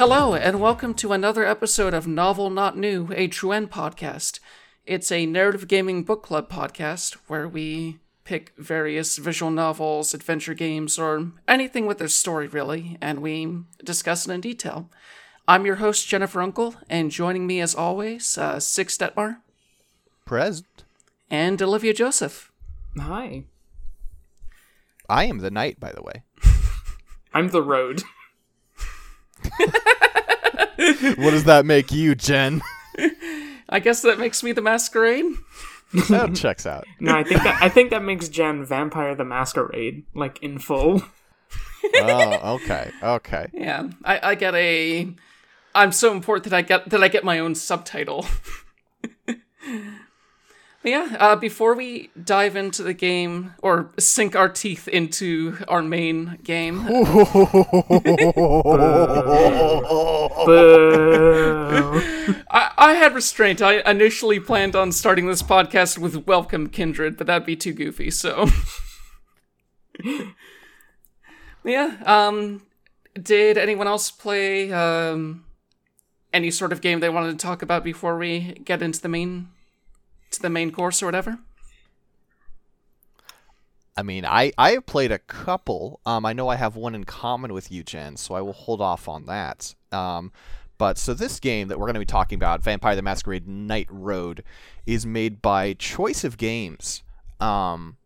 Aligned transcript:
Hello, 0.00 0.34
and 0.34 0.62
welcome 0.62 0.94
to 0.94 1.12
another 1.12 1.44
episode 1.44 1.92
of 1.92 2.06
Novel 2.06 2.48
Not 2.48 2.74
New, 2.74 3.10
a 3.14 3.28
Truen 3.28 3.68
podcast. 3.68 4.40
It's 4.86 5.12
a 5.12 5.26
narrative 5.26 5.68
gaming 5.68 6.04
book 6.04 6.22
club 6.22 6.50
podcast 6.50 7.16
where 7.26 7.46
we 7.46 7.98
pick 8.24 8.54
various 8.56 9.18
visual 9.18 9.50
novels, 9.50 10.14
adventure 10.14 10.54
games, 10.54 10.98
or 10.98 11.32
anything 11.46 11.84
with 11.84 12.00
a 12.00 12.08
story, 12.08 12.48
really, 12.48 12.96
and 13.02 13.20
we 13.20 13.58
discuss 13.84 14.26
it 14.26 14.32
in 14.32 14.40
detail. 14.40 14.88
I'm 15.46 15.66
your 15.66 15.76
host, 15.76 16.08
Jennifer 16.08 16.40
Uncle, 16.40 16.76
and 16.88 17.10
joining 17.10 17.46
me 17.46 17.60
as 17.60 17.74
always, 17.74 18.38
uh, 18.38 18.58
Six 18.58 18.96
Detmar 18.96 19.42
Present. 20.24 20.84
and 21.30 21.60
Olivia 21.60 21.92
Joseph. 21.92 22.50
Hi. 22.96 23.44
I 25.10 25.24
am 25.26 25.40
the 25.40 25.50
knight, 25.50 25.78
by 25.78 25.92
the 25.92 26.02
way. 26.02 26.22
I'm 27.34 27.48
the 27.48 27.62
road. 27.62 28.02
What 31.16 31.30
does 31.32 31.44
that 31.44 31.66
make 31.66 31.92
you, 31.92 32.14
Jen? 32.14 32.62
I 33.68 33.80
guess 33.80 34.00
that 34.02 34.18
makes 34.18 34.42
me 34.42 34.52
the 34.52 34.62
masquerade. 34.62 35.26
that 36.08 36.34
checks 36.34 36.66
out. 36.66 36.86
No, 37.00 37.14
I 37.16 37.22
think 37.22 37.42
that 37.42 37.62
I 37.62 37.68
think 37.68 37.90
that 37.90 38.02
makes 38.02 38.28
Jen 38.28 38.64
Vampire 38.64 39.14
the 39.14 39.24
Masquerade, 39.24 40.04
like 40.14 40.42
in 40.42 40.58
full. 40.58 41.02
Oh, 41.96 42.56
okay, 42.56 42.90
okay. 43.02 43.46
Yeah, 43.52 43.88
I, 44.04 44.30
I 44.30 44.34
get 44.34 44.54
a. 44.54 45.12
I'm 45.74 45.92
so 45.92 46.12
important 46.12 46.44
that 46.50 46.54
I 46.56 46.62
get 46.62 46.90
that 46.90 47.02
I 47.02 47.08
get 47.08 47.24
my 47.24 47.38
own 47.38 47.54
subtitle. 47.54 48.26
Yeah, 50.82 51.14
uh, 51.20 51.36
before 51.36 51.74
we 51.74 52.08
dive 52.22 52.56
into 52.56 52.82
the 52.82 52.94
game 52.94 53.52
or 53.60 53.90
sink 53.98 54.34
our 54.34 54.48
teeth 54.48 54.88
into 54.88 55.58
our 55.68 55.82
main 55.82 56.38
game, 56.42 56.80
I, 62.50 62.72
I 62.78 62.94
had 62.94 63.14
restraint. 63.14 63.60
I 63.60 63.82
initially 63.90 64.40
planned 64.40 64.74
on 64.74 64.90
starting 64.90 65.26
this 65.26 65.42
podcast 65.42 65.98
with 65.98 66.26
Welcome 66.26 66.70
Kindred, 66.70 67.18
but 67.18 67.26
that'd 67.26 67.44
be 67.44 67.56
too 67.56 67.74
goofy, 67.74 68.10
so. 68.10 68.48
yeah, 71.62 71.96
um, 72.06 72.62
did 73.22 73.58
anyone 73.58 73.86
else 73.86 74.10
play 74.10 74.72
um, 74.72 75.44
any 76.32 76.50
sort 76.50 76.72
of 76.72 76.80
game 76.80 77.00
they 77.00 77.10
wanted 77.10 77.32
to 77.32 77.46
talk 77.46 77.60
about 77.60 77.84
before 77.84 78.16
we 78.16 78.54
get 78.64 78.80
into 78.80 79.02
the 79.02 79.10
main 79.10 79.48
to 80.30 80.42
the 80.42 80.50
main 80.50 80.70
course 80.70 81.02
or 81.02 81.06
whatever? 81.06 81.38
I 83.96 84.02
mean, 84.02 84.24
I 84.24 84.52
I 84.56 84.72
have 84.72 84.86
played 84.86 85.12
a 85.12 85.18
couple. 85.18 86.00
Um, 86.06 86.24
I 86.24 86.32
know 86.32 86.48
I 86.48 86.56
have 86.56 86.76
one 86.76 86.94
in 86.94 87.04
common 87.04 87.52
with 87.52 87.70
you, 87.70 87.82
Jen, 87.82 88.16
so 88.16 88.34
I 88.34 88.40
will 88.40 88.52
hold 88.52 88.80
off 88.80 89.08
on 89.08 89.26
that. 89.26 89.74
Um, 89.92 90.32
but 90.78 90.96
so 90.96 91.12
this 91.12 91.38
game 91.38 91.68
that 91.68 91.78
we're 91.78 91.86
going 91.86 91.94
to 91.94 92.00
be 92.00 92.06
talking 92.06 92.36
about, 92.36 92.62
Vampire 92.62 92.96
the 92.96 93.02
Masquerade 93.02 93.46
Night 93.46 93.88
Road, 93.90 94.42
is 94.86 95.04
made 95.04 95.42
by 95.42 95.74
Choice 95.74 96.24
of 96.24 96.38
Games, 96.38 97.02
um, 97.40 97.98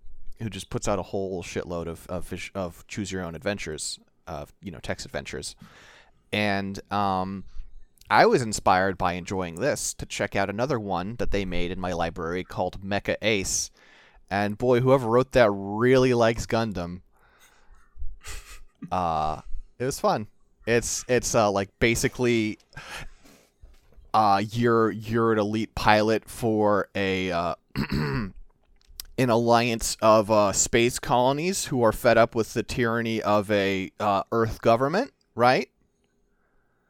who 0.42 0.50
just 0.50 0.70
puts 0.70 0.88
out 0.88 0.98
a 0.98 1.02
whole 1.02 1.44
shitload 1.44 1.86
of 1.86 2.06
of, 2.08 2.50
of 2.56 2.84
choose 2.88 3.12
your 3.12 3.22
own 3.22 3.36
adventures, 3.36 4.00
of 4.26 4.52
you 4.60 4.72
know 4.72 4.80
text 4.80 5.06
adventures, 5.06 5.54
and 6.32 6.80
um, 6.92 7.44
I 8.10 8.26
was 8.26 8.42
inspired 8.42 8.98
by 8.98 9.14
enjoying 9.14 9.56
this 9.56 9.94
to 9.94 10.06
check 10.06 10.36
out 10.36 10.50
another 10.50 10.78
one 10.78 11.16
that 11.16 11.30
they 11.30 11.44
made 11.44 11.70
in 11.70 11.80
my 11.80 11.92
library 11.92 12.44
called 12.44 12.82
Mecha 12.82 13.16
Ace. 13.22 13.70
And 14.30 14.58
boy, 14.58 14.80
whoever 14.80 15.08
wrote 15.08 15.32
that 15.32 15.50
really 15.52 16.14
likes 16.14 16.46
Gundam. 16.46 17.00
Uh, 18.92 19.40
it 19.78 19.84
was 19.86 19.98
fun. 19.98 20.26
It's 20.66 21.06
it's 21.08 21.34
uh, 21.34 21.50
like 21.50 21.70
basically 21.78 22.58
uh, 24.12 24.42
you're 24.50 24.90
you're 24.90 25.32
an 25.32 25.38
elite 25.38 25.74
pilot 25.74 26.28
for 26.28 26.88
a 26.94 27.32
uh, 27.32 27.54
an 27.90 28.34
alliance 29.18 29.96
of 30.02 30.30
uh, 30.30 30.52
space 30.52 30.98
colonies 30.98 31.64
who 31.66 31.82
are 31.82 31.92
fed 31.92 32.18
up 32.18 32.34
with 32.34 32.52
the 32.52 32.62
tyranny 32.62 33.22
of 33.22 33.50
a 33.50 33.90
uh, 33.98 34.22
Earth 34.30 34.60
government, 34.60 35.12
right? 35.34 35.70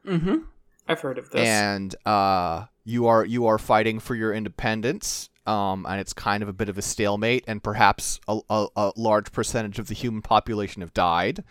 Mm-hmm. 0.06 0.38
I've 0.86 1.00
heard 1.00 1.18
of 1.18 1.30
this. 1.30 1.48
and 1.48 1.94
uh, 2.06 2.66
you 2.84 3.06
are 3.06 3.24
you 3.24 3.46
are 3.46 3.58
fighting 3.58 4.00
for 4.00 4.14
your 4.14 4.32
independence. 4.32 5.30
Um, 5.46 5.84
and 5.86 6.00
it's 6.00 6.14
kind 6.14 6.42
of 6.42 6.48
a 6.48 6.54
bit 6.54 6.70
of 6.70 6.78
a 6.78 6.82
stalemate, 6.82 7.44
and 7.46 7.62
perhaps 7.62 8.18
a, 8.26 8.40
a, 8.48 8.66
a 8.76 8.92
large 8.96 9.30
percentage 9.30 9.78
of 9.78 9.88
the 9.88 9.94
human 9.94 10.22
population 10.22 10.80
have 10.80 10.94
died. 10.94 11.44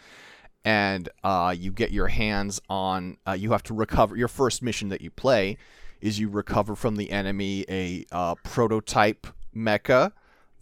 And 0.65 1.09
uh, 1.23 1.53
you 1.55 1.71
get 1.71 1.91
your 1.91 2.07
hands 2.07 2.59
on. 2.69 3.17
Uh, 3.27 3.33
you 3.33 3.51
have 3.51 3.61
to 3.63 3.73
recover. 3.75 4.15
Your 4.17 4.27
first 4.27 4.63
mission 4.63 4.89
that 4.89 5.01
you 5.01 5.11
play 5.11 5.57
is 6.01 6.19
you 6.19 6.27
recover 6.27 6.75
from 6.75 6.95
the 6.95 7.11
enemy 7.11 7.65
a 7.69 8.05
uh, 8.11 8.33
prototype 8.43 9.27
mecha 9.55 10.11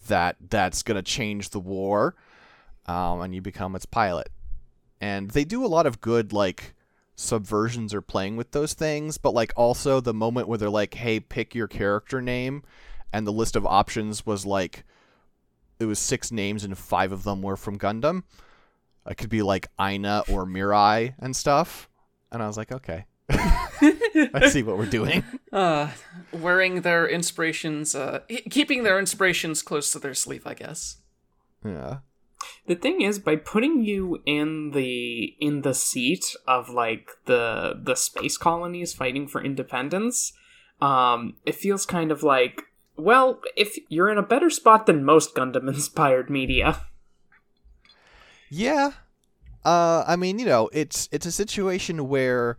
that 0.07 0.35
that's 0.49 0.83
gonna 0.83 1.01
change 1.01 1.51
the 1.51 1.59
war, 1.59 2.15
um, 2.87 3.21
and 3.21 3.33
you 3.33 3.41
become 3.41 3.77
its 3.77 3.85
pilot. 3.85 4.29
And 4.99 5.31
they 5.31 5.45
do 5.45 5.65
a 5.65 5.67
lot 5.67 5.85
of 5.85 6.01
good 6.01 6.33
like 6.33 6.73
subversions 7.21 7.93
or 7.93 8.01
playing 8.01 8.35
with 8.35 8.51
those 8.51 8.73
things, 8.73 9.17
but 9.17 9.33
like 9.33 9.53
also 9.55 9.99
the 9.99 10.13
moment 10.13 10.47
where 10.47 10.57
they're 10.57 10.69
like, 10.69 10.93
"Hey, 10.95 11.19
pick 11.19 11.55
your 11.55 11.67
character 11.67 12.21
name," 12.21 12.63
and 13.13 13.25
the 13.25 13.31
list 13.31 13.55
of 13.55 13.65
options 13.65 14.25
was 14.25 14.45
like, 14.45 14.83
it 15.79 15.85
was 15.85 15.99
six 15.99 16.31
names 16.31 16.63
and 16.63 16.77
five 16.77 17.11
of 17.11 17.23
them 17.23 17.41
were 17.41 17.57
from 17.57 17.77
Gundam. 17.77 18.23
It 19.09 19.15
could 19.15 19.29
be 19.29 19.41
like 19.41 19.67
Aina 19.79 20.23
or 20.29 20.45
Mirai 20.45 21.15
and 21.19 21.35
stuff, 21.35 21.89
and 22.31 22.41
I 22.41 22.47
was 22.47 22.55
like, 22.55 22.71
okay, 22.71 23.05
I 23.29 24.47
see 24.49 24.63
what 24.63 24.77
we're 24.77 24.85
doing. 24.85 25.23
Uh, 25.51 25.91
wearing 26.31 26.79
their 26.79 27.05
inspirations, 27.05 27.93
uh, 27.93 28.21
keeping 28.49 28.83
their 28.83 28.97
inspirations 28.97 29.61
close 29.61 29.91
to 29.91 29.99
their 29.99 30.13
sleeve, 30.13 30.47
I 30.47 30.53
guess. 30.53 30.99
Yeah. 31.65 31.97
The 32.67 32.75
thing 32.75 33.01
is, 33.01 33.19
by 33.19 33.35
putting 33.35 33.83
you 33.83 34.21
in 34.25 34.71
the 34.71 35.35
in 35.39 35.61
the 35.61 35.73
seat 35.73 36.35
of 36.47 36.69
like 36.69 37.09
the 37.25 37.79
the 37.81 37.95
space 37.95 38.37
colonies 38.37 38.93
fighting 38.93 39.27
for 39.27 39.43
independence, 39.43 40.33
um, 40.79 41.35
it 41.45 41.55
feels 41.55 41.85
kind 41.85 42.11
of 42.11 42.23
like 42.23 42.63
well, 42.95 43.41
if 43.55 43.77
you're 43.89 44.09
in 44.09 44.17
a 44.17 44.23
better 44.23 44.49
spot 44.49 44.85
than 44.85 45.03
most 45.03 45.33
Gundam 45.33 45.67
inspired 45.67 46.29
media. 46.29 46.81
Yeah. 48.49 48.91
Uh, 49.63 50.03
I 50.07 50.15
mean, 50.15 50.39
you 50.39 50.45
know, 50.45 50.69
it's 50.73 51.07
it's 51.11 51.25
a 51.25 51.31
situation 51.31 52.07
where 52.07 52.57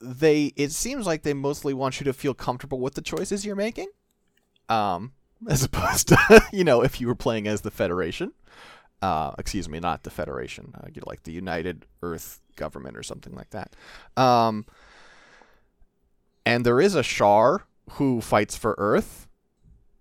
they 0.00 0.52
it 0.56 0.70
seems 0.70 1.06
like 1.06 1.22
they 1.22 1.34
mostly 1.34 1.74
want 1.74 2.00
you 2.00 2.04
to 2.04 2.12
feel 2.12 2.34
comfortable 2.34 2.80
with 2.80 2.94
the 2.94 3.02
choices 3.02 3.44
you're 3.44 3.56
making. 3.56 3.88
Um, 4.68 5.12
as 5.48 5.62
opposed 5.64 6.08
to, 6.08 6.42
you 6.52 6.64
know, 6.64 6.82
if 6.82 7.00
you 7.00 7.06
were 7.06 7.14
playing 7.14 7.46
as 7.46 7.60
the 7.60 7.70
Federation. 7.70 8.32
Uh, 9.00 9.32
excuse 9.38 9.68
me, 9.68 9.78
not 9.78 10.02
the 10.02 10.10
Federation. 10.10 10.72
Uh, 10.74 10.88
you 10.92 11.00
know, 11.00 11.04
like 11.06 11.22
the 11.22 11.30
United 11.32 11.86
Earth 12.02 12.40
Government 12.56 12.96
or 12.96 13.02
something 13.04 13.32
like 13.34 13.50
that. 13.50 13.76
Um, 14.16 14.66
and 16.44 16.64
there 16.66 16.80
is 16.80 16.94
a 16.96 17.02
Char 17.04 17.64
who 17.92 18.20
fights 18.20 18.56
for 18.56 18.74
Earth, 18.78 19.28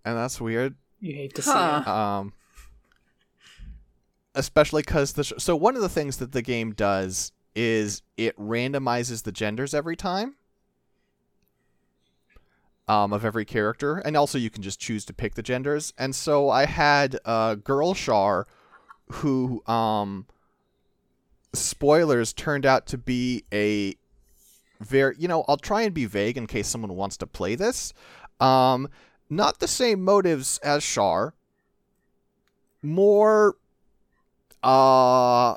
and 0.04 0.18
that's 0.18 0.42
weird. 0.42 0.76
You 1.00 1.14
hate 1.14 1.36
to 1.36 1.42
see 1.44 1.52
Huh. 1.52 1.84
it. 1.86 1.88
Um, 1.88 2.34
especially 4.34 4.82
because 4.82 5.14
the 5.14 5.24
sh- 5.24 5.34
so 5.38 5.56
one 5.56 5.76
of 5.76 5.82
the 5.84 5.90
things 5.90 6.18
that 6.18 6.32
the 6.32 6.42
game 6.42 6.72
does 6.74 7.32
is 7.56 8.02
it 8.18 8.36
randomizes 8.38 9.24
the 9.24 9.32
genders 9.32 9.74
every 9.76 9.96
time. 9.96 10.36
Um, 12.90 13.12
of 13.12 13.26
every 13.26 13.44
character, 13.44 13.98
and 13.98 14.16
also 14.16 14.38
you 14.38 14.50
can 14.50 14.64
just 14.64 14.80
choose 14.80 15.04
to 15.06 15.14
pick 15.14 15.36
the 15.36 15.44
genders. 15.44 15.92
And 15.98 16.16
so 16.16 16.50
I 16.50 16.66
had 16.66 17.20
a 17.26 17.58
girl 17.62 17.94
Char, 17.94 18.48
who 19.10 19.62
um, 19.68 20.26
spoilers 21.54 22.32
turned 22.32 22.66
out 22.66 22.86
to 22.88 22.98
be 22.98 23.44
a 23.54 23.96
very 24.80 25.16
you 25.18 25.28
know 25.28 25.44
I'll 25.48 25.58
try 25.58 25.82
and 25.82 25.94
be 25.94 26.06
vague 26.06 26.38
in 26.38 26.48
case 26.48 26.68
someone 26.68 26.96
wants 26.96 27.18
to 27.18 27.28
play 27.28 27.56
this. 27.56 27.94
Um, 28.40 28.88
not 29.30 29.60
the 29.60 29.68
same 29.68 30.04
motives 30.04 30.58
as 30.60 30.84
Char. 30.84 31.34
More 32.82 33.58
uh 34.64 35.56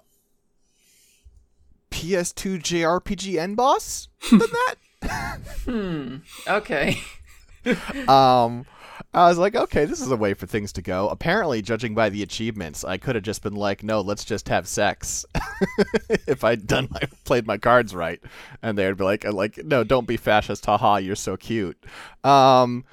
PS2 1.91 2.61
JRPG 2.61 3.39
end 3.39 3.57
boss 3.57 4.09
than 4.31 4.39
that. 5.03 5.39
Hmm. 5.65 6.17
Okay. 6.49 6.99
um 8.09 8.65
I 9.13 9.29
was 9.29 9.39
like, 9.39 9.57
okay, 9.57 9.87
this 9.87 10.01
is 10.01 10.11
a 10.13 10.17
way 10.17 10.35
for 10.35 10.47
things 10.47 10.73
to 10.75 10.83
go. 10.83 11.09
Apparently, 11.09 11.63
judging 11.63 11.97
by 11.97 12.11
the 12.11 12.23
achievements, 12.23 12.85
I 12.85 12.97
could 12.97 13.17
have 13.17 13.25
just 13.25 13.43
been 13.43 13.57
like, 13.57 13.83
no, 13.83 14.03
let's 14.03 14.25
just 14.25 14.49
have 14.49 14.69
sex. 14.69 15.25
if 16.29 16.45
I'd 16.45 16.69
done 16.69 16.87
my 16.91 17.01
played 17.25 17.47
my 17.47 17.59
cards 17.59 17.93
right. 17.95 18.21
And 18.63 18.79
they 18.79 18.87
would 18.87 18.99
be 18.99 19.05
like 19.05 19.25
like, 19.25 19.65
no, 19.65 19.83
don't 19.83 20.07
be 20.07 20.17
fascist, 20.17 20.67
haha, 20.67 20.97
you're 20.97 21.17
so 21.17 21.37
cute. 21.37 21.83
Um 22.23 22.85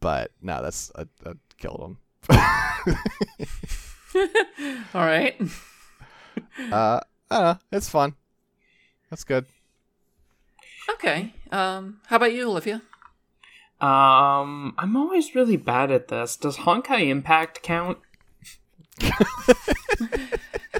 but 0.00 0.30
no, 0.40 0.62
that's 0.62 0.90
I, 0.96 1.02
I 1.28 1.32
killed 1.58 1.80
him. 1.80 1.98
All 4.94 5.04
right. 5.04 5.40
Uh, 6.72 7.00
I 7.30 7.34
don't 7.36 7.42
know. 7.42 7.58
It's 7.72 7.88
fun. 7.88 8.14
That's 9.10 9.24
good. 9.24 9.46
Okay. 10.90 11.34
Um, 11.52 12.00
how 12.06 12.16
about 12.16 12.32
you, 12.32 12.48
Olivia? 12.48 12.82
Um, 13.80 14.74
I'm 14.76 14.96
always 14.96 15.34
really 15.34 15.56
bad 15.56 15.90
at 15.90 16.08
this. 16.08 16.36
Does 16.36 16.58
Honkai 16.58 17.08
Impact 17.08 17.62
count? 17.62 17.98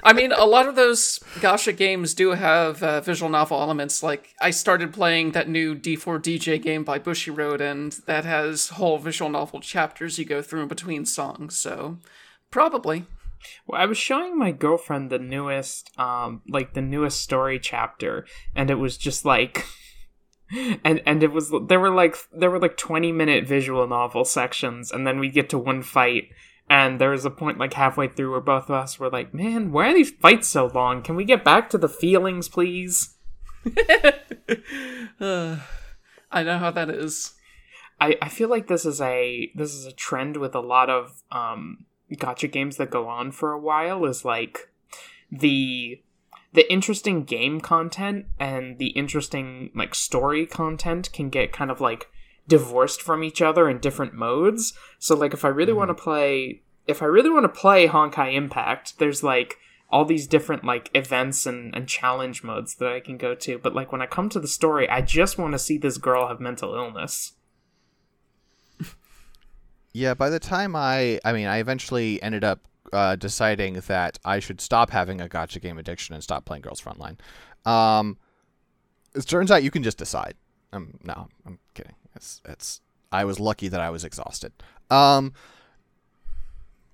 I 0.03 0.13
mean, 0.13 0.33
a 0.33 0.45
lot 0.45 0.67
of 0.67 0.75
those 0.75 1.19
gacha 1.37 1.77
games 1.77 2.15
do 2.15 2.31
have 2.31 2.83
uh, 2.83 3.01
visual 3.01 3.31
novel 3.31 3.61
elements. 3.61 4.03
Like, 4.03 4.35
I 4.41 4.51
started 4.51 4.93
playing 4.93 5.33
that 5.33 5.49
new 5.49 5.75
D4 5.75 6.21
DJ 6.21 6.61
game 6.61 6.83
by 6.83 6.99
Bushiroad, 6.99 7.61
and 7.61 7.93
that 8.07 8.25
has 8.25 8.71
whole 8.71 8.99
visual 8.99 9.31
novel 9.31 9.61
chapters 9.61 10.19
you 10.19 10.25
go 10.25 10.43
through 10.43 10.63
in 10.63 10.69
between 10.69 11.05
songs. 11.05 11.59
So, 11.59 11.99
probably. 12.51 13.05
Well, 13.67 13.81
I 13.81 13.87
was 13.87 13.99
showing 13.99 14.37
my 14.37 14.51
girlfriend 14.51 15.11
the 15.11 15.19
newest, 15.19 15.91
um, 15.99 16.43
like 16.49 16.75
the 16.75 16.81
newest 16.81 17.23
story 17.23 17.59
chapter, 17.59 18.27
and 18.55 18.71
it 18.71 18.77
was 18.77 18.97
just 18.97 19.25
like, 19.25 19.65
and 20.85 21.03
and 21.07 21.23
it 21.23 21.33
was 21.33 21.53
there 21.67 21.81
were 21.81 21.91
like 21.91 22.17
there 22.33 22.51
were 22.51 22.59
like 22.59 22.77
twenty 22.77 23.13
minute 23.13 23.47
visual 23.47 23.87
novel 23.87 24.25
sections, 24.25 24.91
and 24.91 25.07
then 25.07 25.19
we 25.19 25.29
get 25.29 25.49
to 25.51 25.59
one 25.59 25.83
fight, 25.83 26.31
and 26.69 27.01
there 27.01 27.11
was 27.11 27.25
a 27.25 27.31
point 27.31 27.59
like 27.59 27.75
halfway 27.75 28.09
through 28.09 28.33
where 28.33 28.41
both 28.41 28.65
of 28.65 28.71
us 28.71 28.99
were 28.99 29.11
like, 29.11 29.35
"Man, 29.35 29.73
why 29.73 29.91
are 29.91 29.95
these 29.95 30.11
fights 30.11 30.49
so 30.49 30.67
long? 30.67 31.03
Can 31.03 31.17
we 31.17 31.25
get 31.25 31.45
back 31.45 31.71
to 31.71 31.79
the 31.79 31.89
feelings, 31.89 32.49
please?" 32.49 33.17
uh, 35.21 35.57
I 36.31 36.43
know 36.43 36.59
how 36.59 36.71
that 36.71 36.91
is. 36.91 37.35
I, 38.01 38.17
I 38.23 38.29
feel 38.29 38.49
like 38.49 38.69
this 38.69 38.85
is 38.85 39.01
a 39.01 39.51
this 39.55 39.75
is 39.75 39.87
a 39.87 39.93
trend 39.93 40.37
with 40.37 40.55
a 40.55 40.61
lot 40.61 40.89
of 40.89 41.23
um 41.33 41.87
gacha 42.13 42.51
games 42.51 42.77
that 42.77 42.91
go 42.91 43.09
on 43.09 43.33
for 43.33 43.53
a 43.53 43.61
while 43.61 44.05
is 44.05 44.25
like 44.25 44.71
the 45.31 46.01
the 46.59 46.73
interesting 46.73 47.23
game 47.23 47.61
content 47.61 48.27
and 48.41 48.79
the 48.79 48.89
interesting 48.89 49.71
like 49.77 49.95
story 49.95 50.45
content 50.45 51.09
can 51.13 51.29
get 51.29 51.53
kind 51.53 51.71
of 51.71 51.81
like 51.81 52.11
divorced 52.49 53.01
from 53.01 53.23
each 53.23 53.41
other 53.41 53.71
in 53.71 53.79
different 53.79 54.13
modes. 54.13 54.73
So 54.99 55.15
like 55.15 55.33
if 55.33 55.45
I 55.45 55.49
really 55.49 55.71
mm-hmm. 55.71 55.79
want 55.79 55.91
to 55.91 56.03
play 56.03 56.63
if 56.89 57.01
I 57.01 57.05
really 57.05 57.31
want 57.31 57.45
to 57.45 57.61
play 57.61 57.87
Honkai 57.87 58.35
Impact, 58.35 58.99
there's 58.99 59.23
like 59.23 59.59
all 59.89 60.05
these 60.05 60.27
different 60.27 60.65
like 60.65 60.91
events 60.95 61.47
and, 61.47 61.73
and 61.77 61.87
challenge 61.87 62.43
modes 62.43 62.75
that 62.75 62.93
I 62.93 62.99
can 62.99 63.19
go 63.19 63.37
to. 63.37 63.59
But 63.59 63.77
like 63.77 63.93
when 63.93 64.03
I 64.03 64.07
come 64.07 64.29
to 64.31 64.41
the 64.41 64.49
story, 64.49 64.89
I 64.89 65.01
just 65.01 65.39
want 65.39 65.53
to 65.53 65.61
see 65.61 65.79
this 65.79 65.97
girl 65.97 66.27
have 66.27 66.41
mental 66.41 66.75
illness. 66.75 67.35
Yeah, 69.95 70.15
by 70.15 70.29
the 70.29 70.39
time 70.39 70.77
I, 70.77 71.19
I 71.25 71.33
mean, 71.33 71.47
I 71.47 71.59
eventually 71.59 72.23
ended 72.23 72.45
up 72.45 72.61
uh, 72.93 73.17
deciding 73.17 73.75
that 73.87 74.19
I 74.25 74.39
should 74.39 74.61
stop 74.61 74.91
having 74.91 75.21
a 75.21 75.29
gacha 75.29 75.61
game 75.61 75.79
addiction 75.79 76.15
and 76.15 76.23
stop 76.23 76.45
playing 76.45 76.63
Girls 76.63 76.81
Frontline. 76.81 77.19
Um, 77.65 78.17
it 79.15 79.27
turns 79.27 79.51
out 79.51 79.63
you 79.63 79.71
can 79.71 79.83
just 79.83 79.99
decide. 79.99 80.35
Um, 80.73 80.99
no, 81.03 81.29
I'm 81.47 81.59
kidding. 81.75 81.95
It's, 82.15 82.41
it's. 82.45 82.81
I 83.11 83.25
was 83.25 83.41
lucky 83.41 83.69
that 83.69 83.81
I 83.81 83.91
was 83.91 84.05
exhausted. 84.05 84.53
Um, 84.91 85.33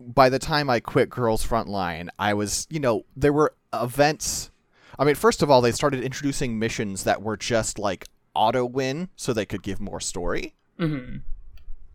by 0.01 0.29
the 0.29 0.39
time 0.39 0.71
I 0.71 0.81
quit 0.81 1.11
Girls 1.11 1.47
Frontline, 1.47 2.09
I 2.19 2.35
was, 2.35 2.67
you 2.71 2.81
know, 2.81 3.05
there 3.17 3.33
were 3.33 3.55
events. 3.73 4.51
I 4.99 5.05
mean, 5.05 5.17
first 5.17 5.43
of 5.43 5.51
all, 5.51 5.61
they 5.61 5.73
started 5.73 6.05
introducing 6.05 6.59
missions 6.59 7.05
that 7.05 7.23
were 7.23 7.37
just 7.37 7.79
like 7.79 8.07
auto 8.35 8.65
win, 8.65 9.09
so 9.17 9.33
they 9.33 9.47
could 9.47 9.63
give 9.63 9.81
more 9.81 10.01
story. 10.01 10.55
Mm-hmm 10.79 11.19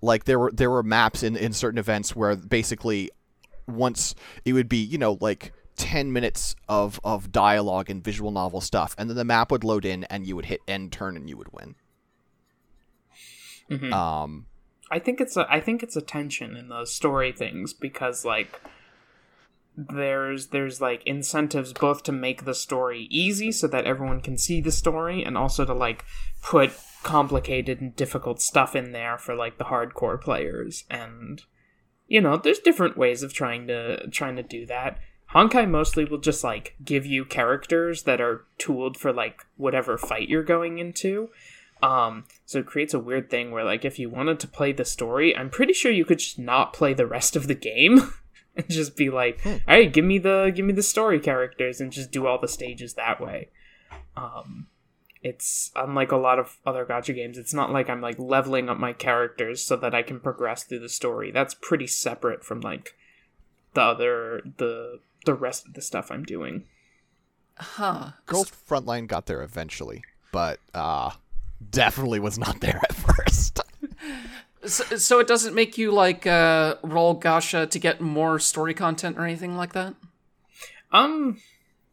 like 0.02 0.26
there 0.26 0.40
were 0.40 0.52
there 0.52 0.70
were 0.70 0.84
maps 0.84 1.24
in 1.24 1.36
in 1.36 1.54
certain 1.54 1.78
events 1.78 2.16
where 2.16 2.36
basically 2.36 3.10
once 3.70 4.16
it 4.46 4.54
would 4.54 4.70
be 4.70 4.78
you 4.78 4.98
know 4.98 5.18
like 5.22 5.54
10 5.78 6.12
minutes 6.12 6.56
of 6.68 7.00
of 7.04 7.32
dialogue 7.32 7.90
and 7.90 8.04
visual 8.04 8.32
novel 8.32 8.62
stuff 8.62 8.96
and 8.98 9.10
then 9.10 9.18
the 9.18 9.24
map 9.24 9.52
would 9.52 9.64
load 9.64 9.86
in 9.86 10.04
and 10.06 10.28
you 10.28 10.36
would 10.36 10.46
hit 10.46 10.60
end 10.68 10.92
turn 10.92 11.16
and 11.16 11.30
you 11.30 11.38
would 11.38 11.52
win 11.54 11.76
mm-hmm. 13.70 13.94
um 13.94 14.46
i 14.92 15.00
think 15.00 15.22
it's 15.22 15.38
a 15.38 15.48
i 15.50 15.60
think 15.60 15.82
it's 15.82 15.96
a 15.96 16.02
tension 16.02 16.56
in 16.56 16.68
those 16.68 16.94
story 16.94 17.32
things 17.32 17.74
because 17.74 18.26
like 18.26 18.62
there's 19.88 20.48
there's 20.48 20.82
like 20.82 21.02
incentives 21.06 21.72
both 21.72 22.04
to 22.04 22.12
make 22.12 22.44
the 22.44 22.54
story 22.54 23.08
easy 23.10 23.52
so 23.52 23.68
that 23.68 23.86
everyone 23.86 24.20
can 24.20 24.38
see 24.38 24.60
the 24.60 24.72
story 24.72 25.24
and 25.24 25.38
also 25.38 25.64
to 25.64 25.74
like 25.74 26.04
put 26.42 26.72
complicated 27.04 27.80
and 27.80 27.96
difficult 27.96 28.42
stuff 28.42 28.76
in 28.76 28.92
there 28.92 29.18
for 29.18 29.36
like 29.36 29.58
the 29.58 29.66
hardcore 29.66 30.20
players 30.20 30.84
and 30.90 31.44
you 32.10 32.20
know 32.20 32.36
there's 32.36 32.60
different 32.60 32.98
ways 32.98 33.24
of 33.24 33.34
trying 33.34 33.68
to 33.68 34.08
trying 34.10 34.36
to 34.36 34.44
do 34.44 34.66
that. 34.66 35.00
Honkai 35.34 35.70
mostly 35.70 36.06
will 36.06 36.18
just 36.18 36.44
like 36.44 36.76
give 36.84 37.06
you 37.06 37.24
characters 37.24 38.04
that 38.04 38.20
are 38.20 38.46
tooled 38.58 38.98
for 38.98 39.14
like 39.14 39.46
whatever 39.56 39.98
fight 39.98 40.28
you're 40.28 40.44
going 40.44 40.80
into. 40.80 41.30
Um 41.82 42.26
so 42.46 42.60
it 42.60 42.66
creates 42.66 42.94
a 42.94 43.00
weird 43.00 43.30
thing 43.30 43.52
where 43.52 43.64
like 43.64 43.86
if 43.86 44.00
you 44.00 44.10
wanted 44.10 44.40
to 44.42 44.50
play 44.50 44.74
the 44.74 44.84
story 44.84 45.34
i'm 45.34 45.50
pretty 45.50 45.72
sure 45.72 45.94
you 45.94 46.04
could 46.04 46.20
just 46.20 46.38
not 46.38 46.74
play 46.74 46.94
the 46.94 47.08
rest 47.08 47.38
of 47.38 47.48
the 47.48 47.56
game 47.56 48.12
and 48.58 48.68
just 48.70 48.98
be 48.98 49.10
like 49.10 49.40
hmm. 49.44 49.50
all 49.66 49.76
right 49.76 49.94
give 49.94 50.04
me 50.04 50.18
the 50.18 50.52
give 50.54 50.66
me 50.66 50.74
the 50.74 50.84
story 50.84 51.22
characters 51.22 51.80
and 51.80 51.94
just 51.94 52.12
do 52.12 52.28
all 52.28 52.38
the 52.38 52.50
stages 52.50 52.96
that 52.96 53.22
way. 53.22 53.48
Um 54.18 54.68
it's 55.22 55.72
unlike 55.76 56.12
a 56.12 56.18
lot 56.18 56.40
of 56.40 56.58
other 56.66 56.86
gacha 56.86 57.14
games 57.14 57.38
it's 57.38 57.54
not 57.54 57.72
like 57.72 57.90
i'm 57.90 58.00
like 58.00 58.18
leveling 58.18 58.70
up 58.70 58.78
my 58.78 58.94
characters 58.94 59.62
so 59.62 59.76
that 59.76 59.94
i 59.94 60.02
can 60.02 60.20
progress 60.20 60.64
through 60.64 60.80
the 60.80 60.90
story. 60.90 61.32
That's 61.32 61.54
pretty 61.54 61.88
separate 61.88 62.44
from 62.44 62.62
like 62.62 62.96
the 63.74 63.82
other 63.82 64.42
the 64.58 65.00
the 65.26 65.34
rest 65.34 65.68
of 65.68 65.74
the 65.74 65.82
stuff 65.82 66.12
i'm 66.12 66.24
doing. 66.24 66.66
Huh. 67.58 68.12
Girls 68.26 68.52
frontline 68.52 69.08
got 69.08 69.26
there 69.26 69.44
eventually 69.44 70.04
but 70.32 70.60
uh 70.74 71.12
definitely 71.72 72.20
was 72.20 72.38
not 72.38 72.62
there 72.62 72.80
at 72.90 72.94
first. 72.94 73.60
So, 74.66 74.98
so 74.98 75.20
it 75.20 75.28
doesn't 75.28 75.56
make 75.56 75.78
you 75.78 75.90
like 75.90 76.28
uh 76.28 76.76
roll 76.84 77.18
gacha 77.18 77.70
to 77.70 77.80
get 77.80 78.02
more 78.02 78.40
story 78.40 78.74
content 78.74 79.18
or 79.18 79.24
anything 79.24 79.56
like 79.56 79.72
that? 79.72 79.96
Um 80.92 81.40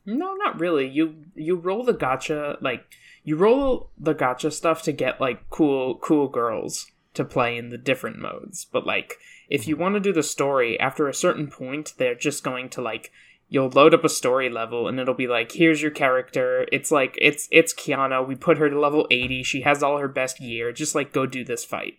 no 0.04 0.34
not 0.34 0.58
really. 0.58 0.88
You 0.88 1.14
you 1.36 1.54
roll 1.54 1.84
the 1.84 1.94
gacha 1.94 2.60
like 2.60 2.84
you 3.26 3.36
roll 3.36 3.90
the 3.98 4.14
gacha 4.14 4.52
stuff 4.52 4.82
to 4.82 4.92
get 4.92 5.20
like 5.20 5.50
cool 5.50 5.96
cool 5.96 6.28
girls 6.28 6.86
to 7.12 7.24
play 7.24 7.58
in 7.58 7.70
the 7.70 7.76
different 7.76 8.18
modes. 8.18 8.64
But 8.64 8.86
like 8.86 9.16
if 9.50 9.66
you 9.66 9.76
want 9.76 9.96
to 9.96 10.00
do 10.00 10.12
the 10.12 10.22
story 10.22 10.78
after 10.78 11.08
a 11.08 11.14
certain 11.14 11.48
point 11.48 11.94
they're 11.98 12.14
just 12.14 12.44
going 12.44 12.70
to 12.70 12.80
like 12.80 13.10
you'll 13.48 13.68
load 13.68 13.92
up 13.92 14.04
a 14.04 14.08
story 14.08 14.48
level 14.48 14.86
and 14.86 15.00
it'll 15.00 15.12
be 15.12 15.26
like 15.26 15.50
here's 15.50 15.82
your 15.82 15.90
character. 15.90 16.68
It's 16.70 16.92
like 16.92 17.18
it's 17.20 17.48
it's 17.50 17.74
kiana. 17.74 18.26
We 18.26 18.36
put 18.36 18.58
her 18.58 18.70
to 18.70 18.78
level 18.78 19.08
80 19.10 19.42
she 19.42 19.62
has 19.62 19.82
all 19.82 19.98
her 19.98 20.08
best 20.08 20.38
gear. 20.38 20.70
Just 20.70 20.94
like 20.94 21.12
go 21.12 21.26
do 21.26 21.44
this 21.44 21.64
fight. 21.64 21.94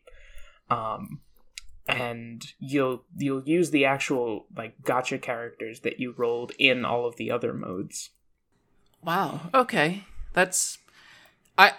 Um 0.70 1.20
and 1.90 2.54
you'll 2.58 3.04
you'll 3.18 3.44
use 3.44 3.72
the 3.72 3.84
actual 3.84 4.46
like 4.56 4.82
gacha 4.84 5.22
characters 5.22 5.82
that 5.82 6.00
you 6.00 6.14
rolled 6.16 6.54
in 6.58 6.86
all 6.86 7.06
of 7.06 7.18
the 7.18 7.32
other 7.32 7.54
modes. 7.54 8.12
Wow. 9.04 9.50
Okay. 9.54 10.06
That's 10.32 10.78
I, 11.58 11.74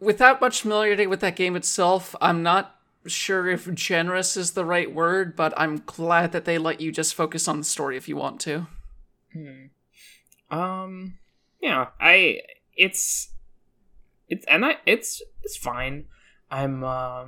without 0.00 0.40
much 0.40 0.62
familiarity 0.62 1.06
with 1.06 1.20
that 1.20 1.36
game 1.36 1.56
itself, 1.56 2.14
I'm 2.20 2.42
not 2.42 2.76
sure 3.06 3.48
if 3.48 3.72
generous 3.74 4.36
is 4.36 4.52
the 4.52 4.64
right 4.64 4.92
word, 4.92 5.36
but 5.36 5.52
I'm 5.56 5.82
glad 5.86 6.32
that 6.32 6.44
they 6.44 6.58
let 6.58 6.80
you 6.80 6.90
just 6.90 7.14
focus 7.14 7.46
on 7.48 7.58
the 7.58 7.64
story 7.64 7.96
if 7.96 8.08
you 8.08 8.16
want 8.16 8.40
to. 8.42 8.66
Hmm. 9.32 9.66
Um. 10.50 11.18
Yeah. 11.60 11.88
I. 12.00 12.40
It's. 12.76 13.30
It's 14.28 14.44
and 14.46 14.64
I. 14.64 14.76
It's. 14.86 15.22
It's 15.42 15.56
fine. 15.56 16.06
I'm. 16.50 16.84
Um. 16.84 16.84
Uh, 16.84 17.24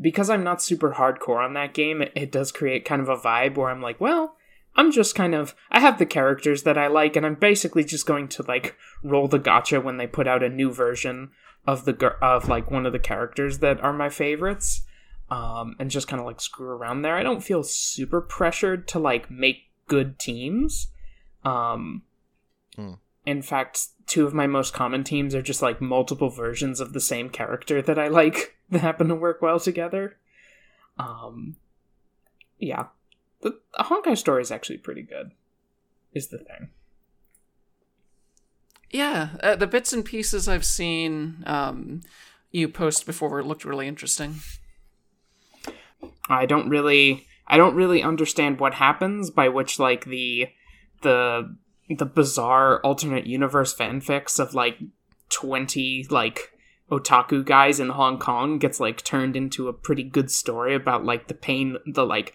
because 0.00 0.28
I'm 0.28 0.42
not 0.42 0.62
super 0.62 0.94
hardcore 0.94 1.44
on 1.44 1.54
that 1.54 1.72
game, 1.72 2.02
it, 2.02 2.12
it 2.16 2.32
does 2.32 2.50
create 2.50 2.84
kind 2.84 3.00
of 3.00 3.08
a 3.08 3.16
vibe 3.16 3.56
where 3.56 3.70
I'm 3.70 3.80
like, 3.80 4.00
well, 4.00 4.36
I'm 4.76 4.90
just 4.90 5.14
kind 5.14 5.34
of 5.34 5.54
I 5.70 5.80
have 5.80 5.98
the 5.98 6.06
characters 6.06 6.62
that 6.64 6.78
I 6.78 6.88
like, 6.88 7.16
and 7.16 7.24
I'm 7.24 7.36
basically 7.36 7.84
just 7.84 8.06
going 8.06 8.28
to 8.28 8.44
like 8.46 8.76
roll 9.02 9.28
the 9.28 9.38
gacha 9.38 9.82
when 9.82 9.96
they 9.96 10.06
put 10.06 10.26
out 10.26 10.42
a 10.42 10.48
new 10.48 10.72
version 10.72 11.30
of 11.66 11.84
the 11.84 11.94
of 12.20 12.48
like 12.48 12.70
one 12.70 12.86
of 12.86 12.92
the 12.92 12.98
characters 12.98 13.58
that 13.58 13.80
are 13.82 13.92
my 13.92 14.08
favorites, 14.08 14.82
um, 15.30 15.76
and 15.78 15.90
just 15.90 16.08
kind 16.08 16.20
of 16.20 16.26
like 16.26 16.40
screw 16.40 16.68
around 16.68 17.02
there. 17.02 17.16
I 17.16 17.22
don't 17.22 17.42
feel 17.42 17.62
super 17.62 18.20
pressured 18.20 18.88
to 18.88 18.98
like 18.98 19.30
make 19.30 19.70
good 19.86 20.18
teams. 20.18 20.88
Um, 21.44 22.02
hmm. 22.74 22.94
In 23.26 23.42
fact, 23.42 23.88
two 24.06 24.26
of 24.26 24.34
my 24.34 24.46
most 24.46 24.74
common 24.74 25.04
teams 25.04 25.34
are 25.34 25.42
just 25.42 25.62
like 25.62 25.80
multiple 25.80 26.30
versions 26.30 26.80
of 26.80 26.92
the 26.92 27.00
same 27.00 27.30
character 27.30 27.80
that 27.80 27.98
I 27.98 28.08
like 28.08 28.56
that 28.70 28.80
happen 28.80 29.08
to 29.08 29.14
work 29.14 29.40
well 29.40 29.60
together. 29.60 30.16
Um, 30.98 31.56
yeah, 32.58 32.86
the, 33.44 33.60
the 33.76 33.84
Honkai 33.84 34.18
story 34.18 34.42
is 34.42 34.50
actually 34.50 34.78
pretty 34.78 35.02
good. 35.02 35.30
Is 36.12 36.28
the 36.28 36.38
thing. 36.38 36.70
Yeah, 38.90 39.30
uh, 39.42 39.56
the 39.56 39.66
bits 39.66 39.92
and 39.92 40.04
pieces 40.04 40.48
I've 40.48 40.64
seen 40.64 41.42
um, 41.46 42.02
you 42.50 42.68
post 42.68 43.06
before 43.06 43.42
looked 43.42 43.64
really 43.64 43.88
interesting. 43.88 44.36
I 46.28 46.46
don't 46.46 46.68
really, 46.68 47.26
I 47.46 47.56
don't 47.56 47.74
really 47.74 48.02
understand 48.02 48.60
what 48.60 48.74
happens 48.74 49.30
by 49.30 49.48
which 49.48 49.78
like 49.78 50.04
the, 50.04 50.48
the, 51.02 51.56
the 51.88 52.06
bizarre 52.06 52.80
alternate 52.80 53.26
universe 53.26 53.74
fanfics 53.74 54.38
of 54.38 54.54
like 54.54 54.78
twenty 55.28 56.06
like 56.08 56.52
otaku 56.90 57.44
guys 57.44 57.80
in 57.80 57.88
Hong 57.88 58.18
Kong 58.18 58.58
gets 58.58 58.78
like 58.78 59.02
turned 59.02 59.34
into 59.34 59.66
a 59.66 59.72
pretty 59.72 60.04
good 60.04 60.30
story 60.30 60.74
about 60.74 61.04
like 61.04 61.26
the 61.26 61.34
pain, 61.34 61.76
the 61.84 62.06
like 62.06 62.32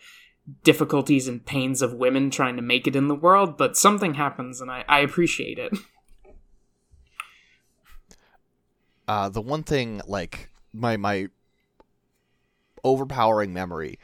difficulties 0.63 1.27
and 1.27 1.46
pains 1.46 1.81
of 1.81 1.93
women 1.93 2.29
trying 2.29 2.55
to 2.55 2.62
make 2.62 2.88
it 2.88 2.96
in 2.96 3.08
the 3.08 3.15
world. 3.15 3.58
But 3.58 3.77
something 3.77 4.15
happens, 4.15 4.62
and 4.62 4.69
I, 4.72 4.84
I 4.88 5.00
appreciate 5.00 5.60
it. 5.60 5.74
Uh, 9.08 9.27
the 9.27 9.41
one 9.41 9.63
thing, 9.63 10.00
like 10.05 10.51
my 10.72 10.96
my 10.96 11.29
overpowering 12.84 13.51
memory, 13.51 13.98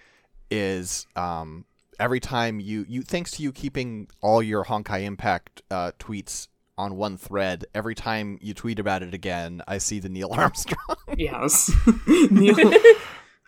is 0.49 1.05
um, 1.15 1.63
every 1.99 2.19
time 2.19 2.59
you 2.59 2.85
you 2.89 3.03
thanks 3.03 3.29
to 3.29 3.43
you 3.43 3.51
keeping 3.51 4.07
all 4.21 4.41
your 4.41 4.65
Honkai 4.65 5.03
Impact 5.03 5.61
uh, 5.69 5.91
tweets 5.99 6.47
on 6.77 6.95
one 6.97 7.17
thread, 7.17 7.65
every 7.73 7.95
time 7.95 8.37
you 8.41 8.53
tweet 8.53 8.79
about 8.79 9.03
it 9.03 9.13
again, 9.13 9.61
I 9.67 9.77
see 9.77 9.99
the 9.99 10.09
Neil 10.09 10.29
Armstrong. 10.31 10.97
Yes. 11.15 11.71
Neil, 12.07 12.73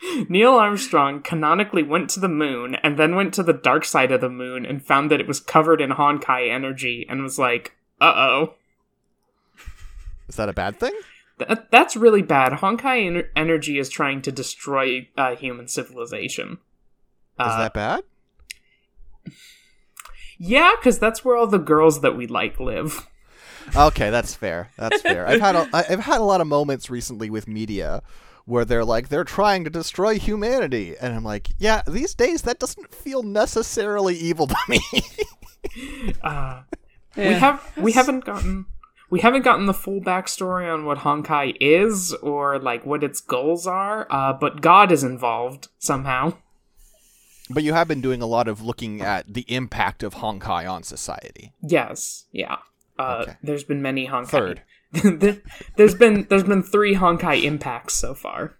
Neil 0.29 0.53
Armstrong 0.53 1.21
canonically 1.21 1.83
went 1.83 2.09
to 2.11 2.19
the 2.19 2.27
moon 2.29 2.75
and 2.75 2.97
then 2.97 3.15
went 3.15 3.33
to 3.35 3.43
the 3.43 3.53
dark 3.53 3.83
side 3.85 4.11
of 4.11 4.21
the 4.21 4.29
moon 4.29 4.65
and 4.65 4.85
found 4.85 5.09
that 5.11 5.19
it 5.19 5.27
was 5.27 5.39
covered 5.39 5.81
in 5.81 5.91
Honkai 5.91 6.49
energy 6.51 7.05
and 7.09 7.23
was 7.23 7.39
like, 7.39 7.75
uh 7.99 8.13
oh. 8.15 8.53
is 10.27 10.35
that 10.35 10.49
a 10.49 10.53
bad 10.53 10.79
thing? 10.79 10.93
That, 11.39 11.69
that's 11.71 11.95
really 11.95 12.21
bad. 12.21 12.53
Honkai 12.53 13.05
en- 13.07 13.29
energy 13.35 13.77
is 13.79 13.89
trying 13.89 14.21
to 14.23 14.31
destroy 14.31 15.07
uh, 15.17 15.35
human 15.35 15.67
civilization. 15.67 16.53
Is 16.53 16.57
Uh, 17.39 17.57
that 17.59 17.73
bad? 17.73 18.01
Yeah, 20.39 20.73
because 20.79 20.99
that's 20.99 21.25
where 21.25 21.35
all 21.35 21.47
the 21.47 21.57
girls 21.57 22.01
that 22.01 22.15
we 22.15 22.27
like 22.27 22.59
live. 22.59 23.07
Okay, 23.75 24.09
that's 24.09 24.33
fair. 24.33 24.69
That's 24.77 25.01
fair. 25.01 25.27
I've 25.27 25.41
had 25.41 25.55
a, 25.55 25.67
I've 25.73 25.99
had 25.99 26.21
a 26.21 26.23
lot 26.23 26.41
of 26.41 26.47
moments 26.47 26.89
recently 26.89 27.29
with 27.29 27.47
media 27.47 28.01
where 28.47 28.65
they're 28.65 28.83
like 28.85 29.09
they're 29.09 29.23
trying 29.23 29.63
to 29.65 29.69
destroy 29.69 30.17
humanity, 30.17 30.95
and 30.99 31.13
I'm 31.13 31.23
like, 31.23 31.49
yeah, 31.59 31.83
these 31.85 32.15
days 32.15 32.41
that 32.43 32.57
doesn't 32.57 32.95
feel 32.95 33.21
necessarily 33.21 34.15
evil 34.15 34.47
to 34.47 34.55
me. 34.67 34.79
Uh, 36.23 36.61
we 37.15 37.23
have 37.33 37.71
we 37.77 37.91
haven't 37.91 38.25
gotten 38.25 38.65
we 39.09 39.19
haven't 39.19 39.43
gotten 39.43 39.65
the 39.65 39.73
full 39.73 39.99
backstory 40.01 40.71
on 40.73 40.85
what 40.85 40.99
Honkai 40.99 41.55
is 41.59 42.13
or 42.15 42.57
like 42.57 42.85
what 42.85 43.03
its 43.03 43.19
goals 43.19 43.67
are. 43.67 44.07
Uh, 44.09 44.33
but 44.33 44.61
God 44.61 44.91
is 44.91 45.03
involved 45.03 45.67
somehow. 45.77 46.33
but 47.49 47.63
you 47.63 47.73
have 47.73 47.87
been 47.87 48.01
doing 48.01 48.21
a 48.21 48.25
lot 48.25 48.47
of 48.47 48.61
looking 48.61 49.01
at 49.01 49.31
the 49.31 49.45
impact 49.53 50.03
of 50.03 50.15
Honkai 50.15 50.69
on 50.71 50.83
society. 50.83 51.53
Yes, 51.61 52.25
yeah. 52.31 52.57
Uh, 52.97 53.19
Okay. 53.23 53.37
There's 53.43 53.63
been 53.63 53.81
many 53.81 54.07
Honkai. 54.07 54.29
Third. 54.29 54.61
there, 55.03 55.37
there's 55.75 55.95
been 55.95 56.27
there's 56.29 56.43
been 56.43 56.63
three 56.63 56.95
Honkai 56.95 57.43
impacts 57.43 57.93
so 57.93 58.13
far. 58.13 58.57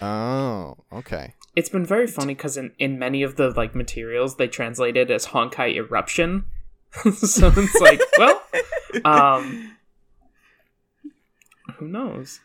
Oh, 0.00 0.76
okay. 0.92 1.34
It's 1.54 1.70
been 1.70 1.86
very 1.86 2.06
funny 2.06 2.34
because 2.34 2.58
in, 2.58 2.72
in 2.78 2.98
many 2.98 3.22
of 3.22 3.36
the 3.36 3.50
like 3.50 3.74
materials 3.74 4.36
they 4.36 4.48
translated 4.48 5.10
as 5.10 5.28
Honkai 5.28 5.74
eruption. 5.74 6.44
so 7.14 7.52
it's 7.54 7.80
like, 7.80 8.00
well, 8.18 8.42
um, 9.04 9.76
who 11.76 11.88
knows? 11.88 12.40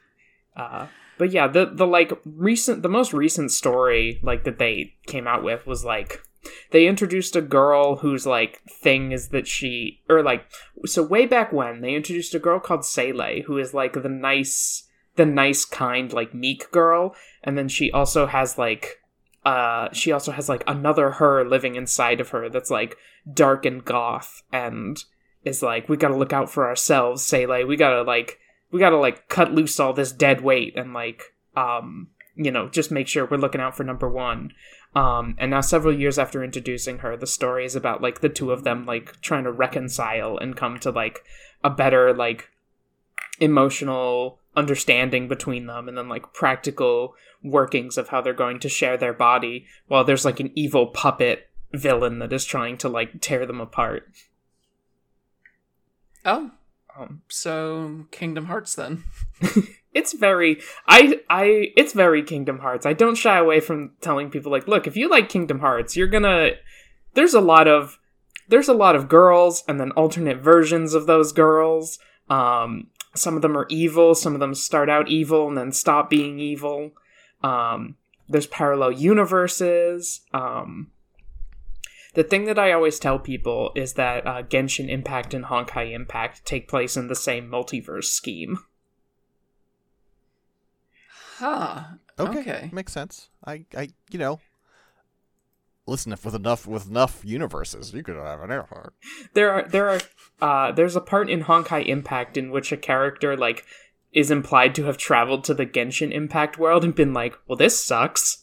Uh, 0.55 0.87
but 1.17 1.31
yeah, 1.31 1.47
the 1.47 1.65
the 1.65 1.85
like 1.85 2.13
recent, 2.25 2.81
the 2.83 2.89
most 2.89 3.13
recent 3.13 3.51
story 3.51 4.19
like 4.23 4.45
that 4.45 4.57
they 4.57 4.93
came 5.05 5.27
out 5.27 5.43
with 5.43 5.67
was 5.67 5.83
like 5.83 6.21
they 6.71 6.87
introduced 6.87 7.35
a 7.35 7.41
girl 7.41 7.97
whose 7.97 8.25
like 8.25 8.61
thing 8.69 9.11
is 9.11 9.29
that 9.29 9.47
she 9.47 10.01
or 10.09 10.23
like 10.23 10.45
so 10.85 11.03
way 11.03 11.25
back 11.25 11.51
when 11.53 11.81
they 11.81 11.93
introduced 11.93 12.33
a 12.33 12.39
girl 12.39 12.59
called 12.59 12.85
Seele 12.85 13.43
who 13.45 13.57
is 13.57 13.73
like 13.73 13.93
the 13.93 14.09
nice 14.09 14.87
the 15.15 15.25
nice 15.25 15.65
kind 15.65 16.11
like 16.13 16.33
meek 16.33 16.71
girl. 16.71 17.15
And 17.43 17.57
then 17.57 17.67
she 17.67 17.91
also 17.91 18.25
has 18.27 18.57
like 18.57 18.99
uh 19.45 19.89
she 19.91 20.11
also 20.11 20.31
has 20.31 20.47
like 20.47 20.63
another 20.67 21.11
her 21.11 21.43
living 21.43 21.75
inside 21.75 22.21
of 22.21 22.29
her 22.29 22.47
that's 22.49 22.69
like 22.69 22.95
dark 23.31 23.65
and 23.65 23.83
goth 23.83 24.43
and 24.53 25.03
is 25.43 25.63
like 25.63 25.89
we 25.89 25.97
gotta 25.97 26.15
look 26.15 26.31
out 26.31 26.49
for 26.49 26.67
ourselves 26.67 27.23
Seele 27.23 27.65
we 27.65 27.75
gotta 27.75 28.03
like 28.03 28.37
we 28.71 28.79
gotta 28.79 28.97
like 28.97 29.27
cut 29.29 29.51
loose 29.51 29.79
all 29.79 29.93
this 29.93 30.11
dead 30.11 30.41
weight 30.41 30.77
and 30.77 30.93
like 30.93 31.23
um 31.55 32.09
you 32.35 32.51
know 32.51 32.69
just 32.69 32.91
make 32.91 33.07
sure 33.07 33.25
we're 33.25 33.37
looking 33.37 33.61
out 33.61 33.75
for 33.75 33.83
number 33.83 34.07
one 34.07 34.51
um 34.95 35.35
and 35.37 35.51
now 35.51 35.61
several 35.61 35.93
years 35.93 36.19
after 36.19 36.43
introducing 36.43 36.99
her 36.99 37.15
the 37.15 37.27
story 37.27 37.65
is 37.65 37.75
about 37.75 38.01
like 38.01 38.21
the 38.21 38.29
two 38.29 38.51
of 38.51 38.63
them 38.63 38.85
like 38.85 39.19
trying 39.21 39.43
to 39.43 39.51
reconcile 39.51 40.37
and 40.37 40.57
come 40.57 40.79
to 40.79 40.91
like 40.91 41.23
a 41.63 41.69
better 41.69 42.13
like 42.13 42.49
emotional 43.39 44.39
understanding 44.55 45.27
between 45.27 45.65
them 45.65 45.87
and 45.87 45.97
then 45.97 46.09
like 46.09 46.33
practical 46.33 47.15
workings 47.41 47.97
of 47.97 48.09
how 48.09 48.21
they're 48.21 48.33
going 48.33 48.59
to 48.59 48.69
share 48.69 48.97
their 48.97 49.13
body 49.13 49.65
while 49.87 50.03
there's 50.03 50.25
like 50.25 50.39
an 50.39 50.51
evil 50.55 50.87
puppet 50.87 51.49
villain 51.73 52.19
that 52.19 52.33
is 52.33 52.43
trying 52.43 52.77
to 52.77 52.89
like 52.89 53.21
tear 53.21 53.45
them 53.45 53.61
apart 53.61 54.07
Oh, 56.23 56.51
um 56.97 57.21
so 57.29 58.05
Kingdom 58.11 58.45
Hearts 58.45 58.75
then. 58.75 59.03
it's 59.93 60.13
very 60.13 60.61
i 60.87 61.19
i 61.29 61.71
it's 61.75 61.93
very 61.93 62.23
kingdom 62.23 62.59
hearts. 62.59 62.85
I 62.85 62.93
don't 62.93 63.15
shy 63.15 63.37
away 63.37 63.59
from 63.59 63.91
telling 64.01 64.29
people 64.29 64.51
like 64.51 64.67
look 64.67 64.87
if 64.87 64.95
you 64.95 65.09
like 65.09 65.29
kingdom 65.29 65.59
hearts 65.59 65.95
you're 65.95 66.07
gonna 66.07 66.51
there's 67.13 67.33
a 67.33 67.41
lot 67.41 67.67
of 67.67 67.99
there's 68.47 68.69
a 68.69 68.73
lot 68.73 68.95
of 68.95 69.09
girls 69.09 69.63
and 69.67 69.79
then 69.79 69.91
alternate 69.91 70.39
versions 70.39 70.93
of 70.93 71.07
those 71.07 71.31
girls. 71.31 71.99
Um 72.29 72.87
some 73.15 73.35
of 73.35 73.41
them 73.41 73.57
are 73.57 73.67
evil 73.69 74.15
some 74.15 74.33
of 74.33 74.39
them 74.39 74.55
start 74.55 74.89
out 74.89 75.09
evil 75.09 75.47
and 75.47 75.57
then 75.57 75.71
stop 75.71 76.09
being 76.09 76.39
evil. 76.39 76.91
Um 77.43 77.95
there's 78.29 78.47
parallel 78.47 78.93
universes. 78.93 80.21
Um 80.33 80.91
the 82.13 82.23
thing 82.23 82.43
that 82.45 82.59
I 82.59 82.73
always 82.73 82.99
tell 82.99 83.19
people 83.19 83.71
is 83.73 83.93
that 83.93 84.27
uh, 84.27 84.43
Genshin 84.43 84.89
Impact 84.89 85.33
and 85.33 85.45
Honkai 85.45 85.93
Impact 85.93 86.43
take 86.43 86.67
place 86.67 86.97
in 86.97 87.07
the 87.07 87.15
same 87.15 87.49
multiverse 87.49 88.05
scheme. 88.05 88.59
Huh. 91.41 91.83
Okay, 92.19 92.39
Okay. 92.39 92.69
makes 92.71 92.93
sense. 92.93 93.29
I, 93.43 93.65
I, 93.75 93.89
you 94.11 94.19
know, 94.19 94.39
listen, 95.87 96.13
if 96.13 96.23
with 96.23 96.35
enough 96.35 96.67
with 96.67 96.87
enough 96.87 97.21
universes, 97.25 97.93
you 97.93 98.03
could 98.03 98.15
have 98.15 98.41
an 98.41 98.51
airport. 98.51 98.93
there 99.33 99.51
are 99.51 99.67
there 99.67 99.89
are 99.89 99.99
uh 100.39 100.71
there's 100.71 100.95
a 100.95 101.01
part 101.01 101.29
in 101.31 101.45
Honkai 101.45 101.87
Impact 101.87 102.37
in 102.37 102.51
which 102.51 102.71
a 102.71 102.77
character 102.77 103.35
like 103.35 103.65
is 104.13 104.29
implied 104.29 104.75
to 104.75 104.83
have 104.83 104.97
traveled 104.97 105.43
to 105.45 105.53
the 105.55 105.65
Genshin 105.65 106.11
Impact 106.11 106.59
world 106.59 106.83
and 106.83 106.93
been 106.93 107.13
like, 107.13 107.35
"Well, 107.47 107.57
this 107.57 107.83
sucks." 107.83 108.40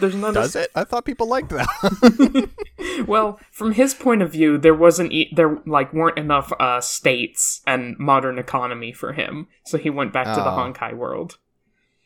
There's 0.00 0.14
none. 0.14 0.34
Does 0.34 0.54
it? 0.56 0.70
I 0.74 0.84
thought 0.84 1.04
people 1.04 1.28
liked 1.28 1.50
that. 1.50 2.48
Well, 3.08 3.40
from 3.50 3.72
his 3.72 3.92
point 3.92 4.22
of 4.22 4.30
view, 4.30 4.56
there 4.56 4.74
wasn't 4.74 5.12
e- 5.12 5.32
there 5.34 5.58
like 5.66 5.92
weren't 5.92 6.16
enough 6.18 6.52
uh 6.60 6.80
states 6.80 7.60
and 7.66 7.98
modern 7.98 8.38
economy 8.38 8.92
for 8.92 9.12
him, 9.12 9.48
so 9.66 9.76
he 9.78 9.90
went 9.90 10.12
back 10.12 10.26
to 10.26 10.40
the 10.40 10.50
Oh. 10.50 10.56
Honkai 10.56 10.94
world. 10.96 11.38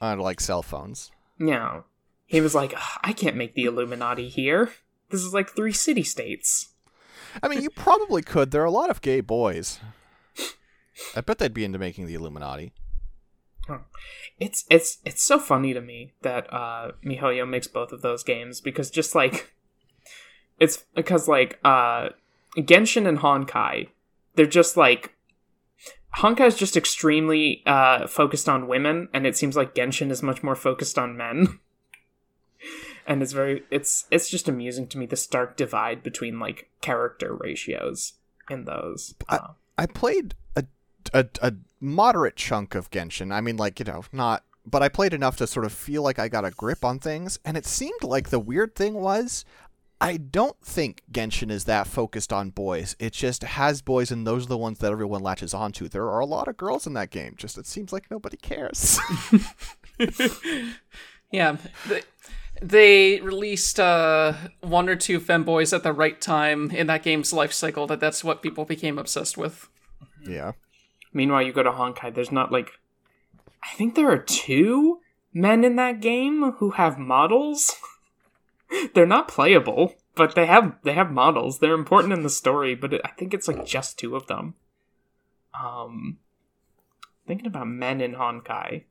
I 0.00 0.14
like 0.14 0.40
cell 0.40 0.62
phones. 0.62 1.10
Yeah, 1.38 1.82
he 2.26 2.40
was 2.40 2.54
like, 2.54 2.72
"I 3.02 3.12
can't 3.12 3.36
make 3.36 3.54
the 3.54 3.64
Illuminati 3.64 4.28
here. 4.28 4.70
This 5.10 5.20
is 5.22 5.34
like 5.34 5.50
three 5.54 5.72
city 5.72 6.02
states." 6.02 6.68
I 7.42 7.48
mean, 7.48 7.60
you 7.62 7.70
probably 7.70 8.22
could. 8.22 8.50
There 8.50 8.62
are 8.62 8.64
a 8.64 8.70
lot 8.70 8.88
of 8.90 9.02
gay 9.02 9.20
boys. 9.20 9.78
I 11.14 11.20
bet 11.20 11.38
they'd 11.38 11.52
be 11.54 11.64
into 11.64 11.78
making 11.78 12.06
the 12.06 12.14
Illuminati. 12.14 12.72
It's 14.38 14.64
it's 14.70 14.98
it's 15.04 15.22
so 15.22 15.38
funny 15.38 15.74
to 15.74 15.80
me 15.80 16.12
that 16.22 16.52
uh 16.52 16.92
MiHoYo 17.04 17.48
makes 17.48 17.66
both 17.66 17.92
of 17.92 18.02
those 18.02 18.22
games 18.22 18.60
because 18.60 18.90
just 18.90 19.14
like 19.14 19.54
it's 20.58 20.84
because 20.94 21.28
like 21.28 21.58
uh 21.64 22.10
Genshin 22.56 23.06
and 23.06 23.18
Honkai, 23.18 23.88
they're 24.34 24.46
just 24.46 24.76
like 24.76 25.14
Honkai 26.16 26.46
is 26.46 26.56
just 26.56 26.76
extremely 26.76 27.62
uh 27.66 28.06
focused 28.06 28.48
on 28.48 28.68
women 28.68 29.08
and 29.12 29.26
it 29.26 29.36
seems 29.36 29.56
like 29.56 29.74
Genshin 29.74 30.10
is 30.10 30.22
much 30.22 30.42
more 30.42 30.56
focused 30.56 30.98
on 30.98 31.16
men. 31.16 31.58
and 33.06 33.22
it's 33.22 33.32
very 33.32 33.64
it's 33.70 34.06
it's 34.10 34.28
just 34.28 34.48
amusing 34.48 34.86
to 34.86 34.98
me 34.98 35.06
the 35.06 35.16
stark 35.16 35.56
divide 35.56 36.02
between 36.02 36.38
like 36.38 36.70
character 36.80 37.34
ratios 37.34 38.14
in 38.50 38.64
those. 38.64 39.14
Uh, 39.28 39.48
I 39.76 39.86
played 39.86 40.34
a, 40.56 40.64
a, 41.12 41.26
a 41.40 41.54
moderate 41.80 42.36
chunk 42.36 42.74
of 42.74 42.90
Genshin. 42.90 43.32
I 43.32 43.40
mean, 43.40 43.56
like, 43.56 43.78
you 43.78 43.84
know, 43.84 44.04
not. 44.12 44.44
But 44.66 44.82
I 44.82 44.88
played 44.88 45.14
enough 45.14 45.36
to 45.38 45.46
sort 45.46 45.64
of 45.64 45.72
feel 45.72 46.02
like 46.02 46.18
I 46.18 46.28
got 46.28 46.44
a 46.44 46.50
grip 46.50 46.84
on 46.84 46.98
things. 46.98 47.38
And 47.44 47.56
it 47.56 47.64
seemed 47.64 48.02
like 48.02 48.28
the 48.28 48.40
weird 48.40 48.74
thing 48.74 48.94
was 48.94 49.44
I 50.00 50.18
don't 50.18 50.60
think 50.62 51.02
Genshin 51.10 51.50
is 51.50 51.64
that 51.64 51.86
focused 51.86 52.32
on 52.32 52.50
boys. 52.50 52.94
It 52.98 53.14
just 53.14 53.42
has 53.42 53.82
boys, 53.82 54.10
and 54.12 54.26
those 54.26 54.44
are 54.44 54.48
the 54.48 54.58
ones 54.58 54.78
that 54.78 54.92
everyone 54.92 55.22
latches 55.22 55.54
onto. 55.54 55.88
There 55.88 56.08
are 56.08 56.20
a 56.20 56.26
lot 56.26 56.48
of 56.48 56.56
girls 56.56 56.86
in 56.86 56.92
that 56.94 57.10
game. 57.10 57.34
Just 57.36 57.56
it 57.56 57.66
seems 57.66 57.92
like 57.92 58.10
nobody 58.10 58.36
cares. 58.36 59.00
Yeah. 61.30 61.56
They, 61.86 62.02
they 62.60 63.20
released 63.20 63.78
uh, 63.78 64.32
one 64.60 64.88
or 64.88 64.96
two 64.96 65.20
femboys 65.20 65.74
at 65.74 65.82
the 65.82 65.92
right 65.92 66.20
time 66.20 66.70
in 66.70 66.86
that 66.88 67.02
game's 67.02 67.32
life 67.32 67.52
cycle 67.52 67.86
that 67.86 68.00
that's 68.00 68.24
what 68.24 68.42
people 68.42 68.64
became 68.64 68.98
obsessed 68.98 69.36
with. 69.36 69.68
yeah. 70.26 70.52
Meanwhile, 71.12 71.42
you 71.42 71.52
go 71.52 71.62
to 71.62 71.70
Honkai, 71.70 72.14
there's 72.14 72.32
not 72.32 72.52
like 72.52 72.72
I 73.62 73.74
think 73.74 73.94
there 73.94 74.10
are 74.10 74.18
two 74.18 75.00
men 75.32 75.64
in 75.64 75.76
that 75.76 76.00
game 76.00 76.52
who 76.52 76.70
have 76.70 76.98
models. 76.98 77.76
They're 78.94 79.06
not 79.06 79.28
playable, 79.28 79.94
but 80.14 80.34
they 80.34 80.46
have 80.46 80.76
they 80.82 80.92
have 80.92 81.10
models. 81.10 81.58
They're 81.58 81.74
important 81.74 82.12
in 82.12 82.22
the 82.22 82.30
story, 82.30 82.74
but 82.74 82.92
it, 82.92 83.00
I 83.04 83.10
think 83.10 83.32
it's 83.32 83.48
like 83.48 83.64
just 83.64 83.98
two 83.98 84.14
of 84.14 84.26
them. 84.26 84.54
Um, 85.58 86.18
thinking 87.26 87.46
about 87.46 87.68
men 87.68 88.00
in 88.00 88.14
Honkai, 88.14 88.84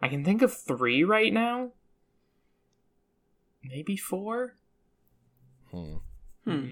I 0.00 0.08
can 0.08 0.24
think 0.24 0.42
of 0.42 0.52
three 0.52 1.04
right 1.04 1.32
now. 1.32 1.70
Maybe 3.62 3.96
four. 3.96 4.56
Hmm. 5.70 5.96
Hmm. 6.44 6.66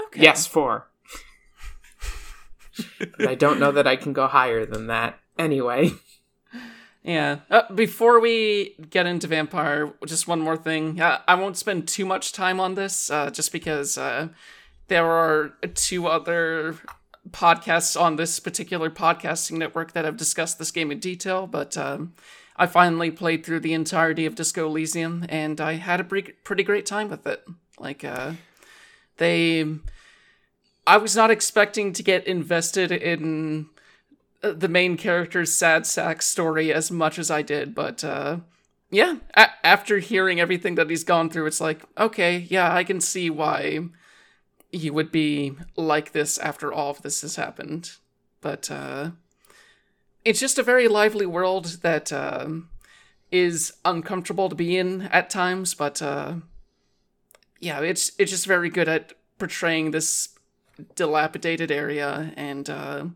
Okay. 0.00 0.20
Yes, 0.22 0.46
four. 0.46 0.91
But 2.98 3.28
I 3.28 3.34
don't 3.34 3.60
know 3.60 3.72
that 3.72 3.86
I 3.86 3.96
can 3.96 4.12
go 4.12 4.26
higher 4.26 4.64
than 4.66 4.86
that. 4.88 5.18
Anyway. 5.38 5.92
Yeah. 7.02 7.40
Uh, 7.50 7.72
before 7.74 8.20
we 8.20 8.76
get 8.90 9.06
into 9.06 9.26
Vampire, 9.26 9.92
just 10.06 10.28
one 10.28 10.40
more 10.40 10.56
thing. 10.56 11.00
Uh, 11.00 11.20
I 11.26 11.34
won't 11.34 11.56
spend 11.56 11.88
too 11.88 12.06
much 12.06 12.32
time 12.32 12.60
on 12.60 12.74
this, 12.74 13.10
uh, 13.10 13.30
just 13.30 13.50
because 13.50 13.98
uh, 13.98 14.28
there 14.88 15.10
are 15.10 15.54
two 15.74 16.06
other 16.06 16.76
podcasts 17.30 18.00
on 18.00 18.16
this 18.16 18.38
particular 18.38 18.88
podcasting 18.90 19.58
network 19.58 19.92
that 19.92 20.04
have 20.04 20.16
discussed 20.16 20.58
this 20.58 20.70
game 20.70 20.92
in 20.92 21.00
detail. 21.00 21.46
But 21.48 21.76
um, 21.76 22.14
I 22.56 22.66
finally 22.66 23.10
played 23.10 23.44
through 23.44 23.60
the 23.60 23.74
entirety 23.74 24.24
of 24.24 24.36
Disco 24.36 24.66
Elysium, 24.66 25.26
and 25.28 25.60
I 25.60 25.74
had 25.74 25.98
a 26.00 26.04
pretty, 26.04 26.62
great 26.62 26.86
time 26.86 27.08
with 27.08 27.26
it. 27.26 27.44
Like, 27.78 28.04
uh, 28.04 28.34
they. 29.16 29.64
I 30.86 30.96
was 30.96 31.14
not 31.14 31.30
expecting 31.30 31.92
to 31.92 32.02
get 32.02 32.26
invested 32.26 32.90
in 32.90 33.66
uh, 34.42 34.52
the 34.52 34.68
main 34.68 34.96
character's 34.96 35.52
sad 35.52 35.86
sack 35.86 36.22
story 36.22 36.72
as 36.72 36.90
much 36.90 37.18
as 37.18 37.30
I 37.30 37.42
did, 37.42 37.74
but 37.74 38.02
uh, 38.02 38.38
yeah, 38.90 39.16
a- 39.34 39.66
after 39.66 39.98
hearing 39.98 40.40
everything 40.40 40.74
that 40.74 40.90
he's 40.90 41.04
gone 41.04 41.30
through, 41.30 41.46
it's 41.46 41.60
like, 41.60 41.82
okay, 41.96 42.46
yeah, 42.50 42.74
I 42.74 42.84
can 42.84 43.00
see 43.00 43.30
why 43.30 43.80
he 44.70 44.90
would 44.90 45.12
be 45.12 45.52
like 45.76 46.12
this 46.12 46.38
after 46.38 46.72
all 46.72 46.90
of 46.90 47.02
this 47.02 47.22
has 47.22 47.36
happened. 47.36 47.92
But 48.40 48.70
uh, 48.70 49.10
it's 50.24 50.40
just 50.40 50.58
a 50.58 50.62
very 50.64 50.88
lively 50.88 51.26
world 51.26 51.78
that 51.82 52.12
um 52.12 52.68
is 53.30 53.72
uncomfortable 53.84 54.50
to 54.50 54.54
be 54.54 54.76
in 54.76 55.02
at 55.02 55.30
times, 55.30 55.74
but 55.74 56.02
uh, 56.02 56.34
yeah, 57.60 57.80
it's 57.80 58.12
it's 58.18 58.30
just 58.30 58.46
very 58.46 58.68
good 58.68 58.88
at 58.88 59.14
portraying 59.38 59.90
this 59.90 60.28
dilapidated 60.94 61.70
area 61.70 62.32
and 62.36 62.68
uh, 62.68 63.06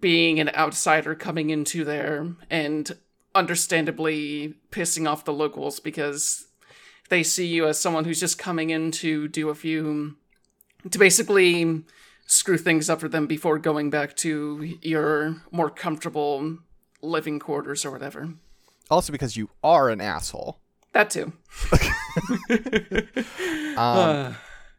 being 0.00 0.40
an 0.40 0.50
outsider 0.50 1.14
coming 1.14 1.50
into 1.50 1.84
there 1.84 2.34
and 2.50 2.96
understandably 3.34 4.54
pissing 4.70 5.08
off 5.08 5.24
the 5.24 5.32
locals 5.32 5.80
because 5.80 6.46
they 7.08 7.22
see 7.22 7.46
you 7.46 7.66
as 7.66 7.78
someone 7.78 8.04
who's 8.04 8.20
just 8.20 8.38
coming 8.38 8.70
in 8.70 8.90
to 8.90 9.28
do 9.28 9.48
a 9.48 9.54
few 9.54 10.16
to 10.90 10.98
basically 10.98 11.84
screw 12.26 12.58
things 12.58 12.90
up 12.90 13.00
for 13.00 13.08
them 13.08 13.26
before 13.26 13.58
going 13.58 13.90
back 13.90 14.16
to 14.16 14.76
your 14.82 15.36
more 15.50 15.70
comfortable 15.70 16.58
living 17.02 17.38
quarters 17.38 17.84
or 17.84 17.90
whatever. 17.90 18.30
Also, 18.90 19.12
because 19.12 19.36
you 19.36 19.50
are 19.62 19.90
an 19.90 20.00
asshole. 20.00 20.58
That 20.92 21.10
too. 21.10 21.32
Um, 23.76 24.34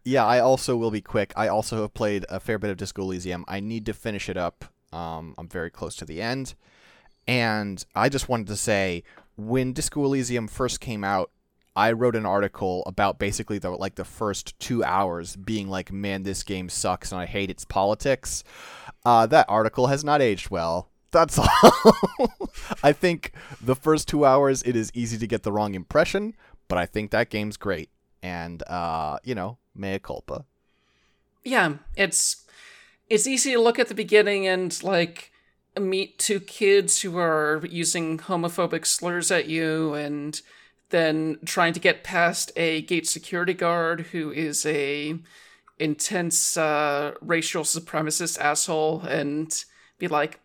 yeah, 0.07 0.25
I 0.25 0.39
also 0.39 0.77
will 0.77 0.89
be 0.89 1.01
quick. 1.01 1.33
I 1.35 1.49
also 1.49 1.81
have 1.81 1.93
played 1.93 2.25
a 2.29 2.39
fair 2.39 2.57
bit 2.57 2.69
of 2.69 2.77
Disco 2.77 3.01
Elysium. 3.01 3.43
I 3.47 3.59
need 3.59 3.85
to 3.87 3.93
finish 3.93 4.29
it 4.29 4.37
up. 4.37 4.63
Um, 4.93 5.35
I'm 5.37 5.49
very 5.49 5.69
close 5.69 5.97
to 5.97 6.05
the 6.05 6.21
end. 6.21 6.55
And 7.27 7.83
I 7.93 8.07
just 8.07 8.29
wanted 8.29 8.47
to 8.47 8.55
say, 8.55 9.03
when 9.35 9.73
Disco 9.73 10.05
Elysium 10.05 10.47
first 10.47 10.79
came 10.79 11.03
out, 11.03 11.31
I 11.75 11.91
wrote 11.91 12.15
an 12.15 12.25
article 12.25 12.83
about 12.87 13.19
basically 13.19 13.59
the 13.59 13.69
like 13.69 13.95
the 13.95 14.05
first 14.05 14.57
two 14.59 14.81
hours 14.81 15.35
being 15.35 15.67
like, 15.67 15.91
man, 15.91 16.23
this 16.23 16.41
game 16.41 16.69
sucks 16.69 17.11
and 17.11 17.19
I 17.19 17.25
hate 17.25 17.51
its 17.51 17.65
politics. 17.65 18.45
Uh, 19.05 19.27
that 19.27 19.45
article 19.49 19.87
has 19.87 20.05
not 20.05 20.21
aged 20.21 20.49
well. 20.49 20.89
That's 21.11 21.37
all. 21.39 21.49
I 22.81 22.93
think 22.93 23.33
the 23.61 23.75
first 23.75 24.07
two 24.07 24.25
hours 24.25 24.63
it 24.63 24.75
is 24.77 24.89
easy 24.95 25.17
to 25.17 25.27
get 25.27 25.43
the 25.43 25.51
wrong 25.51 25.75
impression, 25.75 26.33
but 26.69 26.77
I 26.77 26.85
think 26.85 27.11
that 27.11 27.29
game's 27.29 27.57
great. 27.57 27.89
And 28.23 28.63
uh, 28.67 29.19
you 29.23 29.35
know, 29.35 29.57
mea 29.77 29.99
culpa. 29.99 30.45
yeah, 31.43 31.75
it's 31.95 32.43
it's 33.09 33.27
easy 33.27 33.53
to 33.53 33.59
look 33.61 33.79
at 33.79 33.87
the 33.87 33.95
beginning 33.95 34.45
and 34.47 34.83
like 34.83 35.31
meet 35.79 36.17
two 36.17 36.39
kids 36.39 37.01
who 37.01 37.17
are 37.17 37.61
using 37.69 38.17
homophobic 38.17 38.85
slurs 38.85 39.31
at 39.31 39.47
you 39.47 39.93
and 39.93 40.41
then 40.89 41.37
trying 41.45 41.71
to 41.73 41.79
get 41.79 42.03
past 42.03 42.51
a 42.55 42.81
gate 42.81 43.07
security 43.07 43.53
guard 43.53 44.01
who 44.11 44.31
is 44.31 44.65
a 44.65 45.17
intense 45.79 46.57
uh, 46.57 47.13
racial 47.21 47.63
supremacist 47.63 48.39
asshole 48.39 49.01
and 49.01 49.65
be 49.99 50.07
like 50.07 50.39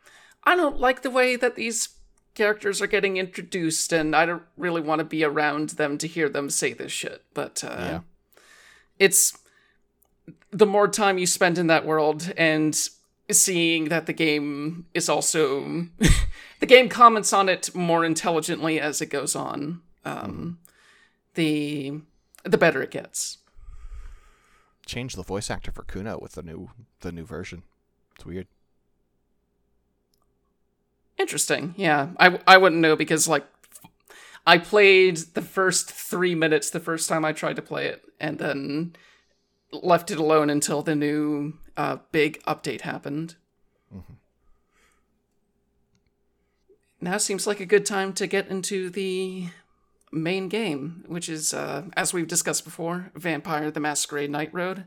i 0.44 0.54
don't 0.54 0.78
like 0.78 1.00
the 1.02 1.10
way 1.10 1.36
that 1.36 1.56
these 1.56 1.88
characters 2.34 2.82
are 2.82 2.86
getting 2.86 3.16
introduced 3.16 3.92
and 3.92 4.14
i 4.14 4.26
don't 4.26 4.42
really 4.58 4.80
want 4.82 4.98
to 4.98 5.04
be 5.04 5.24
around 5.24 5.70
them 5.70 5.96
to 5.96 6.06
hear 6.06 6.28
them 6.28 6.50
say 6.50 6.72
this 6.74 6.92
shit 6.92 7.22
but 7.32 7.64
uh, 7.64 7.76
Yeah. 7.78 8.00
It's 8.98 9.36
the 10.50 10.66
more 10.66 10.88
time 10.88 11.18
you 11.18 11.26
spend 11.26 11.58
in 11.58 11.66
that 11.68 11.84
world 11.86 12.32
and 12.36 12.78
seeing 13.30 13.86
that 13.88 14.06
the 14.06 14.12
game 14.12 14.86
is 14.94 15.08
also 15.08 15.86
the 16.60 16.66
game 16.66 16.88
comments 16.88 17.32
on 17.32 17.48
it 17.48 17.74
more 17.74 18.04
intelligently 18.04 18.78
as 18.78 19.00
it 19.00 19.06
goes 19.06 19.34
on 19.34 19.80
um 20.04 20.58
the 21.34 21.92
the 22.44 22.58
better 22.58 22.82
it 22.82 22.90
gets 22.90 23.38
Change 24.84 25.14
the 25.14 25.22
voice 25.22 25.48
actor 25.48 25.70
for 25.70 25.84
Cuno 25.84 26.18
with 26.20 26.32
the 26.32 26.42
new 26.42 26.70
the 27.00 27.12
new 27.12 27.24
version. 27.24 27.62
It's 28.16 28.26
weird. 28.26 28.48
interesting 31.18 31.72
yeah 31.76 32.08
i 32.18 32.38
i 32.46 32.56
wouldn't 32.56 32.80
know 32.80 32.96
because 32.96 33.28
like 33.28 33.46
i 34.46 34.58
played 34.58 35.16
the 35.34 35.42
first 35.42 35.90
3 35.90 36.34
minutes 36.34 36.70
the 36.70 36.80
first 36.80 37.08
time 37.08 37.24
i 37.24 37.32
tried 37.32 37.56
to 37.56 37.62
play 37.62 37.86
it 37.86 38.02
and 38.20 38.38
then 38.38 38.94
left 39.72 40.10
it 40.10 40.18
alone 40.18 40.50
until 40.50 40.82
the 40.82 40.94
new 40.94 41.54
uh, 41.76 41.96
big 42.10 42.42
update 42.44 42.82
happened 42.82 43.36
now 47.00 47.18
seems 47.18 47.46
like 47.46 47.60
a 47.60 47.66
good 47.66 47.84
time 47.84 48.12
to 48.14 48.26
get 48.26 48.48
into 48.48 48.88
the 48.88 49.48
main 50.12 50.48
game, 50.48 51.04
which 51.08 51.28
is, 51.28 51.52
uh, 51.52 51.84
as 51.96 52.12
we've 52.12 52.28
discussed 52.28 52.64
before, 52.64 53.10
Vampire 53.14 53.70
the 53.70 53.80
Masquerade 53.80 54.30
Night 54.30 54.52
Road, 54.52 54.86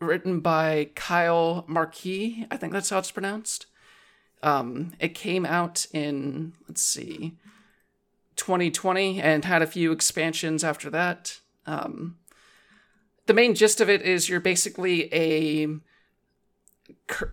written 0.00 0.40
by 0.40 0.90
Kyle 0.94 1.64
Marquis. 1.68 2.46
I 2.50 2.56
think 2.56 2.72
that's 2.72 2.90
how 2.90 2.98
it's 2.98 3.10
pronounced. 3.10 3.66
Um, 4.42 4.92
it 4.98 5.14
came 5.14 5.46
out 5.46 5.86
in, 5.92 6.54
let's 6.66 6.82
see, 6.82 7.34
2020 8.36 9.20
and 9.20 9.44
had 9.44 9.62
a 9.62 9.66
few 9.66 9.92
expansions 9.92 10.64
after 10.64 10.90
that. 10.90 11.40
Um, 11.66 12.16
the 13.26 13.34
main 13.34 13.54
gist 13.54 13.80
of 13.80 13.88
it 13.88 14.02
is 14.02 14.28
you're 14.28 14.40
basically 14.40 15.12
a 15.14 15.68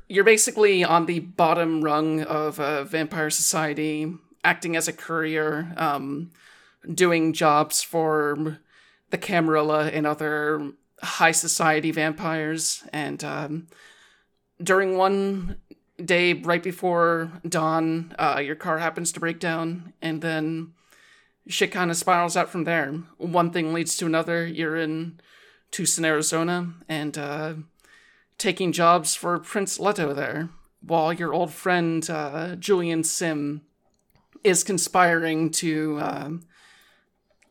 you're 0.07 0.23
basically 0.23 0.83
on 0.83 1.05
the 1.05 1.19
bottom 1.19 1.81
rung 1.81 2.21
of 2.23 2.59
a 2.59 2.83
vampire 2.83 3.29
society, 3.29 4.13
acting 4.43 4.75
as 4.75 4.87
a 4.87 4.93
courier, 4.93 5.73
um, 5.77 6.31
doing 6.93 7.33
jobs 7.33 7.81
for 7.81 8.59
the 9.09 9.17
Camarilla 9.17 9.87
and 9.87 10.05
other 10.05 10.71
high 11.01 11.31
society 11.31 11.91
vampires. 11.91 12.83
And 12.93 13.23
um, 13.23 13.67
during 14.61 14.97
one 14.97 15.57
day, 16.03 16.33
right 16.33 16.63
before 16.63 17.31
dawn, 17.47 18.13
uh, 18.19 18.41
your 18.43 18.55
car 18.55 18.79
happens 18.79 19.11
to 19.13 19.19
break 19.19 19.39
down, 19.39 19.93
and 20.01 20.21
then 20.21 20.73
shit 21.49 21.71
kind 21.71 21.91
of 21.91 21.97
spirals 21.97 22.37
out 22.37 22.49
from 22.49 22.63
there. 22.63 22.93
One 23.17 23.51
thing 23.51 23.73
leads 23.73 23.97
to 23.97 24.05
another. 24.05 24.45
You're 24.45 24.77
in 24.77 25.19
Tucson, 25.71 26.05
Arizona, 26.05 26.73
and 26.87 27.17
uh, 27.17 27.53
taking 28.37 28.71
jobs 28.71 29.15
for 29.15 29.37
Prince 29.39 29.79
Leto 29.79 30.13
there, 30.13 30.49
while 30.81 31.11
your 31.11 31.33
old 31.33 31.51
friend 31.51 32.07
uh, 32.09 32.55
Julian 32.55 33.03
Sim 33.03 33.61
is 34.43 34.63
conspiring 34.63 35.49
to 35.49 35.99
um, 36.01 36.43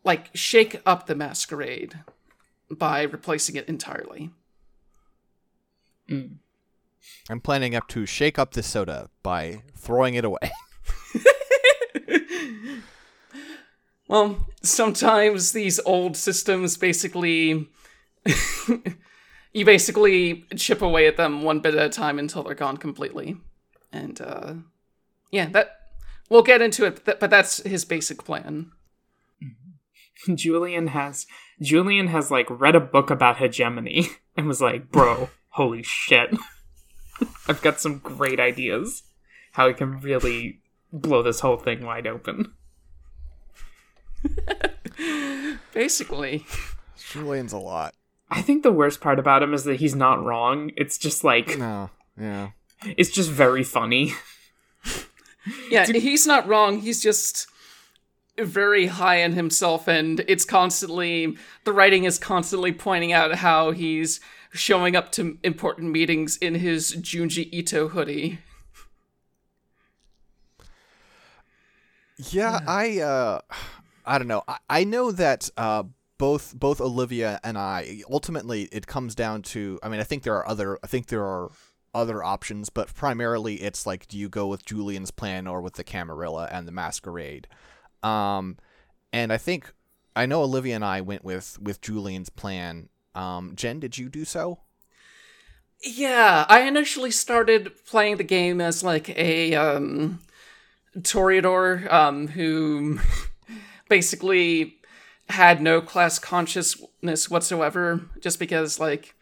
like 0.05 0.31
shake 0.35 0.81
up 0.87 1.07
the 1.07 1.15
masquerade 1.15 1.99
by 2.71 3.03
replacing 3.03 3.57
it 3.57 3.69
entirely. 3.69 4.31
I'm 6.09 7.41
planning 7.43 7.75
up 7.75 7.89
to 7.89 8.07
shake 8.07 8.39
up 8.39 8.53
the 8.53 8.63
soda 8.63 9.11
by 9.23 9.63
throwing 9.77 10.15
it 10.15 10.25
away. 10.25 10.39
Well, 14.09 14.49
sometimes 14.63 15.53
these 15.53 15.79
old 15.81 16.17
systems 16.17 16.77
basically. 16.77 17.69
you 19.53 19.65
basically 19.65 20.45
chip 20.57 20.83
away 20.83 21.07
at 21.07 21.17
them 21.17 21.43
one 21.43 21.61
bit 21.61 21.75
at 21.75 21.87
a 21.87 21.89
time 21.89 22.19
until 22.19 22.43
they're 22.43 22.55
gone 22.55 22.77
completely. 22.77 23.37
And 23.93 24.21
uh, 24.21 24.55
yeah, 25.31 25.49
that 25.51 25.71
we'll 26.29 26.43
get 26.43 26.63
into 26.63 26.85
it, 26.85 27.05
but, 27.05 27.21
that's 27.21 27.63
his 27.63 27.85
basic 27.85 28.25
plan. 28.25 28.73
Julian 30.35 30.89
has 30.89 31.27
Julian 31.61 32.09
has 32.09 32.31
like 32.31 32.47
read 32.51 32.75
a 32.75 32.81
book 32.81 33.11
about 33.11 33.39
hegemony 33.39 34.09
and 34.37 34.47
was 34.47 34.61
like, 34.61 34.91
"Bro, 34.91 35.31
holy 35.51 35.83
shit. 35.83 36.37
I've 37.49 37.63
got 37.63 37.81
some 37.81 37.99
great 37.99 38.39
ideas 38.39 39.03
how 39.53 39.69
I 39.69 39.73
can 39.73 40.01
really 40.01 40.61
blow 40.93 41.23
this 41.23 41.41
whole 41.41 41.57
thing 41.57 41.85
wide 41.85 42.07
open." 42.07 42.53
Basically. 45.73 46.45
Julian's 47.11 47.53
a 47.53 47.59
lot. 47.59 47.95
I 48.31 48.43
think 48.43 48.63
the 48.63 48.73
worst 48.73 49.01
part 49.01 49.19
about 49.19 49.43
him 49.43 49.55
is 49.55 49.65
that 49.65 49.77
he's 49.81 49.95
not 49.95 50.23
wrong. 50.23 50.71
It's 50.77 50.99
just 50.99 51.25
like 51.25 51.59
No. 51.59 51.91
Yeah. 52.21 52.51
it's 52.85 53.11
just 53.11 53.31
very 53.31 53.65
funny. 53.65 54.13
Yeah, 55.71 55.87
he's 55.87 56.27
not 56.27 56.47
wrong. 56.47 56.81
He's 56.81 57.01
just 57.01 57.47
very 58.37 58.87
high 58.87 59.17
in 59.17 59.33
himself, 59.33 59.89
and 59.89 60.21
it's 60.29 60.45
constantly 60.45 61.37
the 61.65 61.73
writing 61.73 62.05
is 62.05 62.19
constantly 62.19 62.71
pointing 62.73 63.13
out 63.13 63.37
how 63.37 63.71
he's 63.71 64.21
showing 64.53 64.95
up 64.95 65.11
to 65.13 65.39
important 65.43 65.91
meetings 65.91 66.37
in 66.37 66.57
his 66.57 66.95
Junji 66.97 67.49
Ito 67.51 67.89
hoodie. 67.89 68.41
Yeah, 72.31 72.61
I 72.67 72.99
uh 72.99 73.41
I 74.09 74.17
don't 74.17 74.27
know. 74.27 74.43
I, 74.49 74.57
I 74.71 74.85
know 74.85 75.13
that 75.13 75.51
uh 75.57 75.85
both 76.17 76.59
both 76.59 76.81
Olivia 76.81 77.39
and 77.45 77.57
I 77.57 78.01
ultimately 78.11 78.63
it 78.73 78.87
comes 78.87 79.15
down 79.15 79.43
to 79.43 79.79
I 79.83 79.89
mean 79.89 80.01
I 80.01 80.05
think 80.05 80.23
there 80.23 80.35
are 80.35 80.49
other 80.49 80.79
I 80.83 80.87
think 80.87 81.07
there 81.07 81.25
are 81.25 81.51
other 81.95 82.25
options, 82.25 82.71
but 82.71 82.93
primarily 82.95 83.57
it's 83.57 83.87
like 83.87 84.09
do 84.09 84.19
you 84.19 84.29
go 84.29 84.47
with 84.47 84.65
Julian's 84.65 85.11
plan 85.11 85.47
or 85.47 85.61
with 85.61 85.75
the 85.75 85.85
Camarilla 85.85 86.49
and 86.51 86.67
the 86.67 86.73
Masquerade? 86.73 87.47
Um 88.03 88.57
and 89.13 89.33
I 89.33 89.37
think 89.37 89.73
I 90.17 90.25
know 90.27 90.43
Olivia 90.43 90.75
and 90.75 90.85
I 90.85 91.03
went 91.03 91.23
with 91.23 91.59
with 91.61 91.83
Julian's 91.83 92.31
plan. 92.31 92.89
Um 93.15 93.53
Jen, 93.57 93.79
did 93.79 93.99
you 93.99 94.09
do 94.09 94.25
so? 94.25 94.61
Yeah, 95.85 96.47
I 96.49 96.63
initially 96.63 97.11
started 97.13 97.73
playing 97.85 98.17
the 98.17 98.25
game 98.25 98.61
as 98.61 98.83
like 98.83 99.11
a 99.11 99.55
um 99.55 100.21
Toreador 100.97 101.93
um 101.93 102.29
who 102.29 102.99
basically 103.89 104.77
had 105.29 105.61
no 105.61 105.81
class 105.81 106.19
consciousness 106.19 107.29
whatsoever 107.29 108.03
just 108.21 108.39
because 108.39 108.81
like 108.81 109.15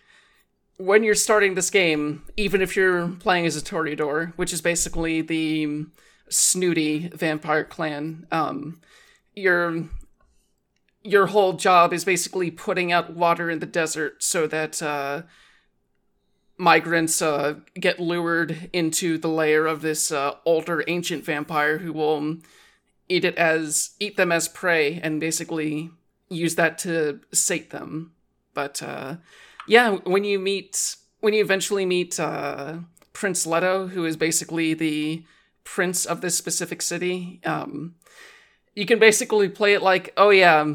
when 0.78 1.02
you're 1.02 1.14
starting 1.14 1.54
this 1.54 1.70
game, 1.70 2.22
even 2.36 2.60
if 2.60 2.76
you're 2.76 3.08
playing 3.08 3.46
as 3.46 3.56
a 3.56 3.62
Toreador, 3.62 4.34
which 4.36 4.52
is 4.52 4.60
basically 4.60 5.22
the 5.22 5.86
snooty 6.28 7.08
vampire 7.08 7.64
clan, 7.64 8.26
um, 8.30 8.80
your 9.34 9.84
your 11.02 11.26
whole 11.26 11.52
job 11.52 11.92
is 11.92 12.04
basically 12.04 12.50
putting 12.50 12.90
out 12.90 13.14
water 13.14 13.48
in 13.48 13.60
the 13.60 13.66
desert 13.66 14.22
so 14.22 14.46
that 14.48 14.82
uh, 14.82 15.22
migrants 16.58 17.22
uh, 17.22 17.54
get 17.74 18.00
lured 18.00 18.68
into 18.72 19.16
the 19.16 19.28
lair 19.28 19.66
of 19.66 19.82
this 19.82 20.10
uh, 20.10 20.32
older 20.44 20.82
ancient 20.88 21.24
vampire 21.24 21.78
who 21.78 21.92
will 21.92 22.38
eat 23.08 23.24
it 23.24 23.36
as 23.36 23.90
eat 24.00 24.16
them 24.16 24.32
as 24.32 24.48
prey 24.48 25.00
and 25.02 25.20
basically 25.20 25.90
use 26.28 26.54
that 26.56 26.78
to 26.78 27.20
sate 27.32 27.70
them. 27.70 28.12
But 28.54 28.82
uh, 28.82 29.16
yeah, 29.66 29.96
when 30.04 30.24
you 30.24 30.38
meet 30.38 30.96
when 31.20 31.34
you 31.34 31.42
eventually 31.42 31.86
meet 31.86 32.18
uh, 32.20 32.78
Prince 33.12 33.46
Leto, 33.46 33.88
who 33.88 34.04
is 34.04 34.16
basically 34.16 34.74
the 34.74 35.24
prince 35.64 36.04
of 36.06 36.20
this 36.20 36.36
specific 36.36 36.82
city, 36.82 37.40
um, 37.44 37.96
you 38.74 38.86
can 38.86 38.98
basically 38.98 39.48
play 39.48 39.74
it 39.74 39.82
like, 39.82 40.12
oh 40.16 40.30
yeah, 40.30 40.74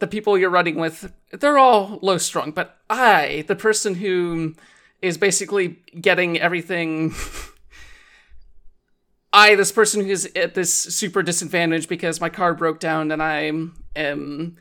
the 0.00 0.06
people 0.06 0.36
you're 0.36 0.50
running 0.50 0.76
with, 0.76 1.12
they're 1.32 1.58
all 1.58 1.98
low 2.02 2.18
strung, 2.18 2.50
but 2.50 2.78
I, 2.90 3.44
the 3.46 3.56
person 3.56 3.94
who 3.94 4.54
is 5.00 5.16
basically 5.16 5.78
getting 5.98 6.38
everything. 6.38 7.14
I, 9.32 9.54
this 9.54 9.72
person 9.72 10.04
who's 10.04 10.26
at 10.34 10.54
this 10.54 10.72
super 10.72 11.22
disadvantage 11.22 11.88
because 11.88 12.20
my 12.20 12.28
car 12.28 12.54
broke 12.54 12.80
down 12.80 13.12
and 13.12 13.22
I 13.22 13.52
am 13.94 14.56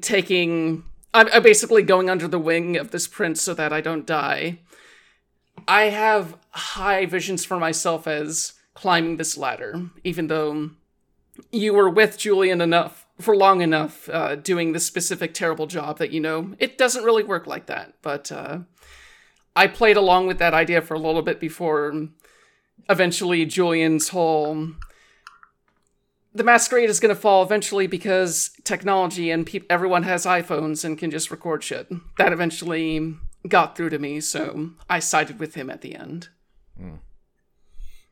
taking. 0.00 0.84
I'm, 1.12 1.28
I'm 1.32 1.42
basically 1.42 1.82
going 1.82 2.08
under 2.08 2.28
the 2.28 2.38
wing 2.38 2.76
of 2.76 2.90
this 2.90 3.06
prince 3.06 3.42
so 3.42 3.54
that 3.54 3.72
I 3.72 3.80
don't 3.80 4.06
die. 4.06 4.60
I 5.66 5.84
have 5.84 6.36
high 6.50 7.06
visions 7.06 7.44
for 7.44 7.58
myself 7.58 8.06
as 8.06 8.54
climbing 8.74 9.16
this 9.16 9.36
ladder, 9.36 9.90
even 10.04 10.28
though 10.28 10.70
you 11.50 11.74
were 11.74 11.90
with 11.90 12.18
Julian 12.18 12.60
enough 12.60 13.06
for 13.20 13.36
long 13.36 13.60
enough 13.60 14.08
uh, 14.08 14.36
doing 14.36 14.72
this 14.72 14.86
specific 14.86 15.34
terrible 15.34 15.66
job 15.66 15.98
that 15.98 16.12
you 16.12 16.20
know 16.20 16.54
it 16.58 16.78
doesn't 16.78 17.04
really 17.04 17.24
work 17.24 17.46
like 17.46 17.66
that. 17.66 17.94
But 18.02 18.30
uh, 18.30 18.60
I 19.56 19.66
played 19.66 19.96
along 19.96 20.28
with 20.28 20.38
that 20.38 20.54
idea 20.54 20.80
for 20.80 20.94
a 20.94 21.00
little 21.00 21.22
bit 21.22 21.40
before 21.40 22.08
eventually 22.88 23.44
Julian's 23.44 24.08
whole 24.08 24.68
the 26.34 26.44
masquerade 26.44 26.90
is 26.90 27.00
going 27.00 27.14
to 27.14 27.20
fall 27.20 27.42
eventually 27.42 27.86
because 27.86 28.50
technology 28.62 29.30
and 29.30 29.46
pe- 29.46 29.62
everyone 29.68 30.04
has 30.04 30.24
iPhones 30.26 30.84
and 30.84 30.96
can 30.98 31.10
just 31.10 31.30
record 31.30 31.64
shit. 31.64 31.88
That 32.18 32.32
eventually 32.32 33.16
got 33.48 33.76
through 33.76 33.90
to 33.90 33.98
me, 33.98 34.20
so 34.20 34.70
I 34.88 34.98
sided 35.00 35.38
with 35.40 35.54
him 35.54 35.68
at 35.70 35.80
the 35.80 35.96
end. 35.96 36.28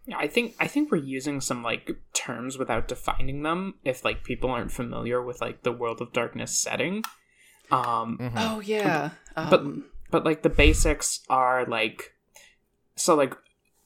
Yeah, 0.08 0.18
I 0.18 0.28
think 0.28 0.54
I 0.60 0.66
think 0.68 0.90
we're 0.90 0.98
using 0.98 1.40
some 1.40 1.62
like 1.62 1.90
terms 2.14 2.56
without 2.58 2.86
defining 2.88 3.42
them 3.42 3.74
if 3.84 4.04
like 4.04 4.24
people 4.24 4.50
aren't 4.50 4.72
familiar 4.72 5.20
with 5.22 5.40
like 5.40 5.62
the 5.62 5.72
World 5.72 6.00
of 6.00 6.12
Darkness 6.12 6.56
setting. 6.56 7.02
Um 7.70 8.18
Oh 8.36 8.60
yeah, 8.60 9.10
But- 9.34 9.52
um, 9.60 9.84
but 10.10 10.24
like 10.24 10.42
the 10.42 10.48
basics 10.48 11.20
are 11.28 11.66
like 11.66 12.12
so 12.94 13.14
like 13.16 13.34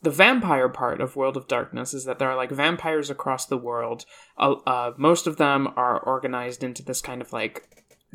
the 0.02 0.10
vampire 0.10 0.68
part 0.68 1.00
of 1.00 1.16
World 1.16 1.36
of 1.36 1.48
Darkness 1.48 1.92
is 1.92 2.04
that 2.04 2.18
there 2.18 2.30
are 2.30 2.36
like 2.36 2.50
vampires 2.50 3.10
across 3.10 3.46
the 3.46 3.58
world. 3.58 4.04
Uh, 4.38 4.52
uh, 4.66 4.92
most 4.96 5.26
of 5.26 5.36
them 5.36 5.68
are 5.76 5.98
organized 5.98 6.64
into 6.64 6.82
this 6.82 7.02
kind 7.02 7.20
of 7.20 7.32
like 7.32 7.68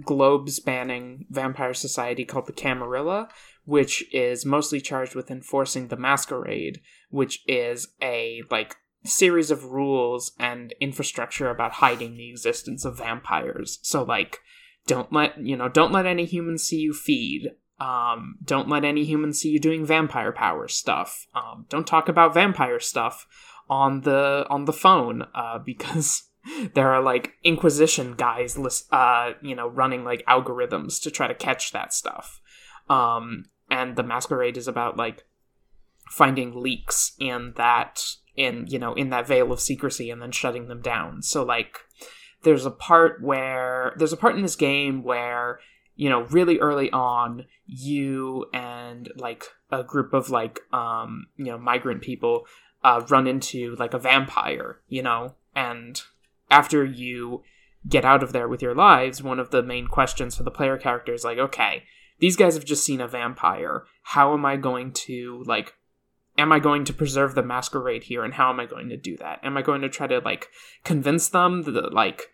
globe 0.04 0.50
spanning 0.50 1.26
vampire 1.30 1.74
society 1.74 2.26
called 2.26 2.48
the 2.48 2.54
Camarilla, 2.54 3.30
which 3.66 4.04
is 4.14 4.46
mostly 4.46 4.82
charged 4.82 5.16
with 5.16 5.32
enforcing 5.32 5.88
the 5.88 5.98
masquerade, 5.98 6.82
which 7.10 7.44
is 7.48 7.88
a 8.02 8.42
like 8.50 8.76
series 9.04 9.52
of 9.52 9.66
rules 9.66 10.32
and 10.40 10.74
infrastructure 10.82 11.50
about 11.50 11.74
hiding 11.74 12.18
the 12.18 12.30
existence 12.30 12.84
of 12.84 12.98
vampires. 12.98 13.80
So 13.84 14.04
like 14.04 14.40
don't 14.88 15.12
let 15.14 15.38
you 15.40 15.56
know 15.56 15.70
don't 15.70 15.92
let 15.92 16.06
any 16.06 16.26
humans 16.26 16.64
see 16.64 16.80
you 16.80 16.94
feed 16.94 17.52
um, 17.80 18.38
don't 18.44 18.70
let 18.70 18.86
any 18.86 19.04
humans 19.04 19.40
see 19.40 19.50
you 19.50 19.60
doing 19.60 19.86
vampire 19.86 20.32
power 20.32 20.68
stuff. 20.68 21.28
Um, 21.36 21.66
don't 21.70 21.88
talk 21.88 22.08
about 22.08 22.34
vampire 22.34 22.80
stuff 22.80 23.28
on 23.70 24.02
the 24.02 24.46
on 24.50 24.66
the 24.66 24.74
phone 24.74 25.24
uh, 25.34 25.60
because 25.66 26.24
there 26.74 26.92
are 26.92 27.02
like 27.02 27.34
Inquisition 27.44 28.14
guys, 28.14 28.58
lis- 28.58 28.86
uh, 28.92 29.34
you 29.42 29.56
know, 29.56 29.68
running 29.68 30.04
like 30.04 30.26
algorithms 30.26 31.02
to 31.02 31.12
try 31.12 31.28
to 31.28 31.34
catch 31.34 31.72
that 31.72 31.94
stuff. 31.94 32.40
Um, 32.90 33.46
and 33.70 33.96
the 33.96 34.04
masquerade 34.04 34.58
is 34.58 34.68
about 34.68 34.96
like 34.96 35.26
finding 36.10 36.62
leaks 36.62 37.14
in 37.20 37.54
that 37.58 38.00
in 38.36 38.68
you 38.68 38.78
know 38.78 38.94
in 38.94 39.10
that 39.10 39.26
veil 39.26 39.52
of 39.52 39.60
secrecy 39.60 40.10
and 40.10 40.22
then 40.22 40.32
shutting 40.32 40.68
them 40.68 40.82
down. 40.82 41.22
So 41.22 41.44
like 41.44 41.80
there's 42.44 42.66
a 42.66 42.72
part 42.72 43.22
where 43.22 43.94
there's 43.98 44.14
a 44.14 44.18
part 44.18 44.36
in 44.36 44.44
this 44.44 44.56
game 44.56 45.04
where 45.04 45.60
you 45.96 46.10
know 46.10 46.22
really 46.24 46.60
early 46.60 46.92
on 46.92 47.46
you 47.66 48.46
and 48.54 49.12
like 49.16 49.46
a 49.72 49.84
group 49.84 50.14
of 50.14 50.30
like 50.30 50.60
um 50.74 51.28
you 51.38 51.46
know 51.46 51.58
migrant 51.58 52.02
people 52.02 52.46
uh 52.84 53.02
run 53.10 53.28
into 53.28 53.76
like 53.78 53.94
a 53.94 54.00
vampire 54.00 54.80
you 54.88 55.02
know? 55.02 55.36
And 55.56 56.02
after 56.52 56.84
you 56.84 57.44
get 57.88 58.04
out 58.04 58.22
of 58.22 58.34
there 58.34 58.48
with 58.48 58.62
your 58.62 58.76
lives 58.76 59.24
one 59.24 59.40
of 59.40 59.52
the 59.52 59.64
main 59.64 59.88
questions 59.88 60.36
for 60.36 60.44
the 60.44 60.52
player 60.52 60.78
character 60.78 61.14
is 61.14 61.24
like 61.24 61.38
okay 61.38 61.84
these 62.20 62.36
guys 62.36 62.56
have 62.56 62.66
just 62.66 62.86
seen 62.86 63.02
a 63.02 63.08
vampire. 63.08 63.84
How 64.02 64.34
am 64.34 64.46
i 64.46 64.56
going 64.56 64.92
to 64.94 65.44
like 65.46 65.76
am 66.38 66.52
i 66.52 66.60
going 66.60 66.84
to 66.86 66.94
preserve 66.94 67.36
the 67.36 67.44
masquerade 67.44 68.04
here 68.04 68.24
and 68.24 68.34
how 68.34 68.50
am 68.50 68.60
i 68.60 68.66
going 68.66 68.90
to 68.90 68.98
do 68.98 69.18
that? 69.18 69.40
Am 69.44 69.58
i 69.58 69.62
going 69.62 69.82
to 69.82 69.90
try 69.90 70.08
to 70.08 70.20
like 70.20 70.50
convince 70.84 71.30
them 71.30 71.64
that 71.64 71.94
like 71.94 72.32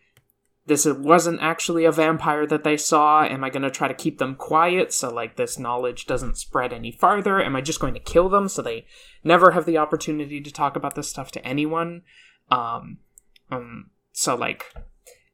this 0.68 0.86
wasn't 0.86 1.42
actually 1.42 1.86
a 1.86 1.92
vampire 1.92 2.46
that 2.46 2.64
they 2.64 2.78
saw. 2.78 3.24
Am 3.24 3.44
i 3.44 3.50
going 3.50 3.64
to 3.64 3.72
try 3.72 3.88
to 3.88 3.94
keep 3.94 4.20
them 4.20 4.36
quiet 4.36 4.94
so 4.94 5.12
like 5.12 5.36
this 5.36 5.58
knowledge 5.58 6.06
doesn't 6.06 6.38
spread 6.38 6.72
any 6.72 6.92
farther? 6.92 7.42
Am 7.42 7.56
i 7.56 7.62
just 7.62 7.80
going 7.80 7.94
to 7.94 8.00
kill 8.00 8.30
them 8.30 8.48
so 8.48 8.62
they 8.62 8.86
never 9.24 9.52
have 9.52 9.66
the 9.66 9.78
opportunity 9.78 10.40
to 10.40 10.52
talk 10.52 10.76
about 10.76 10.96
this 10.96 11.10
stuff 11.10 11.32
to 11.32 11.46
anyone? 11.46 12.04
Um, 12.50 12.98
um 13.50 13.90
so 14.12 14.36
like 14.36 14.66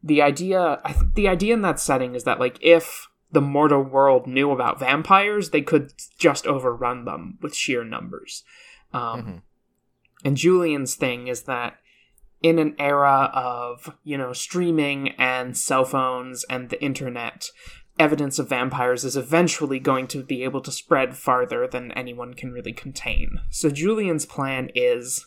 the 0.01 0.21
idea 0.21 0.79
I 0.85 0.93
th- 0.93 1.13
the 1.15 1.27
idea 1.27 1.53
in 1.53 1.61
that 1.61 1.79
setting 1.79 2.15
is 2.15 2.23
that 2.23 2.39
like 2.39 2.57
if 2.61 3.07
the 3.31 3.41
mortal 3.41 3.81
world 3.83 4.27
knew 4.27 4.51
about 4.51 4.79
vampires 4.79 5.49
they 5.49 5.61
could 5.61 5.91
just 6.17 6.47
overrun 6.47 7.03
them 7.03 7.37
with 7.41 7.53
sheer 7.53 7.83
numbers. 7.83 8.43
Um 8.93 9.43
and 10.23 10.37
Julian's 10.37 10.95
thing 10.95 11.27
is 11.27 11.43
that 11.43 11.77
in 12.41 12.59
an 12.59 12.75
era 12.77 13.31
of, 13.33 13.95
you 14.03 14.17
know, 14.17 14.33
streaming 14.33 15.09
and 15.17 15.57
cell 15.57 15.85
phones 15.85 16.43
and 16.49 16.69
the 16.69 16.81
internet, 16.83 17.49
evidence 17.99 18.37
of 18.37 18.49
vampires 18.49 19.03
is 19.03 19.17
eventually 19.17 19.79
going 19.79 20.07
to 20.07 20.23
be 20.23 20.43
able 20.43 20.61
to 20.61 20.71
spread 20.71 21.17
farther 21.17 21.67
than 21.67 21.91
anyone 21.93 22.33
can 22.33 22.51
really 22.51 22.73
contain. 22.73 23.39
So 23.49 23.69
Julian's 23.69 24.25
plan 24.25 24.69
is 24.75 25.25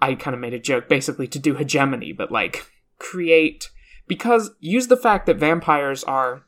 I 0.00 0.14
kind 0.14 0.34
of 0.34 0.40
made 0.40 0.54
a 0.54 0.58
joke 0.58 0.88
basically 0.88 1.26
to 1.28 1.38
do 1.38 1.54
hegemony, 1.54 2.12
but 2.12 2.32
like 2.32 2.66
create 2.98 3.70
because 4.08 4.50
use 4.60 4.88
the 4.88 4.96
fact 4.96 5.26
that 5.26 5.38
vampires 5.38 6.04
are 6.04 6.44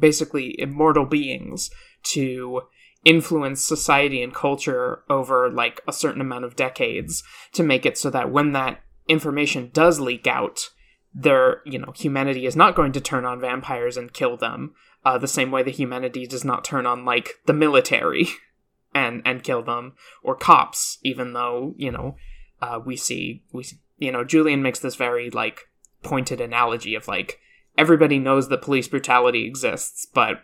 basically 0.00 0.58
immortal 0.60 1.04
beings 1.04 1.70
to 2.02 2.62
influence 3.04 3.62
society 3.62 4.22
and 4.22 4.34
culture 4.34 5.02
over 5.10 5.50
like 5.50 5.80
a 5.86 5.92
certain 5.92 6.20
amount 6.20 6.44
of 6.44 6.56
decades 6.56 7.22
to 7.52 7.62
make 7.62 7.84
it 7.84 7.98
so 7.98 8.10
that 8.10 8.30
when 8.30 8.52
that 8.52 8.80
information 9.08 9.70
does 9.72 10.00
leak 10.00 10.26
out 10.26 10.70
their 11.14 11.60
you 11.64 11.78
know 11.78 11.92
humanity 11.94 12.46
is 12.46 12.56
not 12.56 12.74
going 12.74 12.92
to 12.92 13.00
turn 13.00 13.24
on 13.24 13.40
vampires 13.40 13.96
and 13.96 14.12
kill 14.12 14.36
them 14.36 14.74
uh, 15.04 15.18
the 15.18 15.28
same 15.28 15.50
way 15.50 15.62
that 15.62 15.74
humanity 15.74 16.26
does 16.26 16.44
not 16.44 16.64
turn 16.64 16.86
on 16.86 17.04
like 17.04 17.34
the 17.46 17.52
military 17.52 18.26
and 18.94 19.22
and 19.24 19.44
kill 19.44 19.62
them 19.62 19.92
or 20.22 20.34
cops 20.34 20.98
even 21.02 21.32
though 21.32 21.74
you 21.76 21.90
know 21.90 22.16
uh, 22.62 22.80
we 22.84 22.96
see 22.96 23.42
we 23.52 23.64
you 23.98 24.10
know 24.10 24.24
Julian 24.24 24.62
makes 24.62 24.78
this 24.78 24.94
very 24.94 25.30
like 25.30 25.68
pointed 26.02 26.40
analogy 26.40 26.94
of 26.94 27.06
like 27.06 27.38
everybody 27.76 28.18
knows 28.18 28.48
that 28.48 28.62
police 28.62 28.88
brutality 28.88 29.46
exists, 29.46 30.06
but 30.12 30.42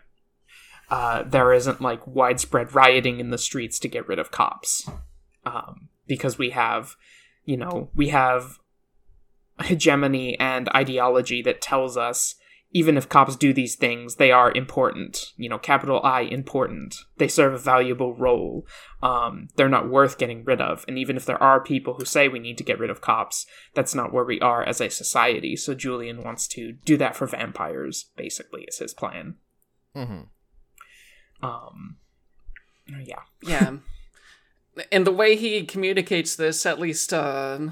uh, 0.91 1.23
there 1.23 1.53
isn't 1.53 1.81
like 1.81 2.05
widespread 2.05 2.75
rioting 2.75 3.19
in 3.19 3.31
the 3.31 3.37
streets 3.37 3.79
to 3.79 3.87
get 3.87 4.07
rid 4.07 4.19
of 4.19 4.29
cops 4.29 4.87
um, 5.45 5.89
because 6.05 6.37
we 6.37 6.51
have 6.51 6.95
you 7.45 7.57
know 7.57 7.89
we 7.95 8.09
have 8.09 8.59
hegemony 9.63 10.39
and 10.39 10.69
ideology 10.75 11.41
that 11.41 11.61
tells 11.61 11.97
us 11.97 12.35
even 12.73 12.95
if 12.97 13.09
cops 13.09 13.35
do 13.35 13.53
these 13.53 13.75
things, 13.75 14.15
they 14.15 14.31
are 14.31 14.51
important. 14.53 15.33
You 15.35 15.49
know, 15.49 15.57
capital 15.57 15.99
I, 16.03 16.21
important. 16.21 16.95
They 17.17 17.27
serve 17.27 17.53
a 17.53 17.57
valuable 17.57 18.15
role. 18.15 18.65
Um, 19.03 19.49
they're 19.55 19.69
not 19.69 19.89
worth 19.89 20.17
getting 20.17 20.45
rid 20.45 20.61
of. 20.61 20.85
And 20.87 20.97
even 20.97 21.17
if 21.17 21.25
there 21.25 21.41
are 21.41 21.61
people 21.61 21.95
who 21.95 22.05
say 22.05 22.27
we 22.27 22.39
need 22.39 22.57
to 22.59 22.63
get 22.63 22.79
rid 22.79 22.89
of 22.89 23.01
cops, 23.01 23.45
that's 23.73 23.93
not 23.93 24.13
where 24.13 24.23
we 24.23 24.39
are 24.39 24.63
as 24.63 24.79
a 24.79 24.89
society. 24.89 25.55
So 25.55 25.73
Julian 25.73 26.23
wants 26.23 26.47
to 26.49 26.73
do 26.85 26.95
that 26.97 27.15
for 27.15 27.27
vampires, 27.27 28.09
basically, 28.15 28.63
is 28.63 28.77
his 28.77 28.93
plan. 28.93 29.35
Mm-hmm. 29.95 30.21
Um, 31.43 31.97
yeah. 32.87 33.21
Yeah. 33.41 33.77
and 34.91 35.05
the 35.05 35.11
way 35.11 35.35
he 35.35 35.65
communicates 35.65 36.35
this, 36.35 36.65
at 36.65 36.79
least, 36.79 37.13
uh, 37.13 37.71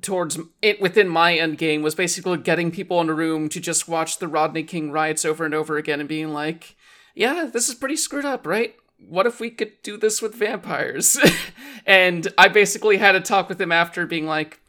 towards 0.00 0.38
it 0.62 0.80
within 0.80 1.08
my 1.08 1.36
end 1.36 1.58
game 1.58 1.82
was 1.82 1.94
basically 1.94 2.38
getting 2.38 2.70
people 2.70 3.00
in 3.00 3.08
a 3.08 3.14
room 3.14 3.48
to 3.48 3.60
just 3.60 3.88
watch 3.88 4.18
the 4.18 4.28
Rodney 4.28 4.62
King 4.62 4.90
riots 4.90 5.24
over 5.24 5.44
and 5.44 5.54
over 5.54 5.76
again 5.76 6.00
and 6.00 6.08
being 6.08 6.32
like, 6.32 6.76
yeah, 7.14 7.48
this 7.50 7.68
is 7.68 7.74
pretty 7.74 7.96
screwed 7.96 8.24
up, 8.24 8.46
right? 8.46 8.74
What 8.98 9.26
if 9.26 9.40
we 9.40 9.50
could 9.50 9.72
do 9.82 9.96
this 9.96 10.20
with 10.20 10.34
vampires? 10.34 11.18
and 11.86 12.28
I 12.36 12.48
basically 12.48 12.98
had 12.98 13.14
a 13.14 13.20
talk 13.20 13.48
with 13.48 13.60
him 13.60 13.72
after 13.72 14.06
being 14.06 14.26
like, 14.26 14.60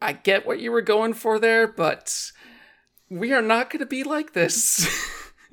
I 0.00 0.12
get 0.12 0.46
what 0.46 0.60
you 0.60 0.72
were 0.72 0.82
going 0.82 1.14
for 1.14 1.38
there, 1.38 1.66
but 1.66 2.32
we 3.08 3.32
are 3.32 3.42
not 3.42 3.70
going 3.70 3.80
to 3.80 3.86
be 3.86 4.04
like 4.04 4.32
this. 4.32 4.86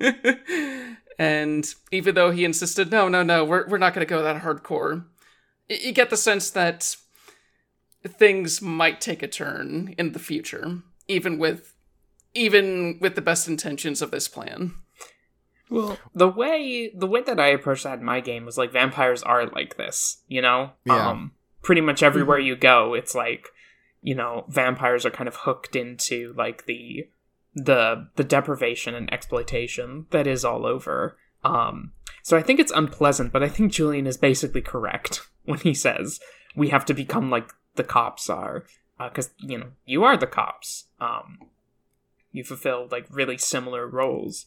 and 1.18 1.66
even 1.90 2.14
though 2.14 2.30
he 2.30 2.44
insisted, 2.44 2.90
no, 2.90 3.08
no, 3.08 3.22
no, 3.22 3.44
we're, 3.44 3.68
we're 3.68 3.78
not 3.78 3.94
going 3.94 4.06
to 4.06 4.10
go 4.10 4.22
that 4.22 4.42
hardcore, 4.42 5.04
you 5.68 5.92
get 5.92 6.10
the 6.10 6.16
sense 6.16 6.50
that 6.50 6.96
things 8.06 8.60
might 8.60 9.00
take 9.00 9.22
a 9.22 9.28
turn 9.28 9.94
in 9.96 10.12
the 10.12 10.18
future, 10.18 10.80
even 11.08 11.38
with 11.38 11.74
even 12.36 12.98
with 13.00 13.14
the 13.14 13.22
best 13.22 13.46
intentions 13.46 14.02
of 14.02 14.10
this 14.10 14.26
plan. 14.26 14.74
Well, 15.70 15.98
the 16.14 16.28
way 16.28 16.92
the 16.94 17.06
way 17.06 17.22
that 17.22 17.40
I 17.40 17.48
approached 17.48 17.84
that 17.84 18.00
in 18.00 18.04
my 18.04 18.20
game 18.20 18.44
was 18.44 18.58
like 18.58 18.72
vampires 18.72 19.22
are 19.22 19.46
like 19.46 19.76
this, 19.76 20.22
you 20.28 20.42
know. 20.42 20.72
Yeah. 20.84 21.10
Um, 21.10 21.32
pretty 21.62 21.80
much 21.80 22.02
everywhere 22.02 22.38
you 22.38 22.56
go, 22.56 22.94
it's 22.94 23.14
like, 23.14 23.48
you 24.02 24.14
know, 24.14 24.44
vampires 24.48 25.06
are 25.06 25.10
kind 25.10 25.28
of 25.28 25.36
hooked 25.36 25.74
into 25.74 26.34
like 26.36 26.66
the 26.66 27.08
the 27.54 28.08
the 28.16 28.24
deprivation 28.24 28.94
and 28.94 29.12
exploitation 29.12 30.06
that 30.10 30.26
is 30.26 30.44
all 30.44 30.66
over. 30.66 31.16
Um, 31.42 31.92
so 32.22 32.36
I 32.36 32.42
think 32.42 32.58
it's 32.58 32.72
unpleasant, 32.72 33.32
but 33.32 33.42
I 33.42 33.48
think 33.48 33.72
Julian 33.72 34.06
is 34.06 34.16
basically 34.16 34.62
correct 34.62 35.28
when 35.44 35.58
he 35.58 35.74
says 35.74 36.20
we 36.56 36.68
have 36.68 36.84
to 36.86 36.94
become 36.94 37.30
like 37.30 37.50
the 37.76 37.84
cops 37.84 38.30
are, 38.30 38.64
because 38.98 39.30
you 39.38 39.58
know 39.58 39.68
you 39.84 40.04
are 40.04 40.16
the 40.16 40.26
cops. 40.26 40.86
Um, 41.00 41.38
you 42.32 42.44
fulfill 42.44 42.88
like 42.90 43.06
really 43.10 43.38
similar 43.38 43.86
roles 43.86 44.46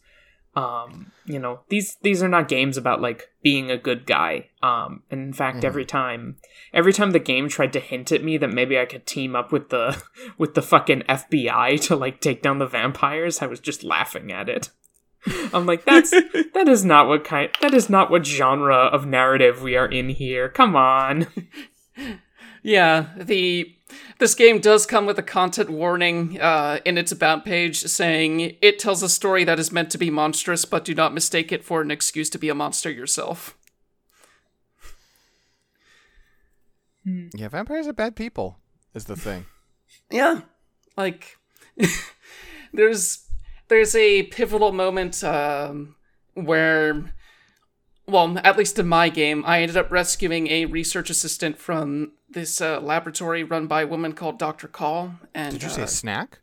um 0.57 1.11
you 1.25 1.37
know 1.37 1.59
these 1.69 1.97
these 2.01 2.23
are 2.23 2.27
not 2.27 2.47
games 2.47 2.77
about 2.77 2.99
like 2.99 3.29
being 3.43 3.69
a 3.69 3.77
good 3.77 4.07
guy. 4.07 4.49
Um 4.63 5.03
and 5.11 5.21
in 5.21 5.33
fact 5.33 5.63
every 5.63 5.85
time 5.85 6.37
every 6.73 6.91
time 6.91 7.11
the 7.11 7.19
game 7.19 7.47
tried 7.47 7.71
to 7.73 7.79
hint 7.79 8.11
at 8.11 8.23
me 8.23 8.37
that 8.37 8.51
maybe 8.51 8.79
i 8.79 8.85
could 8.85 9.05
team 9.05 9.35
up 9.35 9.51
with 9.51 9.69
the 9.69 10.01
with 10.37 10.55
the 10.55 10.61
fucking 10.63 11.03
fbi 11.07 11.79
to 11.81 11.95
like 11.95 12.19
take 12.19 12.41
down 12.41 12.57
the 12.57 12.65
vampires 12.65 13.41
i 13.41 13.45
was 13.45 13.59
just 13.59 13.83
laughing 13.83 14.31
at 14.31 14.49
it. 14.49 14.71
I'm 15.53 15.65
like 15.67 15.85
that's 15.85 16.09
that 16.53 16.67
is 16.67 16.83
not 16.83 17.07
what 17.07 17.23
kind 17.23 17.49
that 17.61 17.73
is 17.75 17.89
not 17.89 18.09
what 18.09 18.25
genre 18.25 18.75
of 18.75 19.05
narrative 19.05 19.61
we 19.61 19.75
are 19.75 19.87
in 19.87 20.09
here. 20.09 20.49
Come 20.49 20.75
on 20.75 21.27
Yeah, 22.67 23.05
the 23.15 23.73
this 24.19 24.35
game 24.35 24.59
does 24.59 24.85
come 24.85 25.05
with 25.05 25.17
a 25.17 25.23
content 25.23 25.69
warning 25.69 26.37
uh, 26.41 26.79
in 26.83 26.97
its 26.97 27.13
about 27.13 27.45
page 27.45 27.79
saying 27.79 28.57
it 28.61 28.77
tells 28.77 29.01
a 29.01 29.07
story 29.07 29.45
that 29.45 29.57
is 29.57 29.71
meant 29.71 29.89
to 29.91 29.97
be 29.97 30.09
monstrous, 30.09 30.65
but 30.65 30.83
do 30.83 30.93
not 30.93 31.13
mistake 31.13 31.53
it 31.53 31.63
for 31.63 31.79
an 31.79 31.91
excuse 31.91 32.29
to 32.31 32.37
be 32.37 32.49
a 32.49 32.53
monster 32.53 32.91
yourself. 32.91 33.57
Yeah, 37.05 37.47
vampires 37.47 37.87
are 37.87 37.93
bad 37.93 38.17
people. 38.17 38.57
Is 38.93 39.05
the 39.05 39.15
thing. 39.15 39.45
Yeah, 40.11 40.41
like 40.97 41.37
there's 42.73 43.25
there's 43.67 43.95
a 43.95 44.23
pivotal 44.23 44.71
moment 44.71 45.21
um, 45.23 45.95
where, 46.33 47.13
well, 48.05 48.37
at 48.43 48.57
least 48.57 48.79
in 48.79 48.87
my 48.87 49.09
game, 49.09 49.43
I 49.45 49.61
ended 49.61 49.75
up 49.75 49.91
rescuing 49.91 50.47
a 50.47 50.65
research 50.65 51.09
assistant 51.09 51.57
from 51.57 52.11
this 52.29 52.61
uh, 52.61 52.79
laboratory 52.79 53.43
run 53.43 53.67
by 53.67 53.83
a 53.83 53.87
woman 53.87 54.13
called 54.13 54.37
Dr. 54.37 54.67
Call. 54.67 55.15
And 55.33 55.53
Did 55.53 55.63
you 55.63 55.69
uh, 55.69 55.71
say 55.71 55.85
snack? 55.85 56.39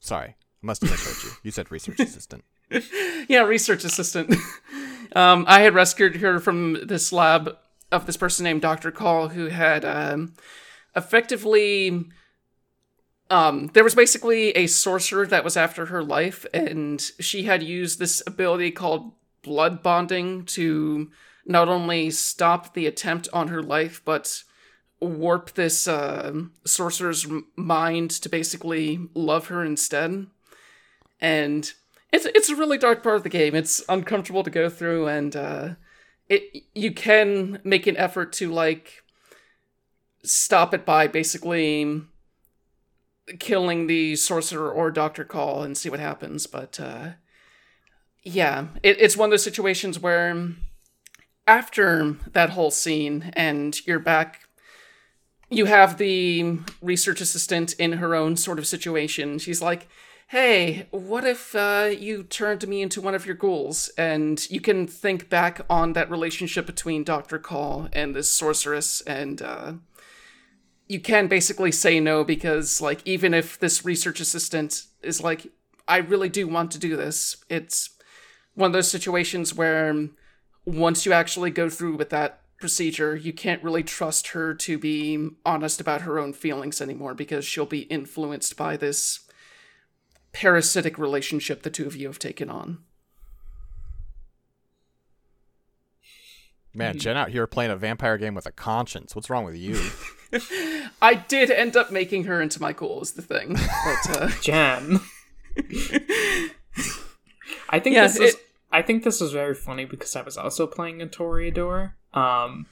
Sorry, 0.00 0.28
I 0.28 0.34
must 0.62 0.82
have 0.82 0.90
misheard 0.90 1.22
you. 1.24 1.30
You 1.42 1.50
said 1.50 1.70
research 1.70 2.00
assistant. 2.00 2.44
yeah, 3.28 3.40
research 3.42 3.84
assistant. 3.84 4.34
um, 5.16 5.44
I 5.48 5.60
had 5.60 5.74
rescued 5.74 6.16
her 6.16 6.38
from 6.38 6.86
this 6.86 7.12
lab 7.12 7.56
of 7.90 8.06
this 8.06 8.16
person 8.16 8.44
named 8.44 8.62
Dr. 8.62 8.90
Call, 8.90 9.28
who 9.28 9.46
had 9.46 9.84
um, 9.84 10.34
effectively. 10.94 12.06
Um, 13.30 13.66
there 13.74 13.84
was 13.84 13.94
basically 13.94 14.52
a 14.52 14.66
sorcerer 14.66 15.26
that 15.26 15.44
was 15.44 15.56
after 15.56 15.86
her 15.86 16.02
life, 16.02 16.46
and 16.54 17.00
she 17.20 17.42
had 17.42 17.62
used 17.62 17.98
this 17.98 18.22
ability 18.26 18.70
called 18.70 19.12
blood 19.42 19.82
bonding 19.82 20.44
to 20.46 21.10
not 21.48 21.68
only 21.68 22.10
stop 22.10 22.74
the 22.74 22.86
attempt 22.86 23.28
on 23.32 23.48
her 23.48 23.62
life, 23.62 24.02
but 24.04 24.44
warp 25.00 25.52
this 25.52 25.88
uh, 25.88 26.32
sorcerer's 26.64 27.26
mind 27.56 28.10
to 28.10 28.28
basically 28.28 29.08
love 29.14 29.48
her 29.48 29.64
instead. 29.64 30.26
And 31.20 31.72
it's 32.12 32.26
it's 32.26 32.48
a 32.48 32.56
really 32.56 32.78
dark 32.78 33.02
part 33.02 33.16
of 33.16 33.22
the 33.22 33.28
game. 33.28 33.54
It's 33.54 33.82
uncomfortable 33.88 34.44
to 34.44 34.50
go 34.50 34.68
through, 34.68 35.08
and 35.08 35.34
uh, 35.34 35.68
it 36.28 36.64
you 36.74 36.92
can 36.92 37.60
make 37.64 37.86
an 37.86 37.96
effort 37.96 38.32
to 38.34 38.50
like 38.52 39.02
stop 40.22 40.74
it 40.74 40.84
by 40.84 41.06
basically 41.06 42.02
killing 43.38 43.86
the 43.86 44.16
sorcerer 44.16 44.70
or 44.70 44.90
Doctor 44.90 45.24
Call 45.24 45.62
and 45.62 45.76
see 45.76 45.90
what 45.90 46.00
happens. 46.00 46.46
But 46.46 46.78
uh, 46.78 47.10
yeah, 48.22 48.68
it, 48.82 49.00
it's 49.00 49.16
one 49.16 49.28
of 49.28 49.30
those 49.32 49.44
situations 49.44 49.98
where 49.98 50.52
after 51.48 52.16
that 52.32 52.50
whole 52.50 52.70
scene 52.70 53.32
and 53.34 53.84
you're 53.86 53.98
back 53.98 54.48
you 55.50 55.64
have 55.64 55.98
the 55.98 56.58
research 56.82 57.20
assistant 57.20 57.72
in 57.74 57.94
her 57.94 58.14
own 58.14 58.36
sort 58.36 58.58
of 58.58 58.66
situation. 58.66 59.38
She's 59.38 59.62
like, 59.62 59.88
hey, 60.28 60.86
what 60.90 61.24
if 61.24 61.54
uh, 61.54 61.90
you 61.98 62.22
turned 62.22 62.68
me 62.68 62.82
into 62.82 63.00
one 63.00 63.14
of 63.14 63.24
your 63.24 63.34
ghouls? 63.34 63.88
And 63.96 64.48
you 64.50 64.60
can 64.60 64.86
think 64.86 65.30
back 65.30 65.62
on 65.70 65.94
that 65.94 66.10
relationship 66.10 66.66
between 66.66 67.02
Dr. 67.02 67.38
Call 67.38 67.88
and 67.92 68.14
this 68.14 68.28
sorceress, 68.28 69.00
and 69.02 69.40
uh, 69.40 69.72
you 70.86 71.00
can 71.00 71.28
basically 71.28 71.72
say 71.72 71.98
no 71.98 72.24
because, 72.24 72.80
like, 72.82 73.00
even 73.06 73.32
if 73.32 73.58
this 73.58 73.84
research 73.86 74.20
assistant 74.20 74.84
is 75.02 75.22
like, 75.22 75.46
I 75.86 75.98
really 75.98 76.28
do 76.28 76.46
want 76.46 76.70
to 76.72 76.78
do 76.78 76.94
this, 76.94 77.42
it's 77.48 77.90
one 78.54 78.66
of 78.66 78.72
those 78.74 78.90
situations 78.90 79.54
where 79.54 80.08
once 80.68 81.06
you 81.06 81.12
actually 81.12 81.50
go 81.50 81.68
through 81.70 81.96
with 81.96 82.10
that 82.10 82.40
procedure, 82.58 83.16
you 83.16 83.32
can't 83.32 83.62
really 83.62 83.82
trust 83.82 84.28
her 84.28 84.52
to 84.54 84.78
be 84.78 85.30
honest 85.46 85.80
about 85.80 86.02
her 86.02 86.18
own 86.18 86.32
feelings 86.32 86.80
anymore 86.80 87.14
because 87.14 87.44
she'll 87.44 87.66
be 87.66 87.80
influenced 87.82 88.56
by 88.56 88.76
this 88.76 89.20
parasitic 90.32 90.98
relationship 90.98 91.62
the 91.62 91.70
two 91.70 91.86
of 91.86 91.96
you 91.96 92.06
have 92.08 92.18
taken 92.18 92.50
on. 92.50 92.78
Man, 96.74 96.98
Jen 96.98 97.16
out 97.16 97.30
here 97.30 97.46
playing 97.46 97.70
a 97.70 97.76
vampire 97.76 98.18
game 98.18 98.34
with 98.34 98.46
a 98.46 98.52
conscience. 98.52 99.16
What's 99.16 99.30
wrong 99.30 99.44
with 99.44 99.56
you? 99.56 99.80
I 101.00 101.14
did 101.14 101.50
end 101.50 101.74
up 101.76 101.90
making 101.90 102.24
her 102.24 102.42
into 102.42 102.60
my 102.60 102.74
goal, 102.74 103.00
is 103.00 103.12
the 103.12 103.22
thing. 103.22 103.54
But 103.54 104.10
uh, 104.16 104.28
Jen. 104.42 105.00
I 107.70 107.80
think 107.80 107.96
Yeah, 107.96 108.02
this 108.02 108.16
is 108.16 108.34
it- 108.34 108.47
I 108.70 108.82
think 108.82 109.02
this 109.02 109.20
was 109.20 109.32
very 109.32 109.54
funny 109.54 109.84
because 109.84 110.14
I 110.16 110.22
was 110.22 110.36
also 110.36 110.66
playing 110.66 111.02
a 111.02 111.06
Toreador. 111.06 111.92
Um 112.12 112.66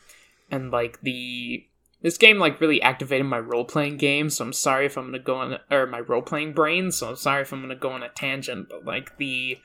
and 0.51 0.71
like 0.71 1.01
the 1.01 1.67
this 2.03 2.19
game 2.19 2.39
like 2.39 2.61
really 2.61 2.81
activated 2.83 3.27
my 3.27 3.39
role 3.39 3.65
playing 3.65 3.97
game, 3.97 4.31
so 4.31 4.45
I'm 4.45 4.53
sorry 4.53 4.87
if 4.87 4.97
I'm 4.97 5.07
gonna 5.07 5.19
go 5.19 5.37
on 5.37 5.59
or 5.71 5.87
my 5.87 6.01
role 6.01 6.23
playing 6.23 6.53
brain, 6.53 6.93
so 6.93 7.09
I'm 7.09 7.17
sorry 7.17 7.43
if 7.43 7.53
I'm 7.53 7.61
gonna 7.61 7.75
go 7.75 7.91
on 7.91 8.03
a 8.03 8.09
tangent, 8.09 8.69
but 8.69 8.85
like 8.85 9.17
the 9.19 9.59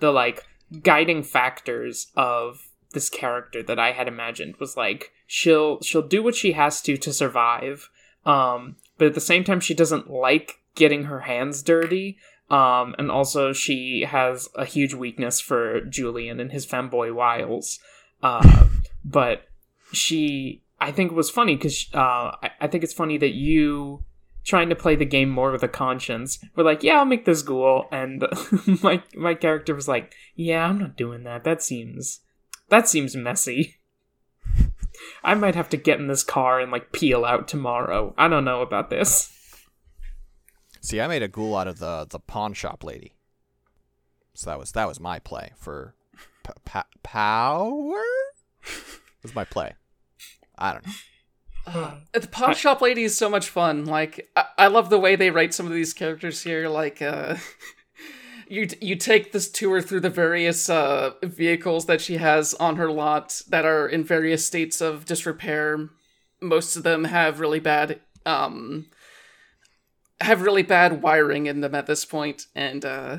the 0.00 0.10
like 0.10 0.44
guiding 0.82 1.22
factors 1.22 2.08
of 2.16 2.68
this 2.92 3.08
character 3.08 3.62
that 3.62 3.78
I 3.78 3.92
had 3.92 4.08
imagined 4.08 4.56
was 4.56 4.76
like 4.76 5.12
she'll 5.26 5.80
she'll 5.80 6.06
do 6.06 6.22
what 6.22 6.34
she 6.34 6.52
has 6.52 6.82
to 6.82 6.96
to 6.96 7.12
survive, 7.12 7.88
um, 8.26 8.76
but 8.98 9.08
at 9.08 9.14
the 9.14 9.20
same 9.20 9.44
time 9.44 9.60
she 9.60 9.74
doesn't 9.74 10.10
like 10.10 10.60
getting 10.74 11.04
her 11.04 11.20
hands 11.20 11.62
dirty. 11.62 12.18
Um, 12.50 12.94
and 12.98 13.10
also 13.10 13.52
she 13.52 14.06
has 14.08 14.48
a 14.54 14.64
huge 14.64 14.94
weakness 14.94 15.40
for 15.40 15.82
Julian 15.82 16.40
and 16.40 16.50
his 16.50 16.66
femboy 16.66 17.14
wiles. 17.14 17.78
Uh, 18.22 18.66
but 19.04 19.48
she, 19.92 20.62
I 20.80 20.92
think, 20.92 21.12
was 21.12 21.30
funny 21.30 21.56
because 21.56 21.88
uh, 21.94 22.32
I, 22.42 22.50
I 22.62 22.66
think 22.66 22.84
it's 22.84 22.94
funny 22.94 23.18
that 23.18 23.34
you 23.34 24.04
trying 24.44 24.70
to 24.70 24.74
play 24.74 24.96
the 24.96 25.04
game 25.04 25.28
more 25.28 25.52
with 25.52 25.62
a 25.62 25.68
conscience 25.68 26.38
were 26.56 26.64
like, 26.64 26.82
yeah, 26.82 26.98
I'll 26.98 27.04
make 27.04 27.26
this 27.26 27.42
ghoul, 27.42 27.86
and 27.92 28.24
my 28.82 29.02
my 29.14 29.34
character 29.34 29.74
was 29.74 29.86
like, 29.86 30.14
yeah, 30.34 30.66
I'm 30.66 30.78
not 30.78 30.96
doing 30.96 31.24
that. 31.24 31.44
That 31.44 31.62
seems 31.62 32.20
that 32.68 32.88
seems 32.88 33.14
messy. 33.14 33.76
I 35.24 35.34
might 35.34 35.54
have 35.54 35.68
to 35.70 35.76
get 35.76 36.00
in 36.00 36.08
this 36.08 36.22
car 36.22 36.60
and 36.60 36.72
like 36.72 36.92
peel 36.92 37.24
out 37.24 37.46
tomorrow. 37.46 38.14
I 38.16 38.28
don't 38.28 38.44
know 38.44 38.62
about 38.62 38.90
this. 38.90 39.32
See, 40.88 41.02
I 41.02 41.06
made 41.06 41.22
a 41.22 41.28
ghoul 41.28 41.54
out 41.54 41.68
of 41.68 41.80
the 41.80 42.06
the 42.08 42.18
pawn 42.18 42.54
shop 42.54 42.82
lady. 42.82 43.12
So 44.32 44.48
that 44.48 44.58
was 44.58 44.72
that 44.72 44.88
was 44.88 44.98
my 44.98 45.18
play 45.18 45.52
for 45.58 45.94
p- 46.42 46.54
pa- 46.64 46.86
power. 47.02 48.02
was 49.22 49.34
my 49.34 49.44
play. 49.44 49.74
I 50.56 50.72
don't 50.72 50.86
know. 50.86 51.98
the 52.18 52.26
pawn 52.26 52.54
shop 52.54 52.80
lady 52.80 53.02
is 53.02 53.14
so 53.18 53.28
much 53.28 53.50
fun. 53.50 53.84
Like 53.84 54.30
I-, 54.34 54.46
I 54.56 54.66
love 54.68 54.88
the 54.88 54.98
way 54.98 55.14
they 55.14 55.30
write 55.30 55.52
some 55.52 55.66
of 55.66 55.74
these 55.74 55.92
characters 55.92 56.42
here. 56.42 56.70
Like 56.70 57.02
uh, 57.02 57.36
you 58.48 58.66
you 58.80 58.96
take 58.96 59.32
this 59.32 59.50
tour 59.50 59.82
through 59.82 60.00
the 60.00 60.08
various 60.08 60.70
uh, 60.70 61.10
vehicles 61.22 61.84
that 61.84 62.00
she 62.00 62.16
has 62.16 62.54
on 62.54 62.76
her 62.76 62.90
lot 62.90 63.42
that 63.50 63.66
are 63.66 63.86
in 63.86 64.04
various 64.04 64.46
states 64.46 64.80
of 64.80 65.04
disrepair. 65.04 65.90
Most 66.40 66.76
of 66.76 66.82
them 66.82 67.04
have 67.04 67.40
really 67.40 67.60
bad 67.60 68.00
um, 68.24 68.86
have 70.20 70.42
really 70.42 70.62
bad 70.62 71.02
wiring 71.02 71.46
in 71.46 71.60
them 71.60 71.74
at 71.74 71.86
this 71.86 72.04
point, 72.04 72.46
and 72.54 72.84
uh, 72.84 73.18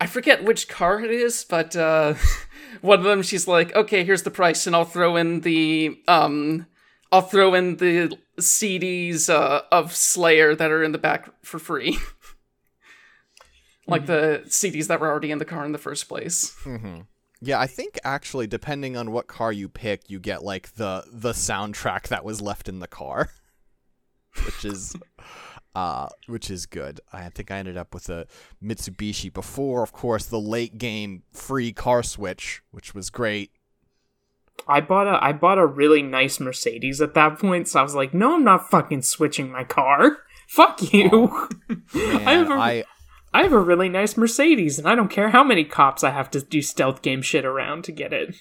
I 0.00 0.06
forget 0.06 0.44
which 0.44 0.68
car 0.68 1.00
it 1.00 1.10
is, 1.10 1.44
but 1.44 1.76
uh, 1.76 2.14
one 2.80 2.98
of 2.98 3.04
them 3.04 3.22
she's 3.22 3.48
like, 3.48 3.74
"Okay, 3.74 4.04
here's 4.04 4.22
the 4.22 4.30
price, 4.30 4.66
and 4.66 4.74
I'll 4.74 4.84
throw 4.84 5.16
in 5.16 5.40
the 5.40 5.98
um, 6.08 6.66
I'll 7.12 7.22
throw 7.22 7.54
in 7.54 7.76
the 7.76 8.16
CDs 8.38 9.28
uh, 9.28 9.62
of 9.72 9.94
Slayer 9.94 10.54
that 10.54 10.70
are 10.70 10.82
in 10.82 10.92
the 10.92 10.98
back 10.98 11.30
for 11.42 11.58
free." 11.58 11.98
like 13.86 14.06
the 14.06 14.42
CDs 14.46 14.86
that 14.86 15.00
were 15.00 15.08
already 15.08 15.30
in 15.30 15.38
the 15.38 15.44
car 15.44 15.64
in 15.64 15.72
the 15.72 15.78
first 15.78 16.08
place. 16.08 16.56
Yeah, 17.42 17.58
I 17.58 17.66
think 17.66 17.98
actually, 18.04 18.46
depending 18.46 18.96
on 18.96 19.12
what 19.12 19.26
car 19.26 19.50
you 19.50 19.68
pick, 19.68 20.10
you 20.10 20.20
get 20.20 20.42
like 20.42 20.74
the 20.74 21.04
the 21.10 21.32
soundtrack 21.32 22.08
that 22.08 22.24
was 22.24 22.40
left 22.40 22.68
in 22.68 22.80
the 22.80 22.86
car, 22.86 23.30
which 24.44 24.64
is 24.64 24.94
uh 25.74 26.08
which 26.26 26.50
is 26.50 26.66
good. 26.66 27.00
I 27.12 27.28
think 27.28 27.50
I 27.50 27.58
ended 27.58 27.76
up 27.76 27.94
with 27.94 28.08
a 28.08 28.26
Mitsubishi 28.62 29.32
before, 29.32 29.82
of 29.82 29.92
course, 29.92 30.26
the 30.26 30.40
late 30.40 30.78
game 30.78 31.22
free 31.32 31.72
car 31.72 32.02
switch, 32.02 32.62
which 32.70 32.94
was 32.94 33.10
great. 33.10 33.52
I 34.68 34.80
bought 34.80 35.06
a 35.06 35.22
I 35.24 35.32
bought 35.32 35.58
a 35.58 35.66
really 35.66 36.02
nice 36.02 36.38
Mercedes 36.40 37.00
at 37.00 37.14
that 37.14 37.38
point, 37.38 37.68
so 37.68 37.80
I 37.80 37.82
was 37.82 37.94
like, 37.94 38.12
no, 38.12 38.34
I'm 38.34 38.44
not 38.44 38.70
fucking 38.70 39.02
switching 39.02 39.50
my 39.50 39.64
car. 39.64 40.18
Fuck 40.48 40.92
you. 40.92 41.48
Man, 41.68 41.82
I 42.28 42.32
have 42.32 42.50
a- 42.50 42.54
I 42.54 42.84
I 43.32 43.42
have 43.42 43.52
a 43.52 43.60
really 43.60 43.88
nice 43.88 44.16
Mercedes, 44.16 44.78
and 44.78 44.88
I 44.88 44.96
don't 44.96 45.10
care 45.10 45.30
how 45.30 45.44
many 45.44 45.64
cops 45.64 46.02
I 46.02 46.10
have 46.10 46.30
to 46.32 46.40
do 46.40 46.60
stealth 46.60 47.00
game 47.00 47.22
shit 47.22 47.44
around 47.44 47.84
to 47.84 47.92
get 47.92 48.12
it. 48.12 48.34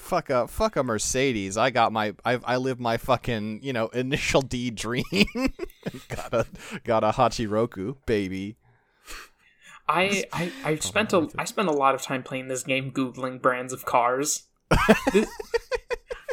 Fuck 0.00 0.30
a 0.30 0.48
fuck 0.48 0.76
a 0.76 0.82
Mercedes. 0.82 1.56
I 1.56 1.70
got 1.70 1.92
my 1.92 2.14
I 2.24 2.40
I 2.44 2.56
live 2.56 2.80
my 2.80 2.96
fucking 2.96 3.60
you 3.62 3.72
know 3.72 3.88
initial 3.88 4.42
D 4.42 4.70
dream. 4.70 5.04
got 6.08 6.34
a 6.34 6.46
got 6.84 7.04
a 7.04 7.10
Hachiroku 7.12 7.96
baby. 8.06 8.56
I 9.88 10.24
I 10.32 10.52
I 10.64 10.76
spent 10.76 11.12
a 11.12 11.28
I 11.38 11.44
spent 11.44 11.68
a 11.68 11.72
lot 11.72 11.94
of 11.94 12.02
time 12.02 12.22
playing 12.22 12.48
this 12.48 12.62
game, 12.62 12.90
googling 12.90 13.40
brands 13.40 13.72
of 13.72 13.84
cars. 13.84 14.44
This- 15.12 15.28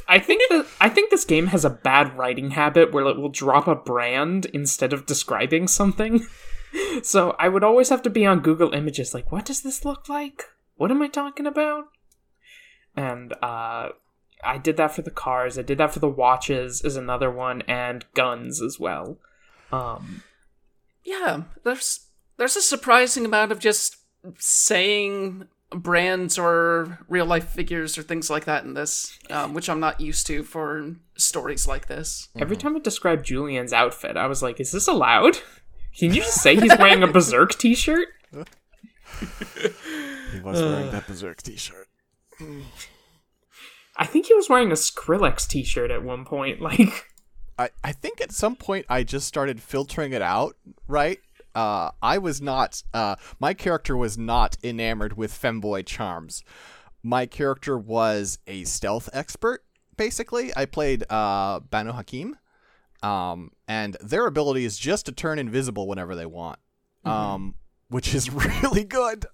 I 0.10 0.20
think 0.20 0.42
that 0.50 0.66
I 0.80 0.88
think 0.88 1.12
this 1.12 1.26
game 1.26 1.48
has 1.48 1.66
a 1.66 1.70
bad 1.70 2.18
writing 2.18 2.52
habit 2.52 2.94
where 2.94 3.06
it 3.08 3.18
will 3.18 3.28
drop 3.30 3.68
a 3.68 3.76
brand 3.76 4.46
instead 4.48 4.94
of 4.94 5.06
describing 5.06 5.68
something. 5.68 6.26
So 7.02 7.34
I 7.40 7.48
would 7.48 7.64
always 7.64 7.90
have 7.90 8.02
to 8.04 8.10
be 8.10 8.26
on 8.26 8.42
Google 8.42 8.74
Images, 8.74 9.14
like, 9.14 9.32
what 9.32 9.46
does 9.46 9.62
this 9.62 9.86
look 9.86 10.10
like? 10.10 10.44
What 10.76 10.92
am 10.92 11.02
I 11.02 11.08
talking 11.08 11.48
about? 11.48 11.86
And 12.98 13.34
uh, 13.42 13.90
I 14.44 14.58
did 14.58 14.76
that 14.78 14.94
for 14.94 15.04
the 15.04 15.12
cars. 15.12 15.58
I 15.58 15.62
did 15.62 15.78
that 15.78 15.94
for 15.94 16.00
the 16.00 16.10
watches, 16.10 16.82
is 16.82 16.98
another 16.98 17.32
one, 17.32 17.62
and 17.68 18.04
guns 18.14 18.62
as 18.62 18.80
well. 18.80 19.18
Um, 19.72 20.24
Yeah, 21.04 21.44
there's 21.64 22.08
there's 22.38 22.56
a 22.56 22.62
surprising 22.62 23.24
amount 23.26 23.52
of 23.52 23.60
just 23.60 23.98
saying 24.38 25.48
brands 25.70 26.38
or 26.38 27.00
real 27.08 27.26
life 27.26 27.50
figures 27.50 27.98
or 27.98 28.04
things 28.04 28.30
like 28.30 28.46
that 28.46 28.64
in 28.64 28.74
this, 28.74 29.18
um, 29.30 29.54
which 29.54 29.70
I'm 29.70 29.80
not 29.80 30.02
used 30.02 30.26
to 30.28 30.44
for 30.44 30.96
stories 31.18 31.68
like 31.68 31.88
this. 31.88 32.30
Every 32.40 32.58
time 32.58 32.76
I 32.76 32.80
described 32.80 33.26
Julian's 33.26 33.74
outfit, 33.74 34.18
I 34.18 34.28
was 34.28 34.42
like, 34.42 34.60
is 34.60 34.72
this 34.72 34.88
allowed? 34.88 35.38
Can 35.98 36.14
you 36.14 36.22
just 36.22 36.42
say 36.42 36.56
he's 36.56 36.78
wearing 36.78 37.04
a 37.04 37.08
Berserk 37.12 37.58
t 37.58 37.76
shirt? 37.76 38.08
He 40.32 40.40
was 40.42 40.62
wearing 40.62 40.92
that 40.92 41.08
Berserk 41.08 41.42
t-shirt. 41.42 41.87
I 43.98 44.06
think 44.06 44.28
he 44.28 44.34
was 44.34 44.50
wearing 44.50 44.72
a 44.72 44.76
Skrillex 44.76 45.48
t 45.48 45.64
shirt 45.64 45.92
at 45.92 46.04
one 46.04 46.26
point. 46.26 46.62
Like, 46.68 47.06
I, 47.60 47.70
I 47.84 47.92
think 47.92 48.22
at 48.22 48.32
some 48.32 48.56
point 48.56 48.86
I 48.88 49.04
just 49.04 49.28
started 49.28 49.62
filtering 49.62 50.14
it 50.14 50.22
out, 50.22 50.56
right? 50.88 51.18
Uh, 51.56 51.90
I 52.04 52.20
was 52.20 52.40
not, 52.40 52.84
uh, 52.94 53.16
my 53.40 53.56
character 53.56 53.98
was 53.98 54.16
not 54.16 54.58
enamored 54.64 55.18
with 55.18 55.34
femboy 55.34 55.88
charms. 55.88 56.44
My 57.02 57.26
character 57.26 57.76
was 57.76 58.38
a 58.46 58.64
stealth 58.66 59.10
expert, 59.12 59.64
basically. 59.96 60.52
I 60.56 60.66
played 60.66 61.04
uh, 61.10 61.62
Banu 61.62 61.94
Haqim, 61.94 62.34
um, 63.02 63.52
and 63.68 63.98
their 64.02 64.28
ability 64.28 64.66
is 64.66 64.78
just 64.78 65.08
to 65.08 65.12
turn 65.12 65.40
invisible 65.40 65.88
whenever 65.88 66.16
they 66.16 66.28
want, 66.28 66.60
um, 67.06 67.56
which 67.90 68.14
is 68.14 68.30
really 68.62 68.84
good. 68.84 69.26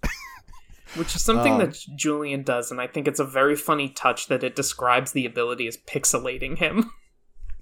Which 0.95 1.15
is 1.15 1.23
something 1.23 1.53
Um, 1.53 1.59
that 1.59 1.77
Julian 1.95 2.43
does, 2.43 2.71
and 2.71 2.79
I 2.81 2.87
think 2.87 3.07
it's 3.07 3.19
a 3.19 3.25
very 3.25 3.55
funny 3.55 3.89
touch 3.89 4.27
that 4.27 4.43
it 4.43 4.55
describes 4.55 5.11
the 5.11 5.25
ability 5.25 5.67
as 5.67 5.77
pixelating 5.77 6.57
him. 6.57 6.91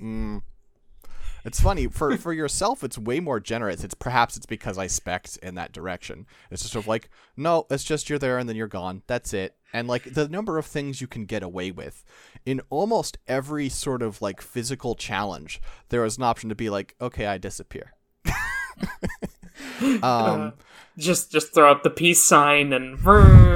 Mm. 0.02 0.42
It's 1.46 1.60
funny 1.62 1.88
for 1.88 2.18
for 2.18 2.34
yourself. 2.34 2.84
It's 2.84 2.98
way 2.98 3.20
more 3.20 3.40
generous. 3.40 3.84
It's 3.84 3.94
perhaps 3.94 4.36
it's 4.36 4.46
because 4.46 4.78
I 4.78 4.88
spec 4.88 5.28
in 5.44 5.56
that 5.56 5.72
direction. 5.72 6.26
It's 6.50 6.64
just 6.64 6.74
sort 6.74 6.86
of 6.86 6.88
like 6.88 7.10
no, 7.38 7.68
it's 7.70 7.84
just 7.84 8.10
you're 8.10 8.18
there 8.20 8.38
and 8.38 8.50
then 8.50 8.56
you're 8.56 8.68
gone. 8.68 9.04
That's 9.06 9.32
it. 9.34 9.56
And 9.74 9.88
like 9.88 10.14
the 10.14 10.28
number 10.28 10.58
of 10.58 10.66
things 10.66 11.02
you 11.02 11.08
can 11.08 11.26
get 11.26 11.44
away 11.44 11.70
with 11.72 12.04
in 12.46 12.62
almost 12.70 13.18
every 13.28 13.70
sort 13.70 14.02
of 14.02 14.22
like 14.22 14.42
physical 14.42 14.96
challenge, 14.96 15.62
there 15.90 16.04
is 16.04 16.18
an 16.18 16.24
option 16.24 16.50
to 16.50 16.56
be 16.56 16.70
like, 16.70 16.96
okay, 17.00 17.28
I 17.28 17.38
disappear. 17.38 17.94
um, 20.03 20.53
just 20.97 21.32
just 21.32 21.53
throw 21.53 21.72
up 21.72 21.84
the 21.84 21.89
peace 21.89 22.26
sign 22.26 22.74
and 22.74 22.99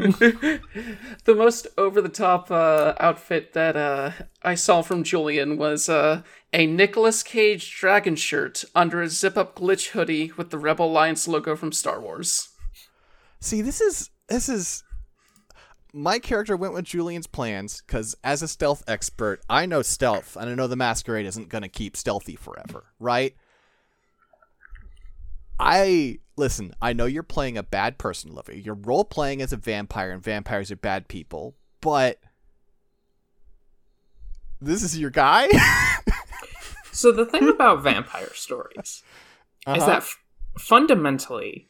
The 0.00 1.34
most 1.34 1.66
over 1.76 2.00
the 2.00 2.08
top 2.08 2.50
uh, 2.50 2.94
outfit 2.98 3.52
that 3.52 3.76
uh, 3.76 4.12
I 4.42 4.54
saw 4.54 4.82
from 4.82 5.04
Julian 5.04 5.58
was 5.58 5.88
uh, 5.88 6.22
a 6.52 6.66
Nicolas 6.66 7.22
Cage 7.22 7.76
dragon 7.76 8.16
shirt 8.16 8.64
under 8.74 9.02
a 9.02 9.08
zip 9.08 9.36
up 9.36 9.56
glitch 9.56 9.88
hoodie 9.88 10.32
with 10.36 10.50
the 10.50 10.58
Rebel 10.58 10.86
Alliance 10.86 11.28
logo 11.28 11.56
from 11.56 11.72
Star 11.72 12.00
Wars. 12.00 12.48
See, 13.40 13.62
this 13.62 13.80
is 13.80 14.10
this 14.28 14.48
is 14.48 14.84
my 15.92 16.18
character 16.18 16.56
went 16.56 16.74
with 16.74 16.84
Julian's 16.84 17.26
plans 17.26 17.82
because, 17.86 18.14
as 18.22 18.42
a 18.42 18.48
stealth 18.48 18.82
expert, 18.86 19.40
I 19.48 19.66
know 19.66 19.82
stealth, 19.82 20.36
and 20.36 20.48
I 20.48 20.54
know 20.54 20.66
the 20.66 20.76
masquerade 20.76 21.26
isn't 21.26 21.48
going 21.48 21.62
to 21.62 21.68
keep 21.68 21.96
stealthy 21.96 22.36
forever, 22.36 22.84
right? 22.98 23.34
I 25.60 26.18
listen. 26.36 26.74
I 26.80 26.92
know 26.92 27.06
you're 27.06 27.22
playing 27.22 27.56
a 27.58 27.62
bad 27.62 27.98
person, 27.98 28.34
Livy. 28.34 28.60
You're 28.64 28.74
role 28.74 29.04
playing 29.04 29.42
as 29.42 29.52
a 29.52 29.56
vampire, 29.56 30.10
and 30.10 30.22
vampires 30.22 30.70
are 30.70 30.76
bad 30.76 31.08
people. 31.08 31.54
But 31.80 32.18
this 34.60 34.82
is 34.82 34.98
your 34.98 35.10
guy. 35.10 35.48
So 36.92 37.12
the 37.12 37.24
thing 37.24 37.48
about 37.48 37.82
vampire 37.82 38.28
stories 38.34 38.76
is 38.84 39.02
Uh-huh. 39.64 39.86
that 39.86 39.96
f- 39.98 40.18
fundamentally, 40.58 41.68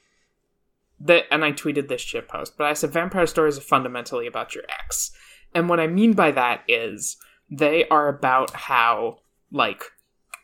that 0.99 1.25
and 1.31 1.45
I 1.45 1.53
tweeted 1.53 1.89
this 1.89 2.01
shit 2.01 2.27
post, 2.27 2.57
but 2.57 2.67
I 2.67 2.73
said 2.73 2.91
vampire 2.91 3.27
stories 3.27 3.59
are 3.59 3.61
fundamentally 3.61 4.27
about 4.27 4.55
your 4.55 4.65
ex, 4.69 5.13
and 5.55 5.69
what 5.69 5.79
I 5.79 5.87
mean 5.87 6.15
by 6.15 6.31
that 6.33 6.63
is 6.67 7.17
they 7.51 7.87
are 7.89 8.09
about 8.09 8.51
how 8.53 9.19
like 9.53 9.85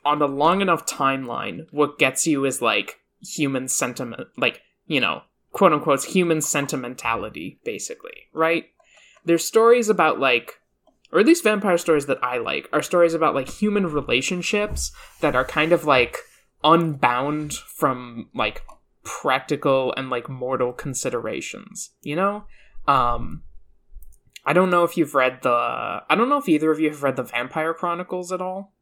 on 0.04 0.20
a 0.22 0.26
long 0.26 0.60
enough 0.60 0.86
timeline, 0.86 1.66
what 1.72 1.98
gets 1.98 2.26
you 2.26 2.44
is 2.44 2.60
like 2.62 3.00
human 3.20 3.68
sentiment, 3.68 4.28
like 4.36 4.62
you 4.86 5.00
know, 5.00 5.22
quote 5.52 5.72
unquote, 5.72 6.04
human 6.04 6.40
sentimentality, 6.40 7.58
basically, 7.64 8.28
right? 8.32 8.66
There's 9.24 9.44
stories 9.44 9.88
about 9.88 10.20
like 10.20 10.60
or 11.12 11.20
at 11.20 11.26
least 11.26 11.44
vampire 11.44 11.78
stories 11.78 12.06
that 12.06 12.22
I 12.22 12.38
like, 12.38 12.68
are 12.72 12.82
stories 12.82 13.14
about 13.14 13.34
like 13.34 13.48
human 13.48 13.86
relationships 13.86 14.92
that 15.20 15.36
are 15.36 15.44
kind 15.44 15.72
of 15.72 15.84
like 15.84 16.18
unbound 16.64 17.54
from 17.54 18.28
like 18.34 18.62
practical 19.04 19.94
and 19.96 20.10
like 20.10 20.28
mortal 20.28 20.72
considerations, 20.72 21.90
you 22.02 22.16
know? 22.16 22.44
Um 22.88 23.42
I 24.44 24.52
don't 24.52 24.70
know 24.70 24.84
if 24.84 24.96
you've 24.96 25.14
read 25.14 25.42
the 25.42 25.50
I 25.50 26.14
don't 26.14 26.28
know 26.28 26.38
if 26.38 26.48
either 26.48 26.70
of 26.70 26.80
you 26.80 26.90
have 26.90 27.02
read 27.02 27.16
the 27.16 27.22
Vampire 27.22 27.74
Chronicles 27.74 28.30
at 28.32 28.40
all. 28.40 28.72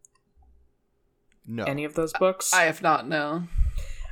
no. 1.47 1.65
Any 1.65 1.85
of 1.85 1.95
those 1.95 2.13
books? 2.15 2.53
I 2.53 2.65
have 2.65 2.83
not 2.83 3.09
known. 3.09 3.49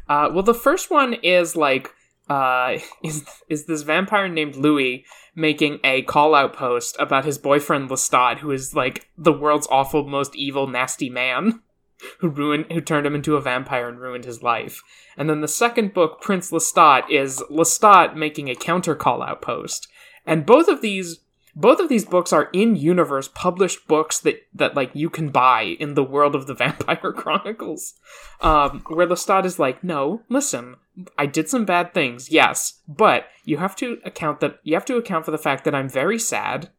Uh, 0.09 0.29
well, 0.33 0.43
the 0.43 0.55
first 0.55 0.91
one 0.91 1.15
is 1.15 1.57
like 1.57 1.93
uh, 2.29 2.79
is 3.05 3.25
is 3.49 3.67
this 3.67 3.83
vampire 3.83 4.29
named 4.29 4.57
Louis 4.57 5.05
making 5.35 5.81
a 5.83 6.03
call 6.03 6.35
out 6.35 6.53
post 6.53 6.97
about 6.99 7.25
his 7.25 7.39
boyfriend 7.39 7.89
Lestat, 7.89 8.39
who 8.39 8.51
is 8.51 8.75
like 8.75 9.09
the 9.17 9.33
world's 9.33 9.69
awful, 9.71 10.07
most 10.07 10.37
evil, 10.37 10.67
nasty 10.67 11.09
man 11.09 11.63
who 12.21 12.29
ruined 12.29 12.71
who 12.73 12.81
turned 12.81 13.07
him 13.07 13.15
into 13.15 13.37
a 13.37 13.41
vampire 13.41 13.89
and 13.89 14.01
ruined 14.01 14.25
his 14.25 14.43
life. 14.43 14.83
And 15.17 15.29
then 15.29 15.41
the 15.41 15.49
second 15.49 15.95
book, 15.95 16.21
Prince 16.21 16.51
Lestat, 16.51 17.11
is 17.11 17.43
Lestat 17.51 18.17
making 18.17 18.49
a 18.49 18.55
counter 18.55 18.95
call 18.95 19.23
out 19.23 19.43
post. 19.43 19.89
And 20.25 20.47
both 20.47 20.69
of 20.69 20.83
these 20.83 21.21
both 21.55 21.81
of 21.81 21.89
these 21.89 22.05
books 22.05 22.33
are 22.33 22.49
in 22.53 22.77
universe 22.77 23.29
published 23.29 23.87
books 23.87 24.19
that 24.21 24.47
that 24.55 24.75
like 24.75 24.91
you 24.95 25.11
can 25.11 25.29
buy 25.29 25.77
in 25.79 25.95
the 25.95 26.05
world 26.05 26.35
of 26.35 26.47
the 26.47 26.55
Vampire 26.63 27.13
Chronicles. 27.13 27.95
Um, 28.41 28.83
where 28.89 29.07
Lestat 29.07 29.45
is 29.45 29.59
like, 29.59 29.85
no, 29.85 30.23
listen, 30.29 30.77
I 31.19 31.27
did 31.27 31.49
some 31.49 31.65
bad 31.65 31.93
things, 31.95 32.31
yes, 32.31 32.81
but 32.89 33.27
you 33.45 33.59
have 33.59 33.77
to 33.77 33.99
account 34.05 34.41
that 34.41 34.59
you 34.63 34.75
have 34.75 34.85
to 34.87 34.97
account 34.97 35.25
for 35.25 35.31
the 35.31 35.39
fact 35.39 35.65
that 35.65 35.75
I'm 35.75 35.89
very 35.89 36.19
sad, 36.19 36.71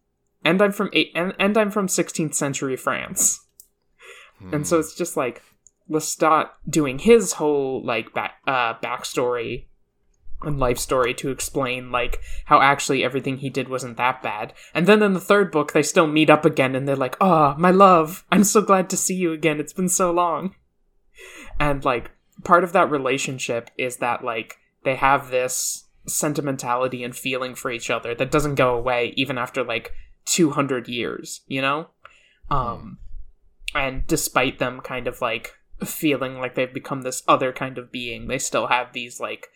and 0.44 0.62
I'm 0.62 0.72
from 0.72 0.90
eight, 0.94 1.12
and, 1.16 1.34
and 1.40 1.58
I'm 1.58 1.72
from 1.72 1.88
16th 1.88 2.34
century 2.34 2.76
France, 2.76 3.46
and 4.52 4.68
so 4.68 4.80
it's 4.80 4.96
just 4.96 5.16
like 5.16 5.42
Lestat 5.90 6.50
doing 6.68 7.00
his 7.00 7.34
whole 7.34 7.84
like 7.86 8.14
back 8.14 8.36
uh, 8.48 8.74
backstory 8.76 9.66
life 10.52 10.78
story 10.78 11.14
to 11.16 11.32
explain 11.32 11.91
like 11.91 12.20
how 12.46 12.62
actually 12.62 13.04
everything 13.04 13.38
he 13.38 13.50
did 13.50 13.70
wasn't 13.70 13.98
that 13.98 14.22
bad. 14.22 14.54
And 14.74 14.86
then 14.88 15.02
in 15.02 15.14
the 15.14 15.20
third 15.20 15.52
book 15.52 15.74
they 15.74 15.84
still 15.84 16.08
meet 16.08 16.30
up 16.30 16.46
again 16.46 16.76
and 16.76 16.88
they're 16.88 16.96
like, 16.96 17.18
"Oh, 17.22 17.56
my 17.58 17.72
love, 17.72 18.26
I'm 18.32 18.44
so 18.44 18.62
glad 18.62 18.89
to 18.89 18.98
see 18.98 19.16
you 19.16 19.32
again. 19.32 19.60
It's 19.60 19.74
been 19.74 19.89
so 19.89 20.12
long." 20.12 20.56
And 21.60 21.84
like 21.86 22.12
part 22.44 22.64
of 22.64 22.74
that 22.74 22.91
relationship 22.91 23.70
is 23.78 23.98
that 23.98 24.24
like 24.24 24.58
they 24.84 24.96
have 24.96 25.30
this 25.30 25.86
sentimentality 26.08 27.04
and 27.04 27.16
feeling 27.16 27.56
for 27.56 27.72
each 27.72 27.89
other 27.89 28.14
that 28.16 28.32
doesn't 28.32 28.56
go 28.56 28.76
away 28.76 29.14
even 29.16 29.38
after 29.38 29.64
like 29.64 29.91
200 30.26 30.88
years, 30.88 31.41
you 31.48 31.62
know? 31.62 31.88
Um 32.50 32.98
and 33.74 34.06
despite 34.08 34.60
them 34.60 34.82
kind 34.82 35.08
of 35.08 35.22
like 35.22 35.56
feeling 35.84 36.39
like 36.39 36.56
they've 36.56 36.74
become 36.74 37.02
this 37.02 37.24
other 37.28 37.52
kind 37.52 37.78
of 37.78 37.91
being, 37.91 38.28
they 38.28 38.38
still 38.38 38.68
have 38.68 38.94
these 38.94 39.20
like 39.20 39.48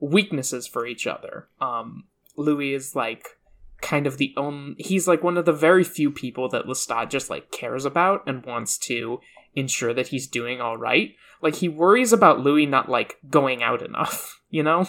weaknesses 0.00 0.66
for 0.66 0.86
each 0.86 1.06
other. 1.06 1.48
Um, 1.60 2.04
Louis 2.36 2.74
is 2.74 2.94
like 2.94 3.38
kind 3.80 4.06
of 4.06 4.16
the 4.16 4.32
only 4.36 4.76
he's 4.78 5.06
like 5.06 5.22
one 5.22 5.36
of 5.36 5.44
the 5.44 5.52
very 5.52 5.84
few 5.84 6.10
people 6.10 6.48
that 6.48 6.64
Lestat 6.64 7.10
just 7.10 7.28
like 7.28 7.50
cares 7.50 7.84
about 7.84 8.22
and 8.26 8.44
wants 8.46 8.78
to 8.78 9.20
ensure 9.54 9.92
that 9.94 10.08
he's 10.08 10.26
doing 10.26 10.60
all 10.60 10.76
right. 10.76 11.14
Like 11.42 11.56
he 11.56 11.68
worries 11.68 12.12
about 12.12 12.40
Louis 12.40 12.66
not 12.66 12.88
like 12.88 13.18
going 13.28 13.62
out 13.62 13.82
enough, 13.82 14.40
you 14.50 14.62
know? 14.62 14.86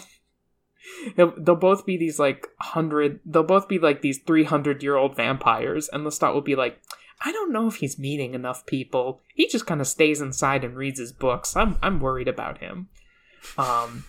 They'll, 1.16 1.56
both 1.56 1.86
be 1.86 1.97
these 1.97 2.20
like 2.20 2.47
hundred. 2.60 3.20
They'll 3.26 3.43
both 3.43 3.68
be 3.68 3.80
like 3.80 4.01
these 4.01 4.20
three 4.20 4.43
hundred 4.43 4.84
year 4.84 4.95
old 4.95 5.16
vampires, 5.16 5.89
and 5.89 6.06
Lestat 6.06 6.34
will 6.34 6.41
be 6.41 6.56
like, 6.56 6.80
"I 7.24 7.32
don't 7.32 7.51
know 7.51 7.68
if 7.68 7.78
he's 7.78 7.97
meeting 7.97 8.36
enough 8.36 8.66
people. 8.68 9.22
He 9.34 9.47
just 9.47 9.66
kind 9.66 9.82
of 9.82 9.88
stays 9.88 10.22
inside 10.22 10.64
and 10.64 10.76
reads 10.76 10.99
his 10.99 11.12
books. 11.12 11.56
I'm 11.56 11.78
I'm 11.82 11.99
worried 11.99 12.28
about 12.28 12.60
him." 12.60 12.89
Um, 13.58 14.06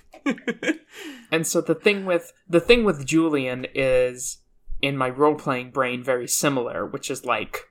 and 1.31 1.47
so 1.47 1.61
the 1.61 1.75
thing 1.75 2.05
with 2.05 2.33
the 2.49 2.61
thing 2.61 2.85
with 2.85 3.07
Julian 3.07 3.67
is 3.75 4.39
in 4.83 4.97
my 4.97 5.09
role 5.09 5.35
playing 5.35 5.71
brain 5.71 6.03
very 6.03 6.29
similar, 6.29 6.87
which 6.87 7.11
is 7.11 7.25
like, 7.25 7.69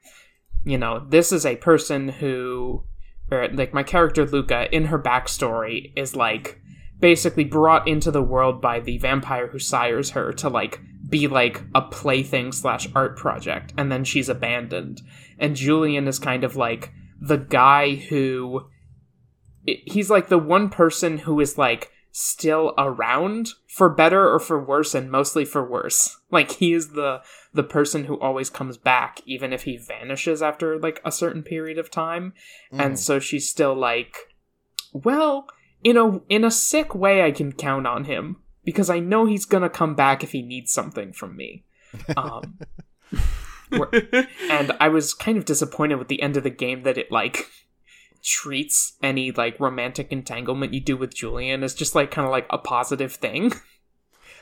you 0.64 0.78
know, 0.78 1.06
this 1.08 1.32
is 1.32 1.46
a 1.46 1.56
person 1.58 2.10
who, 2.10 2.84
or 3.32 3.48
like 3.50 3.74
my 3.74 3.84
character 3.84 4.26
Luca 4.26 4.74
in 4.76 4.86
her 4.86 5.00
backstory 5.00 5.94
is 5.96 6.16
like 6.16 6.62
basically 7.00 7.44
brought 7.44 7.88
into 7.88 8.12
the 8.12 8.24
world 8.24 8.62
by 8.62 8.80
the 8.80 8.98
vampire 8.98 9.48
who 9.48 9.60
sires 9.60 10.12
her 10.12 10.32
to 10.34 10.50
like 10.50 10.80
be 11.08 11.28
like 11.28 11.62
a 11.76 11.82
plaything 11.82 12.52
slash 12.52 12.88
art 12.96 13.16
project, 13.18 13.74
and 13.78 13.92
then 13.92 14.04
she's 14.04 14.30
abandoned. 14.30 15.02
And 15.38 15.56
Julian 15.56 16.08
is 16.08 16.20
kind 16.20 16.44
of 16.44 16.56
like 16.56 16.92
the 17.22 17.38
guy 17.38 17.96
who 17.96 18.68
he's 19.66 20.10
like 20.10 20.30
the 20.30 20.38
one 20.38 20.70
person 20.70 21.20
who 21.20 21.40
is 21.40 21.58
like 21.58 21.92
still 22.12 22.74
around 22.78 23.50
for 23.68 23.90
better 23.90 24.32
or 24.32 24.40
for 24.40 24.64
worse 24.64 24.96
and 24.96 25.12
mostly 25.12 25.44
for 25.46 25.70
worse. 25.70 26.18
Like 26.32 26.52
he 26.52 26.74
is 26.74 26.90
the 26.90 27.22
the 27.54 27.64
person 27.64 28.06
who 28.06 28.20
always 28.20 28.50
comes 28.50 28.76
back 28.76 29.22
even 29.26 29.54
if 29.54 29.64
he 29.64 29.78
vanishes 29.78 30.42
after 30.42 30.78
like 30.78 31.00
a 31.06 31.12
certain 31.12 31.44
period 31.44 31.78
of 31.78 31.90
time. 31.90 32.34
And 32.74 33.00
so 33.00 33.20
she's 33.20 33.48
still 33.48 33.74
like 33.74 34.18
well 34.92 35.48
in 35.82 35.96
a 35.96 36.20
in 36.28 36.44
a 36.44 36.52
sick 36.52 36.94
way 36.94 37.24
i 37.24 37.32
can 37.32 37.54
count 37.54 37.88
on 37.88 38.04
him 38.04 38.38
because 38.66 38.90
i 38.90 39.00
know 39.00 39.26
he's 39.26 39.46
gonna 39.46 39.70
come 39.70 39.96
back 39.96 40.24
if 40.24 40.32
he 40.32 40.42
needs 40.42 40.74
something 40.74 41.14
from 41.14 41.38
me. 41.38 41.64
Um 42.18 42.58
and 44.50 44.72
i 44.80 44.90
was 44.90 45.14
kind 45.14 45.38
of 45.38 45.46
disappointed 45.46 45.96
with 45.96 46.08
the 46.08 46.22
end 46.22 46.36
of 46.36 46.44
the 46.44 46.50
game 46.50 46.84
that 46.84 46.98
it 46.98 47.12
like 47.12 47.48
treats 48.26 48.94
any 49.04 49.32
like 49.32 49.60
romantic 49.60 50.12
entanglement 50.12 50.74
you 50.74 50.80
do 50.80 50.98
with 50.98 51.14
Julian 51.14 51.64
as 51.64 51.74
just 51.74 51.96
like 51.96 52.12
kind 52.12 52.26
of 52.26 52.32
like 52.32 52.48
a 52.50 52.58
positive 52.58 53.14
thing. 53.14 53.54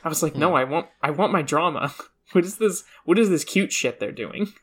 I 0.04 0.08
was 0.08 0.22
like, 0.22 0.34
no, 0.34 0.54
I 0.54 0.64
want 0.64 0.88
I 1.02 1.10
want 1.10 1.32
my 1.32 1.42
drama. 1.42 1.94
What 2.32 2.46
is 2.46 2.56
this? 2.56 2.84
What 3.04 3.18
is 3.18 3.28
this 3.28 3.44
cute 3.44 3.70
shit 3.70 4.00
they're 4.00 4.10
doing? 4.10 4.54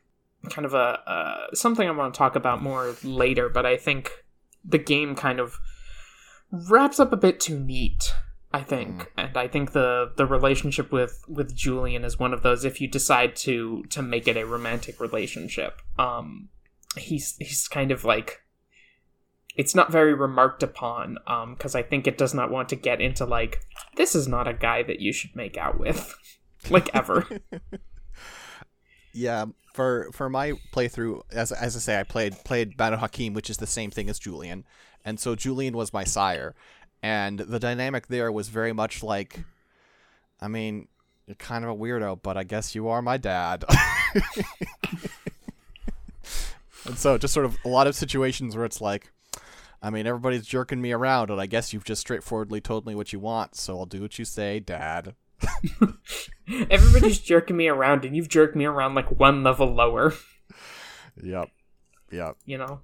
Kind 0.50 0.66
of 0.66 0.74
a 0.74 1.00
uh, 1.08 1.54
something 1.54 1.88
I 1.88 1.92
want 1.92 2.12
to 2.12 2.18
talk 2.18 2.36
about 2.36 2.62
more 2.62 2.96
later, 3.04 3.50
but 3.50 3.68
I 3.68 3.78
think 3.78 4.12
the 4.66 4.80
game 4.80 5.16
kind 5.16 5.40
of 5.40 5.60
wraps 6.52 7.00
up 7.00 7.14
a 7.14 7.18
bit 7.18 7.40
too 7.40 7.60
neat. 7.60 8.12
I 8.52 8.62
think, 8.62 9.12
and 9.16 9.38
I 9.38 9.48
think 9.48 9.74
the 9.74 10.12
the 10.18 10.26
relationship 10.26 10.92
with 10.92 11.24
with 11.30 11.56
Julian 11.56 12.04
is 12.04 12.18
one 12.18 12.34
of 12.34 12.42
those. 12.42 12.66
If 12.66 12.82
you 12.82 12.88
decide 12.88 13.36
to 13.38 13.84
to 13.92 14.02
make 14.02 14.28
it 14.28 14.36
a 14.36 14.46
romantic 14.46 15.00
relationship, 15.00 15.82
um, 16.00 16.50
he's 16.98 17.38
he's 17.38 17.68
kind 17.68 17.92
of 17.92 18.04
like 18.04 18.42
it's 19.56 19.76
not 19.76 19.92
very 19.92 20.14
remarked 20.14 20.64
upon 20.64 21.18
um 21.28 21.54
because 21.56 21.76
i 21.76 21.82
think 21.82 22.08
it 22.08 22.18
does 22.18 22.34
not 22.34 22.50
want 22.50 22.70
to 22.70 22.76
get 22.76 23.02
into 23.02 23.26
like 23.26 23.62
this 23.96 24.16
is 24.16 24.28
not 24.28 24.48
a 24.48 24.54
guy 24.54 24.84
that 24.84 25.00
you 25.00 25.12
should 25.14 25.36
make 25.36 25.58
out 25.58 25.80
with. 25.80 26.16
Like 26.70 26.94
ever. 26.94 27.28
Yeah, 29.14 29.48
for 29.74 30.10
for 30.14 30.30
my 30.30 30.54
playthrough, 30.72 31.24
as 31.32 31.52
as 31.52 31.76
I 31.76 31.80
say, 31.80 32.00
I 32.00 32.04
played 32.04 32.34
played 32.46 32.78
Banu 32.78 32.96
Haqim, 32.96 33.34
which 33.34 33.50
is 33.50 33.58
the 33.58 33.68
same 33.68 33.92
thing 33.92 34.10
as 34.10 34.20
Julian, 34.20 34.64
and 35.04 35.20
so 35.20 35.36
Julian 35.36 35.76
was 35.76 35.92
my 35.92 36.06
sire, 36.06 36.56
and 37.04 37.40
the 37.40 37.60
dynamic 37.60 38.08
there 38.08 38.32
was 38.32 38.48
very 38.48 38.72
much 38.72 39.04
like, 39.04 39.44
I 40.40 40.48
mean, 40.48 40.88
you're 41.28 41.36
kind 41.36 41.66
of 41.66 41.72
a 41.72 41.76
weirdo, 41.76 42.22
but 42.24 42.38
I 42.38 42.46
guess 42.46 42.74
you 42.74 42.88
are 42.88 43.02
my 43.02 43.18
dad. 43.18 43.66
and 46.86 46.98
so 46.98 47.18
just 47.18 47.34
sort 47.34 47.46
of 47.46 47.58
a 47.66 47.68
lot 47.68 47.88
of 47.88 47.96
situations 47.96 48.56
where 48.56 48.64
it's 48.64 48.80
like, 48.80 49.12
I 49.82 49.90
mean, 49.90 50.06
everybody's 50.06 50.46
jerking 50.46 50.82
me 50.82 50.92
around, 50.92 51.30
and 51.30 51.42
I 51.42 51.48
guess 51.48 51.74
you've 51.74 51.84
just 51.84 52.02
straightforwardly 52.02 52.62
told 52.62 52.86
me 52.86 52.96
what 52.96 53.12
you 53.12 53.20
want, 53.20 53.56
so 53.56 53.80
I'll 53.80 53.86
do 53.86 54.02
what 54.02 54.20
you 54.20 54.26
say, 54.26 54.60
Dad. 54.60 55.16
Everybody's 56.70 57.20
jerking 57.20 57.58
me 57.58 57.68
around, 57.68 58.06
and 58.06 58.16
you've 58.16 58.30
jerked 58.30 58.56
me 58.56 58.66
around 58.66 58.94
like 58.94 59.20
one 59.20 59.44
level 59.44 59.74
lower. 59.74 60.14
Yep. 61.22 61.50
Yep. 62.12 62.38
You 62.46 62.58
know, 62.58 62.82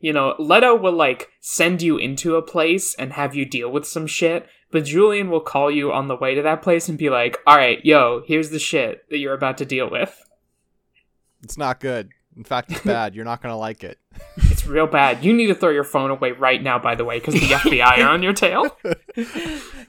you 0.00 0.12
know, 0.12 0.34
Leto 0.38 0.76
will 0.76 0.92
like 0.92 1.30
send 1.40 1.82
you 1.82 1.96
into 1.96 2.36
a 2.36 2.42
place 2.42 2.94
and 2.94 3.12
have 3.12 3.34
you 3.34 3.44
deal 3.44 3.70
with 3.70 3.86
some 3.86 4.06
shit, 4.06 4.46
but 4.70 4.84
Julian 4.84 5.30
will 5.30 5.40
call 5.40 5.70
you 5.70 5.92
on 5.92 6.08
the 6.08 6.16
way 6.16 6.34
to 6.34 6.42
that 6.42 6.62
place 6.62 6.88
and 6.88 6.98
be 6.98 7.10
like, 7.10 7.38
"All 7.46 7.56
right, 7.56 7.84
yo, 7.84 8.22
here's 8.26 8.50
the 8.50 8.58
shit 8.58 9.08
that 9.10 9.18
you're 9.18 9.34
about 9.34 9.58
to 9.58 9.64
deal 9.64 9.90
with. 9.90 10.22
It's 11.42 11.58
not 11.58 11.80
good. 11.80 12.10
In 12.38 12.44
fact, 12.44 12.70
it's 12.70 12.80
bad. 12.80 13.14
You're 13.14 13.24
not 13.26 13.42
gonna 13.42 13.58
like 13.58 13.84
it. 13.84 13.98
It's 14.50 14.66
real 14.66 14.86
bad. 14.86 15.24
You 15.24 15.32
need 15.34 15.48
to 15.48 15.54
throw 15.54 15.70
your 15.70 15.84
phone 15.84 16.10
away 16.10 16.32
right 16.32 16.60
now, 16.60 16.78
by 16.80 16.94
the 16.96 17.04
way, 17.04 17.18
because 17.20 17.34
the 17.34 17.40
FBI 17.46 17.98
are 17.98 18.08
on 18.08 18.22
your 18.22 18.32
tail." 18.32 18.76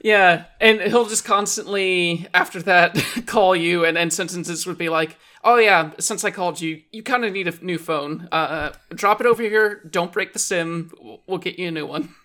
Yeah, 0.02 0.44
and 0.60 0.80
he'll 0.80 1.04
just 1.06 1.24
constantly 1.26 2.26
after 2.32 2.62
that 2.62 2.96
call 3.26 3.54
you, 3.54 3.84
and 3.84 3.98
and 3.98 4.10
sentences 4.12 4.66
would 4.66 4.78
be 4.78 4.88
like, 4.88 5.16
"Oh 5.44 5.56
yeah, 5.58 5.90
since 5.98 6.24
I 6.24 6.30
called 6.30 6.60
you, 6.60 6.80
you 6.90 7.02
kind 7.02 7.24
of 7.24 7.32
need 7.34 7.48
a 7.48 7.64
new 7.64 7.76
phone. 7.78 8.26
Uh, 8.32 8.34
Uh, 8.34 8.72
drop 8.94 9.20
it 9.20 9.26
over 9.26 9.42
here. 9.42 9.82
Don't 9.90 10.10
break 10.12 10.32
the 10.32 10.38
sim. 10.38 10.90
We'll- 11.00 11.20
We'll 11.26 11.38
get 11.38 11.58
you 11.58 11.68
a 11.68 11.70
new 11.70 11.86
one." 11.86 12.14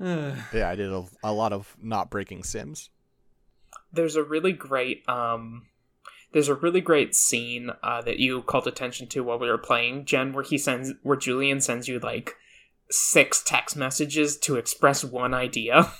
Yeah, 0.00 0.68
I 0.68 0.74
did 0.74 0.90
a, 0.92 1.04
a 1.22 1.32
lot 1.32 1.52
of 1.52 1.76
not 1.80 2.10
breaking 2.10 2.42
Sims. 2.44 2.90
there's 3.92 4.16
a 4.16 4.22
really 4.22 4.52
great 4.52 5.06
um 5.08 5.66
there's 6.32 6.48
a 6.48 6.54
really 6.54 6.80
great 6.80 7.14
scene 7.14 7.70
uh, 7.82 8.02
that 8.02 8.18
you 8.18 8.42
called 8.42 8.66
attention 8.66 9.06
to 9.08 9.22
while 9.22 9.38
we 9.38 9.48
were 9.48 9.58
playing 9.58 10.04
jen 10.04 10.32
where 10.32 10.44
he 10.44 10.58
sends 10.58 10.92
where 11.02 11.16
julian 11.16 11.60
sends 11.60 11.88
you 11.88 11.98
like 11.98 12.36
six 12.90 13.42
text 13.42 13.76
messages 13.76 14.36
to 14.36 14.56
express 14.56 15.02
one 15.04 15.32
idea 15.32 15.90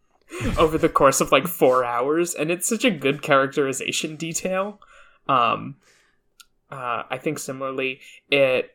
over 0.58 0.78
the 0.78 0.88
course 0.88 1.20
of 1.20 1.30
like 1.30 1.46
four 1.46 1.84
hours 1.84 2.34
and 2.34 2.50
it's 2.50 2.68
such 2.68 2.84
a 2.84 2.90
good 2.90 3.22
characterization 3.22 4.16
detail. 4.16 4.80
Um 5.28 5.76
uh, 6.72 7.02
i 7.10 7.18
think 7.18 7.38
similarly 7.38 8.00
it 8.30 8.70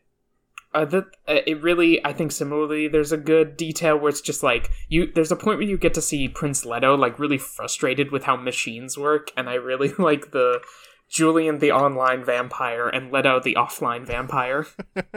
uh, 0.74 0.86
that 0.86 1.06
uh, 1.28 1.40
it 1.48 1.62
really 1.62 2.06
i 2.06 2.14
think 2.14 2.32
similarly 2.32 2.88
there's 2.88 3.12
a 3.12 3.18
good 3.18 3.58
detail 3.58 3.98
where 3.98 4.10
it's 4.10 4.22
just 4.22 4.44
like 4.44 4.70
you 4.88 5.12
there's 5.14 5.32
a 5.32 5.36
point 5.36 5.58
where 5.58 5.68
you 5.68 5.78
get 5.78 5.94
to 5.96 6.02
see 6.02 6.30
prince 6.30 6.64
leto 6.64 6.96
like 6.96 7.18
really 7.18 7.38
frustrated 7.38 8.12
with 8.12 8.24
how 8.24 8.36
machines 8.36 8.98
work 8.98 9.32
and 9.36 9.50
i 9.50 9.56
really 9.56 9.94
like 9.98 10.32
the 10.32 10.62
julian 11.10 11.60
the 11.60 11.72
online 11.72 12.24
vampire 12.24 12.88
and 12.88 13.12
leto 13.12 13.40
the 13.40 13.56
offline 13.56 14.06
vampire 14.06 14.66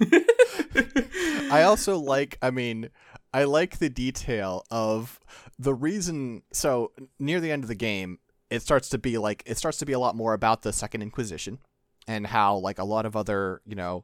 I 1.50 1.62
also 1.62 1.98
like, 1.98 2.38
I 2.42 2.50
mean, 2.50 2.90
I 3.32 3.44
like 3.44 3.78
the 3.78 3.88
detail 3.88 4.64
of 4.70 5.20
the 5.58 5.74
reason. 5.74 6.42
So, 6.52 6.92
near 7.18 7.40
the 7.40 7.52
end 7.52 7.64
of 7.64 7.68
the 7.68 7.74
game, 7.74 8.18
it 8.50 8.62
starts 8.62 8.88
to 8.90 8.98
be 8.98 9.18
like, 9.18 9.42
it 9.46 9.58
starts 9.58 9.78
to 9.78 9.86
be 9.86 9.92
a 9.92 9.98
lot 9.98 10.16
more 10.16 10.34
about 10.34 10.62
the 10.62 10.72
Second 10.72 11.02
Inquisition 11.02 11.58
and 12.06 12.26
how, 12.26 12.56
like, 12.56 12.78
a 12.78 12.84
lot 12.84 13.06
of 13.06 13.16
other, 13.16 13.60
you 13.64 13.74
know, 13.74 14.02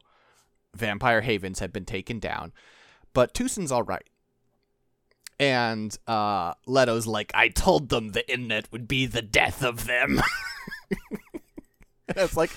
vampire 0.75 1.21
havens 1.21 1.59
have 1.59 1.73
been 1.73 1.85
taken 1.85 2.19
down. 2.19 2.53
But 3.13 3.33
Tucson's 3.33 3.71
all 3.71 3.83
right. 3.83 4.07
And 5.39 5.97
uh, 6.07 6.53
Leto's 6.67 7.07
like, 7.07 7.31
I 7.33 7.49
told 7.49 7.89
them 7.89 8.09
the 8.09 8.29
internet 8.31 8.71
would 8.71 8.87
be 8.87 9.07
the 9.07 9.23
death 9.23 9.63
of 9.63 9.85
them. 9.87 10.21
it's 12.09 12.37
like, 12.37 12.51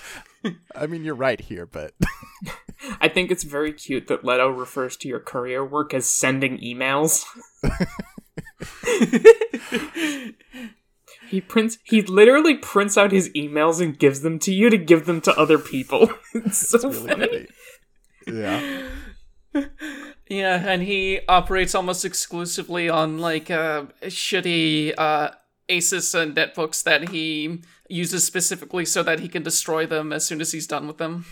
I 0.74 0.86
mean, 0.86 1.04
you're 1.04 1.14
right 1.14 1.40
here, 1.40 1.66
but 1.66 1.92
i 3.00 3.08
think 3.08 3.30
it's 3.30 3.44
very 3.44 3.72
cute 3.72 4.08
that 4.08 4.24
leto 4.24 4.48
refers 4.48 4.96
to 4.96 5.08
your 5.08 5.20
career 5.20 5.64
work 5.64 5.94
as 5.94 6.06
sending 6.06 6.58
emails 6.58 7.24
he 11.28 11.40
prints 11.40 11.78
he 11.84 12.02
literally 12.02 12.56
prints 12.56 12.98
out 12.98 13.10
his 13.10 13.30
emails 13.30 13.80
and 13.80 13.98
gives 13.98 14.20
them 14.20 14.38
to 14.38 14.52
you 14.52 14.68
to 14.68 14.76
give 14.76 15.06
them 15.06 15.20
to 15.20 15.34
other 15.38 15.58
people 15.58 16.10
it's 16.34 16.68
so 16.68 16.90
really 16.90 17.08
funny 17.08 17.26
funny. 17.26 17.46
Yeah. 18.26 18.82
Yeah, 20.28 20.62
and 20.66 20.82
he 20.82 21.20
operates 21.28 21.74
almost 21.74 22.04
exclusively 22.04 22.88
on 22.88 23.18
like 23.18 23.50
uh, 23.50 23.84
shitty 24.04 24.94
uh, 24.96 25.30
Asus 25.68 26.18
and 26.18 26.34
netbooks 26.34 26.82
that 26.84 27.10
he 27.10 27.62
uses 27.88 28.24
specifically 28.24 28.84
so 28.84 29.02
that 29.02 29.20
he 29.20 29.28
can 29.28 29.42
destroy 29.42 29.86
them 29.86 30.12
as 30.12 30.24
soon 30.24 30.40
as 30.40 30.52
he's 30.52 30.66
done 30.66 30.86
with 30.86 30.98
them. 30.98 31.26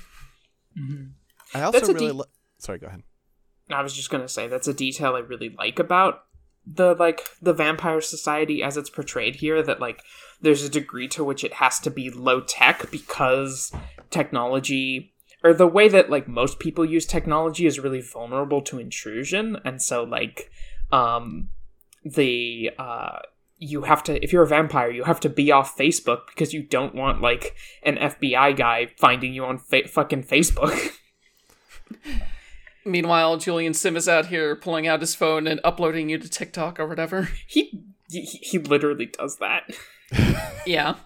I 1.55 1.62
also 1.62 1.78
That's 1.78 1.88
really. 1.88 2.07
de- 2.09 2.12
li- 2.12 2.24
Sorry, 2.59 2.78
go 2.78 2.86
ahead. 2.86 3.03
I 3.70 3.82
was 3.82 3.94
just 3.94 4.11
gonna 4.11 4.28
say 4.28 4.48
that's 4.48 4.68
a 4.68 4.74
detail 4.74 5.14
I 5.14 5.20
really 5.20 5.55
like 5.57 5.78
about 5.78 6.24
the 6.66 6.94
like 6.94 7.28
the 7.40 7.53
vampire 7.53 8.00
society 8.00 8.62
as 8.62 8.76
it's 8.76 8.90
portrayed 8.90 9.36
here. 9.36 9.62
That 9.62 9.80
like 9.80 10.03
there's 10.40 10.62
a 10.62 10.68
degree 10.68 11.09
to 11.09 11.24
which 11.24 11.44
it 11.44 11.55
has 11.55 11.78
to 11.80 11.90
be 11.90 12.11
low 12.11 12.40
tech 12.40 12.90
because 12.90 13.72
technology 14.11 15.12
or 15.44 15.53
the 15.53 15.66
way 15.66 15.88
that 15.88 16.11
like 16.11 16.28
most 16.28 16.59
people 16.59 16.84
use 16.84 17.07
technology 17.07 17.66
is 17.66 17.80
really 17.80 18.00
vulnerable 18.00 18.62
to 18.62 18.78
intrusion, 18.78 19.59
and 19.64 19.82
so 19.82 20.05
like 20.05 20.50
um 20.90 21.48
the 22.05 22.70
uh 22.78 23.18
you 23.62 23.82
have 23.82 24.02
to 24.02 24.22
if 24.24 24.32
you're 24.32 24.42
a 24.42 24.48
vampire 24.48 24.90
you 24.90 25.04
have 25.04 25.20
to 25.20 25.28
be 25.28 25.52
off 25.52 25.76
facebook 25.76 26.26
because 26.28 26.52
you 26.52 26.62
don't 26.62 26.94
want 26.94 27.20
like 27.20 27.54
an 27.84 27.96
fbi 27.96 28.56
guy 28.56 28.86
finding 28.98 29.32
you 29.32 29.44
on 29.44 29.56
fa- 29.58 29.86
fucking 29.88 30.22
facebook 30.24 30.92
Meanwhile, 32.84 33.36
Julian 33.36 33.74
Sim 33.74 33.96
is 33.96 34.08
out 34.08 34.26
here 34.26 34.56
pulling 34.56 34.88
out 34.88 35.00
his 35.00 35.14
phone 35.14 35.46
and 35.46 35.60
uploading 35.62 36.08
you 36.08 36.18
to 36.18 36.28
TikTok 36.28 36.80
or 36.80 36.86
whatever. 36.88 37.28
he 37.46 37.84
he, 38.10 38.22
he 38.22 38.58
literally 38.58 39.06
does 39.06 39.36
that 39.36 39.70
Yeah. 40.66 40.96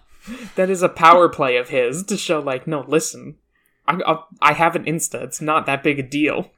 that 0.55 0.71
is 0.71 0.81
a 0.81 0.89
power 0.89 1.29
play 1.29 1.55
of 1.57 1.69
his 1.69 2.03
to 2.05 2.17
show 2.17 2.39
like 2.39 2.65
no 2.65 2.83
listen 2.87 3.35
I, 3.87 3.99
I 4.05 4.23
i 4.41 4.53
have 4.53 4.75
an 4.75 4.85
insta 4.85 5.21
it's 5.23 5.39
not 5.39 5.65
that 5.67 5.83
big 5.83 5.99
a 5.99 6.03
deal 6.03 6.51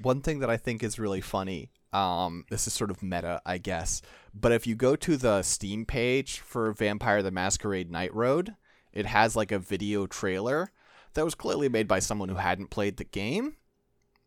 One 0.00 0.20
thing 0.20 0.40
that 0.40 0.50
I 0.50 0.56
think 0.56 0.82
is 0.82 0.98
really 0.98 1.20
funny, 1.20 1.70
um, 1.92 2.44
this 2.50 2.66
is 2.66 2.72
sort 2.72 2.90
of 2.90 3.02
meta, 3.02 3.40
I 3.44 3.58
guess, 3.58 4.02
but 4.34 4.52
if 4.52 4.66
you 4.66 4.74
go 4.74 4.96
to 4.96 5.16
the 5.16 5.42
Steam 5.42 5.84
page 5.84 6.40
for 6.40 6.72
Vampire 6.72 7.22
the 7.22 7.30
Masquerade 7.30 7.90
Night 7.90 8.14
Road, 8.14 8.54
it 8.92 9.06
has 9.06 9.36
like 9.36 9.52
a 9.52 9.58
video 9.58 10.06
trailer 10.06 10.70
that 11.14 11.24
was 11.24 11.34
clearly 11.34 11.68
made 11.68 11.86
by 11.88 11.98
someone 11.98 12.28
who 12.28 12.36
hadn't 12.36 12.70
played 12.70 12.96
the 12.96 13.04
game. 13.04 13.56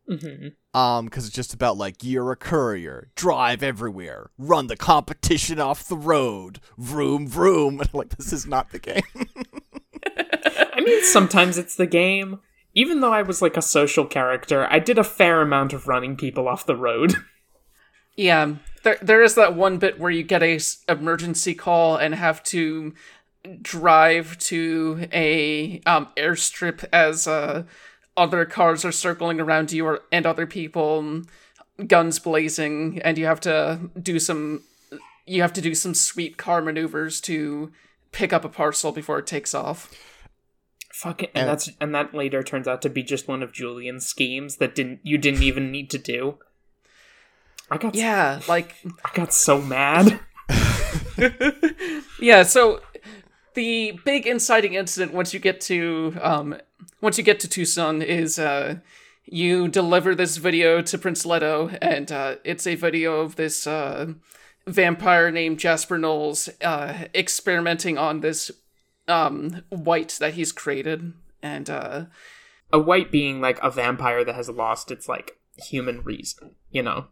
hmm 0.08 0.48
Um, 0.72 1.06
because 1.06 1.26
it's 1.26 1.34
just 1.34 1.54
about 1.54 1.76
like 1.76 2.04
you're 2.04 2.30
a 2.32 2.36
courier, 2.36 3.10
drive 3.16 3.62
everywhere, 3.62 4.30
run 4.38 4.68
the 4.68 4.76
competition 4.76 5.58
off 5.58 5.88
the 5.88 5.96
road, 5.96 6.60
vroom 6.78 7.26
vroom. 7.26 7.82
like 7.92 8.10
this 8.16 8.32
is 8.32 8.46
not 8.46 8.70
the 8.70 8.78
game. 8.78 9.02
i 10.72 10.80
mean 10.80 11.02
sometimes 11.04 11.58
it's 11.58 11.76
the 11.76 11.86
game 11.86 12.38
even 12.74 13.00
though 13.00 13.12
i 13.12 13.22
was 13.22 13.42
like 13.42 13.56
a 13.56 13.62
social 13.62 14.04
character 14.06 14.66
i 14.70 14.78
did 14.78 14.98
a 14.98 15.04
fair 15.04 15.40
amount 15.42 15.72
of 15.72 15.88
running 15.88 16.16
people 16.16 16.46
off 16.48 16.66
the 16.66 16.76
road 16.76 17.14
Yeah. 18.16 18.56
There, 18.82 18.98
there 19.02 19.22
is 19.22 19.34
that 19.34 19.54
one 19.54 19.78
bit 19.78 19.98
where 19.98 20.10
you 20.10 20.22
get 20.22 20.42
a 20.42 20.56
s- 20.56 20.84
emergency 20.88 21.54
call 21.54 21.96
and 21.96 22.14
have 22.14 22.42
to 22.44 22.94
drive 23.62 24.38
to 24.38 25.08
a 25.12 25.80
um, 25.86 26.08
airstrip 26.16 26.84
as 26.92 27.26
uh, 27.26 27.64
other 28.16 28.44
cars 28.44 28.84
are 28.84 28.92
circling 28.92 29.40
around 29.40 29.72
you 29.72 29.84
or, 29.86 30.00
and 30.12 30.24
other 30.26 30.46
people, 30.46 31.22
guns 31.86 32.18
blazing, 32.18 33.00
and 33.02 33.18
you 33.18 33.26
have 33.26 33.40
to 33.40 33.90
do 34.00 34.18
some 34.18 34.62
you 35.28 35.42
have 35.42 35.52
to 35.52 35.60
do 35.60 35.74
some 35.74 35.92
sweet 35.92 36.36
car 36.36 36.62
maneuvers 36.62 37.20
to 37.20 37.72
pick 38.12 38.32
up 38.32 38.44
a 38.44 38.48
parcel 38.48 38.92
before 38.92 39.18
it 39.18 39.26
takes 39.26 39.52
off. 39.54 39.92
Fuck 40.92 41.24
it, 41.24 41.30
and 41.34 41.42
And- 41.42 41.50
that's 41.50 41.70
and 41.80 41.94
that 41.94 42.14
later 42.14 42.42
turns 42.44 42.68
out 42.68 42.80
to 42.82 42.88
be 42.88 43.02
just 43.02 43.26
one 43.26 43.42
of 43.42 43.52
Julian's 43.52 44.06
schemes 44.06 44.56
that 44.58 44.74
didn't 44.76 45.00
you 45.02 45.18
didn't 45.18 45.42
even 45.42 45.70
need 45.72 45.90
to 45.90 45.98
do. 45.98 46.38
I 47.70 47.78
got 47.78 47.94
Yeah, 47.94 48.40
like 48.48 48.76
I 49.04 49.10
got 49.14 49.32
so 49.32 49.60
mad. 49.60 50.20
yeah, 52.20 52.42
so 52.42 52.80
the 53.54 53.98
big 54.04 54.26
inciting 54.26 54.74
incident 54.74 55.12
once 55.12 55.34
you 55.34 55.40
get 55.40 55.60
to 55.62 56.16
um 56.20 56.56
once 57.00 57.18
you 57.18 57.24
get 57.24 57.40
to 57.40 57.48
Tucson 57.48 58.02
is 58.02 58.38
uh 58.38 58.76
you 59.24 59.66
deliver 59.66 60.14
this 60.14 60.36
video 60.36 60.80
to 60.82 60.98
Prince 60.98 61.26
Leto 61.26 61.70
and 61.82 62.12
uh 62.12 62.36
it's 62.44 62.66
a 62.66 62.76
video 62.76 63.20
of 63.20 63.36
this 63.36 63.66
uh 63.66 64.12
vampire 64.66 65.30
named 65.30 65.58
Jasper 65.58 65.98
Knowles 65.98 66.48
uh 66.62 67.06
experimenting 67.14 67.98
on 67.98 68.20
this 68.20 68.50
um 69.08 69.62
wight 69.70 70.16
that 70.20 70.34
he's 70.34 70.52
created 70.52 71.12
and 71.42 71.68
uh 71.70 72.04
a 72.72 72.78
wight 72.78 73.10
being 73.10 73.40
like 73.40 73.58
a 73.62 73.70
vampire 73.70 74.24
that 74.24 74.34
has 74.34 74.48
lost 74.50 74.90
its 74.90 75.08
like 75.08 75.38
human 75.56 76.02
reason, 76.02 76.54
you 76.70 76.82
know. 76.82 77.06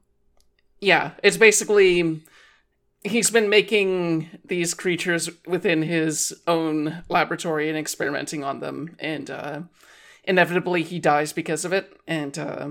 Yeah, 0.85 1.13
it's 1.23 1.39
basically 1.39 2.23
he's 3.03 3.31
been 3.31 3.49
making 3.49 4.29
these 4.45 4.75
creatures 4.75 5.31
within 5.47 5.81
his 5.81 6.35
own 6.47 7.05
laboratory 7.09 7.71
and 7.71 7.79
experimenting 7.79 8.45
on 8.45 8.61
them, 8.61 8.95
and 8.99 9.31
uh, 9.31 9.61
inevitably 10.25 10.83
he 10.83 10.99
dies 10.99 11.33
because 11.33 11.65
of 11.65 11.73
it. 11.73 11.91
And 12.07 12.39
uh, 12.39 12.69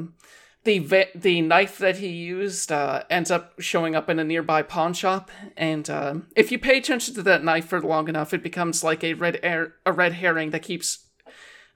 the 0.63 0.77
va- 0.77 1.07
the 1.15 1.41
knife 1.41 1.79
that 1.79 1.97
he 1.97 2.09
used 2.09 2.71
uh, 2.71 3.01
ends 3.09 3.31
up 3.31 3.59
showing 3.59 3.95
up 3.95 4.11
in 4.11 4.19
a 4.19 4.23
nearby 4.23 4.61
pawn 4.61 4.93
shop, 4.93 5.31
and 5.57 5.89
uh, 5.89 6.13
if 6.35 6.51
you 6.51 6.59
pay 6.59 6.77
attention 6.77 7.15
to 7.15 7.23
that 7.23 7.43
knife 7.43 7.65
for 7.65 7.81
long 7.81 8.07
enough, 8.07 8.31
it 8.31 8.43
becomes 8.43 8.83
like 8.83 9.03
a 9.03 9.15
red 9.15 9.39
air- 9.41 9.73
a 9.87 9.91
red 9.91 10.13
herring 10.13 10.51
that 10.51 10.61
keeps 10.61 11.07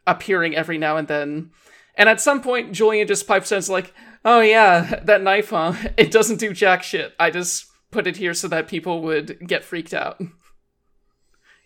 appearing 0.06 0.56
every 0.56 0.78
now 0.78 0.98
and 0.98 1.08
then. 1.08 1.50
And 1.96 2.08
at 2.08 2.22
some 2.22 2.42
point, 2.42 2.74
Julian 2.74 3.08
just 3.08 3.28
pipes 3.28 3.52
in, 3.52 3.64
like, 3.70 3.92
"Oh 4.28 4.42
yeah, 4.42 5.00
that 5.06 5.24
knife, 5.24 5.52
huh? 5.52 5.72
It 5.98 6.12
doesn't 6.12 6.42
do 6.42 6.52
jack 6.52 6.84
shit. 6.84 7.14
I 7.18 7.32
just 7.32 7.68
put 7.92 8.08
it 8.08 8.18
here 8.18 8.34
so 8.34 8.50
that 8.50 8.68
people 8.68 9.02
would 9.04 9.48
get 9.48 9.64
freaked 9.64 9.94
out." 9.94 10.22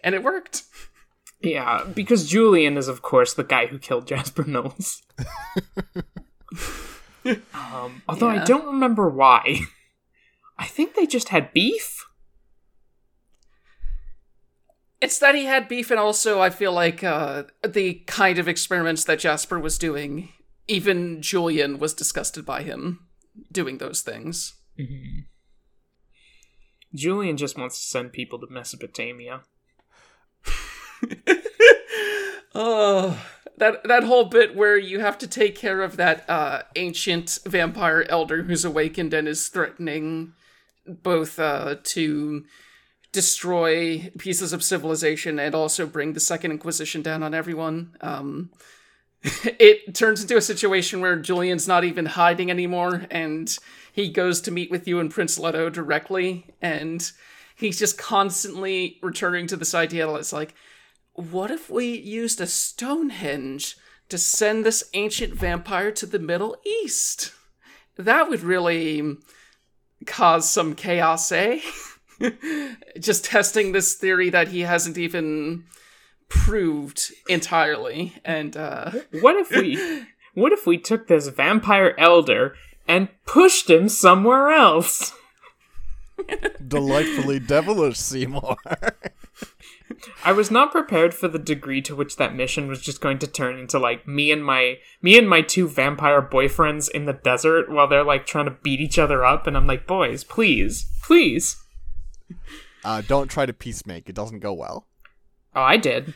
And 0.04 0.14
it 0.14 0.24
worked. 0.24 0.62
Yeah, 1.42 1.84
because 1.96 2.30
Julian 2.30 2.78
is, 2.78 2.88
of 2.88 3.02
course, 3.02 3.34
the 3.34 3.44
guy 3.44 3.66
who 3.66 3.80
killed 3.80 4.06
Jasper 4.06 4.44
Knowles. 4.44 5.02
um, 7.26 8.04
although 8.08 8.30
I 8.30 8.44
don't 8.44 8.68
remember 8.68 9.10
why. 9.10 9.62
I 10.60 10.66
think 10.66 10.94
they 10.94 11.08
just 11.08 11.30
had 11.30 11.54
beef. 11.54 12.06
It's 15.02 15.18
that 15.18 15.34
he 15.34 15.46
had 15.46 15.68
beef, 15.68 15.90
and 15.90 16.00
also 16.00 16.40
I 16.40 16.52
feel 16.52 16.72
like 16.72 17.04
uh, 17.04 17.46
the 17.68 17.96
kind 18.06 18.38
of 18.38 18.48
experiments 18.48 19.04
that 19.06 19.18
Jasper 19.18 19.60
was 19.60 19.80
doing, 19.80 20.30
even 20.72 21.22
Julian 21.22 21.80
was 21.80 21.94
disgusted 21.94 22.46
by 22.46 22.64
him 22.64 23.08
doing 23.52 23.78
those 23.78 24.02
things. 24.02 24.56
Julian 26.96 27.38
just 27.38 27.58
wants 27.58 27.80
to 27.80 27.86
send 27.86 28.14
people 28.14 28.40
to 28.40 28.48
Mesopotamia. 28.50 29.42
Oh, 32.54 33.18
that 33.58 33.84
that 33.86 34.04
whole 34.04 34.26
bit 34.26 34.56
where 34.56 34.78
you 34.78 35.00
have 35.00 35.18
to 35.20 35.28
take 35.28 35.56
care 35.56 35.82
of 35.82 35.98
that 35.98 36.30
uh, 36.30 36.64
ancient 36.76 37.40
vampire 37.46 38.06
elder 38.10 38.44
who's 38.44 38.66
awakened 38.66 39.14
and 39.14 39.28
is 39.28 39.48
threatening 39.48 40.34
both 40.86 41.40
uh, 41.40 41.76
to 41.84 42.44
destroy 43.14 44.12
pieces 44.18 44.52
of 44.52 44.64
civilization 44.64 45.40
and 45.40 45.56
also 45.56 45.86
bring 45.86 46.14
the 46.14 46.20
Second 46.20 46.52
Inquisition 46.52 47.02
down 47.02 47.24
on 47.24 47.34
everyone. 47.34 47.96
Um, 48.02 48.52
it 49.60 49.94
turns 49.94 50.22
into 50.22 50.38
a 50.38 50.42
situation 50.42 51.00
where 51.00 51.16
Julian's 51.16 51.68
not 51.68 51.84
even 51.84 52.06
hiding 52.08 52.50
anymore, 52.50 53.06
and 53.12 53.56
he 53.94 54.10
goes 54.10 54.42
to 54.42 54.52
meet 54.52 54.72
with 54.72 54.88
you 54.88 55.00
and 55.00 55.12
Prince 55.12 55.38
Leto 55.38 55.70
directly, 55.70 56.48
and 56.62 57.12
he's 57.56 57.78
just 57.78 57.98
constantly 57.98 58.98
returning 59.04 59.48
to 59.48 59.58
this 59.58 59.76
idea 59.76 60.08
that 60.08 60.16
it's 60.16 60.34
like, 60.34 60.56
what 61.14 61.52
if 61.52 61.70
we 61.70 61.86
used 61.98 62.42
a 62.42 62.48
Stonehenge 62.48 63.78
to 64.10 64.18
send 64.18 64.66
this 64.66 64.90
ancient 64.94 65.36
vampire 65.36 65.92
to 65.92 66.06
the 66.06 66.20
Middle 66.20 66.58
East? 66.66 67.34
That 67.98 68.30
would 68.30 68.42
really 68.42 69.18
cause 70.08 70.50
some 70.50 70.74
chaos, 70.74 71.32
eh? 71.32 71.60
Just 73.00 73.26
testing 73.26 73.72
this 73.72 73.94
theory 73.94 74.30
that 74.32 74.48
he 74.48 74.62
hasn't 74.62 74.98
even 74.98 75.66
proved 76.32 77.12
entirely. 77.30 78.16
And, 78.26 78.58
uh, 78.58 78.92
What 79.20 79.36
if 79.36 79.52
we 79.52 80.06
what 80.34 80.52
if 80.54 80.66
we 80.66 80.78
took 80.78 81.08
this 81.08 81.28
vampire 81.28 81.94
elder 81.98 82.56
and 82.88 83.10
pushed 83.26 83.70
him 83.70 83.90
somewhere 83.90 84.50
else? 84.50 85.14
Delightfully 86.66 87.40
devilish, 87.40 87.98
Seymour. 87.98 88.56
I 90.24 90.32
was 90.32 90.50
not 90.50 90.72
prepared 90.72 91.14
for 91.14 91.28
the 91.28 91.40
degree 91.40 91.82
to 91.82 91.96
which 91.96 92.16
that 92.16 92.34
mission 92.34 92.68
was 92.68 92.82
just 92.82 93.02
going 93.02 93.20
to 93.20 93.28
turn 93.28 93.60
into 93.60 93.78
like 93.78 94.08
me 94.08 94.32
and 94.32 94.44
my 94.44 94.78
me 95.02 95.18
and 95.18 95.28
my 95.30 95.42
two 95.42 95.68
vampire 95.68 96.22
boyfriends 96.22 96.90
in 96.90 97.06
the 97.06 97.14
desert 97.14 97.70
while 97.70 97.88
they're 97.88 98.04
like 98.04 98.26
trying 98.26 98.46
to 98.46 98.58
beat 98.64 98.80
each 98.80 98.98
other 98.98 99.26
up 99.26 99.48
and 99.48 99.58
I'm 99.58 99.68
like, 99.68 99.86
"Boys, 99.86 100.24
please. 100.24 100.86
Please." 101.04 101.58
uh, 102.86 103.02
don't 103.02 103.30
try 103.30 103.46
to 103.46 103.54
peacemake; 103.54 104.08
it 104.08 104.16
doesn't 104.16 104.40
go 104.40 104.54
well. 104.54 104.88
Oh, 105.56 105.62
I 105.62 105.78
did. 105.78 106.14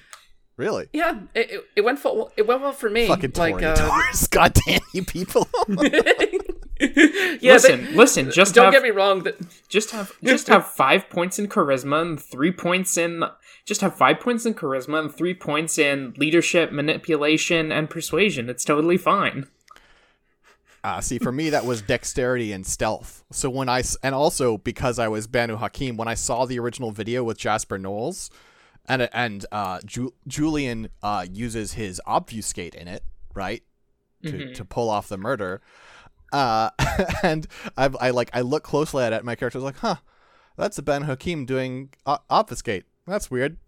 Really? 0.57 0.87
yeah, 0.93 1.19
it, 1.33 1.51
it, 1.51 1.61
it 1.75 1.81
went 1.81 1.99
for, 1.99 2.31
it 2.37 2.47
went 2.47 2.61
well 2.61 2.71
for 2.71 2.89
me. 2.89 3.07
Fucking 3.07 3.33
like, 3.35 3.61
uh, 3.61 3.75
Toreadors. 3.75 4.29
God 4.29 4.53
damn 4.65 4.79
you 4.93 5.03
people. 5.03 5.49
yeah, 5.67 5.77
listen, 7.53 7.85
they- 7.85 7.91
listen, 7.91 8.31
just 8.31 8.55
don't 8.55 8.65
have 8.65 8.73
get 8.73 8.83
me 8.83 8.91
wrong. 8.91 9.23
That 9.23 9.35
just 9.67 9.91
have 9.91 10.13
just 10.23 10.47
have 10.47 10.65
5 10.65 11.09
points 11.09 11.39
in 11.39 11.47
charisma 11.47 12.01
and 12.01 12.21
3 12.21 12.51
points 12.53 12.97
in 12.97 13.23
just 13.65 13.81
have 13.81 13.95
5 13.97 14.19
points 14.21 14.45
in 14.45 14.53
charisma 14.53 14.99
and 15.01 15.13
3 15.13 15.33
points 15.33 15.77
in 15.77 16.13
leadership, 16.17 16.71
manipulation 16.71 17.73
and 17.73 17.89
persuasion. 17.89 18.49
It's 18.49 18.63
totally 18.63 18.97
fine. 18.97 19.47
Uh, 20.85 21.01
see, 21.01 21.17
for 21.17 21.31
me, 21.31 21.49
that 21.49 21.65
was 21.65 21.81
dexterity 21.81 22.51
and 22.53 22.65
stealth. 22.65 23.23
So 23.31 23.49
when 23.49 23.67
I 23.67 23.81
and 24.03 24.15
also 24.15 24.59
because 24.59 24.99
I 24.99 25.09
was 25.09 25.27
Banu 25.27 25.57
Haqim, 25.57 25.97
when 25.97 26.07
I 26.07 26.13
saw 26.13 26.45
the 26.45 26.59
original 26.59 26.91
video 26.91 27.23
with 27.23 27.37
Jasper 27.37 27.77
Knowles, 27.77 28.29
and 28.87 29.09
and 29.13 29.45
uh, 29.51 29.79
Ju- 29.85 30.13
Julian 30.27 30.89
uh, 31.01 31.25
uses 31.31 31.73
his 31.73 32.01
obfuscate 32.05 32.75
in 32.75 32.87
it, 32.87 33.03
right, 33.33 33.63
to 34.23 34.53
to 34.53 34.65
pull 34.65 34.89
off 34.89 35.07
the 35.07 35.17
murder. 35.17 35.61
Uh, 36.31 36.69
and 37.23 37.47
I, 37.77 37.89
I 37.99 38.09
like 38.11 38.29
I 38.33 38.41
look 38.41 38.63
closely 38.63 39.03
at 39.03 39.13
it. 39.13 39.17
And 39.17 39.25
my 39.25 39.35
character's 39.35 39.63
like, 39.63 39.77
huh, 39.77 39.97
that's 40.57 40.77
a 40.77 40.83
Ben 40.83 41.03
Hakim 41.03 41.45
doing 41.45 41.89
o- 42.05 42.19
obfuscate. 42.29 42.85
That's 43.07 43.29
weird. 43.29 43.57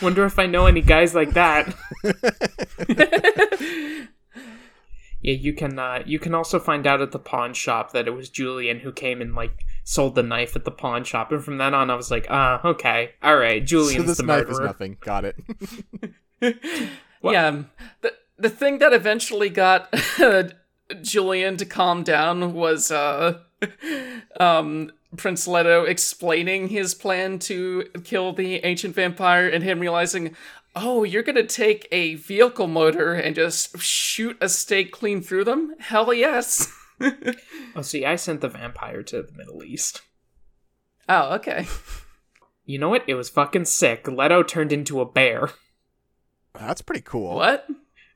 Wonder 0.00 0.24
if 0.24 0.38
I 0.38 0.46
know 0.46 0.66
any 0.66 0.80
guys 0.80 1.14
like 1.14 1.32
that. 1.32 1.74
yeah, 5.20 5.32
you 5.32 5.52
can 5.52 5.78
uh, 5.78 6.02
you 6.06 6.18
can 6.18 6.34
also 6.34 6.58
find 6.58 6.86
out 6.86 7.00
at 7.00 7.12
the 7.12 7.18
pawn 7.18 7.54
shop 7.54 7.92
that 7.92 8.06
it 8.06 8.12
was 8.12 8.30
Julian 8.30 8.80
who 8.80 8.92
came 8.92 9.20
and 9.20 9.34
like 9.34 9.64
sold 9.84 10.14
the 10.14 10.22
knife 10.22 10.56
at 10.56 10.64
the 10.64 10.70
pawn 10.70 11.04
shop, 11.04 11.30
and 11.30 11.44
from 11.44 11.58
then 11.58 11.74
on 11.74 11.90
I 11.90 11.94
was 11.94 12.10
like, 12.10 12.26
ah, 12.30 12.60
okay, 12.66 13.12
all 13.22 13.36
right, 13.36 13.62
so 13.62 13.66
Julian's 13.66 14.06
this 14.06 14.16
the 14.16 14.22
knife 14.24 14.48
is 14.48 14.58
murderer. 14.58 14.66
nothing. 14.66 14.96
Got 15.00 15.24
it. 15.26 15.36
Yeah, 17.32 17.46
um, 17.46 17.70
the 18.02 18.12
the 18.36 18.50
thing 18.50 18.78
that 18.78 18.92
eventually 18.92 19.48
got 19.48 19.94
Julian 21.02 21.56
to 21.56 21.64
calm 21.64 22.02
down 22.02 22.52
was 22.52 22.90
uh, 22.90 23.38
um, 24.40 24.92
Prince 25.16 25.46
Leto 25.48 25.84
explaining 25.84 26.68
his 26.68 26.94
plan 26.94 27.38
to 27.40 27.84
kill 28.04 28.32
the 28.32 28.56
ancient 28.56 28.94
vampire, 28.94 29.48
and 29.48 29.64
him 29.64 29.80
realizing, 29.80 30.36
oh, 30.76 31.04
you're 31.04 31.22
gonna 31.22 31.46
take 31.46 31.88
a 31.90 32.16
vehicle 32.16 32.66
motor 32.66 33.14
and 33.14 33.34
just 33.34 33.78
shoot 33.78 34.36
a 34.40 34.48
stake 34.48 34.92
clean 34.92 35.22
through 35.22 35.44
them? 35.44 35.74
Hell 35.78 36.12
yes. 36.12 36.70
Oh, 37.76 37.82
see, 37.82 38.04
I 38.04 38.16
sent 38.16 38.40
the 38.40 38.48
vampire 38.48 39.02
to 39.02 39.22
the 39.22 39.32
Middle 39.32 39.64
East. 39.64 40.02
oh, 41.08 41.34
okay. 41.34 41.66
You 42.64 42.78
know 42.78 42.88
what? 42.88 43.04
It 43.06 43.14
was 43.14 43.28
fucking 43.28 43.66
sick. 43.66 44.08
Leto 44.08 44.42
turned 44.42 44.72
into 44.72 45.00
a 45.00 45.04
bear. 45.10 45.50
That's 46.54 46.82
pretty 46.82 47.02
cool. 47.02 47.34
What? 47.36 47.66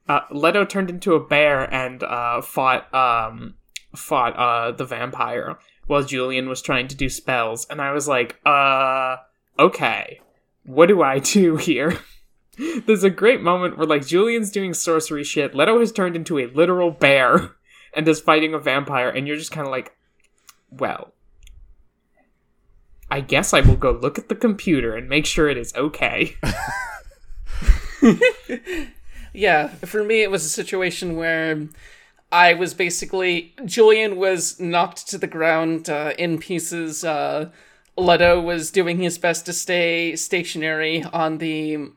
Uh, 0.09 0.21
Leto 0.31 0.65
turned 0.65 0.89
into 0.89 1.15
a 1.15 1.21
bear 1.25 1.73
and 1.73 2.03
uh, 2.03 2.41
fought 2.41 2.93
um, 2.95 3.55
fought 3.95 4.37
uh, 4.37 4.73
the 4.73 4.85
vampire 4.85 5.59
while 5.87 6.03
Julian 6.05 6.49
was 6.49 6.63
trying 6.63 6.89
to 6.89 6.97
do 6.97 7.09
spells, 7.09 7.67
and 7.69 7.81
I 7.81 7.93
was 7.93 8.07
like, 8.09 8.37
uh, 8.47 9.17
okay, 9.59 10.21
what 10.65 10.87
do 10.87 11.03
I 11.03 11.19
do 11.19 11.57
here? 11.59 11.99
There's 12.87 13.05
a 13.05 13.11
great 13.11 13.41
moment 13.43 13.77
where 13.77 13.87
like 13.87 14.07
Julian's 14.07 14.51
doing 14.51 14.73
sorcery 14.75 15.25
shit. 15.25 15.55
Leto 15.55 15.79
has 15.81 15.93
turned 15.93 16.17
into 16.17 16.39
a 16.39 16.47
literal 16.47 16.91
bear 16.91 17.53
and 17.95 18.07
is 18.09 18.21
fighting 18.21 18.55
a 18.55 18.59
vampire, 18.59 19.09
and 19.09 19.27
you're 19.27 19.37
just 19.37 19.53
kind 19.53 19.67
of 19.67 19.71
like, 19.71 19.97
well. 20.71 21.13
I 23.11 23.21
guess 23.21 23.55
I 23.55 23.63
will 23.63 23.77
go 23.77 23.93
look 23.93 24.19
at 24.19 24.29
the 24.29 24.35
computer 24.35 24.95
and 24.95 25.09
make 25.09 25.25
sure 25.25 25.49
it 25.49 25.57
is 25.57 25.73
okay. 25.75 26.37
Yeah, 29.33 29.69
for 29.69 30.03
me, 30.03 30.23
it 30.23 30.31
was 30.31 30.45
a 30.45 30.49
situation 30.49 31.17
where 31.17 31.69
I 32.33 32.55
was 32.55 32.75
basically 32.75 33.55
Julian 33.65 34.17
was 34.17 34.59
knocked 34.59 35.09
to 35.09 35.19
the 35.19 35.27
ground 35.27 35.89
uh, 35.89 36.13
in 36.19 36.39
pieces. 36.39 37.05
Uh, 37.05 37.51
Leto 37.97 38.41
was 38.41 38.71
doing 38.71 38.99
his 38.99 39.19
best 39.19 39.47
to 39.47 39.53
stay 39.53 40.17
stationary 40.17 41.05
on 41.05 41.39
the 41.39 41.91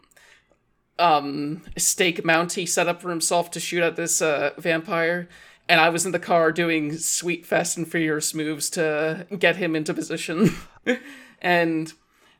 um, 0.99 1.63
stake 1.77 2.23
mount 2.23 2.53
he 2.53 2.65
set 2.65 2.87
up 2.87 3.01
for 3.01 3.09
himself 3.09 3.49
to 3.51 3.59
shoot 3.59 3.81
at 3.81 3.95
this 3.95 4.21
uh, 4.21 4.51
vampire, 4.57 5.27
and 5.67 5.79
I 5.79 5.89
was 5.89 6.05
in 6.05 6.11
the 6.11 6.19
car 6.19 6.51
doing 6.51 6.97
sweet, 6.97 7.45
fast, 7.45 7.77
and 7.77 7.89
furious 7.89 8.33
moves 8.33 8.69
to 8.71 9.25
get 9.37 9.57
him 9.57 9.75
into 9.75 9.93
position. 9.93 10.55
and 11.41 11.93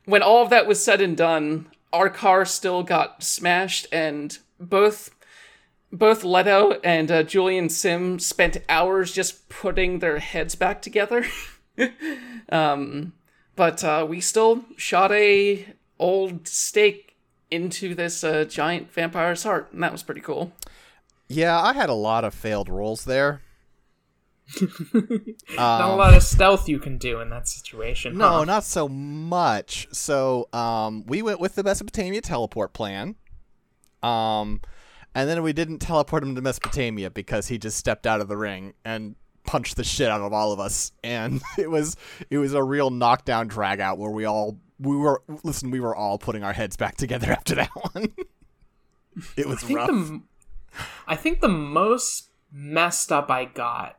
when 0.05 0.21
all 0.21 0.43
of 0.43 0.49
that 0.49 0.67
was 0.67 0.83
said 0.83 1.01
and 1.01 1.15
done, 1.15 1.67
our 1.93 2.09
car 2.09 2.45
still 2.45 2.83
got 2.83 3.23
smashed, 3.23 3.87
and 3.91 4.37
both 4.59 5.11
both 5.91 6.23
Leto 6.23 6.79
and 6.83 7.11
uh, 7.11 7.23
Julian 7.23 7.67
Sim 7.67 8.17
spent 8.17 8.57
hours 8.69 9.11
just 9.11 9.49
putting 9.49 9.99
their 9.99 10.19
heads 10.19 10.55
back 10.55 10.81
together. 10.81 11.25
um, 12.49 13.13
but 13.55 13.83
uh, 13.83 14.05
we 14.07 14.21
still 14.21 14.63
shot 14.77 15.11
a 15.11 15.65
old 15.99 16.47
stake 16.47 17.15
into 17.49 17.93
this 17.93 18.23
uh, 18.23 18.45
giant 18.45 18.91
vampire's 18.91 19.43
heart, 19.43 19.69
and 19.73 19.83
that 19.83 19.91
was 19.91 20.03
pretty 20.03 20.21
cool. 20.21 20.53
Yeah, 21.33 21.59
I 21.61 21.73
had 21.73 21.89
a 21.89 21.93
lot 21.93 22.23
of 22.23 22.33
failed 22.33 22.69
rolls 22.69 23.05
there. 23.05 23.41
Not 24.61 25.01
a 25.57 25.61
Um, 25.61 25.97
lot 25.97 26.13
of 26.13 26.23
stealth 26.23 26.67
you 26.67 26.79
can 26.79 26.97
do 26.97 27.19
in 27.21 27.29
that 27.29 27.47
situation. 27.47 28.17
No, 28.17 28.29
huh? 28.39 28.43
not 28.45 28.63
so 28.63 28.89
much. 28.89 29.87
So, 29.93 30.49
um, 30.51 31.05
we 31.05 31.21
went 31.21 31.39
with 31.39 31.55
the 31.55 31.63
Mesopotamia 31.63 32.21
teleport 32.21 32.73
plan. 32.73 33.15
Um, 34.03 34.61
and 35.15 35.29
then 35.29 35.41
we 35.43 35.53
didn't 35.53 35.79
teleport 35.79 36.23
him 36.23 36.35
to 36.35 36.41
Mesopotamia 36.41 37.11
because 37.11 37.47
he 37.47 37.57
just 37.57 37.77
stepped 37.77 38.05
out 38.07 38.19
of 38.19 38.27
the 38.27 38.35
ring 38.37 38.73
and 38.83 39.15
punched 39.45 39.75
the 39.75 39.83
shit 39.83 40.09
out 40.09 40.21
of 40.21 40.33
all 40.33 40.51
of 40.51 40.59
us. 40.59 40.91
And 41.03 41.41
it 41.57 41.69
was 41.69 41.95
it 42.29 42.37
was 42.37 42.53
a 42.53 42.63
real 42.63 42.89
knockdown 42.89 43.47
drag 43.47 43.79
out 43.79 43.97
where 43.97 44.11
we 44.11 44.25
all 44.25 44.57
we 44.79 44.95
were 44.97 45.21
listen, 45.43 45.69
we 45.71 45.79
were 45.79 45.95
all 45.95 46.17
putting 46.17 46.43
our 46.43 46.53
heads 46.53 46.75
back 46.77 46.97
together 46.97 47.31
after 47.31 47.55
that 47.55 47.69
one. 47.93 48.07
it 49.37 49.47
was 49.47 49.63
rough. 49.69 49.87
the 49.87 50.21
I 51.07 51.15
think 51.15 51.41
the 51.41 51.47
most 51.47 52.29
messed 52.51 53.11
up 53.11 53.29
I 53.29 53.45
got 53.45 53.97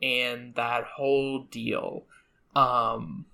in 0.00 0.52
that 0.56 0.84
whole 0.84 1.44
deal 1.44 2.04
um 2.54 3.24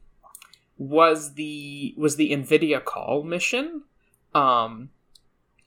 was 0.78 1.34
the 1.34 1.94
was 1.96 2.16
the 2.16 2.30
Nvidia 2.30 2.82
call 2.82 3.22
mission 3.22 3.82
um 4.34 4.90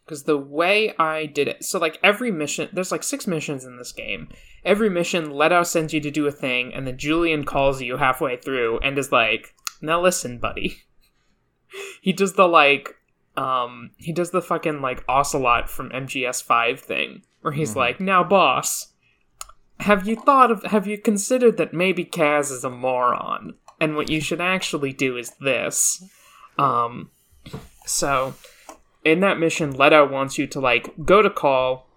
because 0.06 0.24
the 0.24 0.38
way 0.38 0.94
I 0.98 1.26
did 1.26 1.48
it 1.48 1.64
so 1.64 1.80
like 1.80 2.00
every 2.04 2.32
mission 2.32 2.70
there's 2.74 2.92
like 2.92 3.04
six 3.04 3.28
missions 3.28 3.66
in 3.66 3.78
this 3.78 3.92
game. 3.92 4.30
Every 4.66 4.90
mission 4.90 5.38
Leto 5.38 5.64
sends 5.64 5.94
you 5.94 6.00
to 6.02 6.12
do 6.12 6.26
a 6.26 6.32
thing 6.32 6.74
and 6.74 6.88
then 6.88 6.98
Julian 6.98 7.44
calls 7.44 7.82
you 7.82 7.98
halfway 7.98 8.38
through 8.38 8.80
and 8.80 8.98
is 8.98 9.12
like 9.12 9.54
now 9.82 10.02
listen 10.02 10.40
buddy. 10.40 10.84
He 12.02 12.14
does 12.14 12.34
the 12.34 12.48
like 12.48 12.98
um 13.36 13.92
he 13.98 14.12
does 14.12 14.32
the 14.32 14.42
fucking 14.42 14.82
like 14.82 15.04
ocelot 15.08 15.70
from 15.70 15.90
mgs5 15.90 16.80
thing 16.80 17.24
where 17.42 17.54
he's 17.54 17.76
like 17.76 18.00
now 18.00 18.24
boss 18.24 18.94
have 19.80 20.08
you 20.08 20.16
thought 20.16 20.52
of 20.52 20.64
have 20.64 20.88
you 20.88 20.98
considered 20.98 21.58
that 21.58 21.74
maybe 21.74 22.06
kaz 22.06 22.52
is 22.52 22.64
a 22.64 22.70
moron 22.70 23.56
and 23.80 23.96
what 23.96 24.10
you 24.10 24.22
should 24.22 24.40
actually 24.40 24.94
do 24.94 25.18
is 25.18 25.32
this? 25.42 26.04
Um 26.58 27.10
so 27.86 28.36
in 29.04 29.20
that 29.20 29.40
mission 29.40 29.72
leto 29.72 30.08
wants 30.08 30.38
you 30.38 30.48
to 30.48 30.60
like 30.60 30.94
go 31.04 31.22
to 31.22 31.30
call 31.30 31.90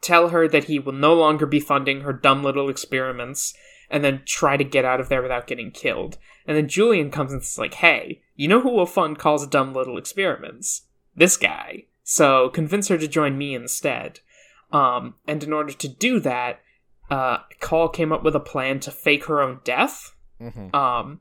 tell 0.00 0.28
her 0.28 0.46
that 0.48 0.64
he 0.64 0.78
will 0.78 0.92
no 0.92 1.14
longer 1.14 1.46
be 1.46 1.60
funding 1.60 2.02
her 2.02 2.12
dumb 2.12 2.42
little 2.44 2.68
experiments 2.68 3.54
and 3.90 4.04
then 4.04 4.22
try 4.24 4.56
to 4.56 4.64
get 4.64 4.84
out 4.84 5.00
of 5.00 5.08
there 5.08 5.22
without 5.22 5.46
getting 5.46 5.70
killed 5.70 6.18
and 6.46 6.56
then 6.56 6.68
julian 6.68 7.10
comes 7.10 7.32
and 7.32 7.42
is 7.42 7.58
like 7.58 7.74
hey 7.74 8.22
you 8.34 8.48
know 8.48 8.60
who 8.60 8.70
will 8.70 8.86
fund 8.86 9.18
call's 9.18 9.46
dumb 9.46 9.72
little 9.72 9.96
experiments? 9.96 10.82
This 11.14 11.36
guy. 11.36 11.84
So 12.02 12.48
convince 12.48 12.88
her 12.88 12.98
to 12.98 13.06
join 13.06 13.36
me 13.38 13.54
instead. 13.54 14.20
Um, 14.72 15.14
and 15.28 15.44
in 15.44 15.52
order 15.52 15.72
to 15.72 15.88
do 15.88 16.18
that 16.20 16.60
uh, 17.10 17.38
call 17.60 17.88
came 17.88 18.10
up 18.10 18.24
with 18.24 18.34
a 18.34 18.40
plan 18.40 18.80
to 18.80 18.90
fake 18.90 19.26
her 19.26 19.40
own 19.40 19.60
death. 19.64 20.16
Mhm. 20.40 20.74
um, 20.74 21.20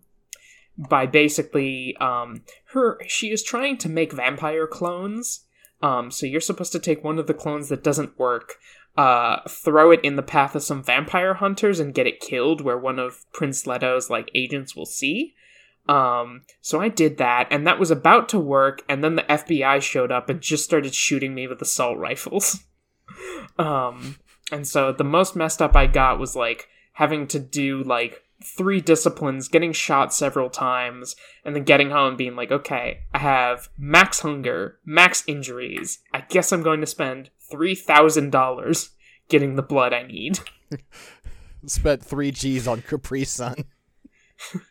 by 0.78 1.06
basically 1.06 1.96
um, 1.98 2.44
her 2.74 2.98
she 3.08 3.30
is 3.30 3.44
trying 3.44 3.78
to 3.78 3.90
make 3.90 4.14
vampire 4.14 4.66
clones. 4.66 5.46
Um, 5.84 6.10
so 6.10 6.26
you're 6.26 6.42
supposed 6.42 6.72
to 6.72 6.80
take 6.80 7.04
one 7.04 7.20
of 7.20 7.28
the 7.28 7.34
clones 7.36 7.70
that 7.70 7.84
doesn't 7.84 8.18
work 8.18 8.56
uh, 8.98 9.40
throw 9.48 9.92
it 9.92 10.02
in 10.04 10.18
the 10.18 10.22
path 10.22 10.54
of 10.54 10.64
some 10.64 10.84
vampire 10.84 11.36
hunters 11.36 11.80
and 11.80 11.94
get 11.94 12.08
it 12.08 12.20
killed 12.20 12.62
where 12.62 12.78
one 12.78 13.00
of 13.00 13.26
prince 13.32 13.66
leto's 13.66 14.10
like 14.10 14.30
agents 14.36 14.76
will 14.76 14.86
see 14.86 15.34
um, 15.88 16.42
so 16.62 16.82
i 16.82 16.90
did 16.90 17.18
that 17.18 17.48
and 17.50 17.66
that 17.66 17.80
was 17.80 17.90
about 17.90 18.28
to 18.30 18.40
work 18.40 18.84
and 18.90 19.04
then 19.04 19.16
the 19.16 19.24
fbi 19.24 19.82
showed 19.82 20.12
up 20.12 20.30
and 20.30 20.42
just 20.42 20.64
started 20.64 20.94
shooting 20.94 21.34
me 21.34 21.48
with 21.48 21.62
assault 21.62 21.98
rifles 21.98 22.64
um, 23.58 24.18
and 24.52 24.68
so 24.68 24.92
the 24.92 25.04
most 25.04 25.36
messed 25.36 25.62
up 25.62 25.76
I 25.76 25.88
got 25.88 26.20
was 26.20 26.36
like 26.36 26.68
having 26.94 27.26
to 27.28 27.40
do 27.40 27.84
like 27.84 28.24
three 28.44 28.82
disciplines, 28.82 29.48
getting 29.48 29.72
shot 29.72 30.14
several 30.14 30.50
times, 30.50 31.16
and 31.46 31.56
then 31.56 31.64
getting 31.64 31.92
home 31.92 32.16
being 32.16 32.36
like, 32.36 32.52
okay, 32.52 33.02
I 33.14 33.20
have 33.20 33.70
max 33.78 34.20
hunger, 34.20 34.80
max 34.84 35.24
injuries. 35.28 36.00
I 36.14 36.22
guess 36.22 36.52
I'm 36.52 36.64
going 36.64 36.82
to 36.82 36.88
spend 36.88 37.30
$3,000 37.52 38.90
getting 39.30 39.56
the 39.56 39.62
blood 39.62 39.94
I 39.94 40.04
need. 40.04 40.40
Spent 41.66 42.04
three 42.04 42.32
G's 42.32 42.68
on 42.68 42.82
Capri 42.82 43.24
Sun. 43.24 43.56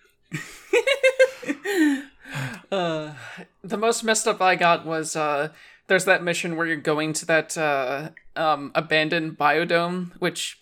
Uh, 2.70 3.14
the 3.62 3.76
most 3.76 4.05
messed 4.05 4.28
up 4.28 4.41
I 4.41 4.55
got 4.55 4.87
was 4.87 5.16
uh, 5.16 5.49
there's 5.89 6.05
that 6.05 6.22
mission 6.22 6.57
where 6.57 6.66
you're 6.66 6.76
going 6.76 7.12
to 7.14 7.26
that 7.26 7.59
uh, 7.59 8.11
um, 8.37 8.70
abandoned 8.74 9.37
biodome, 9.37 10.12
which 10.20 10.59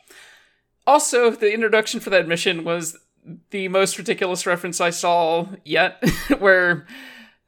also 0.86 1.30
the 1.30 1.52
introduction 1.52 2.00
for 2.00 2.10
that 2.10 2.26
mission 2.26 2.64
was 2.64 2.96
the 3.50 3.68
most 3.68 3.98
ridiculous 3.98 4.46
reference 4.46 4.80
I 4.80 4.90
saw 4.90 5.48
yet, 5.64 6.02
where 6.38 6.86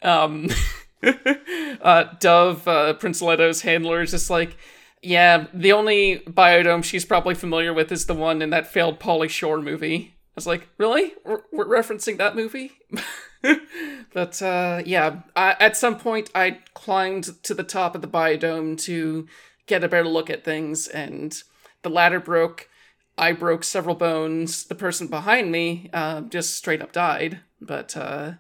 um, 0.03 0.49
uh, 1.83 2.05
Dove, 2.19 2.67
uh, 2.67 2.95
Prince 2.95 3.23
Leto's 3.23 3.63
handler, 3.63 4.03
is 4.03 4.11
just 4.11 4.31
like, 4.31 4.57
yeah, 5.03 5.47
the 5.55 5.73
only 5.73 6.19
biodome 6.21 6.85
she's 6.85 7.05
probably 7.05 7.35
familiar 7.35 7.73
with 7.73 7.91
is 7.91 8.07
the 8.07 8.15
one 8.15 8.43
in 8.43 8.51
that 8.51 8.67
failed 8.67 9.01
Pauly 9.01 9.29
Shore 9.29 9.61
movie. 9.61 10.15
I 10.15 10.33
was 10.35 10.47
like, 10.47 10.69
really? 10.79 11.13
We're, 11.25 11.43
we're 11.53 11.67
referencing 11.67 12.19
that 12.19 12.37
movie? 12.37 12.73
but 14.13 14.41
uh, 14.43 14.83
yeah, 14.85 15.23
I, 15.35 15.57
at 15.59 15.77
some 15.77 15.99
point 15.99 16.31
I 16.35 16.59
climbed 16.75 17.43
to 17.45 17.55
the 17.55 17.65
top 17.65 17.95
of 17.95 18.03
the 18.03 18.09
biodome 18.09 18.81
to 18.83 19.27
get 19.67 19.85
a 19.85 19.89
better 19.89 20.09
look 20.09 20.31
at 20.31 20.45
things, 20.45 20.87
and 20.89 21.43
the 21.83 21.91
ladder 21.91 22.21
broke. 22.21 22.69
I 23.17 23.33
broke 23.33 23.65
several 23.65 23.95
bones. 23.95 24.65
The 24.65 24.75
person 24.75 25.07
behind 25.07 25.53
me 25.53 25.91
uh, 25.93 26.23
just 26.23 26.55
straight 26.55 26.83
up 26.83 26.93
died. 26.93 27.41
But 27.61 27.97
uh, 27.97 28.33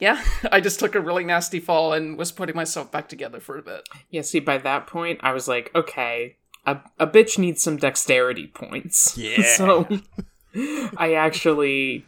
yeah, 0.00 0.22
I 0.52 0.60
just 0.60 0.80
took 0.80 0.94
a 0.94 1.00
really 1.00 1.24
nasty 1.24 1.60
fall 1.60 1.92
and 1.92 2.18
was 2.18 2.32
putting 2.32 2.56
myself 2.56 2.90
back 2.90 3.08
together 3.08 3.40
for 3.40 3.58
a 3.58 3.62
bit. 3.62 3.88
Yeah, 4.10 4.22
see, 4.22 4.40
by 4.40 4.58
that 4.58 4.86
point, 4.86 5.20
I 5.22 5.32
was 5.32 5.46
like, 5.46 5.70
okay, 5.74 6.36
a, 6.66 6.78
a 6.98 7.06
bitch 7.06 7.38
needs 7.38 7.62
some 7.62 7.76
dexterity 7.76 8.46
points. 8.48 9.16
Yeah. 9.20 9.54
so 9.54 9.86
I 10.96 11.14
actually, 11.14 12.04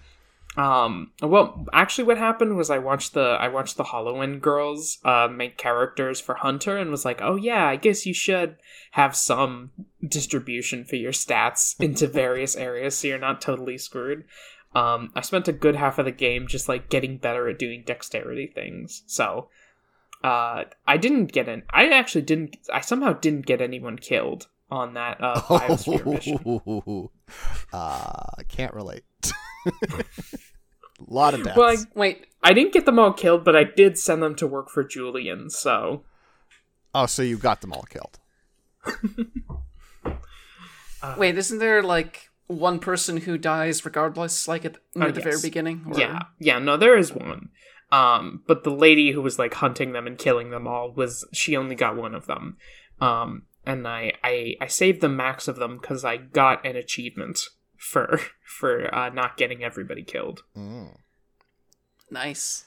um, 0.57 1.13
well, 1.23 1.65
actually, 1.73 2.05
what 2.05 2.19
happened 2.19 2.57
was 2.57 2.71
I 2.71 2.79
watched 2.79 3.15
the 3.15 3.37
I 3.41 3.49
watched 3.49 3.77
the 3.77 3.85
Halloween 3.85 4.39
girls 4.41 4.99
uh, 5.05 5.29
make 5.31 5.59
characters 5.59 6.21
for 6.21 6.35
Hunter 6.35 6.77
and 6.77 6.91
was 6.91 7.05
like, 7.05 7.21
oh 7.23 7.37
yeah, 7.37 7.67
I 7.67 7.77
guess 7.77 8.05
you 8.05 8.15
should 8.15 8.57
have 8.93 9.15
some 9.15 9.71
distribution 10.07 10.85
for 10.85 10.97
your 10.97 11.13
stats 11.13 11.81
into 11.81 12.07
various 12.07 12.57
areas 12.57 12.97
so 12.97 13.09
you're 13.09 13.19
not 13.19 13.41
totally 13.41 13.79
screwed. 13.79 14.25
Um, 14.75 15.13
I 15.15 15.21
spent 15.21 15.49
a 15.49 15.53
good 15.53 15.77
half 15.77 15.99
of 15.99 16.07
the 16.07 16.13
game 16.13 16.47
just 16.47 16.69
like 16.69 16.89
getting 16.89 17.19
better 17.19 17.49
at 17.49 17.59
doing 17.59 17.83
dexterity 17.85 18.47
things. 18.47 19.03
So, 19.07 19.49
uh, 20.25 20.65
I 20.87 20.97
didn't 20.97 21.33
get 21.33 21.49
an. 21.49 21.65
I 21.71 21.89
actually 21.89 22.23
didn't. 22.23 22.57
I 22.73 22.81
somehow 22.81 23.13
didn't 23.13 23.47
get 23.47 23.61
anyone 23.61 23.99
killed 23.99 24.47
on 24.71 24.95
that 24.95 25.19
uh, 25.21 25.41
biosphere 25.43 26.07
mission. 26.07 27.09
uh, 27.73 28.43
can't 28.49 28.73
relate. 28.75 29.05
A 29.67 30.05
lot 31.07 31.35
of 31.35 31.43
deaths. 31.45 31.57
Well, 31.57 31.71
I, 31.71 31.77
Wait, 31.95 32.27
I 32.43 32.53
didn't 32.53 32.73
get 32.73 32.87
them 32.87 32.99
all 32.99 33.13
killed, 33.13 33.45
but 33.45 33.57
I 33.57 33.65
did 33.65 33.99
send 33.99 34.23
them 34.23 34.35
to 34.37 34.47
work 34.47 34.71
for 34.71 34.85
Julian. 34.85 35.51
So 35.51 36.05
oh, 36.95 37.07
so 37.07 37.23
you 37.23 37.37
got 37.37 37.61
them 37.61 37.73
all 37.73 37.85
killed. 37.85 38.19
wait, 41.19 41.37
isn't 41.37 41.59
there 41.59 41.83
like 41.83 42.31
one 42.47 42.79
person 42.79 43.19
who 43.19 43.39
dies 43.39 43.85
regardless, 43.85 44.47
like 44.49 44.65
at 44.65 44.77
near 44.95 45.09
Oh, 45.09 45.13
the 45.13 45.21
very 45.21 45.41
beginning? 45.41 45.85
Or- 45.93 45.99
yeah, 45.99 46.21
yeah. 46.39 46.59
No, 46.59 46.77
there 46.77 46.97
is 46.97 47.13
one. 47.13 47.51
Um, 47.91 48.43
but 48.47 48.65
the 48.65 48.71
lady 48.71 49.13
who 49.13 49.21
was 49.21 49.39
like 49.39 49.55
hunting 49.55 49.93
them 49.93 50.07
and 50.07 50.17
killing 50.17 50.51
them 50.51 50.67
all 50.67 50.93
was 50.93 51.27
she 51.33 51.57
only 51.57 51.75
got 51.75 51.97
one 51.97 52.15
of 52.15 52.27
them. 52.27 52.57
Um, 53.01 53.43
and 53.67 53.87
I 53.87 54.13
I, 54.25 54.55
I 54.61 54.67
saved 54.67 55.01
the 55.01 55.09
max 55.09 55.47
of 55.49 55.57
them 55.57 55.79
because 55.79 56.05
I 56.05 56.17
got 56.17 56.65
an 56.67 56.77
achievement 56.77 57.41
for 57.77 58.19
for 58.45 58.95
uh, 58.95 59.11
not 59.11 59.37
getting 59.37 59.63
everybody 59.63 60.03
killed. 60.03 60.43
Mm. 60.57 60.97
Nice. 62.11 62.65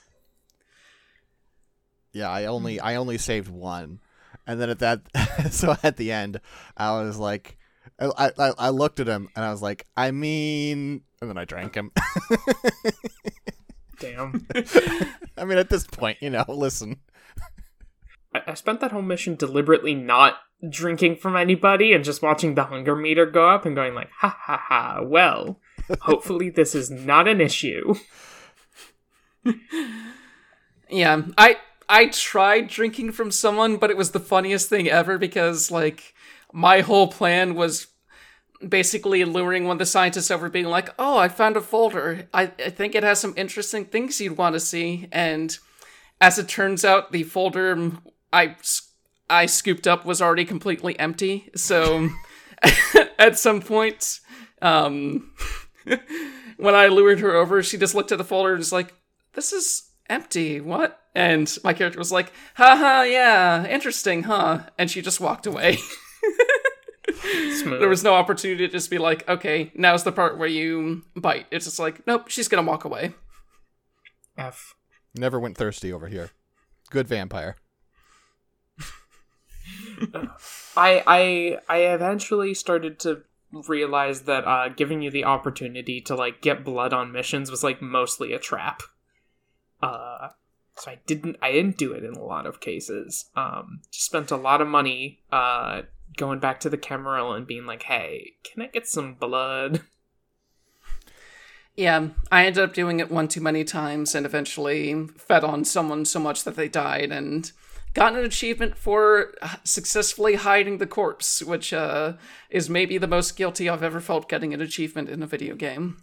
Yeah, 2.12 2.30
I 2.30 2.46
only 2.46 2.80
I 2.80 2.96
only 2.96 3.18
saved 3.18 3.50
one, 3.50 4.00
and 4.48 4.60
then 4.62 4.70
at 4.70 4.80
that, 4.80 5.02
so 5.52 5.76
at 5.84 5.98
the 5.98 6.12
end, 6.14 6.40
I 6.78 7.02
was 7.02 7.18
like, 7.18 7.58
I, 8.00 8.32
I 8.38 8.52
I 8.58 8.70
looked 8.70 9.00
at 9.00 9.08
him 9.08 9.30
and 9.36 9.46
I 9.46 9.52
was 9.52 9.62
like, 9.62 9.88
I 9.96 10.12
mean, 10.12 11.02
and 11.22 11.30
then 11.30 11.38
I 11.38 11.46
drank 11.46 11.76
him. 11.76 11.92
Damn. 14.00 14.48
I 15.38 15.46
mean, 15.46 15.58
at 15.58 15.70
this 15.70 15.88
point, 15.88 16.18
you 16.22 16.30
know, 16.30 16.44
listen, 16.48 16.98
I, 18.34 18.42
I 18.48 18.54
spent 18.54 18.82
that 18.82 18.92
whole 18.92 19.02
mission 19.02 19.36
deliberately 19.36 19.96
not 19.96 20.36
drinking 20.70 21.18
from 21.18 21.36
anybody 21.36 21.94
and 21.94 22.04
just 22.04 22.22
watching 22.22 22.56
the 22.56 22.66
hunger 22.66 22.96
meter 22.96 23.26
go 23.26 23.50
up 23.50 23.66
and 23.66 23.76
going 23.76 23.94
like, 23.94 24.10
ha 24.20 24.38
ha 24.38 24.58
ha. 24.58 25.02
Well, 25.02 25.60
hopefully 26.02 26.50
this 26.50 26.76
is 26.76 26.90
not 26.90 27.28
an 27.28 27.40
issue. 27.40 27.96
Yeah, 30.90 31.24
I 31.38 31.58
I 31.88 32.08
tried 32.08 32.68
drinking 32.68 33.12
from 33.12 33.32
someone, 33.32 33.78
but 33.78 33.90
it 33.90 33.98
was 33.98 34.12
the 34.12 34.20
funniest 34.20 34.70
thing 34.70 34.90
ever 34.90 35.18
because 35.18 35.72
like 35.72 36.14
my 36.56 36.80
whole 36.80 37.10
plan 37.10 37.54
was 37.54 37.88
basically 38.66 39.26
luring 39.26 39.66
one 39.66 39.76
of 39.76 39.80
the 39.80 39.86
scientists 39.86 40.32
over, 40.32 40.50
being 40.50 40.68
like, 40.68 40.90
"Oh, 40.98 41.18
I 41.18 41.28
found 41.28 41.58
a 41.58 41.62
folder. 41.62 42.30
I, 42.34 42.44
I 42.44 42.70
think 42.70 42.96
it 42.96 43.04
has 43.04 43.20
some 43.20 43.34
interesting 43.36 43.84
things 43.84 44.22
you'd 44.22 44.38
want 44.38 44.54
to 44.54 44.62
see." 44.62 45.10
And 45.12 45.58
as 46.22 46.40
it 46.40 46.48
turns 46.48 46.86
out, 46.86 47.12
the 47.12 47.24
folder 47.24 47.92
I 48.32 48.56
I 49.30 49.48
scooped 49.48 49.86
up 49.86 50.06
was 50.06 50.22
already 50.22 50.46
completely 50.46 50.98
empty. 50.98 51.52
So 51.56 52.08
at 53.20 53.38
some 53.38 53.62
point, 53.62 54.22
um, 54.62 55.34
when 56.58 56.74
I 56.74 56.88
lured 56.88 57.20
her 57.20 57.36
over, 57.36 57.62
she 57.64 57.78
just 57.78 57.96
looked 57.96 58.14
at 58.14 58.18
the 58.18 58.24
folder 58.24 58.52
and 58.52 58.60
was 58.60 58.72
like, 58.72 58.94
"This 59.34 59.52
is 59.52 59.90
empty. 60.10 60.62
What?" 60.62 61.02
And 61.14 61.54
my 61.66 61.74
character 61.74 62.00
was 62.00 62.14
like, 62.14 62.32
"Haha, 62.54 63.02
yeah, 63.02 63.68
interesting, 63.68 64.24
huh?" 64.24 64.62
And 64.78 64.90
she 64.90 65.02
just 65.02 65.20
walked 65.20 65.46
away. 65.46 65.80
Smooth. 67.62 67.80
there 67.80 67.90
was 67.90 68.04
no 68.04 68.14
opportunity 68.14 68.66
to 68.68 68.72
just 68.72 68.90
be 68.90 68.98
like, 68.98 69.28
"Okay, 69.28 69.72
now's 69.76 70.04
the 70.04 70.12
part 70.12 70.38
where 70.38 70.48
you 70.48 71.04
bite." 71.16 71.48
It's 71.52 71.66
just 71.66 71.80
like, 71.80 72.06
"Nope, 72.06 72.30
she's 72.30 72.48
gonna 72.48 72.68
walk 72.68 72.86
away." 72.86 73.14
F. 74.38 74.76
Never 75.16 75.40
went 75.40 75.58
thirsty 75.58 75.94
over 75.94 76.08
here. 76.08 76.32
Good 76.90 77.08
vampire. 77.08 77.56
I 80.78 81.04
I 81.08 81.58
I 81.70 81.78
eventually 81.80 82.54
started 82.54 83.00
to 83.00 83.24
realize 83.68 84.24
that 84.24 84.46
uh, 84.46 84.70
giving 84.70 85.02
you 85.02 85.10
the 85.10 85.24
opportunity 85.24 86.02
to 86.02 86.16
like 86.16 86.42
get 86.42 86.64
blood 86.66 86.94
on 86.94 87.12
missions 87.12 87.50
was 87.50 87.64
like 87.64 87.82
mostly 87.82 88.34
a 88.34 88.40
trap. 88.40 88.84
Uh, 89.82 90.30
so 90.76 90.92
I 90.92 91.00
didn't 91.08 91.38
I 91.42 91.52
didn't 91.54 91.78
do 91.78 91.94
it 91.94 92.04
in 92.04 92.14
a 92.14 92.24
lot 92.24 92.46
of 92.46 92.60
cases. 92.60 93.30
Um, 93.36 93.82
just 93.92 94.06
spent 94.06 94.32
a 94.32 94.36
lot 94.38 94.62
of 94.62 94.68
money 94.68 95.22
uh 95.32 95.84
going 96.18 96.40
back 96.40 96.60
to 96.62 96.70
the 96.70 96.78
Camarilla 96.78 97.36
and 97.36 97.48
being 97.48 97.66
like, 97.66 97.84
"Hey, 97.84 98.34
can 98.44 98.62
I 98.62 98.68
get 98.68 98.88
some 98.88 99.16
blood?" 99.16 99.82
Yeah, 101.76 102.10
I 102.32 102.46
ended 102.46 102.64
up 102.64 102.74
doing 102.74 103.02
it 103.02 103.12
one 103.12 103.28
too 103.28 103.42
many 103.42 103.66
times 103.66 104.16
and 104.16 104.26
eventually 104.26 105.08
fed 105.18 105.44
on 105.44 105.66
someone 105.66 106.06
so 106.06 106.20
much 106.20 106.46
that 106.46 106.56
they 106.56 106.70
died 106.70 107.12
and 107.12 107.52
got 107.94 108.16
an 108.16 108.24
achievement 108.24 108.78
for 108.78 109.34
successfully 109.64 110.36
hiding 110.36 110.78
the 110.78 110.88
corpse, 110.88 111.44
which 111.44 111.74
uh, 111.74 112.14
is 112.50 112.70
maybe 112.70 112.98
the 112.98 113.08
most 113.08 113.36
guilty 113.36 113.68
I've 113.68 113.84
ever 113.84 114.00
felt 114.00 114.30
getting 114.30 114.54
an 114.54 114.62
achievement 114.62 115.10
in 115.10 115.22
a 115.22 115.28
video 115.28 115.56
game. 115.56 115.98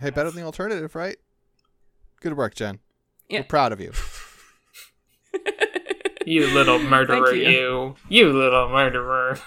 Hey, 0.00 0.08
better 0.10 0.30
than 0.30 0.40
the 0.40 0.46
alternative, 0.46 0.94
right? 0.94 1.16
Good 2.20 2.36
work, 2.36 2.54
Jen. 2.54 2.78
Yeah. 3.28 3.40
We're 3.40 3.44
proud 3.44 3.72
of 3.72 3.80
you. 3.80 3.92
You 6.30 6.46
little 6.46 6.78
murderer, 6.94 7.34
you. 7.34 7.48
you. 7.48 7.96
You 8.08 8.32
little 8.32 8.68
murderer. 8.68 9.40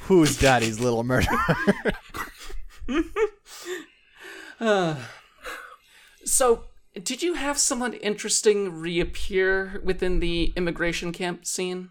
Who's 0.00 0.36
daddy's 0.36 0.80
little 0.80 1.04
murderer? 1.04 1.38
So, 6.24 6.64
did 7.00 7.22
you 7.22 7.34
have 7.34 7.56
someone 7.56 7.94
interesting 7.94 8.72
reappear 8.80 9.80
within 9.82 10.20
the 10.20 10.52
immigration 10.56 11.12
camp 11.12 11.46
scene? 11.46 11.90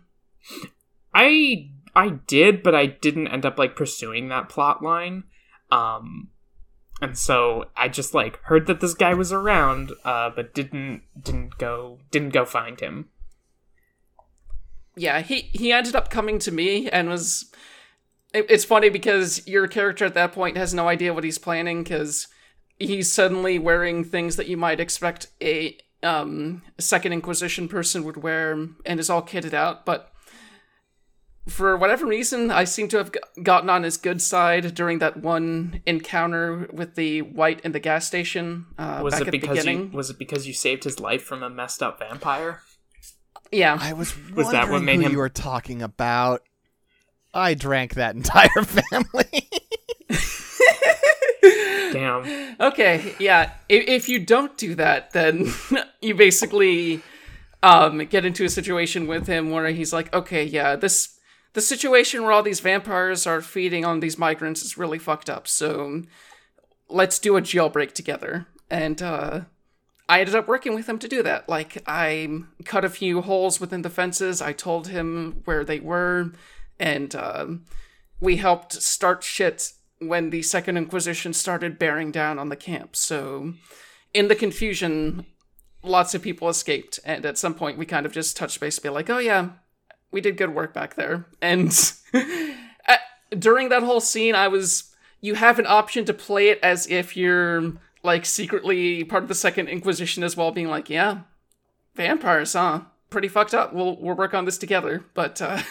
I 1.13 1.71
I 1.95 2.19
did, 2.27 2.61
but 2.61 2.75
I 2.75 2.85
didn't 2.85 3.29
end 3.29 3.45
up 3.45 3.57
like 3.57 3.75
pursuing 3.75 4.27
that 4.27 4.49
plot 4.49 4.83
line. 4.83 5.23
Um 5.71 6.29
and 7.01 7.17
so 7.17 7.65
I 7.75 7.87
just 7.87 8.13
like 8.13 8.39
heard 8.43 8.67
that 8.67 8.81
this 8.81 8.93
guy 8.93 9.13
was 9.13 9.31
around, 9.31 9.91
uh, 10.03 10.29
but 10.35 10.53
didn't 10.53 11.01
didn't 11.19 11.57
go 11.57 11.99
didn't 12.11 12.33
go 12.33 12.45
find 12.45 12.79
him. 12.79 13.09
Yeah, 14.97 15.21
he 15.21 15.49
he 15.53 15.71
ended 15.71 15.95
up 15.95 16.09
coming 16.09 16.39
to 16.39 16.51
me 16.51 16.89
and 16.89 17.07
was. 17.07 17.51
It, 18.33 18.47
it's 18.49 18.65
funny 18.65 18.89
because 18.89 19.47
your 19.47 19.67
character 19.67 20.03
at 20.03 20.13
that 20.15 20.33
point 20.33 20.57
has 20.57 20.73
no 20.73 20.89
idea 20.89 21.13
what 21.13 21.23
he's 21.23 21.37
planning 21.37 21.83
because 21.83 22.27
he's 22.77 23.11
suddenly 23.11 23.57
wearing 23.57 24.03
things 24.03 24.35
that 24.35 24.47
you 24.47 24.57
might 24.57 24.79
expect 24.79 25.27
a 25.41 25.77
um 26.03 26.61
second 26.77 27.13
Inquisition 27.13 27.67
person 27.67 28.03
would 28.03 28.17
wear 28.17 28.51
and 28.85 28.99
is 28.99 29.09
all 29.09 29.21
kitted 29.21 29.53
out, 29.53 29.85
but. 29.85 30.11
For 31.47 31.77
whatever 31.77 32.05
reason, 32.05 32.51
I 32.51 32.65
seem 32.65 32.89
to 32.89 32.97
have 32.97 33.09
gotten 33.41 33.69
on 33.69 33.83
his 33.83 33.95
good 33.95 34.21
side 34.21 34.75
during 34.75 34.99
that 34.99 35.15
one 35.15 35.81
encounter 35.85 36.67
with 36.73 36.95
the 36.95 37.21
wight 37.21 37.61
in 37.61 37.71
the 37.71 37.79
gas 37.79 38.05
station 38.05 38.65
uh, 38.77 38.99
Was 39.01 39.21
it 39.21 39.31
because 39.31 39.65
you 39.65 39.89
was 39.93 40.09
it 40.09 40.19
because 40.19 40.45
you 40.45 40.51
saved 40.51 40.83
his 40.83 40.99
life 40.99 41.23
from 41.23 41.43
a 41.43 41.49
messed 41.49 41.81
up 41.81 41.99
vampire? 41.99 42.63
Yeah, 43.51 43.77
I 43.79 43.93
was 43.93 44.13
Was 44.31 44.51
that 44.51 44.63
what 44.63 44.71
wondering 44.73 44.85
made 44.85 44.95
who 44.97 45.05
him- 45.07 45.11
you 45.13 45.17
were 45.19 45.29
talking 45.29 45.81
about. 45.81 46.41
I 47.33 47.53
drank 47.53 47.95
that 47.95 48.15
entire 48.21 48.49
family. 48.63 49.49
Damn. 51.93 52.55
Okay, 52.59 53.15
yeah. 53.19 53.51
If, 53.69 53.87
if 53.87 54.09
you 54.09 54.19
don't 54.25 54.57
do 54.57 54.75
that, 54.75 55.11
then 55.11 55.53
you 56.01 56.15
basically 56.15 57.01
um, 57.63 57.99
get 58.05 58.25
into 58.25 58.43
a 58.43 58.49
situation 58.49 59.07
with 59.07 59.27
him 59.27 59.51
where 59.51 59.67
he's 59.69 59.93
like, 59.93 60.13
okay, 60.13 60.43
yeah, 60.43 60.75
this 60.75 61.17
the 61.53 61.61
situation 61.61 62.23
where 62.23 62.31
all 62.31 62.43
these 62.43 62.59
vampires 62.59 63.25
are 63.25 63.41
feeding 63.41 63.83
on 63.85 63.99
these 63.99 64.17
migrants 64.17 64.63
is 64.63 64.77
really 64.77 64.99
fucked 64.99 65.29
up. 65.29 65.47
So 65.47 66.03
let's 66.89 67.19
do 67.19 67.37
a 67.37 67.41
jailbreak 67.41 67.93
together. 67.93 68.45
And 68.69 69.01
uh, 69.01 69.41
I 70.09 70.21
ended 70.21 70.35
up 70.35 70.47
working 70.47 70.73
with 70.73 70.87
him 70.87 70.99
to 70.99 71.07
do 71.07 71.21
that. 71.23 71.49
Like 71.49 71.83
I 71.85 72.43
cut 72.65 72.85
a 72.85 72.89
few 72.89 73.21
holes 73.21 73.59
within 73.59 73.81
the 73.81 73.89
fences. 73.89 74.41
I 74.41 74.53
told 74.53 74.87
him 74.87 75.41
where 75.45 75.65
they 75.65 75.79
were, 75.79 76.31
and 76.79 77.13
um, 77.15 77.65
we 78.19 78.37
helped 78.37 78.73
start 78.73 79.23
shit 79.23 79.73
when 79.99 80.29
the 80.29 80.41
Second 80.41 80.77
Inquisition 80.77 81.33
started 81.33 81.79
bearing 81.79 82.11
down 82.11 82.39
on 82.39 82.49
the 82.49 82.55
camp. 82.55 82.95
So, 82.95 83.53
in 84.13 84.27
the 84.27 84.35
confusion, 84.35 85.25
lots 85.83 86.13
of 86.13 86.21
people 86.21 86.47
escaped, 86.49 86.99
and 87.03 87.25
at 87.25 87.37
some 87.37 87.53
point, 87.55 87.77
we 87.77 87.85
kind 87.85 88.05
of 88.05 88.13
just 88.13 88.37
touched 88.37 88.59
base, 88.59 88.75
to 88.77 88.81
be 88.81 88.89
like, 88.89 89.09
"Oh 89.09 89.19
yeah, 89.19 89.49
we 90.11 90.21
did 90.21 90.37
good 90.37 90.55
work 90.55 90.73
back 90.73 90.95
there." 90.95 91.25
And 91.41 91.71
during 93.37 93.69
that 93.69 93.83
whole 93.83 93.99
scene, 93.99 94.35
I 94.35 94.47
was 94.47 94.93
you 95.19 95.33
have 95.35 95.59
an 95.59 95.65
option 95.67 96.05
to 96.05 96.13
play 96.13 96.49
it 96.49 96.59
as 96.61 96.87
if 96.87 97.17
you're 97.17 97.73
like 98.03 98.25
secretly 98.25 99.03
part 99.03 99.23
of 99.23 99.29
the 99.29 99.35
Second 99.35 99.67
Inquisition 99.67 100.23
as 100.23 100.37
well, 100.37 100.51
being 100.51 100.69
like, 100.69 100.89
"Yeah, 100.89 101.21
vampires, 101.95 102.53
huh? 102.53 102.81
Pretty 103.09 103.27
fucked 103.27 103.53
up. 103.53 103.73
We'll 103.73 103.97
we'll 103.97 104.15
work 104.15 104.33
on 104.33 104.45
this 104.45 104.57
together." 104.57 105.05
But 105.13 105.41
uh, 105.41 105.61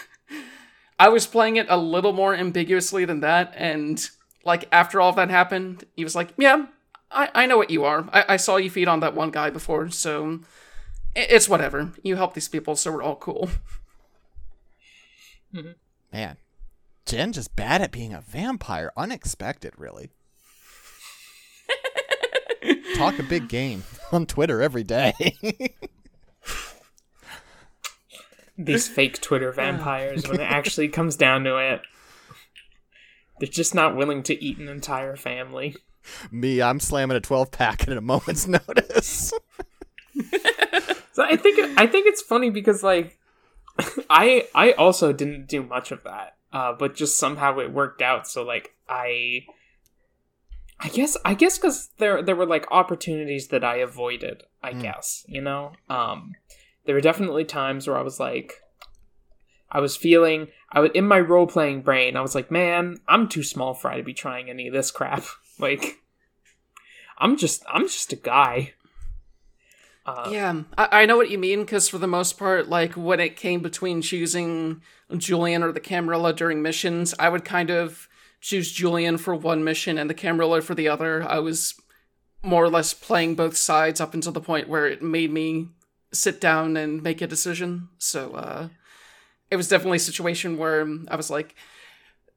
I 0.99 1.09
was 1.09 1.27
playing 1.27 1.57
it 1.57 1.67
a 1.69 1.77
little 1.77 2.13
more 2.13 2.35
ambiguously 2.35 3.05
than 3.05 3.21
that, 3.21 3.53
and 3.57 4.09
like 4.45 4.69
after 4.73 5.01
all 5.01 5.13
that 5.13 5.31
happened, 5.31 5.85
he 5.97 6.05
was 6.05 6.15
like, 6.15 6.31
"Yeah, 6.37 6.67
I, 7.11 7.31
I 7.35 7.47
know 7.47 7.59
what 7.59 7.71
you 7.71 7.85
are. 7.85 8.09
I, 8.13 8.25
I 8.31 8.37
saw 8.37 8.57
you 8.57 8.71
feed 8.71 8.89
on 8.89 9.01
that 9.01 9.15
one 9.15 9.31
guy 9.31 9.51
before, 9.51 9.91
so 9.91 10.41
it's 11.15 11.49
whatever. 11.49 11.93
You 12.03 12.17
help 12.17 12.35
these 12.35 12.49
people, 12.49 12.77
so 12.77 12.93
we're 12.93 13.03
all 13.03 13.17
cool." 13.17 13.51
Man, 16.13 16.37
Jen 17.07 17.33
just 17.33 17.57
bad 17.57 17.83
at 17.83 17.93
being 17.93 18.13
a 18.13 18.21
vampire. 18.21 18.93
Unexpected, 18.97 19.73
really. 19.77 20.11
Talk 22.97 23.19
a 23.19 23.23
big 23.23 23.49
game 23.49 23.85
on 24.13 24.27
Twitter 24.27 24.63
every 24.63 24.85
day. 24.85 25.13
These 28.59 28.89
fake 28.89 29.21
Twitter 29.21 29.53
vampires, 29.53 30.27
when 30.27 30.41
it 30.41 30.51
actually 30.51 30.89
comes 30.89 31.17
down 31.17 31.45
to 31.45 31.59
it, 31.59 31.83
they're 33.39 33.49
just 33.49 33.75
not 33.75 33.97
willing 33.97 34.23
to 34.25 34.43
eat 34.43 34.59
an 34.59 34.69
entire 34.69 35.17
family. 35.17 35.77
Me, 36.31 36.63
I'm 36.63 36.81
slamming 36.81 37.17
a 37.17 37.21
12 37.21 37.51
pack 37.51 37.87
at 37.87 37.97
a 37.97 38.01
moment's 38.01 38.47
notice. 38.49 39.35
So 41.17 41.23
I 41.23 41.37
think 41.37 41.79
I 41.79 41.87
think 41.87 42.07
it's 42.07 42.21
funny 42.21 42.51
because 42.51 42.83
like 42.83 43.19
I 44.11 44.47
I 44.55 44.73
also 44.73 45.15
didn't 45.15 45.47
do 45.47 45.63
much 45.63 45.91
of 45.91 46.05
that, 46.05 46.37
uh, 46.53 46.75
but 46.75 46.95
just 46.95 47.19
somehow 47.19 47.59
it 47.59 47.73
worked 47.73 48.03
out. 48.03 48.29
So 48.29 48.43
like 48.43 48.75
I 48.87 49.47
I 50.79 50.89
guess 50.89 51.17
I 51.25 51.35
guess 51.35 51.59
because 51.59 51.89
there 51.99 52.23
there 52.23 52.37
were 52.37 52.47
like 52.47 52.67
opportunities 52.71 53.49
that 53.49 53.65
I 53.65 53.77
avoided. 53.77 54.43
I 54.63 54.73
guess 54.73 55.25
you 55.29 55.41
know. 55.41 55.73
Um, 55.89 56.35
there 56.85 56.95
were 56.95 57.01
definitely 57.01 57.45
times 57.45 57.87
where 57.89 57.97
I 57.97 58.03
was 58.03 58.21
like, 58.21 58.63
I 59.71 59.81
was 59.81 59.97
feeling 59.97 60.49
I 60.71 60.81
was 60.81 60.91
in 60.95 61.07
my 61.09 61.19
role 61.21 61.47
playing 61.47 61.83
brain. 61.83 62.17
I 62.17 62.21
was 62.21 62.35
like, 62.35 62.51
man, 62.51 62.99
I'm 63.09 63.29
too 63.29 63.43
small 63.43 63.75
fry 63.75 63.97
to 63.97 64.03
be 64.03 64.15
trying 64.15 64.51
any 64.51 64.69
of 64.69 64.75
this 64.75 64.91
crap. 64.91 65.25
Like, 65.59 66.03
I'm 67.17 67.39
just 67.39 67.65
I'm 67.67 67.85
just 67.89 68.13
a 68.13 68.17
guy. 68.17 68.75
Uh, 70.05 70.29
Yeah, 70.31 70.63
I, 70.77 71.03
I 71.03 71.07
know 71.07 71.17
what 71.17 71.31
you 71.31 71.39
mean 71.39 71.61
because 71.61 71.89
for 71.89 71.97
the 71.97 72.07
most 72.07 72.39
part, 72.39 72.69
like 72.69 72.93
when 72.93 73.21
it 73.21 73.37
came 73.37 73.61
between 73.61 74.03
choosing 74.03 74.83
Julian 75.17 75.63
or 75.63 75.73
the 75.73 75.81
Camarilla 75.81 76.35
during 76.35 76.61
missions, 76.61 77.15
I 77.19 77.31
would 77.31 77.45
kind 77.47 77.71
of 77.71 78.07
choose 78.47 78.71
Julian 78.71 79.19
for 79.19 79.35
one 79.35 79.65
mission 79.65 79.99
and 79.99 80.09
the 80.09 80.15
Camarilla 80.15 80.63
for 80.63 80.77
the 80.77 80.87
other. 80.87 81.29
I 81.29 81.41
was 81.41 81.75
more 82.45 82.63
or 82.63 82.71
less 82.71 82.95
playing 82.95 83.35
both 83.35 83.57
sides 83.57 84.01
up 84.01 84.15
until 84.15 84.31
the 84.31 84.41
point 84.41 84.69
where 84.69 84.87
it 84.87 85.03
made 85.03 85.33
me 85.33 85.69
sit 86.13 86.41
down 86.41 86.77
and 86.77 87.03
make 87.03 87.21
a 87.21 87.27
decision. 87.27 87.89
So, 87.99 88.35
uh, 88.35 88.69
it 89.51 89.57
was 89.57 89.69
definitely 89.69 89.97
a 89.97 90.01
situation 90.01 90.59
where 90.59 90.87
I 91.09 91.17
was 91.17 91.29
like, 91.29 91.57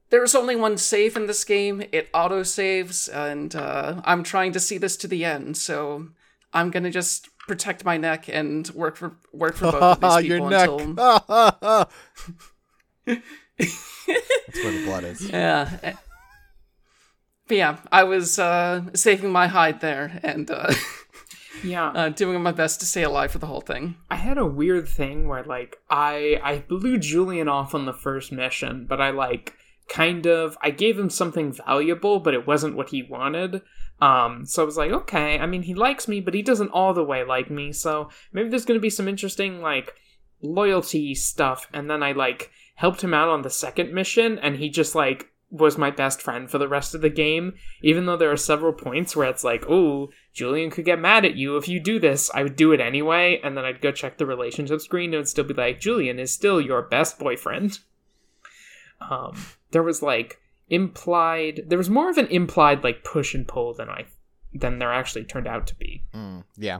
there's 0.09 0.33
only 0.33 0.55
one 0.55 0.77
save 0.77 1.15
in 1.15 1.27
this 1.27 1.43
game. 1.43 1.83
It 1.91 2.09
auto 2.11 2.41
saves, 2.41 3.07
and 3.07 3.55
uh, 3.55 4.01
I'm 4.03 4.23
trying 4.23 4.51
to 4.53 4.59
see 4.59 4.79
this 4.79 4.97
to 4.97 5.07
the 5.07 5.23
end. 5.23 5.57
So 5.57 6.09
I'm 6.53 6.71
gonna 6.71 6.89
just 6.89 7.29
protect 7.47 7.85
my 7.85 7.97
neck 7.97 8.27
and 8.27 8.67
work 8.69 8.95
for 8.95 9.17
work 9.31 9.55
for 9.55 9.71
both 9.71 9.83
of 9.83 10.01
these 10.01 10.21
people 10.29 10.49
Your 10.49 10.49
neck. 10.49 10.69
until 13.07 13.21
That's 13.59 14.63
where 14.63 14.71
the 14.71 14.85
blood 14.85 15.03
is. 15.03 15.29
yeah. 15.29 15.95
But 17.47 17.57
yeah, 17.57 17.77
I 17.91 18.03
was 18.03 18.37
uh, 18.39 18.83
saving 18.93 19.31
my 19.31 19.47
hide 19.47 19.81
there 19.81 20.19
and 20.23 20.49
uh, 20.49 20.71
Yeah. 21.63 21.87
uh, 21.95 22.09
doing 22.09 22.41
my 22.41 22.51
best 22.51 22.79
to 22.79 22.85
stay 22.85 23.03
alive 23.03 23.31
for 23.31 23.39
the 23.39 23.47
whole 23.47 23.61
thing. 23.61 23.95
I 24.09 24.15
had 24.15 24.37
a 24.37 24.45
weird 24.45 24.87
thing 24.87 25.27
where 25.27 25.43
like 25.43 25.77
I 25.89 26.39
I 26.43 26.59
blew 26.59 26.97
Julian 26.97 27.47
off 27.47 27.73
on 27.75 27.85
the 27.85 27.93
first 27.93 28.31
mission, 28.31 28.85
but 28.87 29.01
I 29.01 29.09
like 29.09 29.53
kind 29.87 30.27
of 30.27 30.55
I 30.61 30.69
gave 30.69 30.97
him 30.97 31.09
something 31.09 31.51
valuable, 31.51 32.19
but 32.19 32.35
it 32.35 32.45
wasn't 32.47 32.75
what 32.75 32.89
he 32.89 33.03
wanted. 33.03 33.61
Um, 34.01 34.45
so 34.45 34.61
I 34.61 34.65
was 34.65 34.77
like, 34.77 34.91
okay, 34.91 35.39
I 35.39 35.45
mean 35.47 35.63
he 35.63 35.73
likes 35.73 36.07
me, 36.07 36.21
but 36.21 36.33
he 36.35 36.41
doesn't 36.43 36.69
all 36.69 36.93
the 36.93 37.03
way 37.03 37.23
like 37.23 37.49
me, 37.49 37.73
so 37.73 38.09
maybe 38.31 38.49
there's 38.49 38.65
gonna 38.65 38.79
be 38.79 38.89
some 38.91 39.07
interesting 39.07 39.59
like 39.61 39.93
loyalty 40.41 41.15
stuff, 41.15 41.67
and 41.73 41.89
then 41.89 42.03
I 42.03 42.11
like 42.13 42.51
helped 42.79 43.03
him 43.03 43.13
out 43.13 43.27
on 43.27 43.41
the 43.41 43.49
second 43.49 43.93
mission, 43.93 44.39
and 44.39 44.55
he 44.55 44.69
just 44.69 44.95
like 44.95 45.29
was 45.51 45.77
my 45.77 45.91
best 45.91 46.21
friend 46.21 46.49
for 46.49 46.57
the 46.57 46.67
rest 46.67 46.95
of 46.95 47.01
the 47.01 47.09
game, 47.09 47.53
even 47.81 48.05
though 48.05 48.15
there 48.15 48.31
are 48.31 48.37
several 48.37 48.71
points 48.71 49.17
where 49.17 49.27
it's 49.27 49.43
like, 49.43 49.65
oh, 49.67 50.09
Julian 50.31 50.69
could 50.69 50.85
get 50.85 50.97
mad 50.97 51.25
at 51.25 51.35
you 51.35 51.57
if 51.57 51.67
you 51.67 51.81
do 51.81 51.99
this. 51.99 52.31
I 52.33 52.41
would 52.43 52.55
do 52.55 52.71
it 52.71 52.79
anyway, 52.79 53.41
and 53.43 53.57
then 53.57 53.65
I'd 53.65 53.81
go 53.81 53.91
check 53.91 54.17
the 54.17 54.25
relationship 54.25 54.79
screen 54.79 55.09
and 55.09 55.15
it 55.15 55.17
would 55.17 55.27
still 55.27 55.43
be 55.43 55.53
like, 55.53 55.81
Julian 55.81 56.19
is 56.19 56.31
still 56.31 56.61
your 56.61 56.81
best 56.83 57.19
boyfriend. 57.19 57.79
Um, 59.01 59.37
there 59.71 59.83
was 59.83 60.01
like 60.01 60.39
implied, 60.69 61.63
there 61.67 61.77
was 61.77 61.89
more 61.89 62.09
of 62.09 62.17
an 62.17 62.27
implied 62.27 62.85
like 62.85 63.03
push 63.03 63.35
and 63.35 63.45
pull 63.45 63.73
than 63.73 63.89
I 63.89 64.05
than 64.53 64.79
there 64.79 64.93
actually 64.93 65.25
turned 65.25 65.47
out 65.47 65.67
to 65.67 65.75
be. 65.75 66.05
Mm, 66.13 66.45
yeah. 66.57 66.79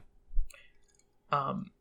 Um, 1.30 1.72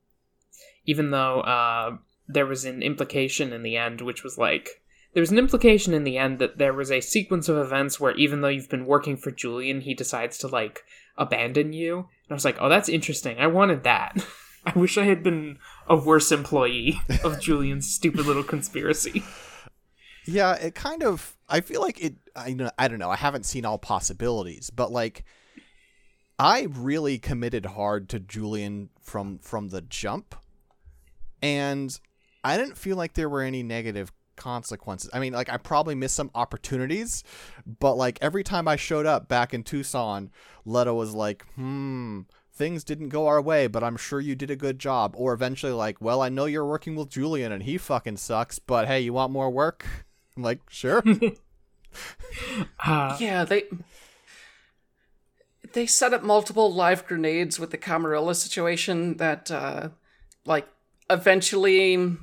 even 0.87 1.12
though 1.12 1.41
uh, 1.43 1.99
there 2.29 2.47
was 2.47 2.64
an 2.64 2.83
implication 2.83 3.53
in 3.53 3.62
the 3.62 3.76
end, 3.76 4.01
which 4.01 4.22
was 4.22 4.39
like 4.39 4.83
there 5.14 5.22
was 5.22 5.31
an 5.31 5.39
implication 5.39 5.95
in 5.95 6.05
the 6.05 6.18
end 6.18 6.39
that 6.39 6.59
there 6.59 6.74
was 6.74 6.91
a 6.91 7.01
sequence 7.01 7.49
of 7.49 7.57
events 7.57 7.99
where 7.99 8.14
even 8.16 8.41
though 8.41 8.49
you've 8.49 8.68
been 8.68 8.87
working 8.87 9.16
for 9.16 9.31
Julian, 9.31 9.81
he 9.81 9.95
decides 9.95 10.39
to 10.39 10.49
like 10.49 10.85
abandon 11.16 11.72
you. 11.72 11.97
And 11.99 12.31
I 12.31 12.35
was 12.35 12.45
like, 12.45 12.59
oh, 12.61 12.68
that's 12.68 12.89
interesting. 12.89 13.39
I 13.39 13.47
wanted 13.47 13.85
that. 13.85 14.24
I 14.66 14.79
wish 14.79 14.99
I 14.99 15.05
had 15.05 15.22
been 15.22 15.59
a 15.89 15.97
worse 15.97 16.31
employee 16.31 17.01
of 17.24 17.41
Julian's 17.41 17.89
stupid 17.93 18.26
little 18.26 18.43
conspiracy. 18.43 19.22
Yeah, 20.26 20.55
it 20.55 20.74
kind 20.74 21.03
of. 21.03 21.37
I 21.49 21.62
feel 21.62 21.81
like 21.81 22.01
it. 22.01 22.16
I 22.37 22.53
know. 22.53 22.70
I 22.79 22.89
don't 22.89 22.99
know. 22.99 23.11
I 23.11 23.16
haven't 23.16 23.47
seen 23.47 23.64
all 23.64 23.79
possibilities, 23.79 24.68
but 24.68 24.93
like, 24.93 25.24
I 26.39 26.68
really 26.70 27.18
committed 27.18 27.64
hard 27.64 28.11
to 28.11 28.20
Julian 28.20 28.91
from 29.01 29.39
from 29.39 29.68
the 29.68 29.81
jump, 29.81 30.35
and 31.41 31.99
I 32.45 32.57
didn't 32.57 32.78
feel 32.78 32.97
like 32.97 33.14
there 33.14 33.28
were 33.28 33.43
any 33.43 33.62
negative 33.62 34.12
consequences. 34.36 35.11
I 35.12 35.18
mean, 35.18 35.32
like 35.32 35.49
I 35.49 35.57
probably 35.57 35.95
missed 35.95 36.14
some 36.14 36.30
opportunities, 36.34 37.24
but 37.80 37.95
like 37.95 38.18
every 38.22 38.45
time 38.45 38.68
I 38.68 38.76
showed 38.76 39.07
up 39.07 39.28
back 39.28 39.53
in 39.53 39.62
Tucson, 39.64 40.30
Leto 40.64 40.95
was 40.95 41.12
like, 41.14 41.45
"Hmm." 41.55 42.20
Things 42.53 42.82
didn't 42.82 43.11
go 43.11 43.28
our 43.28 43.41
way, 43.41 43.68
but 43.68 43.84
I'm 43.84 43.97
sure 43.97 44.18
you 44.20 44.34
did 44.34 44.51
a 44.51 44.57
good 44.57 44.80
job. 44.80 45.14
Or 45.16 45.32
eventually, 45.32 45.70
like, 45.72 46.01
well, 46.01 46.20
I 46.20 46.28
know 46.28 46.47
you're 46.47 46.66
working 46.66 46.97
with 46.97 47.09
Julian 47.09 47.53
and 47.53 47.62
he 47.62 47.78
fucking 47.78 48.16
sucks, 48.16 48.59
but 48.59 48.89
hey, 48.89 48.99
you 49.01 49.12
want 49.12 49.30
more 49.32 49.49
work? 49.49 49.86
I'm 50.36 50.43
like, 50.43 50.61
sure. 50.68 51.03
Uh, 52.84 53.16
Yeah, 53.18 53.45
they 53.45 53.64
they 55.72 55.86
set 55.86 56.12
up 56.12 56.22
multiple 56.22 56.72
live 56.72 57.07
grenades 57.07 57.59
with 57.59 57.70
the 57.70 57.78
Camarilla 57.78 58.34
situation 58.34 59.16
that 59.18 59.51
uh 59.51 59.91
like 60.45 60.68
eventually 61.11 62.16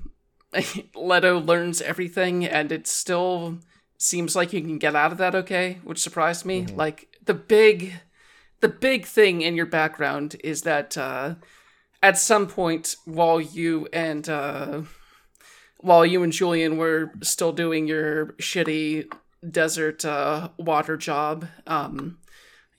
Leto 0.95 1.39
learns 1.39 1.81
everything 1.81 2.45
and 2.45 2.71
it 2.71 2.87
still 2.87 3.59
seems 3.97 4.35
like 4.35 4.53
you 4.53 4.61
can 4.61 4.77
get 4.77 4.95
out 4.95 5.11
of 5.11 5.17
that 5.17 5.35
okay, 5.35 5.79
which 5.83 6.01
surprised 6.01 6.45
me. 6.45 6.65
Like 6.65 7.07
the 7.23 7.33
big 7.33 7.93
the 8.61 8.69
big 8.69 9.05
thing 9.05 9.41
in 9.41 9.55
your 9.55 9.65
background 9.65 10.35
is 10.43 10.61
that 10.61 10.97
uh 10.97 11.35
at 12.01 12.17
some 12.17 12.47
point 12.47 12.95
while 13.05 13.41
you 13.41 13.87
and 13.91 14.27
uh 14.29 14.81
while 15.85 16.03
you 16.03 16.23
and 16.23 16.33
Julian 16.33 16.77
were 16.77 17.11
still 17.21 17.51
doing 17.51 17.87
your 17.87 18.27
shitty 18.39 19.05
desert 19.47 20.03
uh, 20.03 20.49
water 20.57 20.97
job, 20.97 21.47
um, 21.67 22.17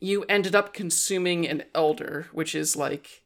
you 0.00 0.24
ended 0.28 0.57
up 0.57 0.74
consuming 0.74 1.46
an 1.46 1.62
elder, 1.72 2.26
which 2.32 2.54
is 2.54 2.74
like 2.76 3.22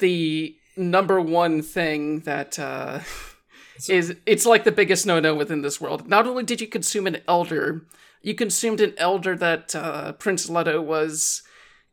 the 0.00 0.54
number 0.76 1.20
one 1.20 1.62
thing 1.62 2.20
that 2.20 2.58
uh, 2.58 3.00
is. 3.88 4.16
It's 4.26 4.46
like 4.46 4.64
the 4.64 4.72
biggest 4.72 5.06
no-no 5.06 5.34
within 5.34 5.62
this 5.62 5.80
world. 5.80 6.08
Not 6.08 6.26
only 6.26 6.44
did 6.44 6.60
you 6.60 6.66
consume 6.66 7.06
an 7.06 7.18
elder, 7.26 7.82
you 8.22 8.34
consumed 8.34 8.80
an 8.80 8.94
elder 8.96 9.36
that 9.36 9.74
uh, 9.74 10.12
Prince 10.12 10.48
Leto 10.48 10.80
was 10.80 11.42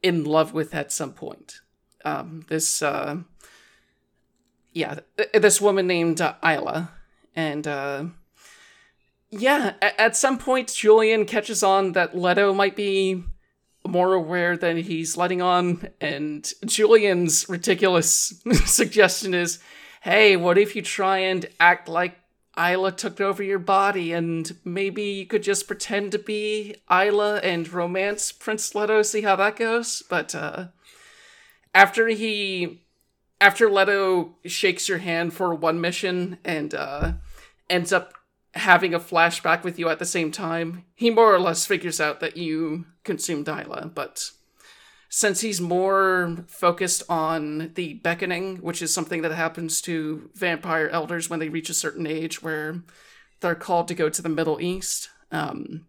in 0.03 0.23
love 0.23 0.53
with 0.53 0.73
at 0.73 0.91
some 0.91 1.13
point. 1.13 1.61
Um, 2.05 2.45
this, 2.47 2.81
uh, 2.81 3.17
yeah, 4.73 4.99
this 5.33 5.59
woman 5.59 5.87
named 5.87 6.21
uh, 6.21 6.35
Isla, 6.43 6.91
and 7.35 7.67
uh, 7.67 8.05
yeah, 9.29 9.73
at 9.81 10.15
some 10.15 10.37
point, 10.37 10.73
Julian 10.73 11.25
catches 11.25 11.63
on 11.63 11.91
that 11.93 12.17
Leto 12.17 12.53
might 12.53 12.75
be 12.75 13.23
more 13.89 14.13
aware 14.13 14.57
than 14.57 14.77
he's 14.77 15.17
letting 15.17 15.41
on, 15.41 15.89
and 15.99 16.51
Julian's 16.65 17.47
ridiculous 17.49 18.41
suggestion 18.65 19.33
is, 19.33 19.59
"Hey, 20.01 20.35
what 20.35 20.57
if 20.57 20.75
you 20.75 20.81
try 20.81 21.19
and 21.19 21.45
act 21.59 21.87
like 21.87 22.19
Isla 22.57 22.91
took 22.91 23.21
over 23.21 23.43
your 23.43 23.59
body, 23.59 24.13
and 24.13 24.55
maybe 24.63 25.03
you 25.03 25.25
could 25.25 25.43
just 25.43 25.67
pretend 25.67 26.11
to 26.11 26.19
be 26.19 26.75
Isla 26.91 27.37
and 27.37 27.71
romance 27.71 28.31
Prince 28.31 28.73
Leto, 28.75 29.01
see 29.01 29.21
how 29.21 29.35
that 29.35 29.55
goes?" 29.55 30.03
But 30.09 30.33
uh, 30.35 30.67
after 31.73 32.07
he, 32.07 32.81
after 33.39 33.69
Leto 33.69 34.35
shakes 34.45 34.89
your 34.89 34.99
hand 34.99 35.33
for 35.33 35.53
one 35.53 35.79
mission 35.79 36.39
and 36.43 36.73
uh, 36.73 37.13
ends 37.69 37.93
up 37.93 38.13
having 38.57 38.93
a 38.93 38.99
flashback 38.99 39.63
with 39.63 39.79
you 39.79 39.89
at 39.89 39.99
the 39.99 40.05
same 40.05 40.31
time, 40.31 40.83
he 40.95 41.09
more 41.09 41.33
or 41.33 41.39
less 41.39 41.65
figures 41.65 41.99
out 41.99 42.19
that 42.19 42.37
you 42.37 42.85
consumed 43.03 43.47
Isla, 43.47 43.91
but 43.93 44.31
since 45.09 45.41
he's 45.41 45.61
more 45.61 46.45
focused 46.47 47.03
on 47.07 47.71
the 47.75 47.95
beckoning, 47.95 48.57
which 48.57 48.81
is 48.81 48.93
something 48.93 49.21
that 49.21 49.31
happens 49.31 49.79
to 49.81 50.29
vampire 50.33 50.89
elders 50.89 51.29
when 51.29 51.39
they 51.39 51.49
reach 51.49 51.69
a 51.69 51.73
certain 51.73 52.05
age 52.05 52.43
where 52.43 52.81
they're 53.39 53.55
called 53.55 53.87
to 53.87 53.95
go 53.95 54.09
to 54.09 54.21
the 54.21 54.29
Middle 54.29 54.59
East, 54.59 55.09
um, 55.31 55.85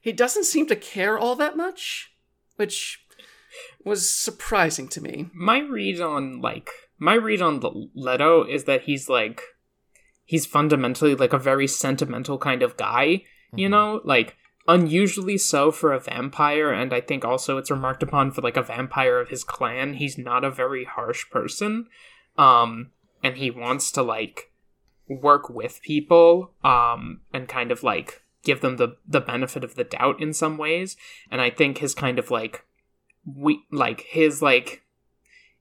he 0.00 0.12
doesn't 0.12 0.44
seem 0.44 0.66
to 0.66 0.76
care 0.76 1.18
all 1.18 1.36
that 1.36 1.56
much, 1.56 2.12
which 2.56 3.04
was 3.84 4.10
surprising 4.10 4.88
to 4.88 5.00
me. 5.00 5.30
my 5.32 5.58
read 5.58 6.00
on 6.00 6.40
like 6.40 6.70
my 6.98 7.14
read 7.14 7.40
on 7.42 7.60
the 7.60 7.88
Leto 7.94 8.44
is 8.44 8.64
that 8.64 8.82
he's 8.82 9.08
like 9.08 9.42
he's 10.26 10.44
fundamentally 10.44 11.14
like 11.14 11.32
a 11.32 11.38
very 11.38 11.66
sentimental 11.66 12.36
kind 12.36 12.62
of 12.62 12.76
guy, 12.76 13.22
you 13.54 13.68
know, 13.68 14.02
like 14.04 14.36
unusually 14.68 15.38
so 15.38 15.70
for 15.70 15.92
a 15.92 16.00
vampire 16.00 16.72
and 16.72 16.92
I 16.92 17.00
think 17.00 17.24
also 17.24 17.56
it's 17.56 17.70
remarked 17.70 18.02
upon 18.02 18.32
for 18.32 18.42
like 18.42 18.56
a 18.56 18.62
vampire 18.62 19.20
of 19.20 19.28
his 19.28 19.44
clan. 19.44 19.94
He's 19.94 20.18
not 20.18 20.44
a 20.44 20.50
very 20.50 20.84
harsh 20.84 21.30
person. 21.30 21.86
Um 22.36 22.90
and 23.22 23.36
he 23.36 23.50
wants 23.50 23.90
to 23.92 24.02
like 24.02 24.52
work 25.08 25.48
with 25.48 25.80
people 25.82 26.50
um 26.64 27.20
and 27.32 27.48
kind 27.48 27.70
of 27.70 27.84
like 27.84 28.22
give 28.42 28.60
them 28.60 28.76
the 28.76 28.96
the 29.06 29.20
benefit 29.20 29.62
of 29.62 29.76
the 29.76 29.84
doubt 29.84 30.20
in 30.20 30.32
some 30.32 30.58
ways 30.58 30.96
and 31.30 31.40
I 31.40 31.50
think 31.50 31.78
his 31.78 31.94
kind 31.94 32.18
of 32.18 32.30
like 32.30 32.64
we 33.24 33.60
like 33.70 34.02
his 34.08 34.42
like 34.42 34.82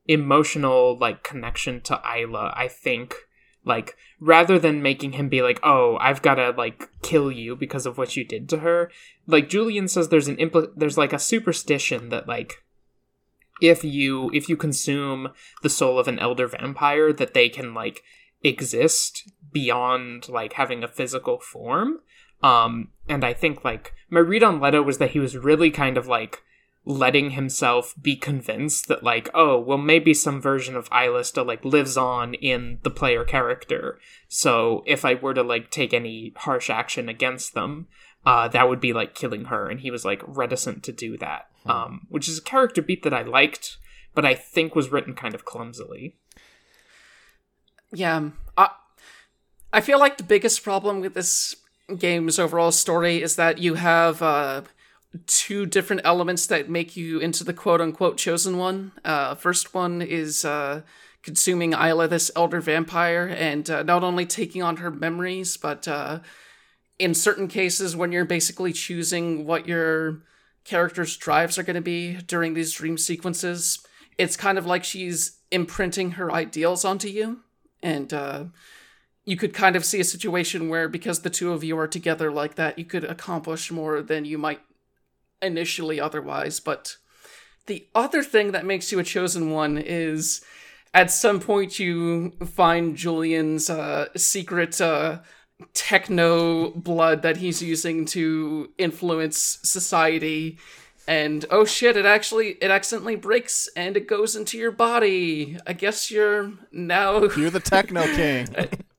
emotional 0.07 0.97
like 0.97 1.23
connection 1.23 1.81
to 1.81 2.01
Isla, 2.05 2.53
I 2.55 2.67
think 2.67 3.15
like 3.65 3.97
rather 4.19 4.57
than 4.59 4.81
making 4.81 5.13
him 5.13 5.27
be 5.27 5.41
like, 5.41 5.59
"Oh, 5.63 5.97
I've 5.99 6.21
got 6.21 6.35
to 6.35 6.51
like 6.51 6.89
kill 7.01 7.31
you 7.31 7.55
because 7.55 7.85
of 7.85 7.97
what 7.97 8.15
you 8.15 8.23
did 8.23 8.47
to 8.49 8.57
her." 8.57 8.91
Like 9.27 9.49
Julian 9.49 9.87
says 9.87 10.09
there's 10.09 10.27
an 10.27 10.37
impl- 10.37 10.71
there's 10.75 10.97
like 10.97 11.13
a 11.13 11.19
superstition 11.19 12.09
that 12.09 12.27
like 12.27 12.63
if 13.61 13.83
you 13.83 14.29
if 14.33 14.47
you 14.49 14.55
consume 14.55 15.29
the 15.63 15.69
soul 15.69 15.97
of 15.97 16.07
an 16.07 16.19
elder 16.19 16.47
vampire 16.47 17.11
that 17.13 17.33
they 17.33 17.49
can 17.49 17.73
like 17.73 18.03
exist 18.43 19.31
beyond 19.51 20.29
like 20.29 20.53
having 20.53 20.83
a 20.83 20.87
physical 20.87 21.39
form. 21.39 21.99
Um 22.43 22.89
and 23.09 23.23
I 23.23 23.33
think 23.33 23.63
like 23.63 23.93
my 24.09 24.19
read 24.19 24.43
on 24.43 24.59
Leto 24.59 24.83
was 24.83 24.99
that 24.99 25.11
he 25.11 25.19
was 25.19 25.37
really 25.37 25.71
kind 25.71 25.97
of 25.97 26.07
like 26.07 26.43
letting 26.85 27.31
himself 27.31 27.95
be 27.99 28.15
convinced 28.15 28.87
that 28.87 29.03
like 29.03 29.29
oh 29.33 29.59
well 29.59 29.77
maybe 29.77 30.13
some 30.13 30.39
version 30.39 30.75
of 30.75 30.89
Ilista 30.91 31.45
like 31.45 31.65
lives 31.65 31.97
on 31.97 32.35
in 32.35 32.79
the 32.83 32.91
player 32.91 33.23
character. 33.23 33.99
So 34.27 34.83
if 34.85 35.03
I 35.03 35.15
were 35.15 35.33
to 35.33 35.43
like 35.43 35.71
take 35.71 35.93
any 35.93 36.33
harsh 36.37 36.69
action 36.69 37.09
against 37.09 37.53
them 37.53 37.87
uh 38.25 38.47
that 38.49 38.69
would 38.69 38.79
be 38.79 38.93
like 38.93 39.15
killing 39.15 39.45
her. 39.45 39.69
And 39.69 39.79
he 39.79 39.91
was 39.91 40.05
like 40.05 40.21
reticent 40.25 40.83
to 40.83 40.91
do 40.91 41.17
that 41.17 41.47
um 41.65 42.07
which 42.09 42.27
is 42.29 42.37
a 42.37 42.43
character 42.43 42.81
beat 42.81 43.03
that 43.03 43.13
I 43.13 43.23
liked 43.23 43.77
but 44.13 44.25
I 44.25 44.33
think 44.33 44.75
was 44.75 44.91
written 44.91 45.13
kind 45.13 45.35
of 45.35 45.43
clumsily. 45.43 46.15
Yeah, 47.91 48.29
I, 48.57 48.69
I 49.73 49.81
feel 49.81 49.99
like 49.99 50.17
the 50.17 50.23
biggest 50.23 50.63
problem 50.63 51.01
with 51.01 51.13
this 51.13 51.55
game's 51.97 52.39
overall 52.39 52.71
story 52.71 53.21
is 53.21 53.35
that 53.35 53.59
you 53.59 53.75
have 53.75 54.21
uh, 54.21 54.61
two 55.27 55.65
different 55.65 56.01
elements 56.03 56.47
that 56.47 56.69
make 56.69 56.95
you 56.95 57.19
into 57.19 57.43
the 57.43 57.53
quote 57.53 57.81
unquote 57.81 58.17
chosen 58.17 58.57
one. 58.57 58.91
Uh, 59.03 59.35
first 59.35 59.73
one 59.73 60.01
is 60.01 60.45
uh, 60.45 60.81
consuming 61.23 61.73
Isla, 61.73 62.07
this 62.07 62.31
elder 62.35 62.61
vampire, 62.61 63.27
and 63.27 63.69
uh, 63.69 63.83
not 63.83 64.03
only 64.03 64.25
taking 64.25 64.61
on 64.61 64.77
her 64.77 64.91
memories, 64.91 65.57
but 65.57 65.87
uh, 65.87 66.19
in 66.99 67.13
certain 67.13 67.47
cases, 67.47 67.95
when 67.95 68.11
you're 68.11 68.25
basically 68.25 68.73
choosing 68.73 69.45
what 69.45 69.67
your 69.67 70.21
character's 70.63 71.17
drives 71.17 71.57
are 71.57 71.63
going 71.63 71.75
to 71.75 71.81
be 71.81 72.15
during 72.15 72.53
these 72.53 72.73
dream 72.73 72.97
sequences, 72.97 73.85
it's 74.17 74.37
kind 74.37 74.57
of 74.57 74.65
like 74.65 74.83
she's 74.83 75.39
imprinting 75.51 76.11
her 76.11 76.31
ideals 76.31 76.85
onto 76.85 77.07
you. 77.07 77.41
And 77.83 78.13
uh, 78.13 78.45
you 79.25 79.37
could 79.37 79.53
kind 79.53 79.75
of 79.75 79.85
see 79.85 79.99
a 79.99 80.05
situation 80.05 80.69
where, 80.69 80.87
because 80.87 81.21
the 81.21 81.29
two 81.29 81.51
of 81.51 81.63
you 81.63 81.77
are 81.77 81.87
together 81.87 82.31
like 82.31 82.55
that, 82.55 82.79
you 82.79 82.85
could 82.85 83.03
accomplish 83.03 83.71
more 83.71 84.01
than 84.01 84.25
you 84.25 84.37
might 84.37 84.61
initially 85.41 85.99
otherwise. 85.99 86.59
But 86.59 86.97
the 87.67 87.87
other 87.95 88.23
thing 88.23 88.51
that 88.51 88.65
makes 88.65 88.91
you 88.91 88.99
a 88.99 89.03
chosen 89.03 89.51
one 89.51 89.77
is 89.77 90.41
at 90.93 91.11
some 91.11 91.39
point 91.39 91.79
you 91.79 92.31
find 92.45 92.95
Julian's 92.95 93.69
uh, 93.69 94.07
secret 94.15 94.79
uh, 94.79 95.19
techno 95.73 96.71
blood 96.71 97.21
that 97.21 97.37
he's 97.37 97.61
using 97.61 98.05
to 98.05 98.71
influence 98.77 99.59
society. 99.63 100.57
And 101.07 101.45
oh 101.51 101.65
shit, 101.65 101.97
it 101.97 102.05
actually 102.05 102.57
it 102.61 102.71
accidentally 102.71 103.15
breaks 103.15 103.69
and 103.75 103.95
it 103.95 104.07
goes 104.07 104.35
into 104.35 104.57
your 104.57 104.71
body. 104.71 105.57
I 105.67 105.73
guess 105.73 106.09
you're 106.09 106.53
now 106.71 107.23
You're 107.23 107.51
the 107.51 107.59
techno 107.59 108.03
king. 108.15 108.47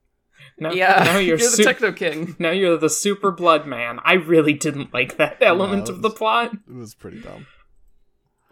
now, 0.59 0.73
yeah, 0.73 1.03
now 1.05 1.13
you're, 1.19 1.39
you're, 1.39 1.51
the 1.51 1.57
su- 1.57 1.65
techno 1.65 1.93
king. 1.93 2.37
now 2.39 2.51
you're 2.51 2.79
the 2.79 2.91
super 2.91 3.31
blood 3.31 3.67
man 3.67 4.01
I 4.05 4.15
really 4.15 4.55
didn't 4.55 4.93
like 4.95 5.17
that 5.19 5.39
element 5.41 5.87
that 5.87 5.93
of 5.93 6.03
the 6.03 6.11
plot 6.11 6.53
it 6.55 6.75
was 6.75 6.95
pretty 6.95 7.21
dumb. 7.21 7.47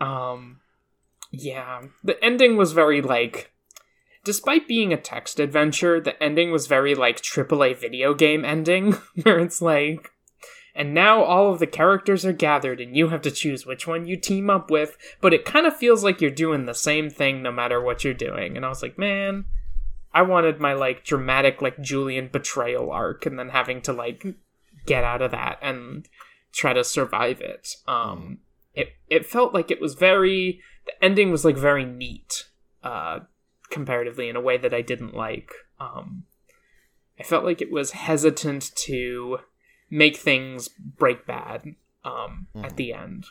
Um, 0.01 0.61
yeah, 1.31 1.83
the 2.03 2.23
ending 2.23 2.57
was 2.57 2.73
very 2.73 3.01
like, 3.01 3.53
despite 4.25 4.69
being 4.69 4.93
a 4.93 4.97
text 4.97 5.41
adventure, 5.41 6.01
the 6.01 6.21
ending 6.23 6.51
was 6.51 6.67
very 6.67 6.95
like 6.95 7.21
AAA 7.21 7.79
video 7.79 8.15
game 8.15 8.45
ending, 8.45 8.93
where 9.23 9.39
it's 9.39 9.63
like, 9.63 10.11
and 10.75 10.93
now 10.93 11.23
all 11.23 11.53
of 11.53 11.61
the 11.61 11.67
characters 11.67 12.25
are 12.25 12.33
gathered, 12.33 12.81
and 12.81 12.97
you 12.97 13.09
have 13.09 13.23
to 13.23 13.31
choose 13.31 13.65
which 13.67 13.87
one 13.87 14.07
you 14.07 14.17
team 14.17 14.51
up 14.51 14.71
with. 14.71 14.97
But 15.21 15.33
it 15.33 15.45
kind 15.45 15.67
of 15.67 15.77
feels 15.77 16.03
like 16.03 16.21
you're 16.21 16.31
doing 16.31 16.67
the 16.67 16.75
same 16.75 17.11
thing 17.11 17.43
no 17.43 17.53
matter 17.53 17.81
what 17.81 18.05
you're 18.05 18.15
doing. 18.15 18.57
And 18.57 18.67
I 18.67 18.69
was 18.69 18.83
like, 18.83 18.99
man, 18.99 19.45
I 20.15 20.23
wanted 20.23 20.61
my 20.61 20.73
like 20.73 21.05
dramatic 21.05 21.61
like 21.61 21.81
Julian 21.81 22.29
betrayal 22.33 22.93
arc, 22.93 23.27
and 23.27 23.39
then 23.39 23.49
having 23.49 23.83
to 23.83 23.93
like 23.93 24.25
get 24.87 25.03
out 25.03 25.21
of 25.21 25.33
that 25.33 25.59
and 25.61 26.09
try 26.53 26.73
to 26.73 26.85
survive 26.85 27.41
it. 27.41 27.75
Um, 27.89 28.39
it 28.75 28.91
it 29.11 29.27
felt 29.27 29.53
like 29.53 29.71
it 29.71 29.81
was 29.81 29.95
very 29.95 30.61
the 30.87 31.05
ending 31.05 31.33
was 31.33 31.45
like 31.45 31.57
very 31.57 31.85
neat, 31.85 32.45
uh, 32.83 33.21
comparatively 33.71 34.29
in 34.29 34.37
a 34.37 34.41
way 34.41 34.57
that 34.57 34.73
I 34.73 34.83
didn't 34.83 35.15
like. 35.15 35.51
Um, 35.81 36.25
I 37.19 37.25
felt 37.25 37.45
like 37.45 37.61
it 37.61 37.73
was 37.73 37.93
hesitant 37.93 38.71
to 38.77 39.39
make 39.91 40.17
things 40.17 40.69
break 40.69 41.27
bad 41.27 41.75
um, 42.05 42.49
at 42.63 42.77
the 42.77 42.93
end. 42.93 43.27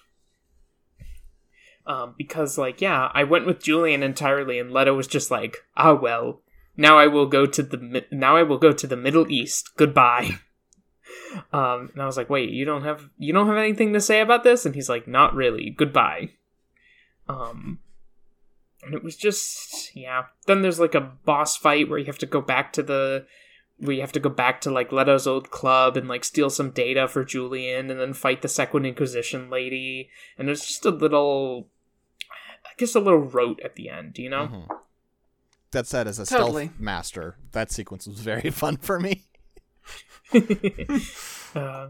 Um, 1.85 2.15
because 2.17 2.57
like 2.57 2.81
yeah, 2.81 3.09
I 3.13 3.23
went 3.23 3.45
with 3.45 3.63
Julian 3.63 4.03
entirely, 4.03 4.59
and 4.59 4.71
Leto 4.71 4.93
was 4.93 5.07
just 5.07 5.31
like, 5.31 5.57
ah 5.77 5.93
well, 5.93 6.41
now 6.77 6.97
I 6.97 7.07
will 7.07 7.25
go 7.25 7.45
to 7.45 7.63
the 7.63 8.05
now 8.11 8.35
I 8.35 8.43
will 8.43 8.57
go 8.57 8.71
to 8.71 8.87
the 8.87 8.97
Middle 8.97 9.31
East. 9.31 9.71
Goodbye. 9.77 10.39
Um, 11.51 11.89
and 11.93 12.01
I 12.01 12.05
was 12.05 12.15
like, 12.15 12.29
wait, 12.29 12.49
you 12.49 12.63
don't 12.63 12.83
have 12.83 13.09
you 13.17 13.33
don't 13.33 13.47
have 13.47 13.57
anything 13.57 13.93
to 13.93 14.01
say 14.01 14.21
about 14.21 14.43
this? 14.43 14.65
And 14.65 14.75
he's 14.75 14.89
like, 14.89 15.07
not 15.07 15.33
really. 15.35 15.71
Goodbye. 15.71 16.31
Um, 17.27 17.79
and 18.83 18.93
it 18.93 19.03
was 19.03 19.15
just 19.15 19.95
yeah. 19.95 20.23
Then 20.45 20.61
there's 20.61 20.79
like 20.79 20.95
a 20.95 21.11
boss 21.25 21.57
fight 21.57 21.89
where 21.89 21.97
you 21.99 22.05
have 22.05 22.19
to 22.19 22.25
go 22.27 22.41
back 22.41 22.71
to 22.73 22.83
the 22.83 23.25
where 23.77 23.93
you 23.95 24.01
have 24.01 24.11
to 24.13 24.19
go 24.19 24.29
back 24.29 24.61
to 24.61 24.71
like 24.71 24.91
Leto's 24.91 25.27
old 25.27 25.49
club 25.51 25.97
and 25.97 26.07
like 26.07 26.23
steal 26.23 26.49
some 26.49 26.69
data 26.71 27.07
for 27.07 27.23
Julian, 27.23 27.89
and 27.89 27.99
then 27.99 28.13
fight 28.13 28.41
the 28.41 28.47
Second 28.47 28.85
Inquisition 28.85 29.49
lady. 29.49 30.09
And 30.37 30.49
it's 30.49 30.67
just 30.67 30.85
a 30.85 30.91
little, 30.91 31.67
I 32.65 32.69
guess, 32.77 32.95
a 32.95 32.99
little 32.99 33.19
rote 33.19 33.59
at 33.61 33.75
the 33.75 33.89
end, 33.89 34.17
you 34.17 34.29
know. 34.29 34.47
Mhm. 34.47 34.67
That 35.73 35.87
said, 35.87 36.07
as 36.07 36.19
a 36.19 36.25
Totally. 36.25 36.67
stealth 36.67 36.79
master, 36.79 37.35
that 37.51 37.71
sequence 37.71 38.07
was 38.07 38.19
very 38.21 38.49
fun 38.51 38.77
for 38.77 38.99
me. 38.99 39.25
uh, 41.55 41.89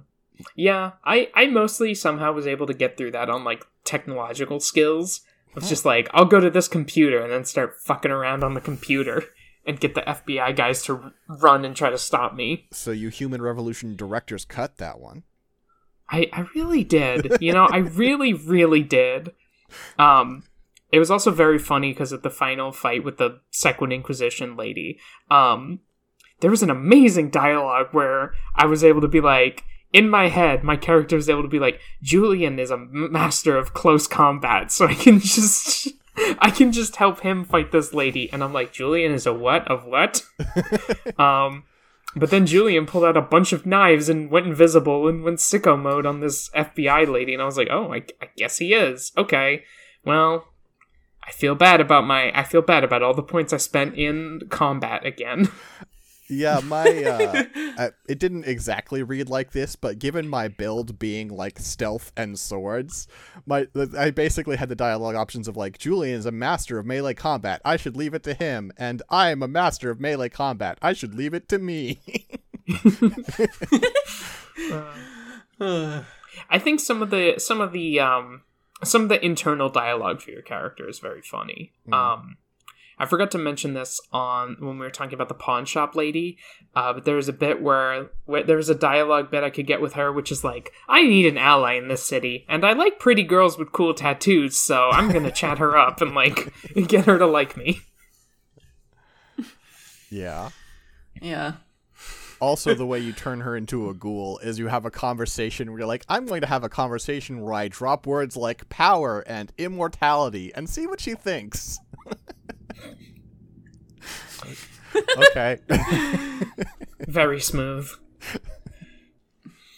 yeah, 0.55 0.91
I 1.05 1.29
I 1.35 1.47
mostly 1.47 1.93
somehow 1.93 2.31
was 2.31 2.47
able 2.47 2.65
to 2.67 2.73
get 2.73 2.97
through 2.97 3.11
that 3.11 3.29
on 3.29 3.43
like 3.43 3.65
technological 3.83 4.59
skills. 4.59 5.21
It's 5.47 5.55
was 5.55 5.69
just 5.69 5.85
like, 5.85 6.09
I'll 6.13 6.25
go 6.25 6.39
to 6.39 6.49
this 6.49 6.67
computer 6.67 7.21
and 7.21 7.31
then 7.31 7.45
start 7.45 7.79
fucking 7.79 8.09
around 8.09 8.43
on 8.43 8.55
the 8.55 8.61
computer 8.61 9.25
and 9.65 9.79
get 9.79 9.93
the 9.93 10.01
FBI 10.01 10.55
guys 10.55 10.81
to 10.85 11.13
run 11.27 11.63
and 11.63 11.75
try 11.75 11.91
to 11.91 11.97
stop 11.97 12.33
me. 12.33 12.67
So 12.71 12.91
you 12.91 13.09
Human 13.09 13.41
Revolution 13.41 13.95
directors 13.95 14.45
cut 14.45 14.77
that 14.77 14.99
one. 14.99 15.23
I 16.09 16.29
I 16.33 16.45
really 16.55 16.83
did. 16.83 17.37
You 17.39 17.53
know, 17.53 17.65
I 17.65 17.77
really 17.77 18.33
really 18.33 18.81
did. 18.81 19.31
Um 19.99 20.43
it 20.93 20.99
was 20.99 21.09
also 21.09 21.31
very 21.31 21.57
funny 21.57 21.91
because 21.91 22.13
at 22.13 22.21
the 22.21 22.29
final 22.29 22.71
fight 22.71 23.03
with 23.03 23.17
the 23.17 23.39
Second 23.49 23.91
Inquisition 23.91 24.55
lady, 24.55 24.99
um 25.31 25.79
there 26.39 26.51
was 26.51 26.61
an 26.61 26.69
amazing 26.69 27.29
dialogue 27.29 27.87
where 27.93 28.33
I 28.55 28.67
was 28.67 28.83
able 28.83 29.01
to 29.01 29.07
be 29.07 29.19
like 29.19 29.63
in 29.91 30.07
my 30.07 30.27
head, 30.27 30.63
my 30.63 30.75
character 30.75 31.15
was 31.15 31.29
able 31.29 31.41
to 31.41 31.47
be 31.47 31.59
like, 31.59 31.79
Julian 32.01 32.59
is 32.59 32.69
a 32.69 32.77
master 32.77 33.57
of 33.57 33.73
close 33.73 34.07
combat, 34.07 34.71
so 34.71 34.85
I 34.85 34.93
can 34.93 35.19
just 35.35 35.87
I 36.39 36.51
can 36.51 36.71
just 36.71 36.97
help 36.97 37.21
him 37.21 37.43
fight 37.43 37.71
this 37.71 37.91
lady. 37.95 38.31
And 38.31 38.43
I'm 38.43 38.53
like, 38.53 38.71
Julian 38.71 39.13
is 39.13 39.25
a 39.25 39.33
what? 39.33 39.67
Of 39.67 39.85
what? 39.85 40.23
um 41.17 41.63
but 42.15 42.29
then 42.29 42.45
Julian 42.45 42.85
pulled 42.85 43.05
out 43.05 43.17
a 43.17 43.21
bunch 43.21 43.51
of 43.51 43.65
knives 43.65 44.09
and 44.09 44.29
went 44.29 44.45
invisible 44.45 45.07
and 45.07 45.23
went 45.23 45.39
sicko 45.39 45.79
mode 45.79 46.05
on 46.05 46.19
this 46.19 46.49
FBI 46.49 47.11
lady, 47.11 47.33
and 47.33 47.41
I 47.41 47.45
was 47.45 47.57
like, 47.57 47.69
"Oh, 47.71 47.91
I, 47.91 48.03
I 48.21 48.29
guess 48.37 48.57
he 48.57 48.75
is." 48.75 49.11
Okay, 49.17 49.63
well, 50.05 50.52
I 51.25 51.31
feel 51.31 51.55
bad 51.55 51.81
about 51.81 52.05
my. 52.05 52.37
I 52.37 52.43
feel 52.43 52.61
bad 52.61 52.83
about 52.83 53.01
all 53.01 53.13
the 53.13 53.23
points 53.23 53.53
I 53.53 53.57
spent 53.57 53.95
in 53.95 54.41
combat 54.49 55.05
again. 55.05 55.49
Yeah, 56.29 56.61
my 56.63 56.85
uh, 56.85 57.43
uh, 57.77 57.89
it 58.07 58.19
didn't 58.19 58.45
exactly 58.45 59.03
read 59.03 59.29
like 59.29 59.51
this, 59.51 59.75
but 59.75 59.99
given 59.99 60.27
my 60.27 60.47
build 60.47 60.97
being 60.97 61.29
like 61.29 61.59
stealth 61.59 62.11
and 62.15 62.39
swords, 62.39 63.07
my 63.45 63.67
I 63.97 64.11
basically 64.11 64.57
had 64.57 64.69
the 64.69 64.75
dialogue 64.75 65.15
options 65.15 65.47
of 65.47 65.57
like 65.57 65.77
Julian 65.77 66.19
is 66.19 66.25
a 66.25 66.31
master 66.31 66.79
of 66.79 66.85
melee 66.85 67.13
combat. 67.13 67.61
I 67.65 67.77
should 67.77 67.97
leave 67.97 68.13
it 68.13 68.23
to 68.23 68.33
him, 68.33 68.71
and 68.77 69.01
I 69.09 69.31
am 69.31 69.43
a 69.43 69.47
master 69.47 69.89
of 69.89 69.99
melee 69.99 70.29
combat. 70.29 70.77
I 70.81 70.93
should 70.93 71.15
leave 71.15 71.33
it 71.33 71.49
to 71.49 71.59
me. 71.59 72.01
I 76.49 76.59
think 76.59 76.79
some 76.79 77.01
of 77.01 77.09
the 77.09 77.35
some 77.37 77.61
of 77.61 77.73
the 77.73 77.99
um 77.99 78.41
some 78.83 79.03
of 79.03 79.09
the 79.09 79.23
internal 79.23 79.69
dialogue 79.69 80.21
for 80.21 80.31
your 80.31 80.41
character 80.41 80.87
is 80.87 80.99
very 80.99 81.21
funny. 81.21 81.73
Um 81.91 82.37
I 82.97 83.05
forgot 83.05 83.31
to 83.31 83.37
mention 83.37 83.73
this 83.73 83.99
on 84.11 84.57
when 84.59 84.77
we 84.77 84.85
were 84.85 84.91
talking 84.91 85.15
about 85.15 85.27
the 85.27 85.33
pawn 85.33 85.65
shop 85.65 85.95
lady, 85.95 86.37
uh, 86.75 86.93
but 86.93 87.05
there 87.05 87.15
was 87.15 87.27
a 87.27 87.33
bit 87.33 87.61
where, 87.61 88.11
where 88.25 88.43
there 88.43 88.57
was 88.57 88.69
a 88.69 88.75
dialogue 88.75 89.31
bit 89.31 89.43
I 89.43 89.49
could 89.49 89.67
get 89.67 89.81
with 89.81 89.93
her, 89.93 90.11
which 90.11 90.31
is 90.31 90.43
like, 90.43 90.71
"I 90.87 91.01
need 91.01 91.25
an 91.25 91.37
ally 91.37 91.73
in 91.73 91.87
this 91.87 92.03
city, 92.03 92.45
and 92.47 92.63
I 92.63 92.73
like 92.73 92.99
pretty 92.99 93.23
girls 93.23 93.57
with 93.57 93.71
cool 93.71 93.93
tattoos, 93.93 94.57
so 94.57 94.89
I'm 94.89 95.11
gonna 95.11 95.31
chat 95.41 95.57
her 95.57 95.75
up 95.75 96.01
and 96.01 96.13
like 96.13 96.53
get 96.87 97.05
her 97.05 97.17
to 97.17 97.25
like 97.25 97.57
me." 97.57 97.81
yeah. 100.09 100.51
Yeah. 101.21 101.53
Also, 102.39 102.73
the 102.73 102.85
way 102.85 102.99
you 102.99 103.13
turn 103.13 103.41
her 103.41 103.55
into 103.55 103.89
a 103.89 103.93
ghoul 103.93 104.37
is 104.39 104.59
you 104.59 104.67
have 104.67 104.85
a 104.85 104.91
conversation 104.91 105.69
where 105.71 105.79
you're 105.79 105.87
like, 105.87 106.05
I'm 106.09 106.25
going 106.25 106.41
to 106.41 106.47
have 106.47 106.63
a 106.63 106.69
conversation 106.69 107.41
where 107.41 107.53
I 107.53 107.67
drop 107.67 108.05
words 108.05 108.35
like 108.35 108.67
power 108.69 109.21
and 109.27 109.51
immortality 109.57 110.53
and 110.53 110.69
see 110.69 110.87
what 110.87 110.99
she 110.99 111.15
thinks. 111.15 111.79
okay. 115.17 115.59
Very 117.07 117.39
smooth. 117.39 117.89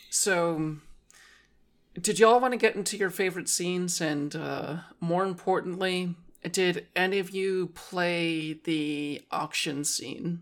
So, 0.09 0.77
did 1.99 2.19
y'all 2.19 2.39
want 2.39 2.53
to 2.53 2.57
get 2.57 2.75
into 2.75 2.97
your 2.97 3.09
favorite 3.09 3.49
scenes? 3.49 4.01
And 4.01 4.35
uh, 4.35 4.77
more 4.99 5.23
importantly, 5.25 6.15
did 6.49 6.87
any 6.95 7.19
of 7.19 7.31
you 7.31 7.67
play 7.73 8.53
the 8.53 9.21
auction 9.31 9.83
scene? 9.83 10.41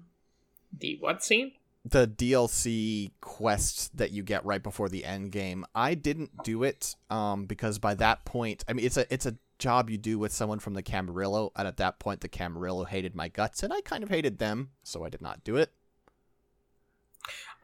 The 0.77 0.97
what 0.99 1.23
scene? 1.23 1.53
The 1.85 2.07
DLC 2.07 3.11
quest 3.19 3.97
that 3.97 4.11
you 4.11 4.23
get 4.23 4.45
right 4.45 4.63
before 4.63 4.87
the 4.87 5.03
end 5.03 5.31
game. 5.31 5.65
I 5.75 5.95
didn't 5.95 6.31
do 6.43 6.63
it 6.63 6.95
um, 7.09 7.45
because 7.45 7.77
by 7.77 7.93
that 7.95 8.23
point, 8.23 8.63
I 8.67 8.73
mean 8.73 8.85
it's 8.85 8.97
a 8.97 9.11
it's 9.13 9.25
a 9.25 9.35
job 9.59 9.89
you 9.89 9.97
do 9.97 10.17
with 10.17 10.31
someone 10.31 10.59
from 10.59 10.75
the 10.75 10.83
Camarilla, 10.83 11.49
and 11.55 11.67
at 11.67 11.77
that 11.77 11.99
point 11.99 12.21
the 12.21 12.29
Camarilla 12.29 12.85
hated 12.87 13.15
my 13.15 13.27
guts, 13.27 13.63
and 13.63 13.73
I 13.73 13.81
kind 13.81 14.03
of 14.03 14.09
hated 14.09 14.39
them, 14.39 14.69
so 14.83 15.03
I 15.03 15.09
did 15.09 15.21
not 15.21 15.43
do 15.43 15.57
it. 15.57 15.71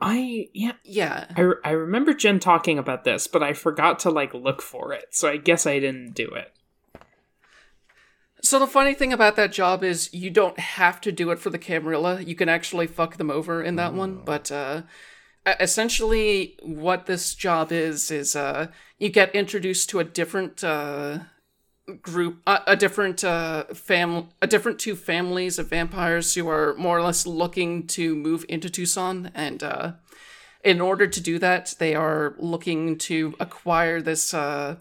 I 0.01 0.47
yeah 0.53 0.73
Yeah. 0.83 1.25
I, 1.35 1.51
I 1.63 1.71
remember 1.71 2.13
Jen 2.13 2.39
talking 2.39 2.77
about 2.77 3.03
this, 3.03 3.27
but 3.27 3.43
I 3.43 3.53
forgot 3.53 3.99
to 3.99 4.09
like 4.09 4.33
look 4.33 4.61
for 4.61 4.93
it, 4.93 5.07
so 5.11 5.29
I 5.29 5.37
guess 5.37 5.65
I 5.65 5.79
didn't 5.79 6.13
do 6.13 6.27
it. 6.27 6.53
So 8.41 8.57
the 8.57 8.67
funny 8.67 8.93
thing 8.93 9.11
about 9.11 9.35
that 9.35 9.51
job 9.51 9.83
is 9.83 10.13
you 10.13 10.29
don't 10.29 10.57
have 10.59 11.01
to 11.01 11.11
do 11.11 11.31
it 11.31 11.39
for 11.39 11.49
the 11.49 11.57
Camarilla. 11.57 12.21
You 12.21 12.35
can 12.35 12.49
actually 12.49 12.87
fuck 12.87 13.17
them 13.17 13.29
over 13.29 13.61
in 13.61 13.75
that 13.75 13.93
one. 13.93 14.21
But 14.23 14.51
uh, 14.51 14.83
essentially, 15.59 16.57
what 16.61 17.05
this 17.05 17.35
job 17.35 17.71
is 17.71 18.11
is 18.11 18.35
uh, 18.35 18.67
you 18.97 19.09
get 19.09 19.35
introduced 19.35 19.89
to 19.89 19.99
a 19.99 20.03
different 20.03 20.63
uh, 20.63 21.19
group, 22.01 22.41
uh, 22.45 22.59
a 22.67 22.75
different 22.75 23.23
uh, 23.23 23.65
fam, 23.73 24.29
a 24.41 24.47
different 24.47 24.79
two 24.79 24.95
families 24.95 25.59
of 25.59 25.69
vampires 25.69 26.33
who 26.35 26.47
are 26.47 26.75
more 26.75 26.97
or 26.97 27.03
less 27.03 27.25
looking 27.25 27.87
to 27.87 28.15
move 28.15 28.45
into 28.47 28.69
Tucson, 28.69 29.31
and 29.33 29.63
uh, 29.63 29.93
in 30.63 30.81
order 30.81 31.07
to 31.07 31.21
do 31.21 31.39
that, 31.39 31.75
they 31.79 31.95
are 31.95 32.35
looking 32.37 32.97
to 32.97 33.33
acquire 33.39 34.01
this 34.01 34.33
uh, 34.33 34.75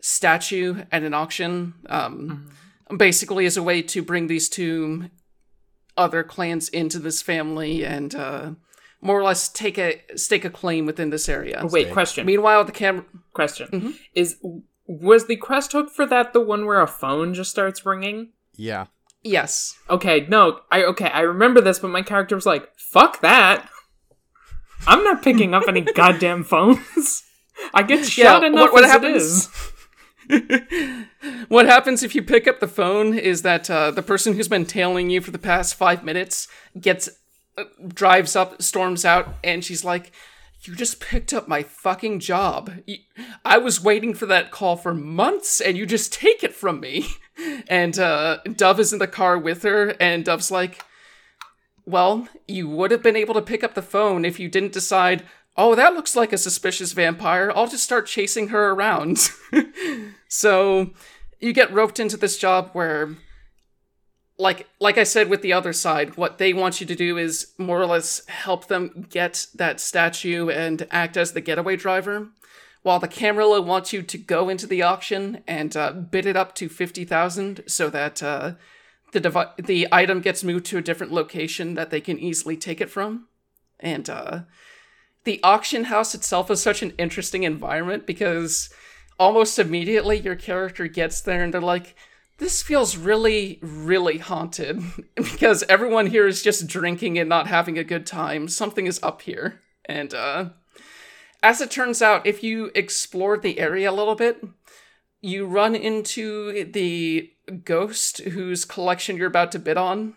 statue 0.00 0.82
at 0.90 1.02
an 1.02 1.14
auction. 1.14 1.74
Um, 1.86 2.50
basically 2.96 3.46
as 3.46 3.56
a 3.56 3.62
way 3.62 3.82
to 3.82 4.02
bring 4.02 4.26
these 4.26 4.48
two 4.48 5.10
other 5.96 6.22
clans 6.22 6.68
into 6.68 6.98
this 6.98 7.20
family 7.22 7.84
and 7.84 8.14
uh, 8.14 8.50
more 9.00 9.18
or 9.18 9.22
less 9.22 9.48
take 9.48 9.78
a 9.78 10.00
stake 10.16 10.44
a 10.44 10.50
claim 10.50 10.86
within 10.86 11.10
this 11.10 11.28
area. 11.28 11.60
Wait, 11.70 11.86
Stay. 11.86 11.92
question. 11.92 12.26
Meanwhile, 12.26 12.64
the 12.64 12.72
camera. 12.72 13.04
question 13.32 13.94
is 14.14 14.36
was 14.86 15.26
the 15.26 15.36
quest 15.36 15.72
hook 15.72 15.90
for 15.90 16.06
that 16.06 16.32
the 16.32 16.40
one 16.40 16.64
where 16.66 16.80
a 16.80 16.86
phone 16.86 17.34
just 17.34 17.50
starts 17.50 17.84
ringing? 17.84 18.30
Yeah. 18.56 18.86
Yes. 19.22 19.76
Okay, 19.90 20.26
no, 20.28 20.60
I 20.70 20.84
okay, 20.84 21.10
I 21.10 21.20
remember 21.20 21.60
this, 21.60 21.80
but 21.80 21.88
my 21.88 22.02
character 22.02 22.34
was 22.36 22.46
like, 22.46 22.68
"Fuck 22.76 23.20
that! 23.20 23.68
I'm 24.86 25.02
not 25.04 25.22
picking 25.22 25.52
up 25.54 25.64
any 25.68 25.80
goddamn 25.94 26.44
phones. 26.44 27.24
I 27.74 27.82
get 27.82 28.06
shot 28.06 28.42
Yeah, 28.42 28.48
enough 28.48 28.60
what- 28.60 28.72
what 28.72 28.84
as 28.84 28.90
happens- 28.90 29.14
it 29.14 29.16
is." 29.16 29.48
What 31.48 31.66
happens 31.66 32.02
if 32.02 32.14
you 32.14 32.22
pick 32.22 32.46
up 32.46 32.60
the 32.60 32.68
phone 32.68 33.18
is 33.18 33.42
that 33.42 33.70
uh, 33.70 33.90
the 33.90 34.02
person 34.02 34.34
who's 34.34 34.48
been 34.48 34.66
tailing 34.66 35.10
you 35.10 35.20
for 35.20 35.30
the 35.30 35.38
past 35.38 35.74
five 35.74 36.04
minutes 36.04 36.46
gets 36.78 37.08
uh, 37.56 37.64
drives 37.86 38.36
up, 38.36 38.60
storms 38.62 39.04
out, 39.04 39.34
and 39.42 39.64
she's 39.64 39.84
like, 39.84 40.12
"You 40.62 40.74
just 40.74 41.00
picked 41.00 41.32
up 41.32 41.48
my 41.48 41.62
fucking 41.62 42.20
job. 42.20 42.70
I 43.44 43.58
was 43.58 43.82
waiting 43.82 44.14
for 44.14 44.26
that 44.26 44.50
call 44.50 44.76
for 44.76 44.94
months, 44.94 45.60
and 45.60 45.76
you 45.76 45.86
just 45.86 46.12
take 46.12 46.44
it 46.44 46.54
from 46.54 46.80
me." 46.80 47.06
And 47.68 47.96
uh, 48.00 48.38
Dove 48.56 48.80
is 48.80 48.92
in 48.92 48.98
the 48.98 49.06
car 49.06 49.38
with 49.38 49.62
her, 49.62 49.94
and 50.00 50.24
Dove's 50.24 50.50
like, 50.50 50.84
"Well, 51.86 52.26
you 52.48 52.68
would 52.68 52.90
have 52.90 53.00
been 53.00 53.14
able 53.14 53.34
to 53.34 53.42
pick 53.42 53.62
up 53.62 53.74
the 53.74 53.82
phone 53.82 54.24
if 54.24 54.40
you 54.40 54.48
didn't 54.48 54.72
decide." 54.72 55.22
Oh, 55.60 55.74
that 55.74 55.94
looks 55.94 56.16
like 56.16 56.32
a 56.32 56.38
suspicious 56.38 56.92
vampire. 56.92 57.52
I'll 57.54 57.66
just 57.66 57.84
start 57.84 58.06
chasing 58.06 58.48
her 58.48 58.70
around. 58.70 59.28
So 60.28 60.90
you 61.40 61.52
get 61.52 61.72
roped 61.72 61.98
into 61.98 62.16
this 62.16 62.38
job 62.38 62.70
where 62.74 63.16
like 64.38 64.68
like 64.78 64.98
I 64.98 65.04
said 65.04 65.28
with 65.28 65.42
the 65.42 65.52
other 65.52 65.72
side, 65.72 66.16
what 66.16 66.38
they 66.38 66.52
want 66.52 66.80
you 66.80 66.86
to 66.86 66.94
do 66.94 67.18
is 67.18 67.54
more 67.58 67.80
or 67.80 67.86
less 67.86 68.24
help 68.28 68.68
them 68.68 69.06
get 69.10 69.46
that 69.54 69.80
statue 69.80 70.48
and 70.48 70.86
act 70.90 71.16
as 71.16 71.32
the 71.32 71.40
getaway 71.40 71.76
driver. 71.76 72.28
While 72.82 73.00
the 73.00 73.08
Camarilla 73.08 73.60
wants 73.60 73.92
you 73.92 74.02
to 74.02 74.18
go 74.18 74.48
into 74.48 74.66
the 74.66 74.82
auction 74.82 75.42
and 75.48 75.76
uh, 75.76 75.92
bid 75.92 76.26
it 76.26 76.36
up 76.36 76.54
to 76.56 76.68
fifty 76.68 77.04
thousand, 77.04 77.64
so 77.66 77.90
that 77.90 78.22
uh, 78.22 78.52
the 79.12 79.20
devi- 79.20 79.62
the 79.62 79.88
item 79.90 80.20
gets 80.20 80.44
moved 80.44 80.66
to 80.66 80.78
a 80.78 80.82
different 80.82 81.12
location 81.12 81.74
that 81.74 81.90
they 81.90 82.00
can 82.00 82.18
easily 82.18 82.56
take 82.56 82.80
it 82.80 82.90
from. 82.90 83.26
And 83.80 84.08
uh, 84.08 84.40
the 85.28 85.42
auction 85.42 85.84
house 85.84 86.14
itself 86.14 86.50
is 86.50 86.62
such 86.62 86.82
an 86.82 86.94
interesting 86.96 87.42
environment 87.42 88.06
because 88.06 88.70
almost 89.18 89.58
immediately 89.58 90.18
your 90.18 90.34
character 90.34 90.86
gets 90.86 91.20
there 91.20 91.42
and 91.42 91.52
they're 91.52 91.60
like 91.60 91.94
this 92.38 92.62
feels 92.62 92.96
really 92.96 93.58
really 93.60 94.16
haunted 94.16 94.82
because 95.16 95.62
everyone 95.64 96.06
here 96.06 96.26
is 96.26 96.40
just 96.40 96.66
drinking 96.66 97.18
and 97.18 97.28
not 97.28 97.46
having 97.46 97.76
a 97.76 97.84
good 97.84 98.06
time. 98.06 98.48
Something 98.48 98.86
is 98.86 98.98
up 99.02 99.20
here. 99.20 99.60
And 99.84 100.14
uh 100.14 100.48
as 101.42 101.60
it 101.60 101.70
turns 101.70 102.00
out 102.00 102.26
if 102.26 102.42
you 102.42 102.70
explore 102.74 103.36
the 103.36 103.60
area 103.60 103.90
a 103.90 103.92
little 103.92 104.14
bit 104.14 104.42
you 105.20 105.44
run 105.44 105.74
into 105.74 106.64
the 106.72 107.30
ghost 107.64 108.20
whose 108.20 108.64
collection 108.64 109.18
you're 109.18 109.26
about 109.26 109.52
to 109.52 109.58
bid 109.58 109.76
on 109.76 110.14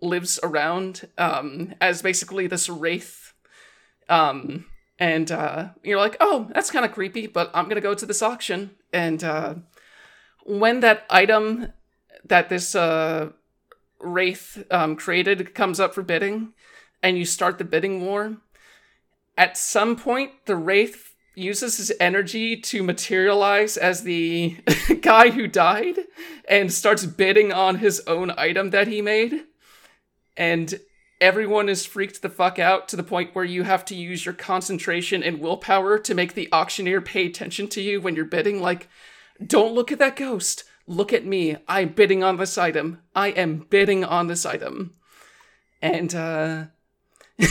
lives 0.00 0.38
around 0.44 1.08
um 1.18 1.74
as 1.80 2.00
basically 2.00 2.46
this 2.46 2.68
wraith 2.68 3.21
um 4.08 4.66
and 4.98 5.32
uh, 5.32 5.70
you're 5.82 5.98
like, 5.98 6.16
oh, 6.20 6.48
that's 6.54 6.70
kind 6.70 6.84
of 6.84 6.92
creepy, 6.92 7.26
but 7.26 7.50
I'm 7.54 7.68
gonna 7.68 7.80
go 7.80 7.94
to 7.94 8.06
this 8.06 8.22
auction. 8.22 8.70
And 8.92 9.24
uh, 9.24 9.54
when 10.44 10.78
that 10.80 11.04
item 11.10 11.72
that 12.24 12.48
this 12.48 12.76
uh, 12.76 13.30
wraith 13.98 14.64
um, 14.70 14.94
created 14.94 15.56
comes 15.56 15.80
up 15.80 15.92
for 15.92 16.02
bidding, 16.02 16.52
and 17.02 17.18
you 17.18 17.24
start 17.24 17.58
the 17.58 17.64
bidding 17.64 18.06
war, 18.06 18.36
at 19.36 19.56
some 19.56 19.96
point 19.96 20.30
the 20.46 20.54
wraith 20.54 21.14
uses 21.34 21.78
his 21.78 21.92
energy 21.98 22.56
to 22.56 22.82
materialize 22.82 23.76
as 23.76 24.02
the 24.02 24.56
guy 25.00 25.30
who 25.30 25.46
died 25.46 25.98
and 26.48 26.72
starts 26.72 27.06
bidding 27.06 27.52
on 27.52 27.76
his 27.76 28.00
own 28.06 28.30
item 28.36 28.70
that 28.70 28.86
he 28.86 29.00
made. 29.02 29.32
And 30.36 30.78
everyone 31.22 31.68
is 31.68 31.86
freaked 31.86 32.20
the 32.20 32.28
fuck 32.28 32.58
out 32.58 32.88
to 32.88 32.96
the 32.96 33.02
point 33.04 33.32
where 33.32 33.44
you 33.44 33.62
have 33.62 33.84
to 33.84 33.94
use 33.94 34.26
your 34.26 34.34
concentration 34.34 35.22
and 35.22 35.38
willpower 35.38 35.96
to 35.96 36.14
make 36.16 36.34
the 36.34 36.48
auctioneer 36.52 37.00
pay 37.00 37.26
attention 37.26 37.68
to 37.68 37.80
you 37.80 38.00
when 38.00 38.16
you're 38.16 38.24
bidding. 38.24 38.60
Like, 38.60 38.88
don't 39.44 39.72
look 39.72 39.92
at 39.92 40.00
that 40.00 40.16
ghost. 40.16 40.64
Look 40.88 41.12
at 41.12 41.24
me. 41.24 41.56
I'm 41.68 41.90
bidding 41.90 42.24
on 42.24 42.38
this 42.38 42.58
item. 42.58 43.02
I 43.14 43.28
am 43.28 43.66
bidding 43.70 44.04
on 44.04 44.26
this 44.26 44.44
item. 44.44 44.94
And, 45.80 46.12
uh, 46.12 46.64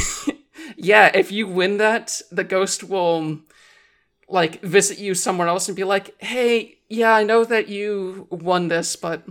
yeah, 0.76 1.10
if 1.16 1.32
you 1.32 1.48
win 1.48 1.78
that, 1.78 2.22
the 2.30 2.44
ghost 2.44 2.84
will, 2.84 3.40
like, 4.28 4.62
visit 4.62 5.00
you 5.00 5.16
somewhere 5.16 5.48
else 5.48 5.70
and 5.70 5.78
be 5.78 5.86
like, 5.86 6.14
hey, 6.22 6.80
yeah, 6.90 7.14
I 7.14 7.24
know 7.24 7.46
that 7.46 7.70
you 7.70 8.28
won 8.30 8.68
this, 8.68 8.98
but 8.98 9.24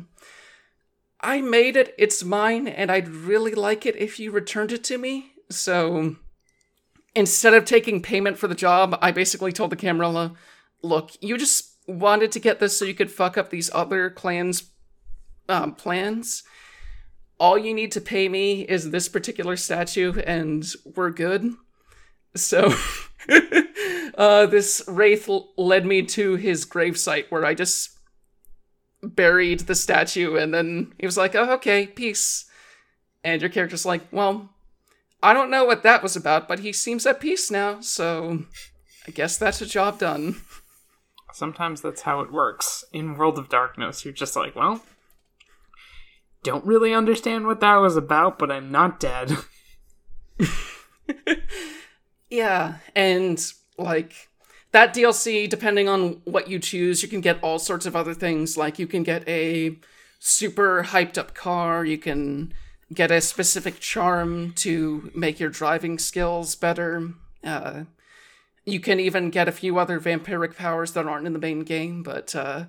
I 1.22 1.40
made 1.40 1.76
it, 1.76 1.94
it's 1.98 2.24
mine, 2.24 2.66
and 2.66 2.90
I'd 2.90 3.08
really 3.08 3.52
like 3.52 3.84
it 3.84 3.96
if 3.96 4.18
you 4.18 4.30
returned 4.30 4.72
it 4.72 4.82
to 4.84 4.98
me. 4.98 5.32
So 5.50 6.16
instead 7.14 7.54
of 7.54 7.64
taking 7.64 8.00
payment 8.02 8.38
for 8.38 8.48
the 8.48 8.54
job, 8.54 8.98
I 9.02 9.10
basically 9.10 9.52
told 9.52 9.70
the 9.70 9.76
Camarilla, 9.76 10.32
look, 10.82 11.10
you 11.20 11.36
just 11.36 11.76
wanted 11.86 12.32
to 12.32 12.40
get 12.40 12.60
this 12.60 12.78
so 12.78 12.84
you 12.84 12.94
could 12.94 13.10
fuck 13.10 13.36
up 13.36 13.50
these 13.50 13.70
other 13.74 14.10
clans' 14.10 14.70
um, 15.48 15.74
plans. 15.74 16.42
All 17.38 17.58
you 17.58 17.74
need 17.74 17.92
to 17.92 18.00
pay 18.00 18.28
me 18.28 18.62
is 18.62 18.90
this 18.90 19.08
particular 19.08 19.56
statue, 19.56 20.18
and 20.20 20.66
we're 20.94 21.10
good. 21.10 21.54
So, 22.36 22.74
uh, 24.14 24.46
this 24.46 24.82
wraith 24.86 25.28
led 25.56 25.84
me 25.84 26.02
to 26.02 26.36
his 26.36 26.64
gravesite 26.64 27.26
where 27.30 27.44
I 27.44 27.54
just 27.54 27.98
buried 29.02 29.60
the 29.60 29.74
statue 29.74 30.36
and 30.36 30.52
then 30.52 30.92
he 30.98 31.06
was 31.06 31.16
like 31.16 31.34
oh 31.34 31.52
okay 31.54 31.86
peace 31.86 32.44
and 33.24 33.40
your 33.40 33.50
character's 33.50 33.86
like 33.86 34.02
well 34.12 34.50
i 35.22 35.32
don't 35.32 35.50
know 35.50 35.64
what 35.64 35.82
that 35.82 36.02
was 36.02 36.16
about 36.16 36.46
but 36.46 36.58
he 36.58 36.72
seems 36.72 37.06
at 37.06 37.20
peace 37.20 37.50
now 37.50 37.80
so 37.80 38.44
i 39.08 39.10
guess 39.10 39.38
that's 39.38 39.62
a 39.62 39.66
job 39.66 39.98
done 39.98 40.36
Sometimes 41.32 41.80
that's 41.80 42.02
how 42.02 42.20
it 42.20 42.32
works. 42.32 42.84
In 42.92 43.16
World 43.16 43.38
of 43.38 43.48
Darkness, 43.48 44.04
you're 44.04 44.14
just 44.14 44.36
like, 44.36 44.56
well, 44.56 44.82
don't 46.42 46.64
really 46.64 46.92
understand 46.92 47.46
what 47.46 47.60
that 47.60 47.76
was 47.76 47.96
about, 47.96 48.38
but 48.38 48.50
I'm 48.50 48.70
not 48.70 49.00
dead. 49.00 49.36
yeah 52.30 52.76
and 52.94 53.44
like 53.76 54.29
that 54.72 54.94
dlc 54.94 55.48
depending 55.48 55.88
on 55.88 56.20
what 56.24 56.48
you 56.48 56.58
choose 56.58 57.02
you 57.02 57.08
can 57.08 57.20
get 57.20 57.42
all 57.42 57.58
sorts 57.58 57.86
of 57.86 57.96
other 57.96 58.14
things 58.14 58.56
like 58.56 58.78
you 58.78 58.86
can 58.86 59.02
get 59.02 59.26
a 59.28 59.76
super 60.18 60.84
hyped 60.84 61.18
up 61.18 61.34
car 61.34 61.84
you 61.84 61.98
can 61.98 62.52
get 62.92 63.10
a 63.10 63.20
specific 63.20 63.80
charm 63.80 64.52
to 64.52 65.10
make 65.14 65.38
your 65.38 65.50
driving 65.50 65.98
skills 65.98 66.54
better 66.54 67.10
uh, 67.44 67.84
you 68.64 68.80
can 68.80 69.00
even 69.00 69.30
get 69.30 69.48
a 69.48 69.52
few 69.52 69.78
other 69.78 70.00
vampiric 70.00 70.56
powers 70.56 70.92
that 70.92 71.06
aren't 71.06 71.26
in 71.26 71.32
the 71.32 71.38
main 71.38 71.60
game, 71.60 72.02
but 72.02 72.34
uh, 72.34 72.66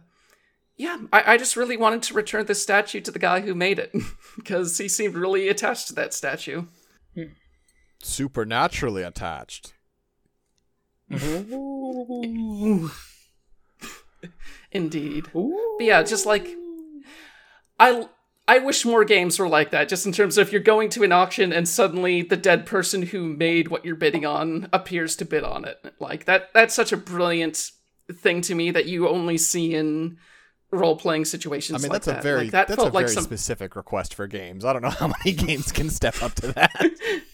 yeah, 0.78 0.98
I, 1.12 1.34
I 1.34 1.38
just 1.38 1.58
really 1.58 1.78
wanted 1.78 2.02
to 2.04 2.14
return 2.14 2.46
this 2.46 2.62
statue 2.62 3.02
to 3.02 3.12
the 3.12 3.20
guy 3.20 3.42
who 3.42 3.54
made 3.54 3.80
it 3.80 3.94
because 4.36 4.78
he 4.78 4.88
seemed 4.88 5.16
really 5.16 5.50
attached 5.50 5.88
to 5.88 5.96
that 5.96 6.14
statue. 6.14 6.64
Supernaturally 8.02 9.04
attached. 9.04 9.74
Indeed. 14.72 15.28
Ooh. 15.36 15.76
But 15.78 15.86
yeah, 15.86 16.04
just 16.04 16.26
like 16.26 16.48
I 17.80 18.08
I 18.48 18.60
wish 18.60 18.86
more 18.86 19.06
games 19.06 19.40
were 19.40 19.48
like 19.48 19.72
that, 19.72 19.90
just 19.90 20.06
in 20.06 20.12
terms 20.12 20.38
of 20.38 20.52
you're 20.52 20.62
going 20.62 20.90
to 20.90 21.04
an 21.04 21.12
auction 21.12 21.54
and 21.54 21.68
suddenly 21.68 22.22
the 22.22 22.38
dead 22.38 22.66
person 22.66 23.04
who 23.04 23.24
made 23.24 23.68
what 23.70 23.86
you're 23.86 23.96
bidding 23.96 24.26
on 24.26 24.68
appears 24.74 25.16
to 25.18 25.26
bid 25.26 25.44
on 25.44 25.66
it. 25.66 25.94
Like 26.00 26.26
that 26.26 26.50
that's 26.54 26.74
such 26.74 26.92
a 26.92 26.98
brilliant 26.98 27.72
thing 28.12 28.42
to 28.42 28.56
me 28.56 28.72
that 28.72 28.86
you 28.86 29.08
only 29.08 29.38
see 29.38 29.74
in 29.76 30.18
role 30.72 30.96
playing 30.96 31.26
situations. 31.26 31.80
I 31.80 31.82
mean, 31.82 31.92
like 31.92 32.04
that's 32.04 32.20
a 32.20 32.22
very 32.22 32.44
like, 32.44 32.52
that 32.52 32.68
that's 32.68 32.84
a 32.84 32.90
very 32.90 33.06
like 33.06 33.10
some 33.10 33.24
specific 33.24 33.76
request 33.76 34.14
for 34.14 34.28
games. 34.28 34.66
I 34.66 34.74
don't 34.74 34.82
know 34.82 34.90
how 35.00 35.08
many 35.08 35.36
games 35.36 35.72
can 35.72 35.90
step 35.90 36.22
up 36.24 36.34
to 36.36 36.54
that. 36.54 36.92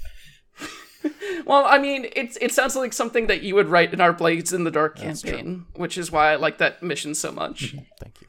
Well, 1.45 1.65
I 1.65 1.77
mean, 1.77 2.07
it's 2.15 2.37
it 2.41 2.51
sounds 2.51 2.75
like 2.75 2.93
something 2.93 3.27
that 3.27 3.41
you 3.41 3.55
would 3.55 3.69
write 3.69 3.93
in 3.93 4.01
our 4.01 4.13
Blades 4.13 4.53
in 4.53 4.63
the 4.63 4.71
Dark 4.71 4.97
That's 4.97 5.21
campaign, 5.21 5.65
which 5.75 5.97
is 5.97 6.11
why 6.11 6.31
I 6.31 6.35
like 6.35 6.57
that 6.57 6.83
mission 6.83 7.15
so 7.15 7.31
much. 7.31 7.75
Thank 8.01 8.21
you. 8.21 8.27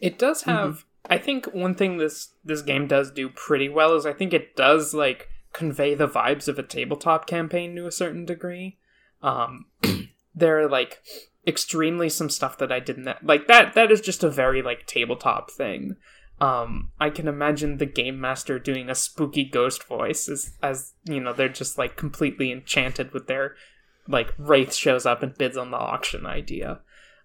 It 0.00 0.18
does 0.18 0.42
have. 0.42 0.84
I 1.08 1.18
think 1.18 1.46
one 1.46 1.74
thing 1.74 1.98
this 1.98 2.30
this 2.44 2.62
game 2.62 2.86
does 2.86 3.10
do 3.10 3.28
pretty 3.28 3.68
well 3.68 3.94
is 3.94 4.06
I 4.06 4.12
think 4.12 4.32
it 4.32 4.56
does 4.56 4.94
like 4.94 5.28
convey 5.52 5.94
the 5.94 6.08
vibes 6.08 6.48
of 6.48 6.58
a 6.58 6.62
tabletop 6.62 7.26
campaign 7.26 7.74
to 7.76 7.86
a 7.86 7.92
certain 7.92 8.24
degree. 8.24 8.78
Um, 9.22 9.66
there 10.34 10.60
are 10.60 10.68
like 10.68 11.02
extremely 11.46 12.08
some 12.08 12.28
stuff 12.28 12.58
that 12.58 12.72
I 12.72 12.80
didn't 12.80 13.08
like. 13.22 13.46
That 13.46 13.74
that 13.74 13.90
is 13.90 14.00
just 14.00 14.24
a 14.24 14.30
very 14.30 14.62
like 14.62 14.86
tabletop 14.86 15.50
thing. 15.50 15.96
Um, 16.38 16.90
I 17.00 17.08
can 17.10 17.28
imagine 17.28 17.78
the 17.78 17.86
game 17.86 18.20
master 18.20 18.58
doing 18.58 18.90
a 18.90 18.94
spooky 18.94 19.44
ghost 19.44 19.82
voice 19.84 20.28
as 20.28 20.52
as 20.62 20.92
you 21.04 21.18
know 21.20 21.32
they're 21.32 21.48
just 21.48 21.78
like 21.78 21.96
completely 21.96 22.52
enchanted 22.52 23.12
with 23.12 23.26
their 23.26 23.54
like 24.06 24.34
wraith 24.36 24.74
shows 24.74 25.06
up 25.06 25.22
and 25.22 25.36
bids 25.36 25.56
on 25.56 25.70
the 25.70 25.78
auction 25.78 26.26
idea. 26.26 26.80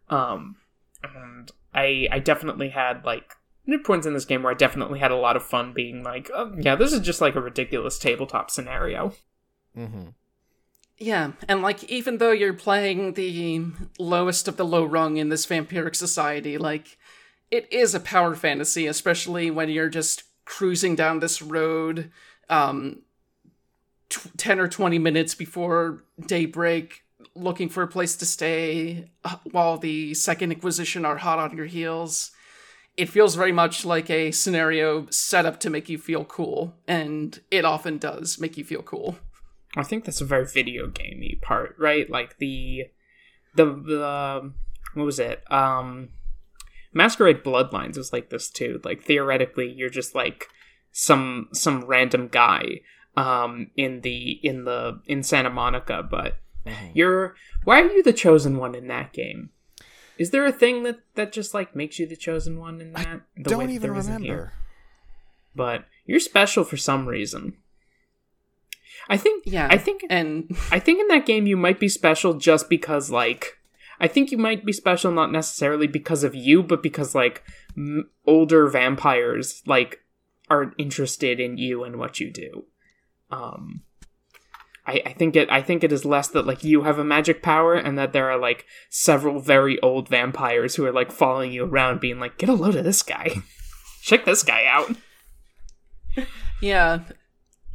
Um, 0.09 0.55
and 1.03 1.51
I 1.73 2.07
I 2.11 2.19
definitely 2.19 2.69
had 2.69 3.03
like 3.03 3.33
there 3.65 3.79
are 3.79 3.83
points 3.83 4.07
in 4.07 4.13
this 4.13 4.25
game 4.25 4.43
where 4.43 4.53
I 4.53 4.55
definitely 4.55 4.99
had 4.99 5.11
a 5.11 5.15
lot 5.15 5.35
of 5.35 5.43
fun 5.43 5.73
being 5.73 6.03
like, 6.03 6.29
oh, 6.33 6.53
yeah, 6.57 6.75
this 6.75 6.93
is 6.93 7.01
just 7.01 7.21
like 7.21 7.35
a 7.35 7.41
ridiculous 7.41 7.99
tabletop 7.99 8.49
scenario. 8.49 9.13
Mm-hmm. 9.77 10.09
Yeah, 10.97 11.31
and 11.47 11.61
like 11.61 11.83
even 11.85 12.17
though 12.17 12.31
you're 12.31 12.53
playing 12.53 13.13
the 13.13 13.65
lowest 13.97 14.47
of 14.47 14.57
the 14.57 14.65
low 14.65 14.83
rung 14.83 15.17
in 15.17 15.29
this 15.29 15.45
vampiric 15.45 15.95
society, 15.95 16.57
like 16.57 16.97
it 17.51 17.71
is 17.71 17.93
a 17.93 17.99
power 17.99 18.35
fantasy, 18.35 18.87
especially 18.87 19.51
when 19.51 19.69
you're 19.69 19.89
just 19.89 20.23
cruising 20.45 20.95
down 20.95 21.19
this 21.19 21.41
road 21.41 22.11
um 22.49 23.03
t- 24.09 24.29
10 24.37 24.59
or 24.59 24.67
20 24.67 24.99
minutes 24.99 25.35
before 25.35 26.03
daybreak 26.25 27.03
looking 27.35 27.69
for 27.69 27.83
a 27.83 27.87
place 27.87 28.15
to 28.17 28.25
stay 28.25 29.09
uh, 29.23 29.37
while 29.51 29.77
the 29.77 30.13
second 30.13 30.51
inquisition 30.51 31.05
are 31.05 31.17
hot 31.17 31.39
on 31.39 31.55
your 31.55 31.65
heels. 31.65 32.31
It 32.97 33.07
feels 33.07 33.35
very 33.35 33.51
much 33.51 33.85
like 33.85 34.09
a 34.09 34.31
scenario 34.31 35.07
set 35.09 35.45
up 35.45 35.59
to 35.61 35.69
make 35.69 35.87
you 35.87 35.97
feel 35.97 36.25
cool, 36.25 36.75
and 36.87 37.39
it 37.49 37.63
often 37.63 37.97
does 37.97 38.39
make 38.39 38.57
you 38.57 38.65
feel 38.65 38.81
cool. 38.81 39.17
I 39.77 39.83
think 39.83 40.03
that's 40.03 40.19
a 40.19 40.25
very 40.25 40.45
video 40.45 40.87
gamey 40.87 41.39
part, 41.41 41.75
right? 41.79 42.09
Like 42.09 42.37
the 42.39 42.87
the 43.55 43.65
the 43.65 44.51
what 44.93 45.05
was 45.05 45.19
it? 45.19 45.49
Um 45.49 46.09
Masquerade 46.93 47.43
Bloodlines 47.43 47.97
was 47.97 48.11
like 48.11 48.29
this 48.29 48.49
too. 48.49 48.81
Like 48.83 49.03
theoretically 49.03 49.71
you're 49.71 49.89
just 49.89 50.13
like 50.15 50.47
some 50.91 51.47
some 51.53 51.85
random 51.85 52.27
guy 52.27 52.81
um 53.15 53.71
in 53.75 54.01
the 54.01 54.39
in 54.43 54.65
the 54.65 55.01
in 55.05 55.23
Santa 55.23 55.49
Monica, 55.49 56.03
but 56.09 56.37
you're 56.93 57.35
why 57.63 57.81
are 57.81 57.91
you 57.91 58.03
the 58.03 58.13
chosen 58.13 58.57
one 58.57 58.75
in 58.75 58.87
that 58.87 59.13
game? 59.13 59.49
Is 60.17 60.31
there 60.31 60.45
a 60.45 60.51
thing 60.51 60.83
that 60.83 60.99
that 61.15 61.31
just 61.31 61.53
like 61.53 61.75
makes 61.75 61.97
you 61.97 62.05
the 62.05 62.15
chosen 62.15 62.59
one 62.59 62.81
in 62.81 62.93
that? 62.93 63.21
The 63.35 63.41
way 63.41 63.43
Don't 63.43 63.67
that 63.67 63.73
even 63.73 63.89
there 63.91 63.99
isn't 63.99 64.21
here? 64.21 64.31
remember. 64.33 64.53
But 65.55 65.85
you're 66.05 66.19
special 66.19 66.63
for 66.63 66.77
some 66.77 67.07
reason. 67.07 67.57
I 69.09 69.17
think 69.17 69.43
Yeah, 69.45 69.67
I 69.69 69.77
think 69.77 70.03
and 70.09 70.55
I 70.71 70.79
think 70.79 70.99
in 70.99 71.07
that 71.07 71.25
game 71.25 71.47
you 71.47 71.57
might 71.57 71.79
be 71.79 71.89
special 71.89 72.35
just 72.35 72.69
because 72.69 73.09
like 73.09 73.57
I 74.01 74.07
think 74.07 74.31
you 74.31 74.37
might 74.37 74.65
be 74.65 74.73
special 74.73 75.11
not 75.11 75.31
necessarily 75.31 75.85
because 75.85 76.23
of 76.23 76.33
you, 76.33 76.63
but 76.63 76.81
because 76.81 77.13
like 77.13 77.43
m- 77.77 78.09
older 78.25 78.67
vampires 78.67 79.61
like 79.67 79.99
are 80.49 80.73
interested 80.77 81.39
in 81.39 81.57
you 81.57 81.83
and 81.83 81.97
what 81.97 82.19
you 82.19 82.31
do. 82.31 82.65
Um, 83.29 83.83
I, 84.87 85.03
I 85.05 85.13
think 85.13 85.35
it 85.35 85.49
I 85.51 85.61
think 85.61 85.83
it 85.83 85.91
is 85.91 86.03
less 86.03 86.27
that 86.29 86.47
like 86.47 86.63
you 86.63 86.81
have 86.83 86.97
a 86.97 87.03
magic 87.03 87.43
power 87.43 87.75
and 87.75 87.95
that 87.99 88.11
there 88.11 88.29
are 88.31 88.39
like 88.39 88.65
several 88.89 89.39
very 89.39 89.79
old 89.81 90.09
vampires 90.09 90.75
who 90.75 90.85
are 90.85 90.91
like 90.91 91.11
following 91.11 91.53
you 91.53 91.65
around, 91.65 92.01
being 92.01 92.19
like, 92.19 92.39
"Get 92.39 92.49
a 92.49 92.53
load 92.53 92.75
of 92.75 92.83
this 92.83 93.03
guy, 93.03 93.35
check 94.01 94.25
this 94.25 94.43
guy 94.43 94.65
out." 94.65 94.95
Yeah. 96.63 96.99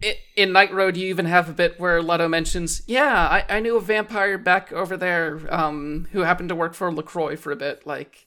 I 0.03 0.19
in 0.37 0.53
Night 0.53 0.73
Road, 0.73 0.97
you 0.97 1.09
even 1.09 1.27
have 1.27 1.49
a 1.49 1.53
bit 1.53 1.81
where 1.81 2.03
Leto 2.03 2.29
mentions, 2.29 2.83
"Yeah, 2.87 3.15
I, 3.29 3.57
I 3.57 3.61
knew 3.61 3.77
a 3.77 3.81
vampire 3.81 4.39
back 4.39 4.73
over 4.73 4.97
there 4.97 5.41
um, 5.49 6.09
who 6.13 6.21
happened 6.21 6.51
to 6.51 6.55
work 6.55 6.75
for 6.75 6.93
Lacroix 6.93 7.37
for 7.37 7.53
a 7.53 7.57
bit. 7.57 7.87
Like, 7.87 8.27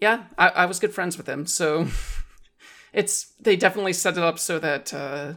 yeah, 0.00 0.24
I, 0.38 0.48
I 0.48 0.66
was 0.66 0.78
good 0.78 0.94
friends 0.94 1.16
with 1.16 1.28
him. 1.28 1.46
So 1.46 1.88
it's 2.92 3.32
they 3.40 3.56
definitely 3.56 3.92
set 3.92 4.16
it 4.16 4.22
up 4.22 4.38
so 4.38 4.58
that 4.58 4.94
uh, 4.94 5.34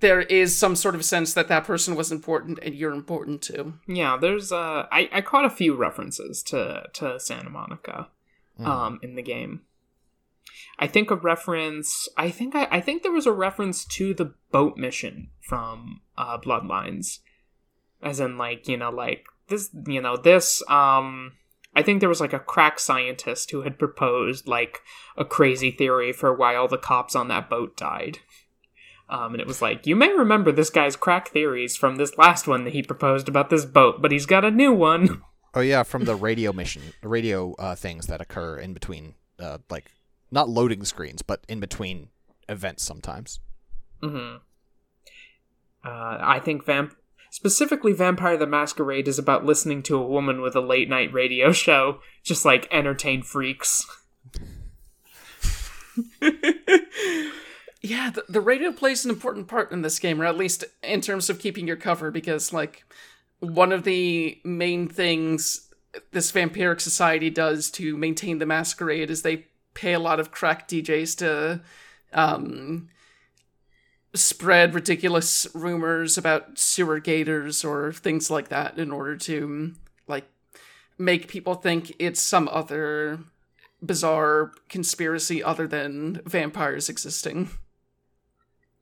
there 0.00 0.22
is 0.22 0.56
some 0.56 0.76
sort 0.76 0.94
of 0.94 1.04
sense 1.04 1.32
that 1.34 1.48
that 1.48 1.64
person 1.64 1.94
was 1.94 2.12
important 2.12 2.58
and 2.62 2.74
you're 2.74 2.92
important 2.92 3.42
too. 3.42 3.74
Yeah, 3.86 4.16
there's 4.20 4.52
uh 4.52 4.86
I, 4.92 5.08
I 5.12 5.20
caught 5.20 5.44
a 5.44 5.50
few 5.50 5.74
references 5.74 6.42
to 6.44 6.84
to 6.94 7.18
Santa 7.18 7.50
Monica 7.50 8.08
um 8.58 8.98
in 9.02 9.14
the 9.14 9.22
game. 9.22 9.62
I 10.78 10.86
think 10.86 11.10
a 11.10 11.16
reference 11.16 12.08
I 12.16 12.30
think 12.30 12.54
I, 12.54 12.68
I 12.70 12.80
think 12.80 13.02
there 13.02 13.12
was 13.12 13.26
a 13.26 13.32
reference 13.32 13.84
to 13.86 14.14
the 14.14 14.34
boat 14.52 14.76
mission 14.76 15.30
from 15.40 16.00
uh 16.16 16.38
Bloodlines. 16.38 17.20
As 18.02 18.20
in 18.20 18.36
like, 18.36 18.68
you 18.68 18.76
know, 18.76 18.90
like 18.90 19.26
this 19.48 19.70
you 19.86 20.00
know, 20.00 20.16
this 20.16 20.62
um 20.68 21.32
I 21.74 21.82
think 21.82 22.00
there 22.00 22.08
was 22.08 22.20
like 22.20 22.32
a 22.32 22.38
crack 22.38 22.78
scientist 22.78 23.50
who 23.50 23.62
had 23.62 23.78
proposed 23.78 24.48
like 24.48 24.80
a 25.16 25.24
crazy 25.24 25.70
theory 25.70 26.12
for 26.12 26.34
why 26.34 26.56
all 26.56 26.68
the 26.68 26.78
cops 26.78 27.14
on 27.14 27.28
that 27.28 27.50
boat 27.50 27.76
died. 27.76 28.20
Um, 29.08 29.34
and 29.34 29.40
it 29.40 29.46
was 29.46 29.62
like, 29.62 29.86
you 29.86 29.94
may 29.94 30.12
remember 30.12 30.50
this 30.50 30.70
guy's 30.70 30.96
crack 30.96 31.28
theories 31.28 31.76
from 31.76 31.96
this 31.96 32.18
last 32.18 32.48
one 32.48 32.64
that 32.64 32.72
he 32.72 32.82
proposed 32.82 33.28
about 33.28 33.50
this 33.50 33.64
boat, 33.64 34.02
but 34.02 34.10
he's 34.10 34.26
got 34.26 34.44
a 34.44 34.50
new 34.50 34.72
one. 34.72 35.22
Oh 35.54 35.60
yeah, 35.60 35.84
from 35.84 36.04
the 36.04 36.14
radio 36.14 36.52
mission, 36.52 36.82
radio 37.02 37.54
uh, 37.54 37.74
things 37.74 38.08
that 38.08 38.20
occur 38.20 38.58
in 38.58 38.74
between, 38.74 39.14
uh, 39.38 39.56
like 39.70 39.90
not 40.30 40.48
loading 40.48 40.84
screens, 40.84 41.22
but 41.22 41.44
in 41.48 41.60
between 41.60 42.08
events 42.48 42.82
sometimes. 42.82 43.40
hmm 44.02 44.36
Uh, 45.84 46.18
I 46.20 46.40
think 46.44 46.64
vamp 46.64 46.96
specifically 47.30 47.92
Vampire 47.92 48.36
the 48.36 48.46
Masquerade 48.46 49.08
is 49.08 49.18
about 49.18 49.44
listening 49.44 49.82
to 49.84 49.96
a 49.96 50.06
woman 50.06 50.40
with 50.40 50.56
a 50.56 50.60
late 50.60 50.88
night 50.88 51.12
radio 51.12 51.52
show, 51.52 52.00
just 52.22 52.44
like 52.44 52.68
entertain 52.70 53.22
freaks. 53.22 53.86
Yeah, 57.82 58.10
the, 58.10 58.24
the 58.28 58.40
radio 58.40 58.72
plays 58.72 59.04
an 59.04 59.12
important 59.12 59.46
part 59.46 59.70
in 59.70 59.82
this 59.82 60.00
game, 60.00 60.20
or 60.20 60.24
at 60.24 60.36
least 60.36 60.64
in 60.82 61.00
terms 61.00 61.30
of 61.30 61.38
keeping 61.38 61.68
your 61.68 61.76
cover, 61.76 62.10
because, 62.10 62.52
like, 62.52 62.84
one 63.38 63.70
of 63.70 63.84
the 63.84 64.40
main 64.44 64.88
things 64.88 65.72
this 66.10 66.32
vampiric 66.32 66.80
society 66.80 67.30
does 67.30 67.70
to 67.72 67.96
maintain 67.96 68.38
the 68.38 68.46
masquerade 68.46 69.08
is 69.10 69.22
they 69.22 69.46
pay 69.76 69.92
a 69.92 70.00
lot 70.00 70.18
of 70.18 70.32
crack 70.32 70.66
DJs 70.66 71.18
to 71.18 71.60
um, 72.12 72.88
spread 74.14 74.74
ridiculous 74.74 75.46
rumors 75.54 76.16
about 76.18 76.58
sewer 76.58 76.98
gators 76.98 77.64
or 77.64 77.92
things 77.92 78.30
like 78.30 78.48
that 78.48 78.78
in 78.78 78.90
order 78.90 79.16
to, 79.16 79.74
like, 80.08 80.24
make 80.98 81.28
people 81.28 81.54
think 81.54 81.94
it's 81.98 82.20
some 82.20 82.48
other 82.50 83.20
bizarre 83.82 84.52
conspiracy 84.68 85.42
other 85.44 85.66
than 85.68 86.22
vampires 86.24 86.88
existing. 86.88 87.50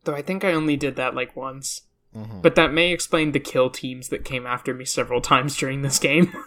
Though 0.04 0.14
I 0.14 0.22
think 0.22 0.44
I 0.44 0.52
only 0.52 0.76
did 0.76 0.96
that 0.96 1.14
like 1.14 1.34
once. 1.34 1.82
Mhm. 2.14 2.40
But 2.42 2.54
that 2.54 2.72
may 2.72 2.92
explain 2.92 3.32
the 3.32 3.40
kill 3.40 3.70
teams 3.70 4.10
that 4.10 4.24
came 4.24 4.46
after 4.46 4.72
me 4.72 4.84
several 4.84 5.20
times 5.20 5.56
during 5.56 5.82
this 5.82 5.98
game. 5.98 6.32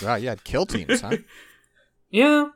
Right, 0.00 0.22
yeah, 0.22 0.36
kill 0.44 0.64
teams, 0.64 1.00
huh? 1.00 1.16
Yeah. 2.08 2.50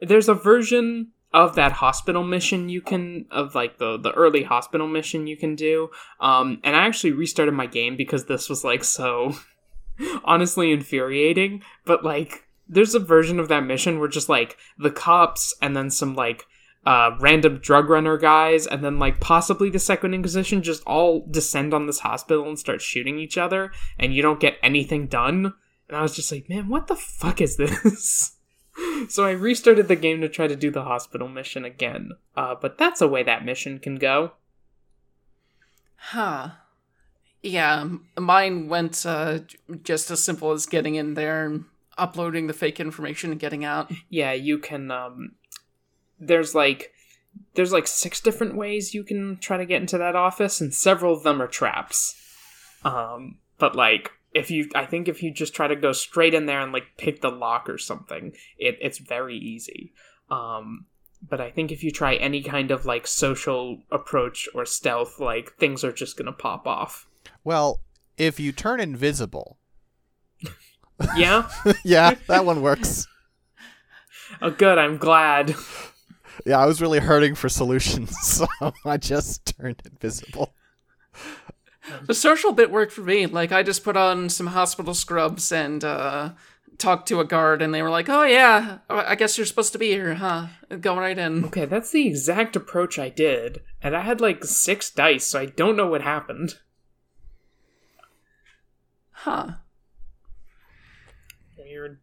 There's 0.00 0.28
a 0.28 0.34
version 0.34 1.12
of 1.32 1.54
that 1.56 1.72
hospital 1.72 2.22
mission 2.24 2.68
you 2.68 2.80
can 2.80 3.26
of 3.30 3.54
like 3.54 3.78
the 3.78 3.98
the 3.98 4.12
early 4.12 4.42
hospital 4.42 4.88
mission 4.88 5.26
you 5.26 5.36
can 5.36 5.54
do. 5.54 5.90
Um 6.20 6.60
and 6.64 6.74
i 6.74 6.86
actually 6.86 7.12
restarted 7.12 7.54
my 7.54 7.66
game 7.66 7.96
because 7.96 8.24
this 8.24 8.48
was 8.48 8.64
like 8.64 8.82
so 8.84 9.34
honestly 10.24 10.72
infuriating. 10.72 11.62
But 11.84 12.04
like 12.04 12.44
there's 12.68 12.94
a 12.94 13.00
version 13.00 13.38
of 13.38 13.48
that 13.48 13.64
mission 13.64 13.98
where 13.98 14.08
just 14.08 14.28
like 14.28 14.56
the 14.78 14.90
cops 14.90 15.54
and 15.60 15.76
then 15.76 15.90
some 15.90 16.14
like 16.14 16.46
uh 16.86 17.10
random 17.20 17.58
drug 17.58 17.90
runner 17.90 18.16
guys 18.16 18.66
and 18.66 18.82
then 18.82 18.98
like 18.98 19.20
possibly 19.20 19.68
the 19.68 19.78
second 19.78 20.14
inquisition 20.14 20.62
just 20.62 20.82
all 20.84 21.26
descend 21.30 21.74
on 21.74 21.86
this 21.86 21.98
hospital 21.98 22.48
and 22.48 22.58
start 22.58 22.80
shooting 22.80 23.18
each 23.18 23.36
other 23.36 23.70
and 23.98 24.14
you 24.14 24.22
don't 24.22 24.40
get 24.40 24.56
anything 24.62 25.06
done. 25.06 25.52
And 25.88 25.96
i 25.96 26.00
was 26.00 26.16
just 26.16 26.32
like 26.32 26.48
man 26.48 26.68
what 26.68 26.86
the 26.86 26.96
fuck 26.96 27.42
is 27.42 27.58
this 27.58 28.36
so 29.08 29.24
I 29.24 29.30
restarted 29.30 29.88
the 29.88 29.96
game 29.96 30.20
to 30.20 30.28
try 30.28 30.46
to 30.46 30.56
do 30.56 30.70
the 30.70 30.84
hospital 30.84 31.28
mission 31.28 31.64
again. 31.64 32.12
Uh, 32.36 32.54
but 32.60 32.78
that's 32.78 33.00
a 33.00 33.08
way 33.08 33.22
that 33.22 33.44
mission 33.44 33.78
can 33.78 33.96
go. 33.96 34.32
Huh. 35.96 36.50
Yeah, 37.42 37.88
mine 38.18 38.68
went 38.68 39.04
uh, 39.06 39.40
just 39.82 40.10
as 40.10 40.22
simple 40.22 40.50
as 40.52 40.66
getting 40.66 40.96
in 40.96 41.14
there 41.14 41.46
and 41.46 41.64
uploading 41.96 42.46
the 42.46 42.52
fake 42.52 42.80
information 42.80 43.30
and 43.30 43.40
getting 43.40 43.64
out. 43.64 43.92
Yeah, 44.08 44.32
you 44.32 44.58
can. 44.58 44.90
Um, 44.90 45.32
there's 46.18 46.54
like 46.54 46.92
there's 47.54 47.72
like 47.72 47.86
six 47.86 48.20
different 48.20 48.56
ways 48.56 48.94
you 48.94 49.04
can 49.04 49.36
try 49.36 49.56
to 49.56 49.66
get 49.66 49.80
into 49.80 49.98
that 49.98 50.16
office, 50.16 50.60
and 50.60 50.74
several 50.74 51.14
of 51.14 51.22
them 51.22 51.40
are 51.40 51.46
traps. 51.46 52.16
Um, 52.84 53.38
but 53.58 53.76
like 53.76 54.10
if 54.38 54.50
you, 54.50 54.70
I 54.74 54.86
think 54.86 55.08
if 55.08 55.22
you 55.22 55.32
just 55.32 55.54
try 55.54 55.68
to 55.68 55.76
go 55.76 55.92
straight 55.92 56.34
in 56.34 56.46
there 56.46 56.60
and 56.60 56.72
like 56.72 56.96
pick 56.96 57.20
the 57.20 57.30
lock 57.30 57.68
or 57.68 57.78
something, 57.78 58.32
it, 58.58 58.78
it's 58.80 58.98
very 58.98 59.36
easy. 59.36 59.92
Um, 60.30 60.86
but 61.28 61.40
I 61.40 61.50
think 61.50 61.72
if 61.72 61.82
you 61.82 61.90
try 61.90 62.14
any 62.14 62.42
kind 62.42 62.70
of 62.70 62.86
like 62.86 63.06
social 63.06 63.82
approach 63.90 64.48
or 64.54 64.64
stealth, 64.64 65.18
like 65.18 65.56
things 65.56 65.84
are 65.84 65.92
just 65.92 66.16
gonna 66.16 66.32
pop 66.32 66.66
off. 66.66 67.06
Well, 67.44 67.80
if 68.16 68.38
you 68.38 68.52
turn 68.52 68.80
invisible, 68.80 69.58
Yeah. 71.16 71.48
yeah, 71.84 72.14
that 72.26 72.44
one 72.44 72.62
works. 72.62 73.06
oh, 74.42 74.50
good. 74.50 74.78
I'm 74.78 74.96
glad. 74.96 75.54
Yeah, 76.46 76.58
I 76.58 76.66
was 76.66 76.80
really 76.80 76.98
hurting 76.98 77.34
for 77.34 77.48
solutions, 77.48 78.16
so 78.22 78.46
I 78.84 78.96
just 78.96 79.56
turned 79.58 79.82
invisible. 79.84 80.52
The 82.04 82.14
social 82.14 82.52
bit 82.52 82.70
worked 82.70 82.92
for 82.92 83.02
me. 83.02 83.26
Like, 83.26 83.52
I 83.52 83.62
just 83.62 83.84
put 83.84 83.96
on 83.96 84.28
some 84.28 84.48
hospital 84.48 84.94
scrubs 84.94 85.52
and 85.52 85.84
uh, 85.84 86.30
talked 86.78 87.08
to 87.08 87.20
a 87.20 87.24
guard, 87.24 87.60
and 87.60 87.74
they 87.74 87.82
were 87.82 87.90
like, 87.90 88.08
oh, 88.08 88.22
yeah, 88.22 88.78
I 88.88 89.14
guess 89.14 89.36
you're 89.36 89.46
supposed 89.46 89.72
to 89.72 89.78
be 89.78 89.88
here, 89.88 90.14
huh? 90.14 90.46
Go 90.80 90.96
right 90.96 91.18
in. 91.18 91.44
Okay, 91.46 91.64
that's 91.64 91.90
the 91.90 92.06
exact 92.06 92.56
approach 92.56 92.98
I 92.98 93.08
did, 93.08 93.62
and 93.82 93.96
I 93.96 94.02
had 94.02 94.20
like 94.20 94.44
six 94.44 94.90
dice, 94.90 95.26
so 95.26 95.40
I 95.40 95.46
don't 95.46 95.76
know 95.76 95.88
what 95.88 96.02
happened. 96.02 96.58
Huh. 99.10 99.52
Weird. 101.56 101.98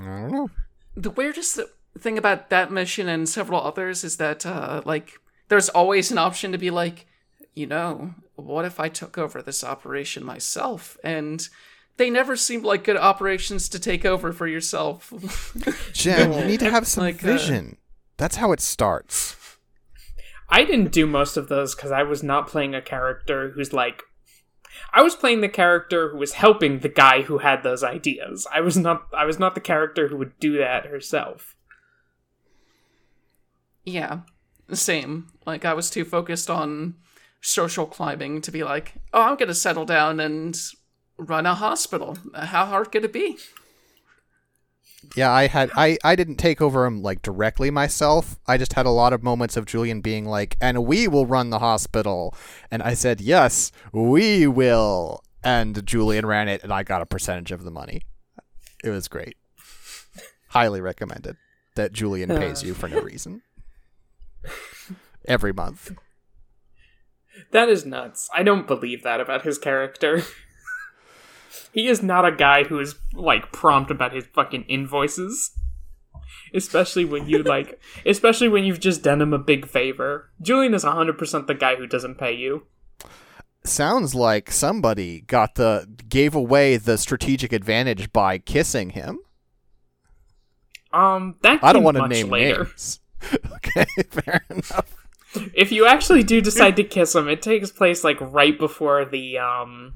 I 0.00 0.04
don't 0.04 0.32
know. 0.32 0.50
The 0.94 1.10
weirdest 1.10 1.58
thing 1.98 2.18
about 2.18 2.50
that 2.50 2.70
mission 2.70 3.08
and 3.08 3.28
several 3.28 3.62
others 3.62 4.04
is 4.04 4.18
that, 4.18 4.44
uh, 4.44 4.82
like, 4.84 5.12
there's 5.48 5.70
always 5.70 6.10
an 6.10 6.18
option 6.18 6.52
to 6.52 6.58
be 6.58 6.70
like, 6.70 7.06
you 7.54 7.66
know, 7.66 8.14
what 8.36 8.64
if 8.64 8.80
I 8.80 8.88
took 8.88 9.18
over 9.18 9.42
this 9.42 9.62
operation 9.62 10.24
myself? 10.24 10.96
And 11.04 11.46
they 11.96 12.10
never 12.10 12.36
seemed 12.36 12.64
like 12.64 12.84
good 12.84 12.96
operations 12.96 13.68
to 13.70 13.78
take 13.78 14.04
over 14.04 14.32
for 14.32 14.46
yourself. 14.46 15.52
Jen, 15.92 16.32
you 16.32 16.44
need 16.44 16.60
to 16.60 16.70
have 16.70 16.86
some 16.86 17.04
Like, 17.04 17.22
uh, 17.22 17.26
vision. 17.26 17.76
That's 18.16 18.36
how 18.36 18.52
it 18.52 18.60
starts. 18.60 19.36
I 20.48 20.64
didn't 20.64 20.92
do 20.92 21.06
most 21.06 21.36
of 21.36 21.48
those 21.48 21.74
because 21.74 21.90
I 21.90 22.02
was 22.02 22.22
not 22.22 22.48
playing 22.48 22.74
a 22.74 22.82
character 22.82 23.50
who's 23.50 23.72
like. 23.72 24.02
I 24.94 25.02
was 25.02 25.14
playing 25.14 25.40
the 25.40 25.48
character 25.48 26.10
who 26.10 26.18
was 26.18 26.34
helping 26.34 26.80
the 26.80 26.88
guy 26.88 27.22
who 27.22 27.38
had 27.38 27.62
those 27.62 27.82
ideas. 27.82 28.46
I 28.52 28.60
was 28.60 28.76
not. 28.76 29.06
I 29.16 29.24
was 29.24 29.38
not 29.38 29.54
the 29.54 29.60
character 29.60 30.08
who 30.08 30.16
would 30.18 30.38
do 30.40 30.58
that 30.58 30.86
herself. 30.86 31.56
yeah, 33.84 34.20
same. 34.72 35.28
Like, 35.46 35.64
I 35.64 35.74
was 35.74 35.90
too 35.90 36.04
focused 36.04 36.48
on 36.48 36.94
social 37.42 37.86
climbing 37.86 38.40
to 38.40 38.50
be 38.50 38.64
like, 38.64 38.94
oh, 39.12 39.22
I'm 39.22 39.36
gonna 39.36 39.54
settle 39.54 39.84
down 39.84 40.20
and 40.20 40.58
run 41.18 41.44
a 41.44 41.54
hospital. 41.54 42.16
How 42.34 42.64
hard 42.64 42.90
could 42.90 43.04
it 43.04 43.12
be? 43.12 43.36
Yeah, 45.16 45.30
I 45.30 45.48
had 45.48 45.70
I 45.76 45.98
I 46.04 46.14
didn't 46.16 46.36
take 46.36 46.62
over 46.62 46.86
him 46.86 47.02
like 47.02 47.22
directly 47.22 47.70
myself. 47.70 48.38
I 48.46 48.56
just 48.56 48.74
had 48.74 48.86
a 48.86 48.90
lot 48.90 49.12
of 49.12 49.22
moments 49.22 49.56
of 49.56 49.66
Julian 49.66 50.00
being 50.00 50.24
like, 50.24 50.56
"And 50.60 50.86
we 50.86 51.08
will 51.08 51.26
run 51.26 51.50
the 51.50 51.58
hospital." 51.58 52.34
And 52.70 52.82
I 52.82 52.94
said, 52.94 53.20
"Yes, 53.20 53.72
we 53.92 54.46
will." 54.46 55.22
And 55.42 55.84
Julian 55.84 56.24
ran 56.24 56.48
it 56.48 56.62
and 56.62 56.72
I 56.72 56.84
got 56.84 57.02
a 57.02 57.06
percentage 57.06 57.50
of 57.50 57.64
the 57.64 57.70
money. 57.70 58.02
It 58.84 58.90
was 58.90 59.08
great. 59.08 59.36
Highly 60.50 60.80
recommended 60.80 61.36
that 61.74 61.92
Julian 61.92 62.28
pays 62.28 62.62
you 62.62 62.74
for 62.74 62.88
no 62.88 63.00
reason. 63.00 63.42
Every 65.26 65.52
month. 65.52 65.92
That 67.50 67.68
is 67.68 67.84
nuts. 67.84 68.28
I 68.34 68.42
don't 68.42 68.66
believe 68.66 69.02
that 69.02 69.20
about 69.20 69.42
his 69.42 69.58
character. 69.58 70.22
he 71.72 71.88
is 71.88 72.02
not 72.02 72.24
a 72.24 72.32
guy 72.32 72.64
who 72.64 72.78
is 72.78 72.94
like 73.12 73.52
prompt 73.52 73.90
about 73.90 74.12
his 74.12 74.26
fucking 74.26 74.64
invoices. 74.64 75.52
Especially 76.54 77.04
when 77.04 77.28
you 77.28 77.42
like 77.42 77.80
especially 78.06 78.48
when 78.48 78.64
you've 78.64 78.80
just 78.80 79.02
done 79.02 79.20
him 79.20 79.32
a 79.32 79.38
big 79.38 79.66
favor. 79.66 80.30
Julian 80.40 80.74
is 80.74 80.84
100% 80.84 81.46
the 81.46 81.54
guy 81.54 81.76
who 81.76 81.86
doesn't 81.86 82.18
pay 82.18 82.32
you. 82.32 82.66
Sounds 83.64 84.14
like 84.14 84.50
somebody 84.50 85.22
got 85.22 85.54
the 85.54 85.88
gave 86.08 86.34
away 86.34 86.76
the 86.76 86.98
strategic 86.98 87.52
advantage 87.52 88.12
by 88.12 88.38
kissing 88.38 88.90
him. 88.90 89.20
Um 90.92 91.36
that 91.42 91.62
I 91.62 91.72
don't 91.72 91.82
want 91.82 91.96
to 91.96 92.08
name 92.08 92.28
later. 92.28 92.64
names. 92.64 93.00
okay, 93.52 93.86
fair 94.10 94.44
enough. 94.50 95.01
If 95.54 95.72
you 95.72 95.86
actually 95.86 96.22
do 96.22 96.40
decide 96.40 96.76
to 96.76 96.84
kiss 96.96 97.14
him, 97.14 97.28
it 97.28 97.42
takes 97.42 97.70
place 97.70 98.04
like 98.04 98.18
right 98.20 98.58
before 98.58 99.04
the 99.04 99.38
um 99.38 99.94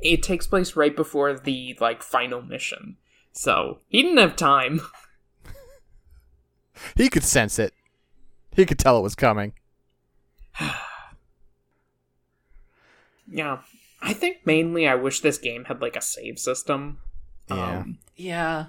it 0.00 0.22
takes 0.22 0.46
place 0.46 0.76
right 0.76 0.94
before 0.94 1.38
the 1.38 1.76
like 1.80 2.02
final 2.02 2.42
mission. 2.42 2.96
So, 3.32 3.78
he 3.88 4.02
didn't 4.02 4.18
have 4.18 4.36
time. 4.36 4.80
He 6.96 7.08
could 7.08 7.22
sense 7.22 7.58
it. 7.60 7.72
He 8.52 8.66
could 8.66 8.80
tell 8.80 8.98
it 8.98 9.02
was 9.02 9.14
coming. 9.14 9.52
Yeah. 13.26 13.58
I 14.02 14.12
think 14.12 14.44
mainly 14.44 14.86
I 14.86 14.96
wish 14.96 15.20
this 15.20 15.38
game 15.38 15.64
had 15.64 15.80
like 15.80 15.96
a 15.96 16.02
save 16.02 16.38
system. 16.38 16.98
Yeah. 17.48 17.78
Um, 17.78 17.98
Yeah. 18.16 18.66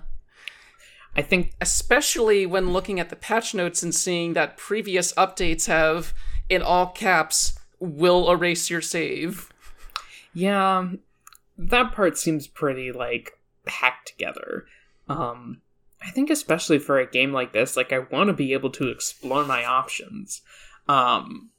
I 1.16 1.22
think 1.22 1.54
especially 1.62 2.46
when 2.46 2.74
looking 2.74 3.00
at 3.00 3.10
the 3.10 3.16
patch 3.16 3.54
notes 3.54 3.84
and 3.84 3.96
seeing 3.96 4.34
that 4.34 4.58
previous 4.58 5.14
updates 5.14 5.68
have 5.68 6.14
in 6.50 6.62
all 6.62 6.88
caps 6.88 7.58
will 7.80 8.30
erase 8.32 8.70
your 8.70 8.82
save 8.82 9.52
yeah, 10.36 10.90
that 11.58 11.94
part 11.94 12.18
seems 12.18 12.46
pretty 12.46 12.92
like 12.92 13.40
hacked 13.66 14.10
together. 14.10 14.66
Um 15.08 15.62
I 16.04 16.12
think 16.12 16.30
especially 16.30 16.78
for 16.78 17.00
a 17.00 17.10
game 17.10 17.32
like 17.32 17.54
this, 17.54 17.76
like 17.76 17.92
I 17.92 18.00
want 18.00 18.28
to 18.28 18.34
be 18.34 18.54
able 18.54 18.70
to 18.72 18.90
explore 18.90 19.46
my 19.46 19.66
options. 19.66 20.42
Um 20.88 21.50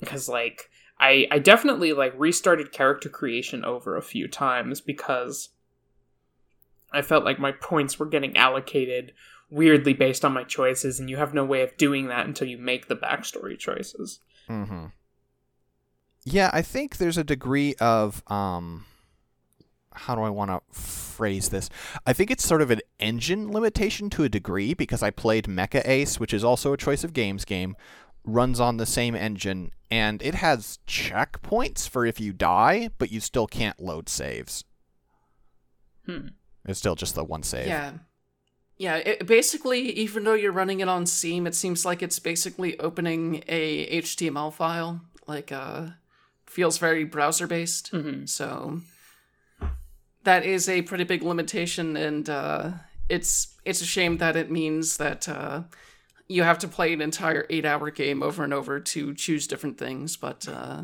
because 0.00 0.28
like 0.28 0.68
I 0.98 1.28
I 1.30 1.38
definitely 1.38 1.92
like 1.92 2.12
restarted 2.16 2.72
character 2.72 3.08
creation 3.08 3.64
over 3.64 3.96
a 3.96 4.02
few 4.02 4.26
times 4.26 4.80
because 4.80 5.50
I 6.92 7.02
felt 7.02 7.24
like 7.24 7.38
my 7.38 7.52
points 7.52 7.98
were 7.98 8.06
getting 8.06 8.36
allocated 8.36 9.12
weirdly 9.50 9.94
based 9.94 10.24
on 10.24 10.32
my 10.32 10.44
choices, 10.44 11.00
and 11.00 11.08
you 11.08 11.16
have 11.16 11.34
no 11.34 11.44
way 11.44 11.62
of 11.62 11.76
doing 11.76 12.08
that 12.08 12.26
until 12.26 12.48
you 12.48 12.58
make 12.58 12.88
the 12.88 12.96
backstory 12.96 13.58
choices. 13.58 14.20
Mm-hmm. 14.48 14.86
Yeah, 16.24 16.50
I 16.52 16.62
think 16.62 16.96
there's 16.96 17.18
a 17.18 17.24
degree 17.24 17.74
of 17.80 18.22
um 18.26 18.84
how 19.92 20.14
do 20.14 20.22
I 20.22 20.30
want 20.30 20.50
to 20.50 20.60
phrase 20.72 21.48
this? 21.48 21.68
I 22.06 22.12
think 22.12 22.30
it's 22.30 22.46
sort 22.46 22.62
of 22.62 22.70
an 22.70 22.80
engine 23.00 23.50
limitation 23.50 24.10
to 24.10 24.24
a 24.24 24.28
degree 24.28 24.72
because 24.72 25.02
I 25.02 25.10
played 25.10 25.46
Mecha 25.46 25.82
Ace, 25.86 26.20
which 26.20 26.32
is 26.32 26.44
also 26.44 26.72
a 26.72 26.76
choice 26.76 27.02
of 27.02 27.12
games 27.12 27.44
game, 27.44 27.76
runs 28.24 28.60
on 28.60 28.76
the 28.76 28.86
same 28.86 29.16
engine 29.16 29.72
and 29.90 30.22
it 30.22 30.36
has 30.36 30.78
checkpoints 30.86 31.88
for 31.88 32.06
if 32.06 32.20
you 32.20 32.32
die, 32.32 32.90
but 32.98 33.10
you 33.10 33.20
still 33.20 33.46
can't 33.46 33.80
load 33.80 34.08
saves. 34.08 34.64
Hmm. 36.06 36.28
It's 36.68 36.78
still 36.78 36.94
just 36.94 37.14
the 37.14 37.24
one 37.24 37.42
save. 37.42 37.66
yeah 37.66 37.92
yeah 38.76 38.96
it, 38.96 39.26
basically 39.26 39.90
even 39.92 40.24
though 40.24 40.34
you're 40.34 40.52
running 40.52 40.80
it 40.80 40.88
on 40.88 41.06
steam 41.06 41.46
it 41.46 41.54
seems 41.54 41.84
like 41.84 42.02
it's 42.02 42.18
basically 42.18 42.78
opening 42.78 43.42
a 43.48 44.00
html 44.02 44.52
file 44.52 45.00
like 45.26 45.50
uh 45.50 45.86
feels 46.46 46.78
very 46.78 47.04
browser 47.04 47.46
based 47.46 47.88
hmm 47.88 48.24
so 48.24 48.80
that 50.24 50.44
is 50.44 50.68
a 50.68 50.82
pretty 50.82 51.04
big 51.04 51.22
limitation 51.22 51.96
and 51.96 52.30
uh 52.30 52.70
it's 53.08 53.56
it's 53.64 53.80
a 53.80 53.86
shame 53.86 54.18
that 54.18 54.36
it 54.36 54.50
means 54.50 54.98
that 54.98 55.28
uh 55.28 55.62
you 56.28 56.42
have 56.42 56.58
to 56.58 56.68
play 56.68 56.92
an 56.92 57.00
entire 57.00 57.46
eight 57.48 57.64
hour 57.64 57.90
game 57.90 58.22
over 58.22 58.44
and 58.44 58.52
over 58.52 58.78
to 58.80 59.14
choose 59.14 59.46
different 59.46 59.78
things. 59.78 60.16
But 60.16 60.46
uh, 60.46 60.82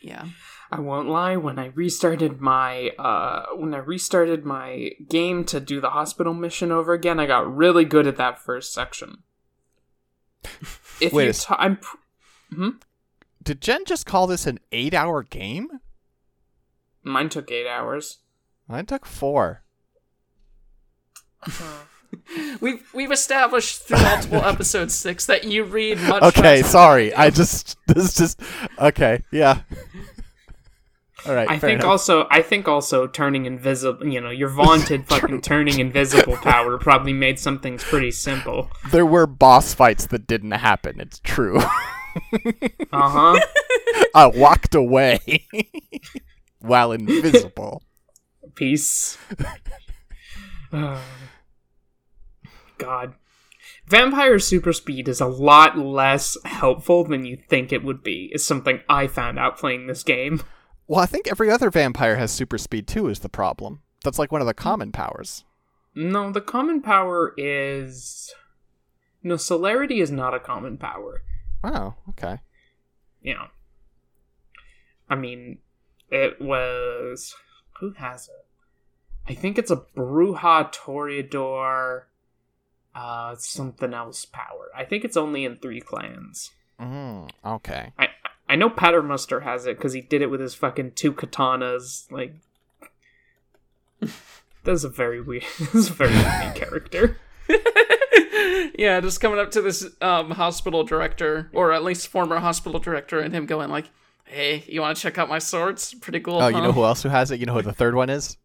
yeah, 0.00 0.26
I 0.70 0.80
won't 0.80 1.08
lie. 1.08 1.36
When 1.36 1.58
I 1.58 1.66
restarted 1.66 2.40
my 2.40 2.90
uh, 2.98 3.46
when 3.54 3.74
I 3.74 3.78
restarted 3.78 4.44
my 4.44 4.90
game 5.08 5.44
to 5.44 5.60
do 5.60 5.80
the 5.80 5.90
hospital 5.90 6.34
mission 6.34 6.72
over 6.72 6.92
again, 6.92 7.20
I 7.20 7.26
got 7.26 7.54
really 7.54 7.84
good 7.84 8.06
at 8.06 8.16
that 8.16 8.38
first 8.40 8.72
section. 8.72 9.22
If 11.00 11.12
Wait 11.12 11.24
you, 11.24 11.30
s- 11.30 11.44
t- 11.46 11.54
I'm. 11.56 11.76
pr- 11.76 12.68
Did 13.42 13.60
Jen 13.60 13.84
just 13.84 14.06
call 14.06 14.26
this 14.26 14.46
an 14.46 14.58
eight-hour 14.72 15.22
game? 15.24 15.68
Mine 17.02 17.28
took 17.28 17.50
eight 17.50 17.66
hours. 17.68 18.18
Mine 18.66 18.86
took 18.86 19.04
four. 19.06 19.62
we've 22.60 22.82
we've 22.94 23.12
established 23.12 23.82
through 23.82 24.00
multiple 24.02 24.42
episodes 24.44 24.94
six 24.94 25.26
that 25.26 25.44
you 25.44 25.64
read 25.64 25.98
much. 25.98 26.22
Okay, 26.22 26.62
faster 26.62 26.72
sorry. 26.72 27.14
I 27.14 27.30
just 27.30 27.76
this 27.86 28.14
just 28.14 28.40
okay. 28.78 29.22
Yeah. 29.30 29.60
All 31.26 31.34
right. 31.34 31.48
I 31.48 31.58
think 31.58 31.80
enough. 31.80 31.90
also 31.90 32.26
I 32.30 32.42
think 32.42 32.68
also 32.68 33.06
turning 33.06 33.46
invisible, 33.46 34.06
you 34.06 34.20
know, 34.20 34.30
your 34.30 34.48
vaunted 34.48 35.06
fucking 35.08 35.40
turning 35.40 35.78
invisible 35.78 36.36
power 36.36 36.76
probably 36.78 37.12
made 37.12 37.38
some 37.38 37.58
things 37.58 37.82
pretty 37.82 38.10
simple. 38.10 38.70
there 38.90 39.06
were 39.06 39.26
boss 39.26 39.72
fights 39.74 40.06
that 40.06 40.26
didn't 40.26 40.52
happen. 40.52 41.00
It's 41.00 41.20
true. 41.20 41.60
Uh 42.92 43.34
huh. 43.36 43.40
I 44.14 44.26
walked 44.26 44.76
away 44.76 45.48
while 46.60 46.92
invisible. 46.92 47.82
Peace. 48.54 49.18
Uh, 50.72 51.00
God. 52.78 53.14
Vampire 53.86 54.38
super 54.38 54.72
speed 54.72 55.08
is 55.08 55.20
a 55.20 55.26
lot 55.26 55.76
less 55.76 56.36
helpful 56.44 57.04
than 57.04 57.24
you 57.24 57.36
think 57.48 57.72
it 57.72 57.82
would 57.82 58.02
be, 58.04 58.30
is 58.32 58.46
something 58.46 58.80
I 58.88 59.08
found 59.08 59.38
out 59.38 59.58
playing 59.58 59.88
this 59.88 60.02
game. 60.04 60.40
Well, 60.86 61.00
I 61.00 61.06
think 61.06 61.26
every 61.26 61.50
other 61.50 61.70
vampire 61.70 62.16
has 62.16 62.30
super 62.30 62.58
speed 62.58 62.86
too. 62.86 63.08
Is 63.08 63.20
the 63.20 63.28
problem? 63.28 63.80
That's 64.02 64.18
like 64.18 64.30
one 64.30 64.40
of 64.40 64.46
the 64.46 64.54
common 64.54 64.92
powers. 64.92 65.44
No, 65.94 66.30
the 66.30 66.40
common 66.40 66.82
power 66.82 67.32
is. 67.36 68.34
No, 69.22 69.36
celerity 69.36 70.00
is 70.00 70.10
not 70.10 70.34
a 70.34 70.40
common 70.40 70.76
power. 70.76 71.22
Oh, 71.62 71.94
okay. 72.10 72.40
Yeah. 73.22 73.46
I 75.08 75.14
mean, 75.14 75.58
it 76.10 76.40
was. 76.40 77.34
Who 77.80 77.92
has 77.92 78.28
it? 78.28 78.46
I 79.26 79.34
think 79.34 79.56
it's 79.58 79.70
a 79.70 79.84
Brujah 79.96 80.72
Toreador. 80.72 82.02
Uh, 82.94 83.34
something 83.36 83.94
else 83.94 84.24
power. 84.24 84.70
I 84.76 84.84
think 84.84 85.04
it's 85.04 85.16
only 85.16 85.44
in 85.44 85.56
three 85.56 85.80
clans. 85.80 86.50
Mm, 86.80 87.30
okay. 87.44 87.92
I 87.98 88.08
I 88.54 88.56
know 88.56 88.70
Patermuster 88.70 89.40
has 89.40 89.66
it 89.66 89.78
because 89.78 89.94
he 89.94 90.00
did 90.00 90.22
it 90.22 90.30
with 90.30 90.38
his 90.38 90.54
fucking 90.54 90.92
two 90.92 91.12
katanas. 91.12 92.08
Like, 92.12 92.36
that's 94.62 94.84
a 94.84 94.88
very 94.88 95.20
weird. 95.20 95.42
That's 95.58 95.88
a 95.88 95.92
very 95.92 96.12
weird 96.12 96.54
character. 96.54 97.18
yeah, 98.78 99.00
just 99.00 99.20
coming 99.20 99.40
up 99.40 99.50
to 99.50 99.60
this 99.60 99.84
um, 100.00 100.30
hospital 100.30 100.84
director, 100.84 101.50
or 101.52 101.72
at 101.72 101.82
least 101.82 102.06
former 102.06 102.38
hospital 102.38 102.78
director, 102.78 103.18
and 103.18 103.34
him 103.34 103.44
going 103.44 103.70
like, 103.70 103.86
"Hey, 104.22 104.62
you 104.68 104.82
want 104.82 104.96
to 104.96 105.02
check 105.02 105.18
out 105.18 105.28
my 105.28 105.40
swords? 105.40 105.92
Pretty 105.92 106.20
cool." 106.20 106.40
Oh, 106.40 106.46
you 106.46 106.60
know 106.60 106.70
who 106.70 106.84
else 106.84 107.02
who 107.02 107.08
has 107.08 107.32
it? 107.32 107.40
You 107.40 107.46
know 107.46 107.54
who 107.54 107.62
the 107.62 107.72
third 107.72 107.96
one 107.96 108.08
is? 108.08 108.36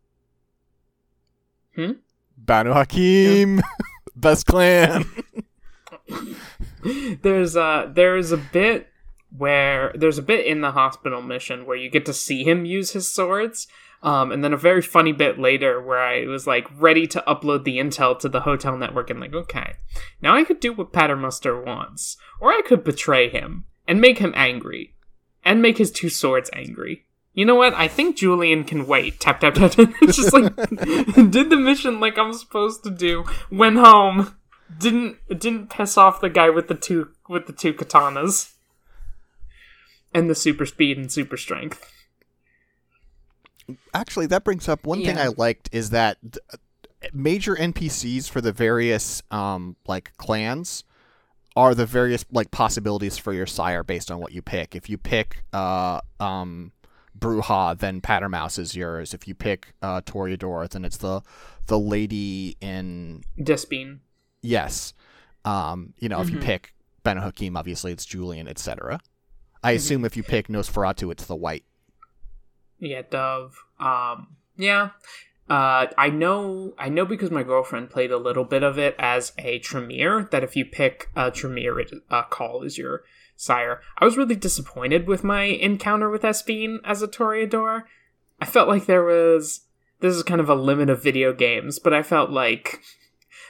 Hmm? 1.76 1.92
Banu 2.36 2.74
Haqim, 2.74 3.62
best 4.16 4.48
clan. 4.48 5.06
there's 7.22 7.56
a 7.56 7.92
there's 7.94 8.32
a 8.32 8.38
bit 8.38 8.90
where 9.36 9.92
there's 9.96 10.18
a 10.18 10.24
bit 10.24 10.46
in 10.46 10.62
the 10.62 10.72
hospital 10.72 11.22
mission 11.22 11.66
where 11.66 11.78
you 11.78 11.90
get 11.90 12.06
to 12.06 12.14
see 12.14 12.44
him 12.44 12.66
use 12.66 12.92
his 12.92 13.12
swords 13.12 13.68
um, 14.02 14.32
and 14.32 14.44
then 14.44 14.54
a 14.54 14.58
very 14.58 14.82
funny 14.82 15.12
bit 15.12 15.40
later 15.40 15.82
where 15.82 16.00
I 16.00 16.26
was 16.26 16.48
like 16.48 16.68
ready 16.80 17.06
to 17.08 17.24
upload 17.28 17.64
the 17.64 17.78
intel 17.78 18.18
to 18.20 18.30
the 18.30 18.42
hotel 18.42 18.78
network 18.78 19.10
and 19.10 19.20
like, 19.20 19.34
okay, 19.34 19.74
now 20.22 20.36
I 20.36 20.44
could 20.44 20.60
do 20.60 20.72
what 20.72 20.94
Patermuster 20.94 21.62
wants, 21.62 22.18
or 22.40 22.50
I 22.52 22.62
could 22.66 22.84
betray 22.84 23.30
him 23.30 23.66
and 23.88 24.00
make 24.00 24.20
him 24.20 24.34
angry, 24.36 24.96
and 25.44 25.62
make 25.62 25.78
his 25.78 25.92
two 25.92 26.10
swords 26.10 26.50
angry. 26.54 27.06
You 27.34 27.46
know 27.46 27.56
what? 27.56 27.74
I 27.74 27.88
think 27.88 28.18
Julian 28.18 28.64
can 28.64 28.88
wait. 28.88 29.20
Tap 29.20 29.42
tap 29.42 29.56
tap. 29.56 29.72
tap. 29.72 29.94
It's 30.02 30.18
just 30.18 30.34
like 30.34 30.56
did 31.32 31.50
the 31.50 31.58
mission 31.58 32.00
like 32.00 32.18
I'm 32.18 32.34
supposed 32.34 32.84
to 32.86 32.90
do. 32.90 33.26
Went 33.52 33.78
home. 33.78 34.36
Didn't 34.78 35.18
didn't 35.28 35.70
piss 35.70 35.98
off 35.98 36.22
the 36.22 36.30
guy 36.30 36.50
with 36.50 36.68
the 36.68 36.76
two 36.76 37.10
with 37.28 37.48
the 37.48 37.54
two 37.54 37.74
katanas 37.74 38.54
and 40.14 40.30
the 40.30 40.36
super 40.36 40.66
speed 40.66 40.98
and 40.98 41.12
super 41.12 41.38
strength. 41.38 41.92
Actually, 43.94 44.26
that 44.28 44.44
brings 44.44 44.68
up 44.68 44.86
one 44.86 45.04
thing 45.04 45.18
I 45.18 45.28
liked 45.28 45.70
is 45.72 45.92
that 45.92 46.18
d- 46.32 46.40
major 47.14 47.56
NPCs 47.56 48.30
for 48.30 48.42
the 48.42 48.52
various 48.52 49.22
um 49.30 49.76
like 49.88 50.16
clans 50.18 50.84
are 51.56 51.76
the 51.76 51.86
various 51.86 52.26
like 52.32 52.50
possibilities 52.52 53.18
for 53.18 53.32
your 53.34 53.46
sire 53.46 53.84
based 53.84 54.10
on 54.10 54.20
what 54.20 54.32
you 54.32 54.42
pick. 54.42 54.76
If 54.76 54.90
you 54.90 54.98
pick 54.98 55.44
uh 55.54 56.02
um 56.20 56.72
Brujah, 57.18 57.78
then 57.78 58.02
Pattermouse 58.02 58.58
is 58.58 58.76
yours. 58.76 59.14
If 59.14 59.28
you 59.28 59.36
pick 59.36 59.74
uh 59.84 60.02
Toreador, 60.02 60.68
then 60.70 60.84
it's 60.84 60.98
the 60.98 61.22
the 61.68 61.78
lady 61.78 62.58
in 62.62 63.22
Despine. 63.40 64.00
yes. 64.42 64.94
Um, 65.46 65.94
you 66.00 66.10
know, 66.10 66.20
if 66.22 66.32
you 66.32 66.38
Mhm. 66.38 66.44
pick 66.44 66.74
Banu 67.04 67.22
Haqim, 67.22 67.56
obviously 67.58 67.92
it's 67.92 68.06
Julian, 68.06 68.48
etc. 68.48 69.00
I 69.64 69.72
assume 69.72 70.06
if 70.06 70.16
you 70.16 70.24
pick 70.24 70.48
Nosferatu, 70.48 71.12
it's 71.12 71.26
the 71.26 71.36
wight. 71.36 71.64
Yeah, 72.80 73.02
Dove. 73.10 73.58
Um, 73.80 74.38
yeah. 74.58 74.92
Uh, 75.50 75.88
I 75.98 76.10
know. 76.10 76.74
I 76.78 76.90
know 76.90 77.06
because 77.06 77.32
my 77.32 77.44
girlfriend 77.44 77.90
played 77.90 78.12
a 78.12 78.18
little 78.18 78.46
bit 78.46 78.64
of 78.64 78.78
it 78.78 78.96
as 79.00 79.34
a 79.38 79.60
Tremere. 79.60 80.30
That 80.32 80.44
if 80.44 80.56
you 80.56 80.66
pick 80.66 81.10
a 81.16 81.32
Tremere, 81.32 81.80
it, 81.80 81.92
uh, 82.10 82.24
call 82.24 82.64
is 82.64 82.78
your 82.78 83.04
sire. 83.36 83.82
I 83.98 84.06
was 84.06 84.16
really 84.16 84.36
disappointed 84.36 85.08
with 85.08 85.24
my 85.24 85.44
encounter 85.44 86.10
with 86.10 86.24
Espine 86.24 86.80
as 86.86 87.02
a 87.02 87.08
Toreador. 87.08 87.84
I 88.40 88.46
felt 88.46 88.70
like 88.70 88.86
there 88.86 89.04
was. 89.04 89.62
This 90.02 90.16
is 90.16 90.24
kind 90.24 90.40
of 90.40 90.50
a 90.50 90.56
limit 90.56 90.90
of 90.90 91.04
video 91.04 91.34
games, 91.34 91.78
but 91.78 91.94
I 91.94 92.04
felt 92.04 92.30
like 92.30 92.80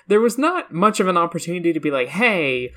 there 0.07 0.21
was 0.21 0.39
not 0.39 0.73
much 0.73 0.99
of 0.99 1.07
an 1.07 1.17
opportunity 1.17 1.73
to 1.73 1.79
be 1.79 1.91
like, 1.91 2.07
"Hey, 2.07 2.71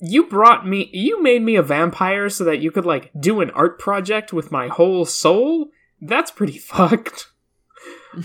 you 0.00 0.26
brought 0.26 0.66
me 0.66 0.88
you 0.92 1.22
made 1.22 1.42
me 1.42 1.56
a 1.56 1.62
vampire 1.62 2.28
so 2.28 2.44
that 2.44 2.60
you 2.60 2.70
could 2.70 2.86
like 2.86 3.10
do 3.18 3.40
an 3.40 3.50
art 3.50 3.78
project 3.78 4.32
with 4.32 4.52
my 4.52 4.68
whole 4.68 5.04
soul? 5.04 5.68
That's 6.00 6.30
pretty 6.30 6.58
fucked. 6.58 7.28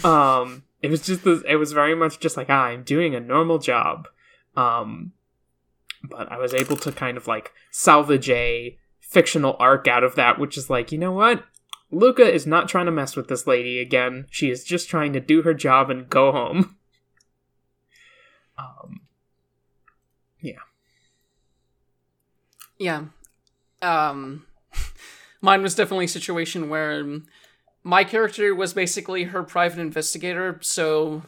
Um 0.03 0.63
it 0.81 0.89
was 0.89 1.01
just 1.01 1.23
this, 1.23 1.41
it 1.47 1.55
was 1.55 1.71
very 1.71 1.95
much 1.95 2.19
just 2.19 2.37
like 2.37 2.47
ah, 2.49 2.65
i'm 2.65 2.83
doing 2.83 3.15
a 3.15 3.19
normal 3.19 3.59
job. 3.59 4.07
Um 4.55 5.13
but 6.03 6.31
i 6.31 6.37
was 6.37 6.53
able 6.53 6.75
to 6.77 6.91
kind 6.91 7.17
of 7.17 7.27
like 7.27 7.53
salvage 7.71 8.29
a 8.29 8.77
fictional 8.99 9.55
arc 9.59 9.87
out 9.87 10.03
of 10.03 10.15
that 10.15 10.37
which 10.39 10.57
is 10.57 10.69
like 10.69 10.91
you 10.91 10.97
know 10.97 11.11
what? 11.11 11.43
Luca 11.91 12.23
is 12.23 12.47
not 12.47 12.67
trying 12.67 12.87
to 12.87 12.91
mess 12.91 13.15
with 13.15 13.27
this 13.27 13.45
lady 13.45 13.79
again. 13.79 14.25
She 14.31 14.49
is 14.49 14.63
just 14.63 14.89
trying 14.89 15.13
to 15.13 15.19
do 15.19 15.43
her 15.43 15.53
job 15.53 15.89
and 15.89 16.09
go 16.09 16.31
home. 16.31 16.77
Um 18.55 19.02
Yeah. 22.83 23.05
Um 23.81 24.45
mine 25.41 25.61
was 25.61 25.75
definitely 25.75 26.05
a 26.05 26.09
situation 26.19 26.69
where 26.69 27.21
my 27.83 28.03
character 28.03 28.53
was 28.53 28.73
basically 28.73 29.25
her 29.25 29.43
private 29.43 29.79
investigator, 29.79 30.57
so 30.61 31.23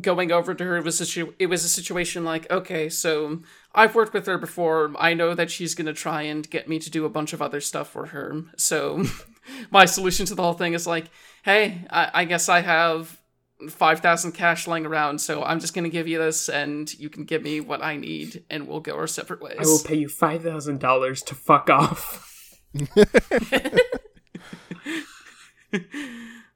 going 0.00 0.32
over 0.32 0.54
to 0.54 0.64
her 0.64 0.80
was 0.80 1.00
a 1.00 1.06
situ- 1.06 1.34
it 1.38 1.46
was 1.46 1.64
a 1.64 1.68
situation 1.68 2.24
like, 2.24 2.50
okay, 2.50 2.88
so 2.88 3.40
I've 3.74 3.94
worked 3.94 4.14
with 4.14 4.26
her 4.26 4.38
before. 4.38 4.92
I 4.98 5.12
know 5.14 5.34
that 5.34 5.50
she's 5.50 5.74
going 5.74 5.86
to 5.86 5.92
try 5.92 6.22
and 6.22 6.48
get 6.48 6.68
me 6.68 6.78
to 6.78 6.90
do 6.90 7.04
a 7.04 7.10
bunch 7.10 7.32
of 7.32 7.42
other 7.42 7.60
stuff 7.60 7.90
for 7.90 8.06
her. 8.06 8.44
So 8.56 9.04
my 9.70 9.84
solution 9.84 10.24
to 10.26 10.34
the 10.34 10.42
whole 10.42 10.54
thing 10.54 10.72
is 10.72 10.86
like, 10.86 11.06
hey, 11.44 11.86
I, 11.90 12.10
I 12.14 12.24
guess 12.24 12.48
I 12.48 12.60
have 12.62 13.20
5,000 13.68 14.32
cash 14.32 14.66
lying 14.66 14.86
around, 14.86 15.20
so 15.20 15.42
I'm 15.42 15.60
just 15.60 15.74
to 15.84 15.90
give 15.90 16.08
you 16.08 16.18
this 16.18 16.48
and 16.48 16.92
you 16.98 17.08
can 17.08 17.24
give 17.24 17.42
me 17.42 17.60
what 17.60 17.82
I 17.82 17.96
need 17.96 18.44
and 18.50 18.66
we'll 18.66 18.80
go 18.80 18.96
our 18.96 19.06
separate 19.06 19.40
ways. 19.40 19.56
I 19.58 19.64
will 19.64 19.82
pay 19.84 19.96
you 19.96 20.08
five 20.08 20.42
thousand 20.42 20.80
dollars 20.80 21.22
to 21.22 21.34
fuck 21.34 21.70
off. 21.70 22.60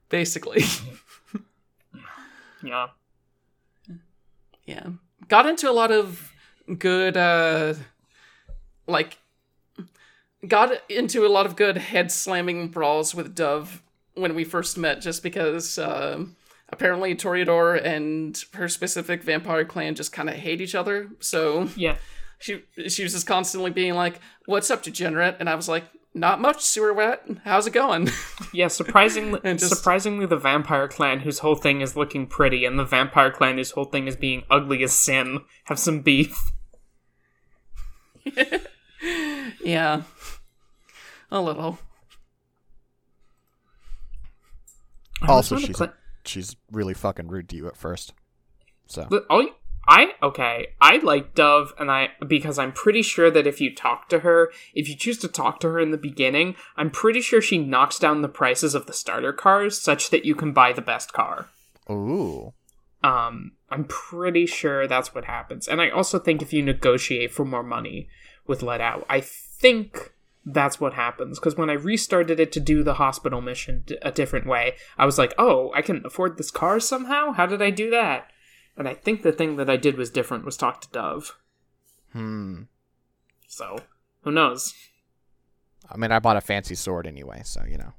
Basically. 0.09 0.63
Yeah. 2.63 2.87
Yeah. 4.65 4.87
Got 5.27 5.45
into 5.45 5.69
a 5.69 5.73
lot 5.73 5.91
of 5.91 6.31
good 6.77 7.17
uh 7.17 7.73
like 8.87 9.17
got 10.47 10.71
into 10.89 11.25
a 11.25 11.29
lot 11.29 11.45
of 11.45 11.55
good 11.55 11.77
head 11.77 12.11
slamming 12.11 12.69
brawls 12.69 13.13
with 13.13 13.35
Dove 13.35 13.81
when 14.13 14.35
we 14.35 14.43
first 14.43 14.77
met 14.77 15.01
just 15.01 15.23
because 15.23 15.77
uh, 15.77 16.23
apparently 16.71 17.15
Toreador 17.15 17.83
and 17.83 18.41
her 18.53 18.67
specific 18.69 19.23
vampire 19.23 19.65
clan 19.65 19.95
just 19.95 20.11
kind 20.11 20.29
of 20.29 20.35
hate 20.35 20.61
each 20.61 20.75
other. 20.75 21.09
So 21.19 21.69
Yeah. 21.75 21.95
she 22.39 22.63
she 22.87 23.03
was 23.03 23.13
just 23.13 23.27
constantly 23.27 23.71
being 23.71 23.95
like, 23.95 24.19
"What's 24.45 24.69
up, 24.71 24.81
degenerate?" 24.83 25.37
And 25.39 25.49
I 25.49 25.55
was 25.55 25.67
like, 25.67 25.85
"Not 26.13 26.39
much, 26.41 26.61
sewer 26.61 26.93
wet. 26.93 27.23
How's 27.43 27.67
it 27.67 27.73
going?" 27.73 28.09
Yeah, 28.53 28.67
surprisingly, 28.67 29.39
And 29.43 29.59
just- 29.59 29.75
surprisingly, 29.75 30.25
the 30.25 30.37
vampire 30.37 30.87
clan, 30.87 31.19
whose 31.19 31.39
whole 31.39 31.55
thing 31.55 31.81
is 31.81 31.95
looking 31.95 32.25
pretty, 32.27 32.65
and 32.65 32.79
the 32.79 32.85
vampire 32.85 33.29
clan, 33.31 33.57
whose 33.57 33.71
whole 33.71 33.85
thing 33.85 34.07
is 34.07 34.15
being 34.15 34.43
ugly 34.49 34.81
as 34.83 34.93
sin, 34.93 35.41
have 35.65 35.77
some 35.77 36.01
beef. 36.01 36.35
yeah, 39.63 40.01
a 41.31 41.41
little. 41.41 41.77
Also, 45.27 45.55
It's 45.55 45.61
not 45.61 45.63
a 45.63 45.67
she's 45.67 45.75
clan- 45.75 45.93
she's 46.29 46.55
really 46.71 46.93
fucking 46.93 47.27
rude 47.27 47.49
to 47.49 47.55
you 47.55 47.67
at 47.67 47.77
first. 47.77 48.13
So 48.87 49.07
oh, 49.29 49.49
I 49.87 50.13
okay. 50.21 50.67
I 50.79 50.97
like 50.97 51.33
Dove, 51.35 51.73
and 51.79 51.89
I 51.89 52.09
because 52.25 52.59
I'm 52.59 52.71
pretty 52.71 53.01
sure 53.01 53.31
that 53.31 53.47
if 53.47 53.59
you 53.59 53.73
talk 53.73 54.07
to 54.09 54.19
her, 54.19 54.51
if 54.73 54.87
you 54.87 54.95
choose 54.95 55.17
to 55.19 55.27
talk 55.27 55.59
to 55.61 55.69
her 55.69 55.79
in 55.79 55.91
the 55.91 55.97
beginning, 55.97 56.55
I'm 56.77 56.91
pretty 56.91 57.21
sure 57.21 57.41
she 57.41 57.57
knocks 57.57 57.97
down 57.99 58.21
the 58.21 58.29
prices 58.29 58.75
of 58.75 58.85
the 58.85 58.93
starter 58.93 59.33
cars 59.33 59.79
such 59.79 60.11
that 60.11 60.25
you 60.25 60.35
can 60.35 60.53
buy 60.53 60.73
the 60.73 60.81
best 60.81 61.11
car. 61.11 61.47
ooh, 61.89 62.53
Um, 63.03 63.53
I'm 63.69 63.85
pretty 63.85 64.45
sure 64.45 64.87
that's 64.87 65.15
what 65.15 65.25
happens, 65.25 65.67
and 65.67 65.81
I 65.81 65.89
also 65.89 66.19
think 66.19 66.41
if 66.41 66.53
you 66.53 66.61
negotiate 66.61 67.31
for 67.31 67.45
more 67.45 67.63
money 67.63 68.09
with 68.45 68.61
Let 68.61 68.81
Out, 68.81 69.05
I 69.09 69.21
think 69.21 70.13
that's 70.53 70.79
what 70.79 70.93
happens. 70.93 71.39
Because 71.39 71.55
when 71.55 71.69
I 71.69 71.73
restarted 71.73 72.39
it 72.39 72.51
to 72.53 72.59
do 72.59 72.83
the 72.83 72.95
hospital 72.95 73.41
mission 73.41 73.83
d- 73.85 73.97
a 74.01 74.11
different 74.11 74.45
way, 74.47 74.75
I 74.97 75.05
was 75.05 75.17
like, 75.17 75.33
"Oh, 75.37 75.71
I 75.75 75.81
can 75.81 76.05
afford 76.05 76.37
this 76.37 76.51
car 76.51 76.79
somehow. 76.79 77.31
How 77.33 77.45
did 77.45 77.61
I 77.61 77.69
do 77.69 77.89
that?" 77.91 78.29
And 78.77 78.87
I 78.87 78.93
think 78.93 79.21
the 79.21 79.31
thing 79.31 79.57
that 79.57 79.69
I 79.69 79.77
did 79.77 79.97
was 79.97 80.09
different. 80.09 80.45
Was 80.45 80.57
talk 80.57 80.81
to 80.81 80.89
Dove. 80.91 81.37
hmm. 82.13 82.63
So 83.47 83.79
who 84.21 84.31
knows? 84.31 84.73
I 85.89 85.97
mean, 85.97 86.11
I 86.11 86.19
bought 86.19 86.37
a 86.37 86.41
fancy 86.41 86.75
sword 86.75 87.07
anyway, 87.07 87.41
so 87.43 87.63
you 87.67 87.77
know. 87.77 87.93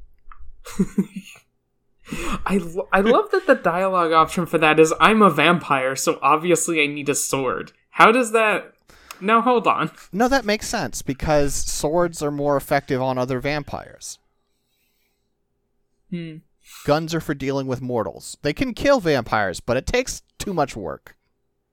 I, 2.46 2.56
lo- 2.58 2.88
I 2.92 3.00
love 3.00 3.30
that 3.30 3.46
the 3.46 3.54
dialogue 3.54 4.12
option 4.12 4.46
for 4.46 4.58
that 4.58 4.80
is 4.80 4.92
I'm 5.00 5.22
a 5.22 5.30
vampire, 5.30 5.94
so 5.94 6.18
obviously 6.22 6.82
I 6.82 6.86
need 6.86 7.08
a 7.08 7.14
sword. 7.14 7.72
How 7.90 8.10
does 8.10 8.32
that? 8.32 8.72
No, 9.20 9.40
hold 9.40 9.66
on. 9.66 9.90
No, 10.12 10.28
that 10.28 10.44
makes 10.44 10.66
sense 10.68 11.02
because 11.02 11.54
swords 11.54 12.22
are 12.22 12.30
more 12.30 12.56
effective 12.56 13.00
on 13.02 13.18
other 13.18 13.40
vampires. 13.40 14.18
Hmm. 16.10 16.36
Guns 16.84 17.14
are 17.14 17.20
for 17.20 17.34
dealing 17.34 17.66
with 17.66 17.80
mortals. 17.80 18.36
They 18.42 18.52
can 18.52 18.74
kill 18.74 19.00
vampires, 19.00 19.60
but 19.60 19.76
it 19.76 19.86
takes 19.86 20.22
too 20.38 20.52
much 20.54 20.76
work. 20.76 21.16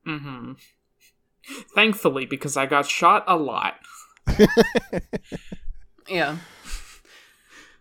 Mm-hmm. 0.08 0.54
Thankfully, 1.76 2.26
because 2.26 2.58
I 2.58 2.66
got 2.66 2.86
shot 2.88 3.24
a 3.28 3.36
lot. 3.38 3.76
Yeah. 6.10 6.38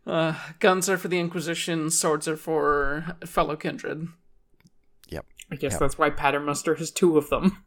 Uh, 0.05 0.35
guns 0.59 0.89
are 0.89 0.99
for 0.99 1.07
the 1.09 1.19
Inquisition. 1.21 1.91
Swords 1.91 2.27
are 2.27 2.37
for 2.37 3.17
fellow 3.25 3.55
kindred. 3.57 4.09
Yep. 5.09 5.27
I 5.53 5.57
guess 5.57 5.73
Yep. 5.75 5.81
that's 5.81 5.99
why 5.99 6.11
Paternoster 6.11 6.75
has 6.75 6.91
two 6.91 7.17
of 7.19 7.29
them. 7.31 7.65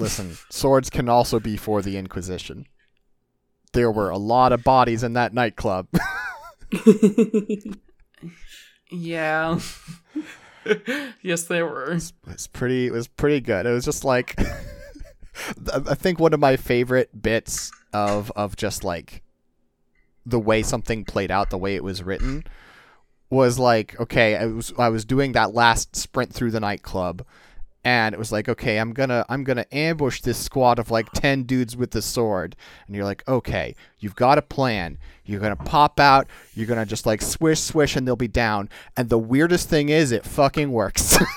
Listen, 0.00 0.36
swords 0.48 0.90
can 0.90 1.08
also 1.08 1.38
be 1.38 1.56
for 1.56 1.82
the 1.82 1.96
Inquisition. 1.96 2.66
There 3.72 3.90
were 3.90 4.10
a 4.10 4.18
lot 4.18 4.52
of 4.52 4.64
bodies 4.64 5.02
in 5.02 5.12
that 5.12 5.32
nightclub. 5.32 5.88
Yeah. 8.90 9.60
yes, 11.22 11.42
they 11.44 11.62
were. 11.62 11.92
it 11.92 12.12
was 12.26 12.46
pretty 12.48 12.86
it 12.86 12.92
was 12.92 13.08
pretty 13.08 13.40
good. 13.40 13.66
It 13.66 13.70
was 13.70 13.84
just 13.84 14.04
like 14.04 14.38
I 15.72 15.94
think 15.94 16.18
one 16.18 16.34
of 16.34 16.40
my 16.40 16.56
favorite 16.56 17.22
bits 17.22 17.70
of 17.92 18.30
of 18.36 18.56
just 18.56 18.84
like 18.84 19.22
the 20.26 20.40
way 20.40 20.62
something 20.62 21.04
played 21.04 21.30
out, 21.30 21.50
the 21.50 21.58
way 21.58 21.76
it 21.76 21.84
was 21.84 22.02
written 22.02 22.44
was 23.30 23.58
like, 23.58 23.98
okay, 24.00 24.36
I 24.36 24.46
was 24.46 24.72
I 24.78 24.88
was 24.88 25.04
doing 25.04 25.32
that 25.32 25.54
last 25.54 25.96
sprint 25.96 26.32
through 26.32 26.50
the 26.50 26.60
nightclub 26.60 27.24
and 27.84 28.14
it 28.14 28.18
was 28.18 28.30
like, 28.32 28.48
okay, 28.48 28.78
I'm 28.78 28.92
gonna 28.92 29.24
I'm 29.28 29.44
gonna 29.44 29.66
ambush 29.72 30.20
this 30.20 30.38
squad 30.38 30.78
of 30.78 30.90
like 30.90 31.10
ten 31.12 31.44
dudes 31.44 31.76
with 31.76 31.92
the 31.92 32.02
sword. 32.02 32.56
And 32.86 32.94
you're 32.94 33.04
like, 33.04 33.26
okay, 33.28 33.74
you've 33.98 34.16
got 34.16 34.38
a 34.38 34.42
plan. 34.42 34.98
You're 35.24 35.40
gonna 35.40 35.56
pop 35.56 35.98
out, 36.00 36.26
you're 36.54 36.66
gonna 36.66 36.86
just 36.86 37.06
like 37.06 37.22
swish, 37.22 37.60
swish, 37.60 37.96
and 37.96 38.06
they'll 38.06 38.16
be 38.16 38.28
down. 38.28 38.68
And 38.96 39.08
the 39.08 39.18
weirdest 39.18 39.68
thing 39.68 39.88
is 39.88 40.12
it 40.12 40.24
fucking 40.24 40.72
works. 40.72 41.18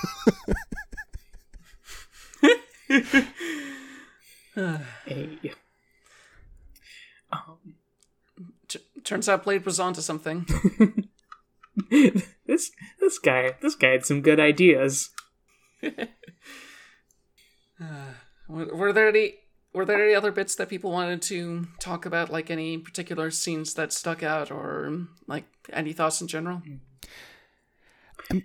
Hey. 4.54 5.38
Um, 7.32 7.74
T- 8.68 8.78
turns 9.02 9.28
out 9.28 9.44
Blade 9.44 9.66
was 9.66 9.80
onto 9.80 10.00
something. 10.00 10.46
this 11.90 12.70
this 13.00 13.18
guy 13.18 13.56
this 13.60 13.74
guy 13.74 13.90
had 13.90 14.06
some 14.06 14.22
good 14.22 14.38
ideas. 14.38 15.10
Were, 18.48 18.66
were 18.74 18.92
there 18.92 19.08
any? 19.08 19.34
Were 19.72 19.84
there 19.84 20.04
any 20.04 20.14
other 20.14 20.30
bits 20.30 20.54
that 20.56 20.68
people 20.68 20.92
wanted 20.92 21.20
to 21.22 21.66
talk 21.80 22.06
about, 22.06 22.30
like 22.30 22.48
any 22.48 22.78
particular 22.78 23.32
scenes 23.32 23.74
that 23.74 23.92
stuck 23.92 24.22
out, 24.22 24.52
or 24.52 25.06
like 25.26 25.44
any 25.72 25.92
thoughts 25.92 26.20
in 26.20 26.28
general? 26.28 26.62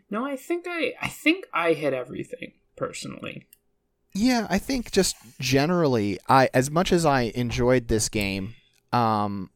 No, 0.09 0.25
I 0.25 0.35
think 0.35 0.65
I 0.67 0.93
I 1.01 1.07
think 1.07 1.45
I 1.53 1.73
hit 1.73 1.93
everything 1.93 2.53
personally. 2.75 3.47
Yeah, 4.15 4.47
I 4.49 4.57
think 4.57 4.91
just 4.91 5.15
generally, 5.39 6.19
I 6.27 6.49
as 6.53 6.71
much 6.71 6.91
as 6.91 7.05
I 7.05 7.31
enjoyed 7.35 7.87
this 7.87 8.09
game, 8.09 8.55
um, 8.91 9.51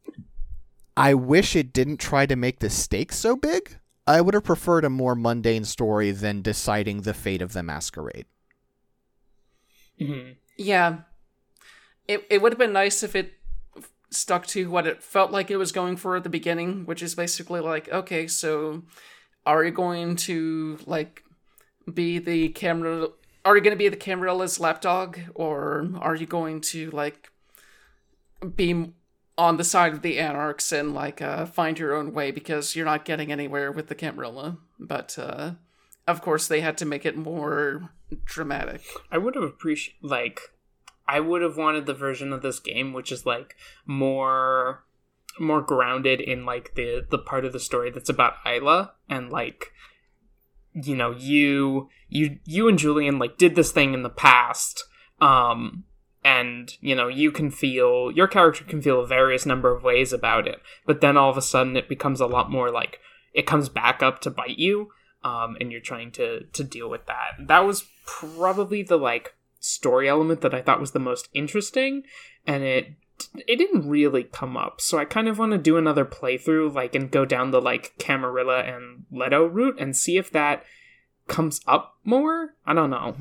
I 0.95 1.15
wish 1.15 1.55
it 1.55 1.73
didn't 1.73 1.97
try 1.97 2.25
to 2.25 2.35
make 2.35 2.59
the 2.59 2.69
stakes 2.69 3.17
so 3.17 3.35
big. 3.35 3.77
I 4.05 4.21
would 4.21 4.33
have 4.33 4.43
preferred 4.43 4.83
a 4.83 4.89
more 4.89 5.15
mundane 5.15 5.65
story 5.65 6.11
than 6.11 6.41
deciding 6.41 7.01
the 7.01 7.13
fate 7.13 7.41
of 7.41 7.53
the 7.53 7.63
masquerade. 7.63 8.25
Mhm. 9.99 10.35
Yeah, 10.57 10.99
it 12.07 12.25
it 12.29 12.41
would 12.41 12.51
have 12.51 12.59
been 12.59 12.73
nice 12.73 13.03
if 13.03 13.15
it 13.15 13.33
stuck 14.09 14.45
to 14.47 14.69
what 14.69 14.85
it 14.85 15.01
felt 15.03 15.31
like 15.31 15.49
it 15.49 15.57
was 15.57 15.71
going 15.71 15.97
for 15.97 16.15
at 16.15 16.23
the 16.23 16.29
beginning, 16.29 16.85
which 16.85 17.01
is 17.01 17.15
basically 17.15 17.59
like, 17.59 17.89
okay, 17.89 18.27
so 18.27 18.83
are 19.45 19.63
you 19.63 19.71
going 19.71 20.15
to 20.15 20.77
like 20.85 21.23
be 21.91 22.19
the 22.19 22.49
camera? 22.49 23.07
Are 23.45 23.55
you 23.57 23.63
going 23.63 23.75
to 23.75 23.77
be 23.77 23.89
the 23.89 23.97
Camarilla's 23.97 24.59
lapdog, 24.59 25.19
or 25.35 25.89
are 25.99 26.15
you 26.15 26.25
going 26.25 26.61
to 26.61 26.89
like 26.91 27.31
be 28.55 28.93
on 29.37 29.57
the 29.57 29.63
side 29.63 29.93
of 29.93 30.01
the 30.01 30.19
anarchs 30.19 30.71
and 30.71 30.93
like 30.93 31.21
uh, 31.21 31.45
find 31.45 31.79
your 31.79 31.93
own 31.93 32.13
way 32.13 32.31
because 32.31 32.75
you're 32.75 32.85
not 32.85 33.05
getting 33.05 33.31
anywhere 33.31 33.71
with 33.71 33.87
the 33.87 33.95
Camarilla? 33.95 34.57
But 34.79 35.17
uh, 35.17 35.53
of 36.07 36.21
course, 36.21 36.47
they 36.47 36.61
had 36.61 36.77
to 36.79 36.85
make 36.85 37.05
it 37.05 37.17
more 37.17 37.91
dramatic. 38.25 38.81
I 39.11 39.17
would 39.17 39.35
have 39.35 39.43
appreciated 39.43 40.03
like 40.03 40.39
I 41.07 41.19
would 41.19 41.41
have 41.41 41.57
wanted 41.57 41.85
the 41.85 41.93
version 41.93 42.31
of 42.31 42.41
this 42.41 42.59
game 42.59 42.93
which 42.93 43.11
is 43.11 43.25
like 43.25 43.55
more 43.85 44.83
more 45.39 45.61
grounded 45.61 46.21
in 46.21 46.45
like 46.45 46.75
the 46.75 47.05
the 47.09 47.17
part 47.17 47.45
of 47.45 47.53
the 47.53 47.59
story 47.59 47.89
that's 47.89 48.09
about 48.09 48.35
Isla 48.45 48.93
and 49.09 49.31
like 49.31 49.71
you 50.73 50.95
know 50.95 51.11
you 51.11 51.89
you 52.09 52.39
you 52.45 52.67
and 52.67 52.77
Julian 52.77 53.19
like 53.19 53.37
did 53.37 53.55
this 53.55 53.71
thing 53.71 53.93
in 53.93 54.03
the 54.03 54.09
past 54.09 54.85
um 55.21 55.85
and 56.23 56.77
you 56.81 56.95
know 56.95 57.07
you 57.07 57.31
can 57.31 57.51
feel 57.51 58.11
your 58.11 58.27
character 58.27 58.63
can 58.63 58.81
feel 58.81 59.01
a 59.01 59.07
various 59.07 59.45
number 59.45 59.75
of 59.75 59.83
ways 59.83 60.13
about 60.13 60.47
it 60.47 60.61
but 60.85 61.01
then 61.01 61.17
all 61.17 61.29
of 61.29 61.37
a 61.37 61.41
sudden 61.41 61.75
it 61.75 61.89
becomes 61.89 62.21
a 62.21 62.27
lot 62.27 62.49
more 62.49 62.71
like 62.71 62.99
it 63.33 63.45
comes 63.45 63.69
back 63.69 64.01
up 64.01 64.21
to 64.21 64.29
bite 64.29 64.57
you 64.57 64.89
um, 65.23 65.57
and 65.59 65.71
you're 65.71 65.81
trying 65.81 66.11
to 66.11 66.45
to 66.45 66.63
deal 66.63 66.89
with 66.89 67.05
that. 67.05 67.47
That 67.47 67.65
was 67.65 67.85
probably 68.05 68.83
the 68.83 68.97
like 68.97 69.35
story 69.59 70.09
element 70.09 70.41
that 70.41 70.53
I 70.53 70.61
thought 70.61 70.81
was 70.81 70.91
the 70.91 70.99
most 70.99 71.29
interesting, 71.33 72.03
and 72.45 72.63
it 72.63 72.93
it 73.47 73.57
didn't 73.57 73.87
really 73.87 74.23
come 74.23 74.57
up. 74.57 74.81
So 74.81 74.97
I 74.97 75.05
kind 75.05 75.27
of 75.27 75.39
want 75.39 75.53
to 75.53 75.57
do 75.57 75.77
another 75.77 76.05
playthrough, 76.05 76.73
like, 76.73 76.95
and 76.95 77.09
go 77.09 77.25
down 77.25 77.51
the 77.51 77.61
like 77.61 77.93
Camarilla 77.97 78.61
and 78.61 79.05
Leto 79.11 79.45
route 79.45 79.77
and 79.79 79.95
see 79.95 80.17
if 80.17 80.31
that 80.31 80.63
comes 81.27 81.61
up 81.67 81.95
more. 82.03 82.55
I 82.65 82.73
don't 82.73 82.89
know. 82.89 83.15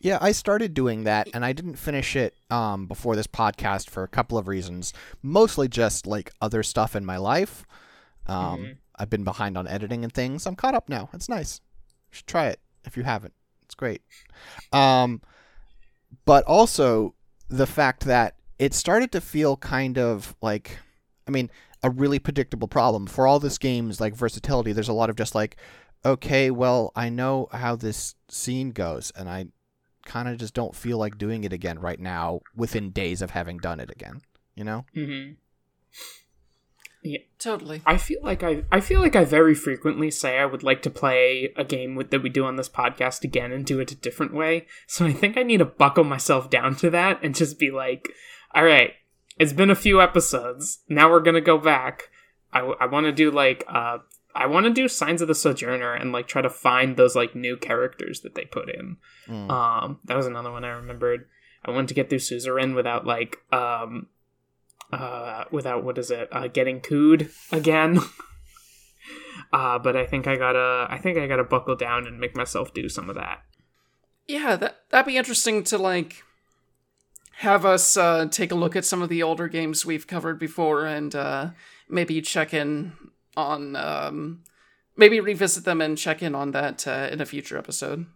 Yeah, 0.00 0.18
I 0.20 0.32
started 0.32 0.72
doing 0.72 1.04
that 1.04 1.28
and 1.34 1.44
I 1.44 1.52
didn't 1.52 1.76
finish 1.76 2.16
it 2.16 2.34
um, 2.50 2.86
before 2.86 3.16
this 3.16 3.26
podcast 3.26 3.90
for 3.90 4.02
a 4.02 4.08
couple 4.08 4.38
of 4.38 4.48
reasons. 4.48 4.92
Mostly 5.22 5.68
just 5.68 6.06
like 6.06 6.32
other 6.40 6.62
stuff 6.62 6.96
in 6.96 7.04
my 7.04 7.18
life. 7.18 7.64
Um, 8.26 8.60
Mhm. 8.60 8.76
I've 8.96 9.10
been 9.10 9.24
behind 9.24 9.56
on 9.58 9.66
editing 9.68 10.02
and 10.04 10.12
things. 10.12 10.46
I'm 10.46 10.56
caught 10.56 10.74
up 10.74 10.88
now. 10.88 11.08
It's 11.12 11.28
nice. 11.28 11.60
You 12.10 12.16
should 12.16 12.26
try 12.26 12.46
it 12.48 12.60
if 12.84 12.96
you 12.96 13.02
haven't. 13.02 13.34
It's 13.64 13.74
great. 13.74 14.02
Um, 14.72 15.20
but 16.24 16.44
also 16.44 17.14
the 17.48 17.66
fact 17.66 18.04
that 18.04 18.36
it 18.58 18.74
started 18.74 19.10
to 19.12 19.20
feel 19.20 19.56
kind 19.56 19.96
of 19.98 20.34
like, 20.42 20.78
I 21.26 21.30
mean, 21.30 21.50
a 21.82 21.88
really 21.90 22.18
predictable 22.18 22.68
problem. 22.68 23.06
For 23.06 23.26
all 23.26 23.38
this 23.40 23.56
game's 23.58 24.00
like 24.00 24.14
versatility, 24.14 24.72
there's 24.72 24.88
a 24.88 24.92
lot 24.92 25.08
of 25.10 25.16
just 25.16 25.34
like, 25.34 25.56
okay, 26.04 26.50
well, 26.50 26.92
I 26.94 27.08
know 27.08 27.48
how 27.52 27.76
this 27.76 28.14
scene 28.28 28.70
goes, 28.70 29.12
and 29.16 29.28
I 29.28 29.46
kind 30.10 30.28
of 30.28 30.38
just 30.38 30.54
don't 30.54 30.74
feel 30.74 30.98
like 30.98 31.18
doing 31.18 31.44
it 31.44 31.52
again 31.52 31.78
right 31.78 32.00
now 32.00 32.40
within 32.56 32.90
days 32.90 33.22
of 33.22 33.30
having 33.30 33.58
done 33.58 33.78
it 33.78 33.90
again. 33.90 34.20
You 34.56 34.64
know? 34.64 34.84
Mm-hmm. 34.96 35.34
Yeah, 37.02 37.20
totally. 37.38 37.80
I 37.86 37.96
feel 37.96 38.18
like 38.22 38.42
I 38.42 38.64
I 38.72 38.80
feel 38.80 39.00
like 39.00 39.14
I 39.14 39.24
very 39.24 39.54
frequently 39.54 40.10
say 40.10 40.38
I 40.38 40.44
would 40.44 40.62
like 40.64 40.82
to 40.82 40.90
play 40.90 41.52
a 41.56 41.64
game 41.64 41.94
with, 41.94 42.10
that 42.10 42.22
we 42.22 42.28
do 42.28 42.44
on 42.44 42.56
this 42.56 42.68
podcast 42.68 43.24
again 43.24 43.52
and 43.52 43.64
do 43.64 43.78
it 43.78 43.92
a 43.92 43.94
different 43.94 44.34
way. 44.34 44.66
So 44.86 45.06
I 45.06 45.12
think 45.12 45.38
I 45.38 45.44
need 45.44 45.58
to 45.58 45.64
buckle 45.64 46.04
myself 46.04 46.50
down 46.50 46.74
to 46.76 46.90
that 46.90 47.20
and 47.22 47.34
just 47.34 47.58
be 47.58 47.70
like, 47.70 48.08
all 48.54 48.64
right, 48.64 48.92
it's 49.38 49.54
been 49.54 49.70
a 49.70 49.76
few 49.76 50.02
episodes. 50.02 50.80
Now 50.88 51.08
we're 51.08 51.20
gonna 51.20 51.40
go 51.40 51.56
back. 51.56 52.10
I, 52.52 52.60
I 52.80 52.86
want 52.86 53.06
to 53.06 53.12
do 53.12 53.30
like 53.30 53.64
uh 53.68 53.98
I 54.34 54.46
want 54.46 54.66
to 54.66 54.72
do 54.72 54.88
Signs 54.88 55.22
of 55.22 55.28
the 55.28 55.34
Sojourner 55.34 55.92
and 55.92 56.12
like 56.12 56.28
try 56.28 56.42
to 56.42 56.50
find 56.50 56.96
those 56.96 57.16
like 57.16 57.34
new 57.34 57.56
characters 57.56 58.20
that 58.20 58.34
they 58.34 58.44
put 58.44 58.68
in. 58.68 58.96
Mm. 59.26 59.50
Um, 59.50 60.00
that 60.04 60.16
was 60.16 60.26
another 60.26 60.50
one 60.52 60.64
I 60.64 60.70
remembered. 60.70 61.26
I 61.64 61.70
wanted 61.72 61.88
to 61.88 61.94
get 61.94 62.08
through 62.08 62.20
Suzerain 62.20 62.74
without 62.74 63.06
like 63.06 63.38
um 63.52 64.06
uh, 64.92 65.44
without 65.50 65.84
what 65.84 65.98
is 65.98 66.10
it 66.10 66.28
uh, 66.32 66.48
getting 66.48 66.80
cooed 66.80 67.30
again 67.52 68.00
uh, 69.52 69.78
but 69.78 69.96
i 69.96 70.04
think 70.04 70.26
i 70.26 70.36
gotta 70.36 70.86
i 70.90 70.98
think 70.98 71.16
i 71.16 71.26
gotta 71.26 71.44
buckle 71.44 71.76
down 71.76 72.06
and 72.06 72.18
make 72.18 72.34
myself 72.34 72.74
do 72.74 72.88
some 72.88 73.08
of 73.08 73.14
that 73.14 73.40
Yeah, 74.26 74.56
that 74.56 74.80
that'd 74.90 75.06
be 75.06 75.16
interesting 75.16 75.62
to 75.64 75.78
like 75.78 76.24
have 77.36 77.64
us 77.64 77.96
uh, 77.96 78.26
take 78.30 78.50
a 78.52 78.54
look 78.56 78.76
at 78.76 78.84
some 78.84 79.00
of 79.00 79.08
the 79.08 79.22
older 79.22 79.48
games 79.48 79.86
we've 79.86 80.06
covered 80.06 80.38
before 80.38 80.86
and 80.86 81.14
uh, 81.14 81.50
maybe 81.88 82.20
check 82.20 82.52
in 82.52 82.92
on 83.36 83.76
um, 83.76 84.42
maybe 84.96 85.20
revisit 85.20 85.64
them 85.64 85.80
and 85.80 85.96
check 85.98 86.22
in 86.22 86.34
on 86.34 86.50
that 86.52 86.86
uh, 86.86 87.08
in 87.10 87.20
a 87.20 87.26
future 87.26 87.56
episode. 87.58 88.06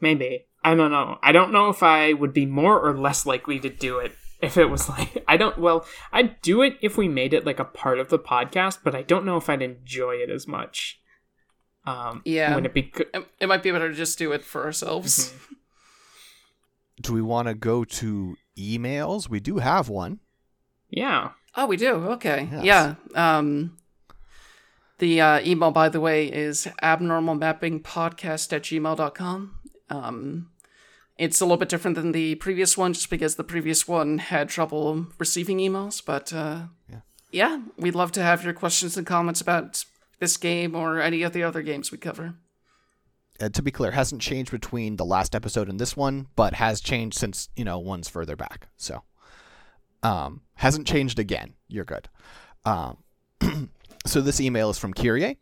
maybe 0.00 0.46
i 0.62 0.74
don't 0.74 0.90
know 0.90 1.18
i 1.22 1.32
don't 1.32 1.52
know 1.52 1.68
if 1.68 1.82
i 1.82 2.12
would 2.12 2.32
be 2.32 2.46
more 2.46 2.78
or 2.78 2.96
less 2.96 3.26
likely 3.26 3.58
to 3.58 3.68
do 3.68 3.98
it 3.98 4.12
if 4.42 4.56
it 4.56 4.66
was 4.66 4.88
like 4.90 5.24
i 5.26 5.36
don't 5.36 5.58
well 5.58 5.84
i'd 6.12 6.40
do 6.42 6.62
it 6.62 6.76
if 6.82 6.96
we 6.96 7.08
made 7.08 7.32
it 7.32 7.44
like 7.46 7.58
a 7.58 7.64
part 7.64 7.98
of 7.98 8.08
the 8.10 8.18
podcast 8.18 8.78
but 8.84 8.94
i 8.94 9.02
don't 9.02 9.24
know 9.24 9.36
if 9.36 9.48
i'd 9.48 9.62
enjoy 9.62 10.12
it 10.16 10.30
as 10.30 10.46
much 10.46 11.00
um 11.86 12.22
Yeah. 12.24 12.54
when 12.54 12.64
it 12.66 12.74
be 12.74 12.92
It, 13.14 13.26
it 13.40 13.46
might 13.48 13.62
be 13.62 13.70
better 13.72 13.88
to 13.88 13.94
just 13.94 14.18
do 14.18 14.32
it 14.32 14.42
for 14.44 14.64
ourselves. 14.64 15.32
Do 17.00 17.12
we 17.12 17.22
want 17.22 17.46
to 17.48 17.54
go 17.54 17.84
to 17.84 18.36
emails? 18.58 19.28
We 19.28 19.38
do 19.40 19.58
have 19.58 19.88
one. 19.88 20.18
yeah 20.90 21.30
Oh, 21.56 21.66
we 21.66 21.76
do. 21.76 21.94
Okay. 21.94 22.48
Yes. 22.52 22.64
Yeah. 22.64 22.94
Um, 23.38 23.76
the 24.98 25.20
uh, 25.20 25.40
email, 25.40 25.70
by 25.70 25.88
the 25.88 26.00
way, 26.00 26.26
is 26.26 26.66
abnormalmappingpodcast 26.82 28.52
at 28.52 28.62
gmail.com. 28.62 29.58
Um, 29.90 30.50
it's 31.18 31.40
a 31.40 31.44
little 31.44 31.56
bit 31.56 31.68
different 31.68 31.94
than 31.96 32.12
the 32.12 32.34
previous 32.36 32.76
one 32.76 32.92
just 32.92 33.08
because 33.10 33.36
the 33.36 33.44
previous 33.44 33.88
one 33.88 34.18
had 34.18 34.48
trouble 34.48 35.06
receiving 35.18 35.58
emails. 35.58 36.02
But 36.04 36.32
uh, 36.32 36.64
Yeah. 36.90 37.00
yeah, 37.30 37.62
we'd 37.78 37.94
love 37.94 38.12
to 38.12 38.22
have 38.22 38.44
your 38.44 38.52
questions 38.52 38.96
and 38.96 39.06
comments 39.06 39.40
about 39.40 39.84
this 40.18 40.36
game 40.36 40.74
or 40.74 41.00
any 41.00 41.22
of 41.22 41.32
the 41.32 41.42
other 41.42 41.62
games 41.62 41.90
we 41.90 41.98
cover. 41.98 42.34
Uh, 43.40 43.50
to 43.50 43.62
be 43.62 43.70
clear, 43.70 43.90
hasn't 43.90 44.22
changed 44.22 44.50
between 44.50 44.96
the 44.96 45.04
last 45.04 45.34
episode 45.34 45.68
and 45.68 45.78
this 45.78 45.94
one, 45.94 46.26
but 46.36 46.54
has 46.54 46.80
changed 46.80 47.18
since 47.18 47.50
you 47.54 47.64
know 47.64 47.78
one's 47.78 48.08
further 48.08 48.34
back. 48.34 48.68
So, 48.78 49.02
um, 50.02 50.40
hasn't 50.56 50.86
changed 50.86 51.18
again. 51.18 51.54
You're 51.68 51.84
good. 51.84 52.08
Um, 52.64 52.98
so 54.06 54.20
this 54.20 54.40
email 54.40 54.70
is 54.70 54.78
from 54.78 54.92
Kyrie. 54.92 55.38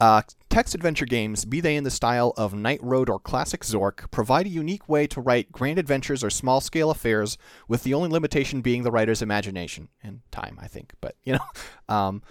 Uh, 0.00 0.22
text 0.48 0.76
adventure 0.76 1.06
games, 1.06 1.44
be 1.44 1.60
they 1.60 1.74
in 1.74 1.82
the 1.82 1.90
style 1.90 2.32
of 2.36 2.54
Night 2.54 2.78
Road 2.82 3.10
or 3.10 3.18
Classic 3.18 3.62
Zork, 3.62 4.10
provide 4.12 4.46
a 4.46 4.50
unique 4.50 4.88
way 4.88 5.08
to 5.08 5.20
write 5.20 5.50
grand 5.50 5.78
adventures 5.78 6.22
or 6.22 6.30
small 6.30 6.60
scale 6.60 6.90
affairs, 6.90 7.36
with 7.66 7.82
the 7.82 7.94
only 7.94 8.08
limitation 8.08 8.60
being 8.60 8.84
the 8.84 8.92
writer's 8.92 9.22
imagination 9.22 9.88
and 10.02 10.20
time, 10.30 10.56
I 10.62 10.68
think. 10.68 10.92
But 11.00 11.16
you 11.24 11.32
know, 11.32 11.40
um, 11.94 12.22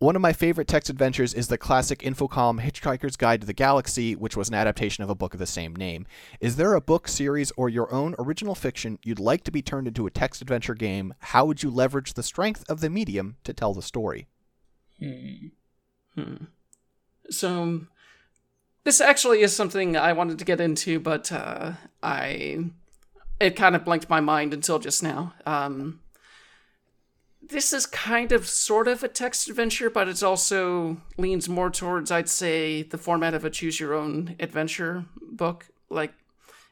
one 0.00 0.16
of 0.16 0.22
my 0.22 0.32
favorite 0.32 0.66
text 0.66 0.88
adventures 0.88 1.34
is 1.34 1.48
the 1.48 1.58
classic 1.58 1.98
Infocom 1.98 2.58
Hitchhiker's 2.58 3.16
Guide 3.16 3.42
to 3.42 3.46
the 3.46 3.52
Galaxy, 3.52 4.16
which 4.16 4.34
was 4.34 4.48
an 4.48 4.54
adaptation 4.54 5.04
of 5.04 5.10
a 5.10 5.14
book 5.14 5.34
of 5.34 5.38
the 5.38 5.46
same 5.46 5.76
name. 5.76 6.06
Is 6.40 6.56
there 6.56 6.72
a 6.72 6.80
book, 6.80 7.06
series, 7.06 7.52
or 7.52 7.68
your 7.68 7.92
own 7.92 8.14
original 8.18 8.54
fiction 8.54 8.98
you'd 9.04 9.20
like 9.20 9.44
to 9.44 9.50
be 9.50 9.60
turned 9.60 9.86
into 9.86 10.06
a 10.06 10.10
text 10.10 10.40
adventure 10.40 10.74
game? 10.74 11.12
How 11.18 11.44
would 11.44 11.62
you 11.62 11.70
leverage 11.70 12.14
the 12.14 12.22
strength 12.22 12.64
of 12.66 12.80
the 12.80 12.88
medium 12.88 13.36
to 13.44 13.52
tell 13.52 13.74
the 13.74 13.82
story? 13.82 14.26
Hmm. 14.98 15.48
Hmm. 16.14 16.44
So 17.28 17.82
this 18.84 19.02
actually 19.02 19.42
is 19.42 19.54
something 19.54 19.98
I 19.98 20.14
wanted 20.14 20.38
to 20.38 20.46
get 20.46 20.62
into, 20.62 20.98
but 20.98 21.30
uh, 21.30 21.72
I 22.02 22.70
it 23.38 23.54
kind 23.54 23.76
of 23.76 23.84
blanked 23.84 24.08
my 24.08 24.20
mind 24.20 24.54
until 24.54 24.78
just 24.78 25.02
now. 25.02 25.34
Um, 25.44 26.00
this 27.50 27.72
is 27.72 27.86
kind 27.86 28.32
of 28.32 28.48
sort 28.48 28.88
of 28.88 29.02
a 29.02 29.08
text 29.08 29.48
adventure, 29.48 29.90
but 29.90 30.08
it's 30.08 30.22
also 30.22 30.98
leans 31.18 31.48
more 31.48 31.70
towards 31.70 32.10
I'd 32.10 32.28
say 32.28 32.82
the 32.82 32.98
format 32.98 33.34
of 33.34 33.44
a 33.44 33.50
choose 33.50 33.78
your 33.78 33.94
own 33.94 34.36
adventure 34.40 35.04
book. 35.20 35.66
Like 35.88 36.14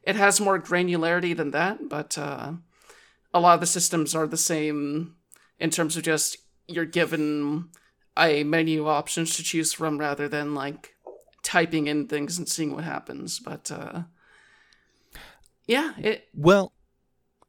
it 0.05 0.17
has 0.17 0.41
more 0.41 0.61
granularity 0.61 1.37
than 1.37 1.51
that, 1.51 1.89
but 1.89 2.17
uh, 2.17 2.53
a 3.35 3.41
lot 3.41 3.55
of 3.55 3.61
the 3.61 3.67
systems 3.67 4.15
are 4.15 4.27
the 4.27 4.37
same 4.37 5.17
in 5.59 5.71
terms 5.71 5.97
of 5.97 6.05
just 6.05 6.39
you're 6.67 6.85
given 6.85 7.69
a 8.17 8.45
menu 8.45 8.87
options 8.87 9.37
to 9.37 9.43
choose 9.43 9.73
from 9.73 9.99
rather 9.99 10.29
than 10.29 10.55
like 10.55 10.95
typing 11.43 11.87
in 11.87 12.07
things 12.07 12.39
and 12.39 12.49
seeing 12.49 12.75
what 12.75 12.85
happens. 12.85 13.39
But 13.39 13.71
uh, 13.71 14.03
yeah, 15.67 15.93
it 15.99 16.29
Well, 16.35 16.73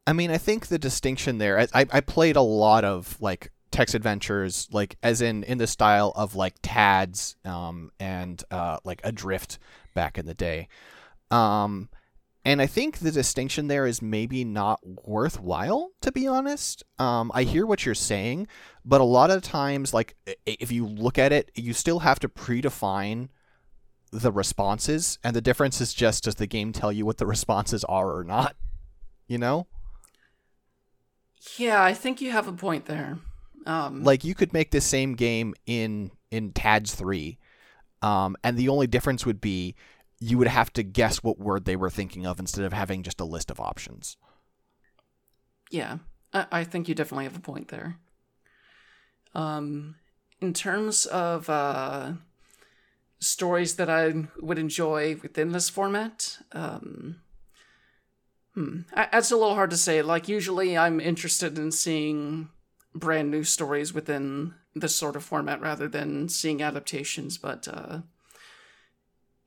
I 0.07 0.13
mean, 0.13 0.31
I 0.31 0.37
think 0.37 0.67
the 0.67 0.79
distinction 0.79 1.37
there, 1.37 1.59
I, 1.59 1.85
I 1.91 2.01
played 2.01 2.35
a 2.35 2.41
lot 2.41 2.83
of 2.83 3.15
like 3.21 3.51
text 3.71 3.93
adventures, 3.93 4.67
like 4.71 4.97
as 5.03 5.21
in 5.21 5.43
in 5.43 5.57
the 5.57 5.67
style 5.67 6.11
of 6.15 6.35
like 6.35 6.55
TADS, 6.61 7.35
um, 7.45 7.91
and 7.99 8.43
uh, 8.51 8.77
like 8.83 9.01
Adrift 9.03 9.59
back 9.93 10.17
in 10.17 10.25
the 10.25 10.33
day, 10.33 10.67
um, 11.31 11.89
and 12.45 12.61
I 12.61 12.65
think 12.65 12.97
the 12.97 13.11
distinction 13.11 13.67
there 13.67 13.85
is 13.85 14.01
maybe 14.01 14.43
not 14.43 14.79
worthwhile, 15.05 15.91
to 16.01 16.11
be 16.11 16.25
honest. 16.25 16.83
Um, 16.97 17.31
I 17.33 17.43
hear 17.43 17.65
what 17.65 17.85
you're 17.85 17.95
saying, 17.95 18.47
but 18.85 19.01
a 19.01 19.05
lot 19.05 19.29
of 19.29 19.43
times, 19.43 19.93
like 19.93 20.15
if 20.45 20.71
you 20.71 20.87
look 20.87 21.17
at 21.17 21.31
it, 21.31 21.51
you 21.53 21.73
still 21.73 21.99
have 21.99 22.19
to 22.19 22.29
predefine 22.29 23.29
the 24.11 24.31
responses, 24.31 25.19
and 25.23 25.35
the 25.35 25.41
difference 25.41 25.79
is 25.81 25.93
just 25.93 26.23
does 26.23 26.35
the 26.35 26.47
game 26.47 26.71
tell 26.71 26.91
you 26.91 27.05
what 27.05 27.17
the 27.17 27.27
responses 27.27 27.83
are 27.83 28.15
or 28.15 28.23
not? 28.23 28.55
You 29.27 29.37
know? 29.37 29.67
Yeah, 31.57 31.83
I 31.83 31.93
think 31.93 32.21
you 32.21 32.31
have 32.31 32.47
a 32.47 32.53
point 32.53 32.85
there. 32.85 33.19
Um, 33.65 34.03
like 34.03 34.23
you 34.23 34.35
could 34.35 34.53
make 34.53 34.71
this 34.71 34.85
same 34.85 35.15
game 35.15 35.53
in 35.65 36.11
in 36.31 36.53
TADS 36.53 36.95
3 36.95 37.37
um, 38.01 38.37
and 38.43 38.57
the 38.57 38.69
only 38.69 38.87
difference 38.87 39.25
would 39.25 39.41
be 39.41 39.75
you 40.19 40.37
would 40.37 40.47
have 40.47 40.71
to 40.73 40.83
guess 40.83 41.17
what 41.17 41.39
word 41.39 41.65
they 41.65 41.75
were 41.75 41.89
thinking 41.89 42.25
of 42.25 42.39
instead 42.39 42.63
of 42.63 42.71
having 42.71 43.03
just 43.03 43.19
a 43.19 43.25
list 43.25 43.51
of 43.51 43.59
options 43.59 44.15
yeah, 45.69 45.97
I, 46.33 46.47
I 46.51 46.63
think 46.63 46.87
you 46.87 46.95
definitely 46.95 47.25
have 47.25 47.37
a 47.37 47.41
point 47.41 47.69
there. 47.69 47.97
Um, 49.35 49.95
in 50.41 50.53
terms 50.53 51.05
of 51.05 51.49
uh, 51.49 52.13
stories 53.19 53.75
that 53.75 53.89
I 53.89 54.27
would 54.39 54.57
enjoy 54.57 55.17
within 55.21 55.51
this 55.51 55.69
format, 55.69 56.39
um, 56.51 57.21
hmm, 58.53 58.81
that's 58.95 59.31
a 59.31 59.37
little 59.37 59.55
hard 59.55 59.69
to 59.71 59.77
say. 59.77 60.01
Like 60.01 60.27
usually, 60.27 60.77
I'm 60.77 60.99
interested 60.99 61.57
in 61.57 61.71
seeing 61.71 62.49
brand 62.93 63.31
new 63.31 63.43
stories 63.43 63.93
within 63.93 64.53
this 64.75 64.95
sort 64.95 65.15
of 65.15 65.23
format 65.23 65.61
rather 65.61 65.87
than 65.87 66.29
seeing 66.29 66.61
adaptations, 66.61 67.37
but 67.37 67.67
uh, 67.67 67.99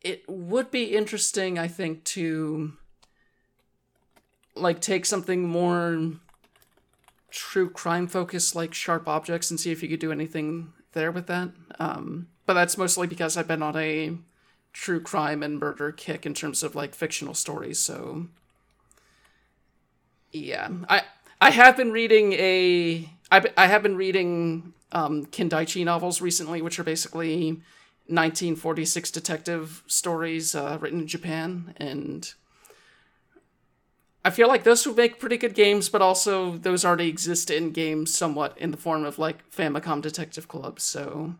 it 0.00 0.24
would 0.28 0.70
be 0.70 0.96
interesting, 0.96 1.58
I 1.58 1.68
think, 1.68 2.04
to 2.04 2.72
like 4.54 4.80
take 4.80 5.06
something 5.06 5.48
more 5.48 6.12
true 7.30 7.70
crime 7.70 8.06
focused 8.06 8.54
like 8.54 8.74
sharp 8.74 9.08
objects 9.08 9.50
and 9.50 9.58
see 9.58 9.72
if 9.72 9.82
you 9.82 9.88
could 9.88 10.00
do 10.00 10.12
anything 10.12 10.72
there 10.92 11.10
with 11.10 11.26
that 11.26 11.48
um 11.80 12.28
but 12.44 12.52
that's 12.52 12.76
mostly 12.76 13.06
because 13.06 13.36
i've 13.36 13.48
been 13.48 13.62
on 13.62 13.74
a 13.76 14.14
true 14.74 15.00
crime 15.00 15.42
and 15.42 15.58
murder 15.58 15.90
kick 15.90 16.26
in 16.26 16.34
terms 16.34 16.62
of 16.62 16.74
like 16.74 16.94
fictional 16.94 17.32
stories 17.32 17.78
so 17.78 18.26
yeah 20.32 20.68
i 20.88 21.02
i 21.40 21.50
have 21.50 21.76
been 21.76 21.92
reading 21.92 22.32
a 22.34 23.08
i, 23.30 23.44
I 23.56 23.66
have 23.66 23.82
been 23.82 23.96
reading 23.96 24.72
um 24.92 25.26
kindaichi 25.26 25.84
novels 25.84 26.20
recently 26.20 26.62
which 26.62 26.78
are 26.78 26.84
basically 26.84 27.62
1946 28.06 29.10
detective 29.10 29.82
stories 29.86 30.54
uh, 30.54 30.78
written 30.80 31.00
in 31.00 31.06
japan 31.06 31.74
and 31.76 32.34
I 34.24 34.30
feel 34.30 34.48
like 34.48 34.62
those 34.62 34.86
would 34.86 34.96
make 34.96 35.18
pretty 35.18 35.36
good 35.36 35.54
games, 35.54 35.88
but 35.88 36.00
also 36.00 36.56
those 36.56 36.84
already 36.84 37.08
exist 37.08 37.50
in 37.50 37.72
games 37.72 38.14
somewhat 38.14 38.56
in 38.56 38.70
the 38.70 38.76
form 38.76 39.04
of 39.04 39.18
like 39.18 39.50
Famicom 39.50 40.00
Detective 40.00 40.46
Club. 40.46 40.78
So 40.78 41.34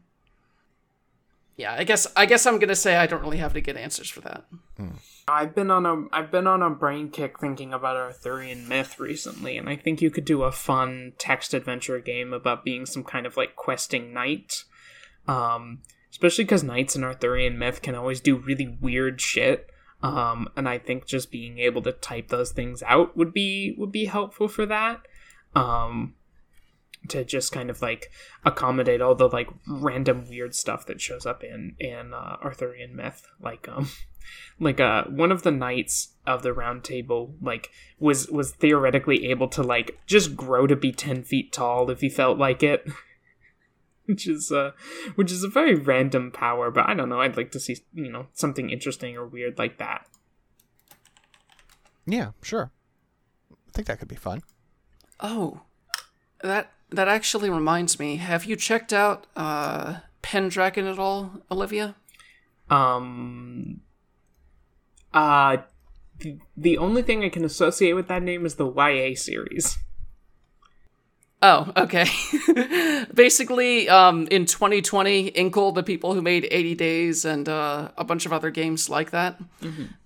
yeah, 1.56 1.74
I 1.74 1.84
guess 1.84 2.06
I 2.16 2.26
guess 2.26 2.46
I'm 2.46 2.58
gonna 2.58 2.74
say 2.74 2.96
I 2.96 3.06
don't 3.06 3.22
really 3.22 3.38
have 3.38 3.52
any 3.52 3.60
good 3.60 3.76
answers 3.76 4.08
for 4.08 4.20
that. 4.22 4.44
I've 5.28 5.54
been 5.54 5.70
on 5.70 5.86
a 5.86 6.04
I've 6.12 6.30
been 6.30 6.46
on 6.46 6.62
a 6.62 6.70
brain 6.70 7.10
kick 7.10 7.38
thinking 7.38 7.72
about 7.72 7.96
Arthurian 7.96 8.68
myth 8.68 8.98
recently, 8.98 9.56
and 9.56 9.68
I 9.68 9.76
think 9.76 10.00
you 10.00 10.10
could 10.10 10.24
do 10.24 10.42
a 10.42 10.52
fun 10.52 11.12
text 11.18 11.54
adventure 11.54 12.00
game 12.00 12.32
about 12.32 12.64
being 12.64 12.86
some 12.86 13.04
kind 13.04 13.26
of 13.26 13.36
like 13.36 13.54
questing 13.54 14.12
knight. 14.12 14.64
Um, 15.28 15.82
especially 16.10 16.44
because 16.44 16.64
knights 16.64 16.96
in 16.96 17.04
Arthurian 17.04 17.58
myth 17.58 17.82
can 17.82 17.94
always 17.94 18.20
do 18.20 18.36
really 18.36 18.76
weird 18.80 19.20
shit. 19.20 19.70
Um, 20.02 20.48
and 20.56 20.68
I 20.68 20.78
think 20.78 21.06
just 21.06 21.30
being 21.30 21.58
able 21.58 21.80
to 21.82 21.92
type 21.92 22.28
those 22.28 22.50
things 22.50 22.82
out 22.82 23.16
would 23.16 23.32
be 23.32 23.74
would 23.78 23.92
be 23.92 24.06
helpful 24.06 24.48
for 24.48 24.66
that. 24.66 25.02
Um, 25.54 26.14
to 27.08 27.24
just 27.24 27.52
kind 27.52 27.70
of 27.70 27.82
like 27.82 28.10
accommodate 28.44 29.00
all 29.00 29.14
the 29.14 29.28
like 29.28 29.48
random 29.66 30.26
weird 30.28 30.54
stuff 30.54 30.86
that 30.86 31.00
shows 31.00 31.26
up 31.26 31.42
in 31.42 31.76
in 31.78 32.14
uh, 32.14 32.36
Arthurian 32.42 32.94
myth, 32.94 33.26
like 33.40 33.68
um, 33.68 33.88
like 34.60 34.80
uh 34.80 35.04
one 35.04 35.32
of 35.32 35.42
the 35.42 35.50
knights 35.50 36.14
of 36.26 36.42
the 36.42 36.52
round 36.52 36.84
table 36.84 37.34
like 37.42 37.70
was 37.98 38.28
was 38.28 38.52
theoretically 38.52 39.28
able 39.30 39.48
to 39.48 39.62
like 39.62 39.98
just 40.06 40.36
grow 40.36 40.66
to 40.66 40.76
be 40.76 40.92
10 40.92 41.24
feet 41.24 41.52
tall 41.52 41.90
if 41.90 42.00
he 42.00 42.08
felt 42.08 42.38
like 42.38 42.62
it 42.62 42.86
which 44.06 44.28
is 44.28 44.52
uh 44.52 44.70
which 45.16 45.32
is 45.32 45.42
a 45.42 45.48
very 45.48 45.74
random 45.74 46.30
power 46.30 46.70
but 46.70 46.88
i 46.88 46.94
don't 46.94 47.08
know 47.08 47.20
i'd 47.20 47.36
like 47.36 47.50
to 47.50 47.58
see 47.58 47.76
you 47.92 48.10
know 48.10 48.26
something 48.32 48.70
interesting 48.70 49.16
or 49.16 49.26
weird 49.26 49.58
like 49.58 49.78
that 49.78 50.06
Yeah, 52.06 52.30
sure. 52.42 52.72
I 53.50 53.70
think 53.72 53.86
that 53.86 53.98
could 53.98 54.08
be 54.08 54.16
fun. 54.16 54.42
Oh, 55.20 55.62
that 56.42 56.72
that 56.92 57.08
actually 57.08 57.50
reminds 57.50 57.98
me. 57.98 58.16
Have 58.16 58.44
you 58.44 58.56
checked 58.56 58.92
out 58.92 59.26
uh, 59.36 59.96
Pendragon 60.22 60.86
at 60.86 60.98
all, 60.98 61.42
Olivia? 61.50 61.96
um 62.72 63.80
uh 65.12 65.58
the, 66.20 66.38
the 66.56 66.78
only 66.78 67.02
thing 67.02 67.22
i 67.22 67.28
can 67.28 67.44
associate 67.44 67.92
with 67.92 68.08
that 68.08 68.22
name 68.22 68.46
is 68.46 68.54
the 68.56 68.66
ya 68.72 69.14
series 69.14 69.78
Oh, 71.44 71.72
okay. 71.76 72.06
Basically, 73.14 73.88
um, 73.88 74.28
in 74.30 74.46
2020, 74.46 75.26
Inkle, 75.30 75.72
the 75.72 75.82
people 75.82 76.14
who 76.14 76.22
made 76.22 76.46
80 76.48 76.76
Days 76.76 77.24
and 77.24 77.48
uh, 77.48 77.90
a 77.96 78.04
bunch 78.04 78.26
of 78.26 78.32
other 78.32 78.52
games 78.52 78.88
like 78.88 79.10
that, 79.10 79.40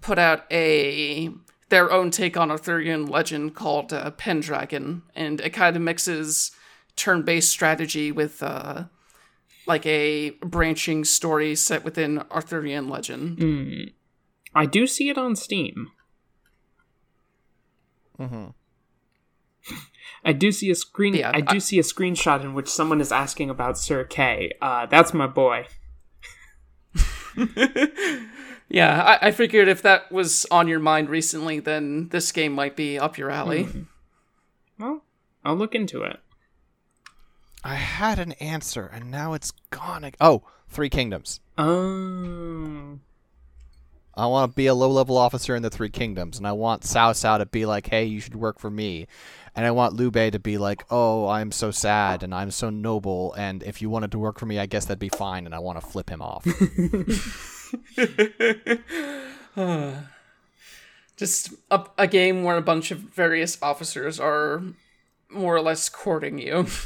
put 0.01 0.19
out 0.19 0.51
a 0.51 1.29
their 1.69 1.93
own 1.93 2.11
take 2.11 2.39
on 2.39 2.51
Arthurian 2.51 3.05
legend 3.05 3.55
called 3.55 3.93
uh, 3.93 4.13
Pendragon, 4.13 5.03
and 5.15 5.43
it 5.43 5.51
kind 5.51 5.77
of 5.77 5.83
mixes 5.83 6.53
turn-based 6.97 7.51
strategy 7.51 8.11
with 8.11 8.43
uh, 8.43 8.85
like 9.67 9.87
a 9.87 10.31
branching 10.41 11.05
story 11.05 11.55
set 11.55 11.85
within 11.85 12.19
Arthurian 12.31 12.89
legend. 12.89 13.93
i 14.55 14.65
do 14.67 14.87
see 14.87 15.09
it 15.09 15.19
on 15.19 15.37
steam 15.37 15.91
Mm-hmm. 18.19 18.47
I 20.25 20.33
do 20.33 20.51
see 20.51 20.71
a 20.71 20.75
screen. 20.75 21.13
Yeah, 21.15 21.33
I 21.35 21.43
do 21.43 21.61
see 21.61 21.79
a 21.79 21.83
screenshot 21.83 22.41
in 22.43 22.55
which 22.55 22.69
someone 22.69 23.03
is 23.03 23.13
asking 23.13 23.51
about 23.51 23.77
Sir 23.77 24.05
Kay. 24.05 24.53
Uh, 24.63 24.87
that's 24.87 25.13
my 25.13 25.27
boy. 25.27 25.67
Yeah, 28.69 29.03
I-, 29.03 29.29
I 29.29 29.31
figured 29.31 29.69
if 29.69 29.83
that 29.83 30.11
was 30.11 30.47
on 30.51 30.69
your 30.69 30.81
mind 30.81 31.09
recently, 31.09 31.61
then 31.61 32.09
this 32.09 32.33
game 32.33 32.53
might 32.53 32.77
be 32.77 32.99
up 32.99 33.17
your 33.19 33.31
alley. 33.31 33.69
Well, 34.79 35.05
I'll 35.45 35.55
look 35.57 35.75
into 35.75 36.03
it. 36.03 36.19
I 37.67 37.75
had 37.75 38.21
an 38.21 38.31
answer 38.33 38.87
and 38.87 39.11
now 39.11 39.33
it's 39.33 39.51
gone. 39.71 40.05
ag- 40.05 40.17
Oh, 40.21 40.45
Three 40.69 40.89
Kingdoms. 40.89 41.41
Um, 41.59 43.01
I 44.15 44.27
want 44.27 44.53
to 44.53 44.55
be 44.57 44.67
a 44.67 44.75
low 44.75 44.89
level 44.91 45.17
officer 45.17 45.57
in 45.57 45.63
the 45.63 45.71
Three 45.71 45.89
Kingdoms, 45.91 46.39
and 46.39 46.47
I 46.47 46.53
want 46.53 46.83
Cao 46.83 47.11
Cao 47.11 47.39
to 47.39 47.47
be 47.47 47.67
like, 47.67 47.89
hey, 47.89 48.05
you 48.05 48.21
should 48.21 48.37
work 48.37 48.61
for 48.61 48.71
me. 48.71 49.09
And 49.57 49.67
I 49.67 49.73
want 49.73 49.95
Liu 49.95 50.13
Bei 50.13 50.31
to 50.31 50.39
be 50.39 50.59
like, 50.59 50.85
oh, 50.91 51.27
I'm 51.27 51.51
so 51.51 51.71
sad 51.73 52.23
and 52.23 52.33
I'm 52.33 52.53
so 52.53 52.71
noble, 52.71 53.33
and 53.35 53.63
if 53.65 53.83
you 53.83 53.91
wanted 53.91 54.13
to 54.13 54.19
work 54.21 54.39
for 54.39 54.47
me, 54.47 54.61
I 54.61 54.67
guess 54.67 54.85
that'd 54.85 54.99
be 55.01 55.09
fine, 55.09 55.45
and 55.45 55.55
I 55.55 55.59
want 55.59 55.81
to 55.81 55.87
flip 55.87 56.09
him 56.09 56.23
off. 56.23 56.45
Just 61.17 61.55
a, 61.71 61.85
a 61.99 62.07
game 62.07 62.45
where 62.45 62.57
a 62.59 62.63
bunch 62.63 62.91
of 62.91 62.99
various 62.99 63.61
officers 63.63 64.21
are 64.21 64.63
more 65.31 65.57
or 65.57 65.63
less 65.63 65.89
courting 65.89 66.39
you. 66.39 66.67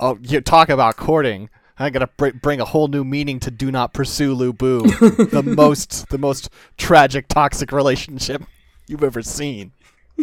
oh, 0.00 0.18
you 0.22 0.40
talk 0.40 0.68
about 0.68 0.96
courting. 0.96 1.50
I 1.78 1.90
gotta 1.90 2.08
br- 2.16 2.30
bring 2.30 2.60
a 2.60 2.64
whole 2.64 2.88
new 2.88 3.04
meaning 3.04 3.38
to 3.40 3.50
"Do 3.50 3.70
Not 3.70 3.94
Pursue 3.94 4.34
Lu 4.34 4.52
Bu," 4.52 4.82
the 4.82 5.42
most, 5.44 6.08
the 6.08 6.18
most 6.18 6.50
tragic, 6.76 7.28
toxic 7.28 7.70
relationship 7.70 8.42
you've 8.86 9.04
ever 9.04 9.22
seen. 9.22 9.72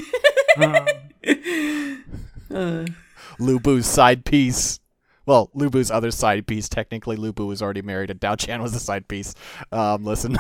Lu 3.40 3.60
Bu's 3.60 3.86
side 3.86 4.26
piece. 4.26 4.80
Well, 5.26 5.50
Lu 5.54 5.70
Bu's 5.70 5.90
other 5.90 6.12
side 6.12 6.46
piece. 6.46 6.70
Technically, 6.70 7.16
Lu 7.16 7.32
Bu 7.32 7.48
was 7.48 7.62
already 7.62 7.82
married, 7.82 8.10
and 8.10 8.20
Diaochan 8.20 8.62
was 8.62 8.74
the 8.74 8.80
side 8.80 9.08
piece. 9.08 9.34
Um, 9.72 10.04
listen, 10.04 10.38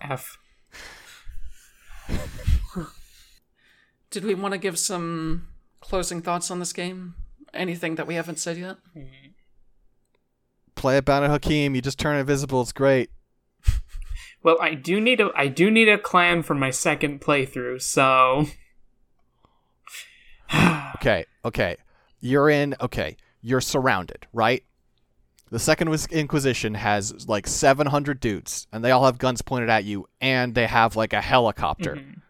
F. 0.00 0.38
Did 4.10 4.24
we 4.24 4.34
want 4.34 4.52
to 4.52 4.58
give 4.58 4.78
some 4.78 5.48
closing 5.80 6.22
thoughts 6.22 6.50
on 6.50 6.58
this 6.58 6.72
game? 6.72 7.14
Anything 7.52 7.96
that 7.96 8.06
we 8.06 8.14
haven't 8.14 8.38
said 8.38 8.56
yet? 8.56 8.76
play 10.80 10.96
it 10.96 11.04
Banu 11.04 11.26
Haqim. 11.26 11.74
You 11.74 11.82
just 11.82 11.98
turn 11.98 12.16
invisible. 12.16 12.62
It's 12.62 12.72
great. 12.72 13.10
Well, 14.42 14.56
I 14.58 14.72
do 14.72 15.02
need 15.02 15.20
a 15.20 15.28
I 15.36 15.48
do 15.48 15.70
need 15.70 15.90
a 15.90 15.98
clan 15.98 16.42
for 16.42 16.54
my 16.54 16.70
second 16.70 17.20
playthrough, 17.20 17.82
so 17.82 18.46
Okay, 20.94 21.26
okay. 21.44 21.76
You're 22.20 22.48
in. 22.48 22.74
Okay, 22.80 23.18
you're 23.42 23.60
surrounded, 23.60 24.26
right? 24.32 24.64
The 25.50 25.58
Second 25.58 25.94
Inquisition 26.10 26.74
has 26.74 27.28
like 27.28 27.46
700 27.46 28.18
dudes, 28.18 28.66
and 28.72 28.84
they 28.84 28.92
all 28.92 29.04
have 29.04 29.18
guns 29.18 29.42
pointed 29.42 29.68
at 29.68 29.84
you, 29.84 30.06
and 30.22 30.54
they 30.54 30.66
have 30.66 30.96
like 30.96 31.12
a 31.12 31.20
helicopter. 31.20 31.96
Mm-hmm. 31.96 32.20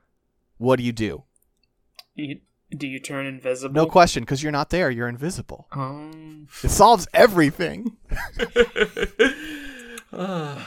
What 0.59 0.77
do 0.77 0.83
you 0.83 0.93
do? 0.93 1.25
you, 2.15 2.41
do 2.77 2.87
you 2.87 2.99
turn 2.99 3.27
invisible? 3.27 3.75
No 3.75 3.87
question, 3.87 4.23
because 4.23 4.43
you're 4.43 4.53
not 4.53 4.71
there. 4.71 4.91
You're 4.91 5.09
invisible. 5.09 5.67
Um, 5.73 6.49
It 6.63 6.71
solves 6.71 7.09
everything. 7.13 7.97
I, 10.13 10.65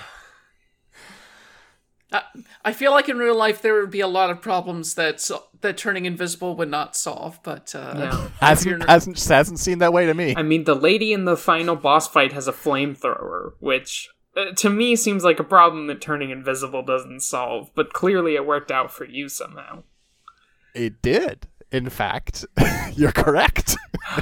I 2.65 2.73
feel 2.73 2.91
like 2.91 3.09
in 3.09 3.17
real 3.17 3.37
life 3.37 3.61
there 3.61 3.79
would 3.79 3.91
be 3.91 4.01
a 4.01 4.07
lot 4.07 4.29
of 4.29 4.41
problems 4.41 4.95
that 4.95 5.29
that 5.61 5.77
turning 5.77 6.05
invisible 6.05 6.55
would 6.55 6.69
not 6.69 6.95
solve, 6.95 7.39
but 7.43 7.73
uh, 7.73 7.93
no. 7.93 8.31
Hasn't 8.39 8.87
hasn't 8.87 9.23
hasn't 9.23 9.59
seemed 9.59 9.81
that 9.81 9.93
way 9.93 10.05
to 10.05 10.13
me. 10.13 10.35
I 10.35 10.43
mean, 10.43 10.65
the 10.65 10.75
lady 10.75 11.13
in 11.13 11.25
the 11.25 11.37
final 11.37 11.75
boss 11.75 12.07
fight 12.07 12.33
has 12.33 12.47
a 12.47 12.53
flamethrower, 12.53 13.53
which 13.59 14.09
uh, 14.35 14.51
to 14.57 14.69
me 14.69 14.95
seems 14.95 15.23
like 15.23 15.39
a 15.39 15.43
problem 15.43 15.87
that 15.87 16.01
turning 16.01 16.29
invisible 16.29 16.83
doesn't 16.83 17.21
solve. 17.21 17.71
But 17.75 17.93
clearly, 17.93 18.35
it 18.35 18.45
worked 18.45 18.71
out 18.71 18.91
for 18.91 19.05
you 19.05 19.29
somehow. 19.29 19.83
It 20.73 21.01
did. 21.01 21.47
In 21.73 21.89
fact, 21.89 22.45
you're 22.93 23.11
correct. 23.11 23.75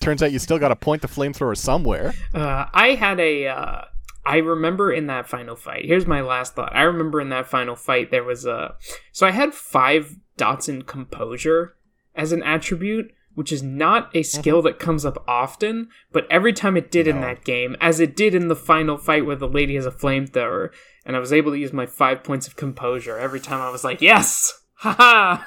Turns 0.00 0.22
out 0.22 0.32
you 0.32 0.38
still 0.38 0.58
got 0.58 0.68
to 0.68 0.76
point 0.76 1.02
the 1.02 1.08
flamethrower 1.08 1.56
somewhere. 1.56 2.14
Uh, 2.34 2.64
I 2.72 2.94
had 2.94 3.20
a. 3.20 3.46
Uh, 3.48 3.82
I 4.24 4.38
remember 4.38 4.90
in 4.90 5.08
that 5.08 5.28
final 5.28 5.54
fight. 5.54 5.84
Here's 5.84 6.06
my 6.06 6.22
last 6.22 6.54
thought. 6.54 6.74
I 6.74 6.82
remember 6.82 7.20
in 7.20 7.28
that 7.28 7.46
final 7.46 7.76
fight 7.76 8.10
there 8.10 8.24
was 8.24 8.46
a. 8.46 8.74
So 9.12 9.26
I 9.26 9.30
had 9.30 9.52
five 9.52 10.16
dots 10.38 10.68
in 10.70 10.82
composure 10.82 11.76
as 12.14 12.32
an 12.32 12.42
attribute, 12.42 13.12
which 13.34 13.52
is 13.52 13.62
not 13.62 14.10
a 14.16 14.22
skill 14.22 14.62
that 14.62 14.78
comes 14.78 15.04
up 15.04 15.22
often, 15.28 15.88
but 16.12 16.26
every 16.30 16.54
time 16.54 16.78
it 16.78 16.90
did 16.90 17.06
in 17.06 17.20
that 17.20 17.44
game, 17.44 17.76
as 17.80 18.00
it 18.00 18.16
did 18.16 18.34
in 18.34 18.48
the 18.48 18.56
final 18.56 18.96
fight 18.96 19.26
where 19.26 19.36
the 19.36 19.48
lady 19.48 19.74
has 19.74 19.86
a 19.86 19.90
flamethrower, 19.90 20.70
and 21.04 21.14
I 21.14 21.18
was 21.18 21.32
able 21.32 21.52
to 21.52 21.58
use 21.58 21.72
my 21.72 21.86
five 21.86 22.24
points 22.24 22.46
of 22.46 22.56
composure 22.56 23.18
every 23.18 23.40
time 23.40 23.60
I 23.60 23.70
was 23.70 23.84
like, 23.84 24.00
yes, 24.00 24.61
haha. 24.82 25.44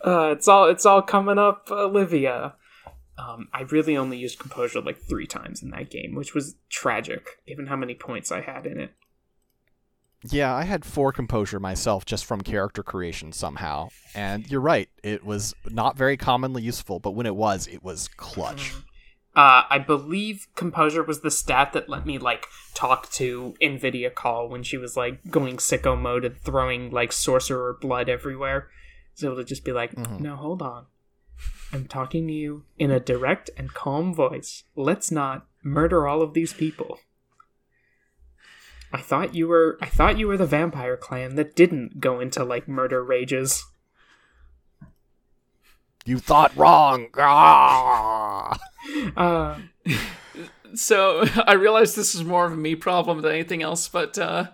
uh, 0.00 0.32
it's 0.32 0.48
all 0.48 0.66
it's 0.66 0.86
all 0.86 1.02
coming 1.02 1.38
up, 1.38 1.70
Olivia. 1.70 2.54
Um, 3.18 3.48
I 3.52 3.62
really 3.62 3.96
only 3.96 4.16
used 4.16 4.38
composure 4.38 4.80
like 4.80 4.98
three 4.98 5.26
times 5.26 5.62
in 5.62 5.70
that 5.70 5.90
game, 5.90 6.14
which 6.14 6.34
was 6.34 6.56
tragic 6.70 7.42
given 7.46 7.66
how 7.66 7.76
many 7.76 7.94
points 7.94 8.32
I 8.32 8.40
had 8.40 8.66
in 8.66 8.80
it. 8.80 8.94
Yeah, 10.24 10.54
I 10.54 10.64
had 10.64 10.84
four 10.84 11.12
composure 11.12 11.60
myself 11.60 12.04
just 12.04 12.24
from 12.24 12.40
character 12.42 12.82
creation 12.82 13.32
somehow. 13.32 13.88
And 14.14 14.50
you're 14.50 14.60
right, 14.60 14.88
it 15.02 15.24
was 15.24 15.54
not 15.66 15.96
very 15.96 16.16
commonly 16.16 16.62
useful, 16.62 16.98
but 16.98 17.12
when 17.12 17.26
it 17.26 17.36
was, 17.36 17.66
it 17.66 17.82
was 17.82 18.08
clutch. 18.08 18.72
Uh, 19.34 19.62
I 19.70 19.78
believe 19.78 20.48
composure 20.56 21.04
was 21.04 21.20
the 21.20 21.30
stat 21.30 21.72
that 21.72 21.88
let 21.88 22.04
me 22.04 22.18
like 22.18 22.46
talk 22.74 23.08
to 23.12 23.54
Nvidia 23.62 24.12
call 24.12 24.48
when 24.48 24.64
she 24.64 24.76
was 24.76 24.96
like 24.96 25.30
going 25.30 25.58
sicko 25.58 25.98
mode 25.98 26.24
and 26.24 26.36
throwing 26.36 26.90
like 26.90 27.12
sorcerer 27.12 27.78
blood 27.80 28.08
everywhere. 28.08 28.68
I 28.70 29.10
was 29.14 29.24
able 29.24 29.36
to 29.36 29.44
just 29.44 29.64
be 29.64 29.72
like, 29.72 29.96
"No, 30.20 30.34
hold 30.34 30.62
on, 30.62 30.86
I'm 31.72 31.86
talking 31.86 32.26
to 32.26 32.32
you 32.32 32.64
in 32.76 32.90
a 32.90 32.98
direct 32.98 33.50
and 33.56 33.72
calm 33.72 34.12
voice. 34.12 34.64
Let's 34.74 35.12
not 35.12 35.46
murder 35.62 36.08
all 36.08 36.22
of 36.22 36.34
these 36.34 36.52
people." 36.52 36.98
I 38.92 39.00
thought 39.00 39.36
you 39.36 39.46
were 39.46 39.78
I 39.80 39.86
thought 39.86 40.18
you 40.18 40.26
were 40.26 40.36
the 40.36 40.46
vampire 40.46 40.96
clan 40.96 41.36
that 41.36 41.54
didn't 41.54 42.00
go 42.00 42.18
into 42.18 42.42
like 42.42 42.66
murder 42.66 43.04
rages. 43.04 43.64
You 46.04 46.18
thought 46.18 46.56
wrong. 46.56 47.06
Uh 49.16 49.58
So 50.74 51.24
I 51.46 51.54
realize 51.54 51.94
this 51.94 52.14
is 52.14 52.24
more 52.24 52.46
of 52.46 52.52
a 52.52 52.56
me 52.56 52.74
problem 52.74 53.22
than 53.22 53.32
anything 53.32 53.62
else, 53.62 53.88
but 53.88 54.18
uh, 54.18 54.48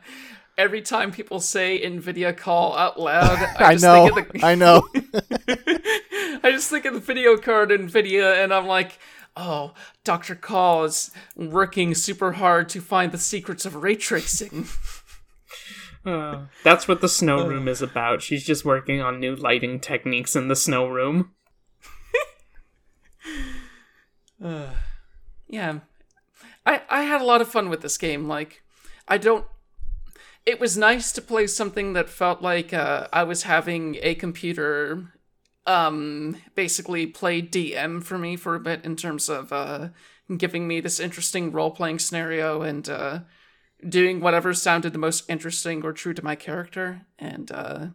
every 0.57 0.83
time 0.83 1.13
people 1.13 1.41
say 1.41 1.81
NVIDIA 1.83 2.37
call 2.37 2.77
out 2.77 2.99
loud, 2.99 3.39
I, 3.59 3.73
I 3.73 3.75
know. 3.77 4.09
Think 4.15 4.29
of 4.29 4.33
the, 4.33 4.47
I 4.47 4.55
know. 4.55 4.89
I 6.43 6.51
just 6.53 6.71
think 6.71 6.85
of 6.85 6.95
the 6.95 7.01
video 7.01 7.37
card 7.37 7.71
NVIDIA, 7.71 8.43
and 8.43 8.53
I'm 8.53 8.67
like, 8.67 8.99
oh, 9.37 9.73
Dr. 10.05 10.35
Call 10.35 10.85
is 10.85 11.11
working 11.35 11.95
super 11.95 12.33
hard 12.33 12.69
to 12.71 12.81
find 12.81 13.13
the 13.13 13.19
secrets 13.19 13.67
of 13.67 13.77
ray 13.77 13.97
tracing. 13.97 14.67
Uh, 16.05 16.47
that's 16.63 16.87
what 16.87 17.01
the 17.01 17.09
snow 17.09 17.47
room 17.47 17.67
is 17.67 17.83
about. 17.83 18.23
She's 18.23 18.45
just 18.45 18.65
working 18.65 19.01
on 19.01 19.19
new 19.19 19.35
lighting 19.35 19.81
techniques 19.81 20.37
in 20.37 20.47
the 20.47 20.55
snow 20.55 20.87
room. 20.87 21.33
yeah. 25.49 25.81
I 26.65 26.83
i 26.91 27.03
had 27.03 27.21
a 27.21 27.25
lot 27.25 27.41
of 27.41 27.49
fun 27.49 27.69
with 27.69 27.81
this 27.81 27.97
game 27.97 28.29
like 28.29 28.63
i 29.09 29.17
don't 29.19 29.47
it 30.45 30.61
was 30.61 30.77
nice 30.77 31.13
to 31.13 31.23
play 31.23 31.47
something 31.47 31.93
that 31.95 32.11
felt 32.11 32.43
like 32.43 32.73
uh, 32.75 33.07
i 33.13 33.23
was 33.23 33.45
having 33.45 33.97
a 34.03 34.15
computer 34.15 35.13
um 35.67 36.37
basically 36.55 37.07
play 37.07 37.41
dm 37.41 38.03
for 38.03 38.19
me 38.19 38.37
for 38.37 38.55
a 38.55 38.61
bit 38.61 38.85
in 38.85 38.97
terms 38.97 39.29
of 39.29 39.53
uh 39.53 39.89
giving 40.37 40.67
me 40.67 40.81
this 40.81 41.01
interesting 41.01 41.53
role-playing 41.53 41.99
scenario 41.99 42.63
and 42.63 42.89
uh 42.89 43.21
doing 43.89 44.21
whatever 44.21 44.53
sounded 44.55 44.93
the 44.93 44.99
most 44.99 45.29
interesting 45.29 45.85
or 45.85 45.93
true 45.93 46.15
to 46.15 46.25
my 46.25 46.35
character. 46.35 47.03
And 47.19 47.53
uh 47.53 47.87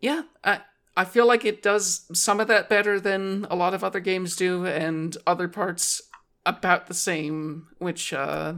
yeah 0.00 0.22
i 0.44 0.60
I 0.96 1.04
feel 1.04 1.26
like 1.26 1.44
it 1.44 1.62
does 1.62 2.06
some 2.18 2.40
of 2.40 2.48
that 2.48 2.68
better 2.68 2.98
than 2.98 3.46
a 3.50 3.56
lot 3.56 3.74
of 3.74 3.84
other 3.84 4.00
games 4.00 4.34
do, 4.34 4.64
and 4.66 5.16
other 5.26 5.48
parts 5.48 6.00
about 6.46 6.86
the 6.86 6.94
same, 6.94 7.68
which 7.78 8.12
uh, 8.12 8.54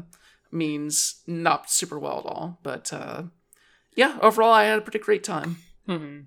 means 0.52 1.23
not 1.27 1.70
super 1.70 1.98
well 1.98 2.19
at 2.20 2.27
all. 2.27 2.59
But 2.62 2.93
uh, 2.93 3.24
yeah, 3.97 4.19
overall, 4.23 4.52
I 4.52 4.65
had 4.65 4.78
a 4.78 4.82
pretty 4.82 5.01
great 5.01 5.24
time. 5.24 5.56
hmm 5.86 6.20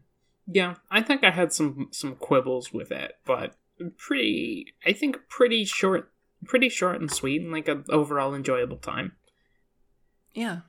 Yeah, 0.48 0.76
I 0.90 1.02
think 1.02 1.24
I 1.24 1.32
had 1.32 1.54
some 1.54 1.88
some 1.92 2.16
quibbles 2.16 2.74
with 2.74 2.92
it, 2.92 3.14
but 3.26 3.56
pretty. 3.98 4.74
I 4.86 4.92
think 4.94 5.18
pretty 5.30 5.64
short, 5.66 6.12
pretty 6.46 6.70
short 6.70 7.00
and 7.00 7.12
sweet, 7.12 7.42
and 7.42 7.52
like 7.52 7.68
an 7.68 7.86
overall 7.90 8.36
enjoyable 8.36 8.78
time. 8.78 9.14
Yeah. 10.34 10.62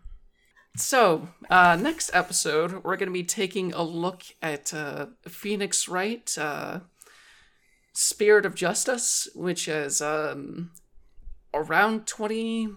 So, 0.76 1.28
uh, 1.50 1.76
next 1.76 2.10
episode, 2.14 2.82
we're 2.82 2.96
going 2.96 3.08
to 3.08 3.12
be 3.12 3.24
taking 3.24 3.74
a 3.74 3.82
look 3.82 4.22
at 4.40 4.72
uh, 4.72 5.06
Phoenix 5.28 5.86
Wright, 5.86 6.38
uh, 6.38 6.80
Spirit 7.92 8.46
of 8.46 8.54
Justice, 8.54 9.28
which 9.34 9.68
is 9.68 10.00
um, 10.00 10.70
around 11.52 12.06
20, 12.06 12.68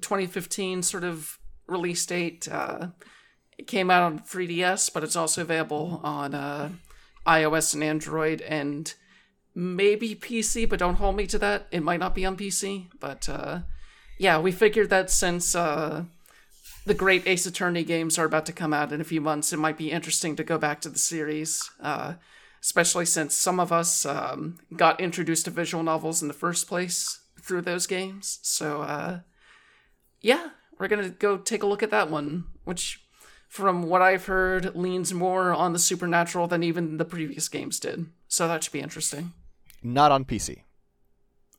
2015 0.00 0.82
sort 0.82 1.04
of 1.04 1.38
release 1.68 2.04
date. 2.06 2.48
Uh, 2.50 2.88
it 3.56 3.68
came 3.68 3.88
out 3.88 4.02
on 4.02 4.18
3DS, 4.18 4.92
but 4.92 5.04
it's 5.04 5.16
also 5.16 5.42
available 5.42 6.00
on 6.02 6.34
uh, 6.34 6.70
iOS 7.24 7.72
and 7.72 7.84
Android 7.84 8.40
and 8.40 8.94
maybe 9.54 10.16
PC, 10.16 10.68
but 10.68 10.80
don't 10.80 10.96
hold 10.96 11.14
me 11.14 11.28
to 11.28 11.38
that. 11.38 11.68
It 11.70 11.84
might 11.84 12.00
not 12.00 12.16
be 12.16 12.26
on 12.26 12.36
PC, 12.36 12.86
but 12.98 13.28
uh, 13.28 13.60
yeah, 14.18 14.40
we 14.40 14.50
figured 14.50 14.90
that 14.90 15.08
since 15.08 15.54
uh, 15.54 16.04
the 16.88 16.94
great 16.94 17.26
Ace 17.26 17.44
Attorney 17.44 17.84
games 17.84 18.18
are 18.18 18.24
about 18.24 18.46
to 18.46 18.52
come 18.52 18.72
out 18.72 18.92
in 18.92 19.00
a 19.00 19.04
few 19.04 19.20
months, 19.20 19.52
it 19.52 19.58
might 19.58 19.76
be 19.76 19.92
interesting 19.92 20.34
to 20.36 20.42
go 20.42 20.56
back 20.56 20.80
to 20.80 20.88
the 20.88 20.98
series, 20.98 21.70
uh, 21.80 22.14
especially 22.62 23.04
since 23.04 23.36
some 23.36 23.60
of 23.60 23.70
us 23.70 24.06
um, 24.06 24.58
got 24.74 24.98
introduced 24.98 25.44
to 25.44 25.50
visual 25.50 25.84
novels 25.84 26.22
in 26.22 26.28
the 26.28 26.34
first 26.34 26.66
place 26.66 27.20
through 27.40 27.60
those 27.60 27.86
games. 27.86 28.38
So, 28.42 28.80
uh, 28.80 29.20
yeah, 30.22 30.48
we're 30.78 30.88
gonna 30.88 31.10
go 31.10 31.36
take 31.36 31.62
a 31.62 31.66
look 31.66 31.82
at 31.82 31.90
that 31.90 32.10
one, 32.10 32.44
which, 32.64 33.04
from 33.48 33.82
what 33.82 34.00
I've 34.00 34.24
heard, 34.24 34.74
leans 34.74 35.12
more 35.12 35.52
on 35.52 35.74
the 35.74 35.78
supernatural 35.78 36.48
than 36.48 36.62
even 36.62 36.96
the 36.96 37.04
previous 37.04 37.50
games 37.50 37.78
did. 37.78 38.06
So 38.28 38.48
that 38.48 38.64
should 38.64 38.72
be 38.72 38.80
interesting. 38.80 39.34
Not 39.82 40.10
on 40.10 40.24
PC. 40.24 40.62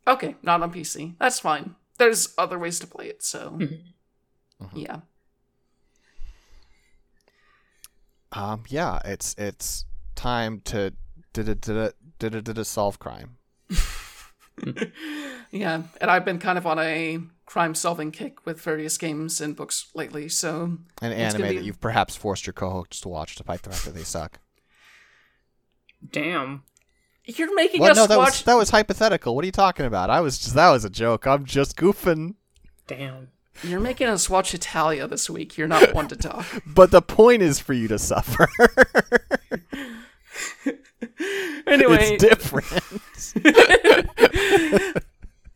Okay, 0.08 0.36
not 0.42 0.64
on 0.64 0.74
PC. 0.74 1.16
That's 1.20 1.40
fine. 1.40 1.76
There's 2.00 2.34
other 2.36 2.58
ways 2.58 2.80
to 2.80 2.88
play 2.88 3.08
it, 3.08 3.22
so 3.22 3.60
yeah. 4.74 5.02
Um, 8.32 8.64
yeah, 8.70 9.00
it's 9.06 9.36
it's 9.38 9.86
time 10.16 10.62
to 10.66 10.94
did 11.34 11.50
it 11.50 11.62
did 11.62 11.76
it 11.78 11.96
did 12.20 12.36
it 12.36 12.44
did 12.44 12.58
it 12.58 12.66
solve 12.66 13.00
crime. 13.00 13.38
Yeah, 15.52 15.84
and 16.00 16.12
I've 16.12 16.26
been 16.26 16.38
kind 16.38 16.60
of 16.60 16.68
on 16.68 16.78
a 16.78 17.18
crime 17.48 17.74
solving 17.74 18.12
kick 18.12 18.46
with 18.46 18.62
various 18.62 19.00
games 19.00 19.42
and 19.42 19.56
books 19.56 19.88
lately, 19.96 20.30
so 20.30 20.78
An 21.02 21.12
anime 21.12 21.42
be- 21.42 21.56
that 21.56 21.64
you've 21.64 21.80
perhaps 21.82 22.16
forced 22.16 22.46
your 22.46 22.54
co-hosts 22.54 23.02
to 23.02 23.10
watch, 23.10 23.36
despite 23.36 23.64
the 23.64 23.72
fact 23.72 23.86
that 23.86 23.96
they 23.96 24.04
suck. 24.04 24.40
Damn. 26.12 26.64
you're 27.26 27.56
making 27.56 27.82
Well, 27.82 27.92
us 27.92 27.98
no, 27.98 28.06
that 28.08 28.18
watch. 28.18 28.28
was 28.28 28.44
that 28.44 28.54
was 28.56 28.70
hypothetical. 28.70 29.34
What 29.36 29.44
are 29.44 29.48
you 29.48 29.52
talking 29.52 29.86
about? 29.88 30.10
I 30.12 30.20
was 30.22 30.38
just 30.38 30.54
that 30.54 30.70
was 30.70 30.86
a 30.86 30.90
joke. 30.90 31.26
I'm 31.26 31.46
just 31.46 31.76
goofing. 31.76 32.36
Damn. 32.86 33.30
You're 33.64 33.80
making 33.80 34.08
us 34.08 34.30
watch 34.30 34.54
Italia 34.54 35.08
this 35.08 35.30
week. 35.30 35.58
You're 35.58 35.68
not 35.68 35.94
one 35.94 36.08
to 36.08 36.16
talk. 36.16 36.46
But 36.66 36.92
the 36.92 37.02
point 37.02 37.42
is 37.42 37.60
for 37.60 37.74
you 37.74 37.88
to 37.88 38.00
suffer. 38.00 38.48
Anyway, 41.68 42.18
it's 42.20 42.24
different. 42.24 42.84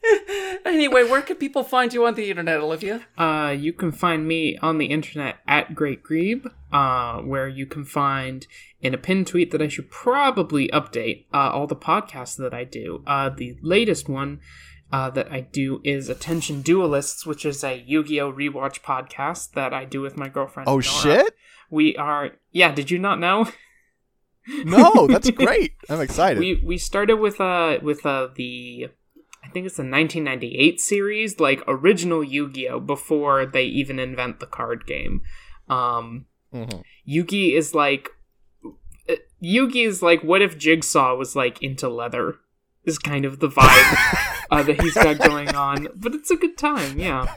anyway, 0.66 1.04
where 1.04 1.22
can 1.22 1.38
people 1.38 1.64
find 1.64 1.94
you 1.94 2.06
on 2.06 2.16
the 2.16 2.30
internet, 2.30 2.60
Olivia? 2.60 3.06
Uh, 3.18 3.56
you 3.58 3.74
can 3.74 3.92
find 3.92 4.28
me 4.28 4.58
on 4.58 4.78
the 4.78 4.86
internet 4.88 5.38
at 5.48 5.74
Great 5.74 6.04
Grebe, 6.04 6.46
uh, 6.72 7.20
where 7.22 7.48
you 7.48 7.66
can 7.66 7.84
find 7.84 8.46
in 8.82 8.94
a 8.94 8.98
pinned 8.98 9.28
tweet 9.28 9.52
that 9.52 9.62
I 9.62 9.68
should 9.68 9.90
probably 9.90 10.68
update 10.70 11.26
uh, 11.34 11.50
all 11.50 11.68
the 11.68 11.76
podcasts 11.76 12.38
that 12.38 12.54
I 12.54 12.64
do. 12.64 13.04
Uh, 13.08 13.30
the 13.30 13.58
latest 13.62 14.08
one 14.08 14.40
uh, 14.94 15.10
that 15.10 15.30
I 15.32 15.42
do 15.42 15.82
is 15.84 16.08
Attention 16.08 16.62
Duelists, 16.62 17.26
which 17.26 17.44
is 17.46 17.64
a 17.64 17.84
Yu-Gi-Oh 17.86 18.32
rewatch 18.32 18.80
podcast 18.82 19.52
that 19.54 19.74
I 19.74 19.84
do 19.86 20.00
with 20.02 20.16
my 20.16 20.30
girlfriend. 20.30 20.70
oh 20.70 20.74
Nora. 20.74 20.84
shit! 20.84 21.36
We 21.70 21.98
are. 21.98 22.32
Yeah, 22.52 22.72
did 22.74 22.90
you 22.92 23.00
not 23.00 23.20
know? 23.20 23.48
No, 24.64 25.08
that's 25.12 25.30
great. 25.32 25.74
I'm 25.90 26.00
excited. 26.02 26.40
we 26.40 26.62
we 26.64 26.78
started 26.78 27.16
with 27.18 27.42
uh 27.42 27.80
with 27.82 28.06
uh 28.06 28.28
the 28.36 28.90
I 29.44 29.50
think 29.50 29.66
it's 29.66 29.76
the 29.78 29.84
1998 29.84 30.80
series, 30.80 31.40
like 31.40 31.62
original 31.68 32.24
Yu-Gi-Oh 32.24 32.80
before 32.80 33.46
they 33.46 33.64
even 33.66 34.00
invent 34.00 34.40
the 34.40 34.46
card 34.48 34.86
game. 34.86 35.22
Um 35.68 36.26
Mhm. 36.54 36.84
Yugi 37.10 37.54
is 37.56 37.74
like 37.74 38.10
uh, 39.10 39.16
Yugi 39.44 39.88
is 39.88 40.04
like 40.04 40.22
what 40.22 40.42
if 40.44 40.56
Jigsaw 40.58 41.16
was 41.16 41.36
like 41.36 41.64
into 41.64 41.90
leather? 41.90 42.36
Is 42.86 43.00
kind 43.00 43.24
of 43.26 43.40
the 43.40 43.48
vibe 43.48 44.18
uh, 44.52 44.62
that 44.64 44.82
he's 44.82 44.94
got 44.96 45.18
going 45.20 45.56
on, 45.56 45.88
but 45.96 46.14
it's 46.14 46.30
a 46.32 46.36
good 46.36 46.58
time, 46.58 47.00
yeah. 47.00 47.34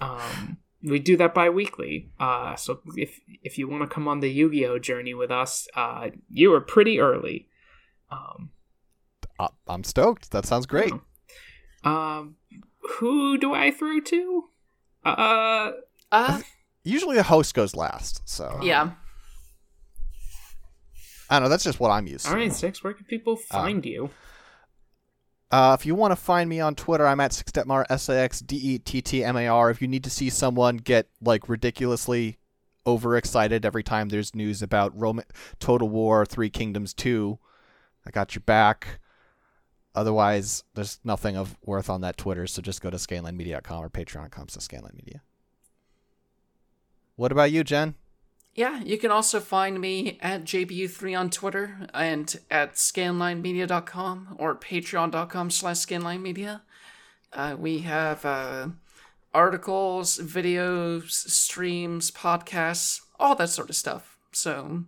Um, 0.00 0.58
we 0.82 1.00
do 1.00 1.16
that 1.16 1.34
bi-weekly. 1.34 2.10
Uh, 2.20 2.54
so 2.54 2.80
if 2.96 3.18
if 3.42 3.58
you 3.58 3.66
want 3.68 3.82
to 3.82 3.92
come 3.92 4.06
on 4.06 4.20
the 4.20 4.30
Yu-Gi-Oh 4.30 4.78
journey 4.78 5.14
with 5.14 5.32
us, 5.32 5.66
uh, 5.74 6.10
you 6.30 6.52
are 6.54 6.60
pretty 6.60 7.00
early. 7.00 7.48
Um, 8.10 8.50
Uh, 9.40 9.48
I'm 9.66 9.82
stoked. 9.82 10.30
That 10.30 10.46
sounds 10.46 10.66
great. 10.66 10.92
um, 11.84 12.36
who 12.98 13.36
do 13.36 13.52
I 13.54 13.72
throw 13.72 13.98
to? 14.00 14.44
Uh, 15.04 15.72
Uh, 16.12 16.40
Usually 16.84 17.16
the 17.16 17.24
host 17.24 17.52
goes 17.54 17.74
last, 17.74 18.22
so 18.24 18.60
yeah. 18.62 18.92
I 21.28 21.34
don't 21.38 21.42
know. 21.44 21.48
That's 21.50 21.64
just 21.64 21.80
what 21.80 21.90
I'm 21.90 22.06
used 22.06 22.24
to. 22.24 22.30
all 22.30 22.36
right, 22.36 22.52
six. 22.52 22.82
Where 22.82 22.94
can 22.94 23.04
people 23.04 23.36
find 23.36 23.84
you? 23.84 24.10
Uh, 25.50 25.76
if 25.78 25.86
you 25.86 25.94
want 25.94 26.12
to 26.12 26.16
find 26.16 26.48
me 26.48 26.60
on 26.60 26.74
Twitter, 26.74 27.06
I'm 27.06 27.20
at 27.20 27.30
Saxdettmar, 27.30 27.86
S 27.88 28.08
A 28.08 28.18
X 28.18 28.40
D 28.40 28.56
E 28.56 28.78
T 28.78 29.00
T 29.00 29.24
M 29.24 29.36
A 29.36 29.46
R. 29.46 29.70
If 29.70 29.80
you 29.80 29.88
need 29.88 30.04
to 30.04 30.10
see 30.10 30.28
someone 30.28 30.76
get 30.76 31.08
like 31.22 31.48
ridiculously 31.48 32.38
overexcited 32.86 33.64
every 33.64 33.82
time 33.82 34.08
there's 34.08 34.34
news 34.34 34.62
about 34.62 34.98
Roman 34.98 35.24
Total 35.58 35.88
War 35.88 36.26
Three 36.26 36.50
Kingdoms 36.50 36.92
Two, 36.92 37.38
I 38.06 38.10
got 38.10 38.34
your 38.34 38.42
back. 38.44 39.00
Otherwise, 39.94 40.64
there's 40.74 41.00
nothing 41.02 41.36
of 41.36 41.56
worth 41.64 41.88
on 41.88 42.02
that 42.02 42.16
Twitter, 42.18 42.46
so 42.46 42.60
just 42.62 42.82
go 42.82 42.90
to 42.90 42.98
scanlinemedia.com 42.98 43.84
or 43.84 43.88
patreon.com 43.88 44.48
slash 44.48 44.68
scanlinemedia. 44.68 45.20
What 47.16 47.32
about 47.32 47.50
you, 47.50 47.64
Jen? 47.64 47.94
Yeah, 48.58 48.82
you 48.82 48.98
can 48.98 49.12
also 49.12 49.38
find 49.38 49.80
me 49.80 50.18
at 50.20 50.42
JBU3 50.42 51.16
on 51.16 51.30
Twitter 51.30 51.86
and 51.94 52.36
at 52.50 52.74
scanlinemedia.com 52.74 54.34
or 54.36 54.56
patreon.com 54.56 55.50
slash 55.52 55.76
scanlinemedia. 55.76 56.62
Uh, 57.32 57.54
we 57.56 57.78
have 57.82 58.24
uh, 58.24 58.70
articles, 59.32 60.18
videos, 60.18 61.12
streams, 61.12 62.10
podcasts, 62.10 63.00
all 63.20 63.36
that 63.36 63.50
sort 63.50 63.70
of 63.70 63.76
stuff. 63.76 64.18
So, 64.32 64.86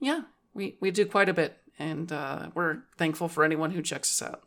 yeah, 0.00 0.22
we, 0.54 0.78
we 0.80 0.90
do 0.90 1.04
quite 1.04 1.28
a 1.28 1.34
bit, 1.34 1.58
and 1.78 2.10
uh, 2.10 2.48
we're 2.54 2.78
thankful 2.96 3.28
for 3.28 3.44
anyone 3.44 3.72
who 3.72 3.82
checks 3.82 4.22
us 4.22 4.26
out. 4.26 4.42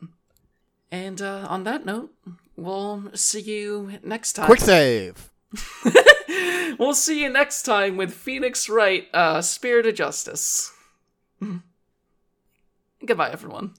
And 0.90 1.22
uh, 1.22 1.46
on 1.48 1.62
that 1.62 1.86
note, 1.86 2.12
we'll 2.56 3.12
see 3.14 3.42
you 3.42 4.00
next 4.02 4.32
time. 4.32 4.46
Quick 4.46 4.58
save! 4.58 5.30
we'll 6.78 6.94
see 6.94 7.22
you 7.22 7.28
next 7.28 7.62
time 7.62 7.96
with 7.96 8.12
Phoenix 8.12 8.68
Wright, 8.68 9.06
uh, 9.12 9.42
Spirit 9.42 9.86
of 9.86 9.94
Justice. 9.94 10.72
Goodbye, 13.06 13.30
everyone. 13.30 13.74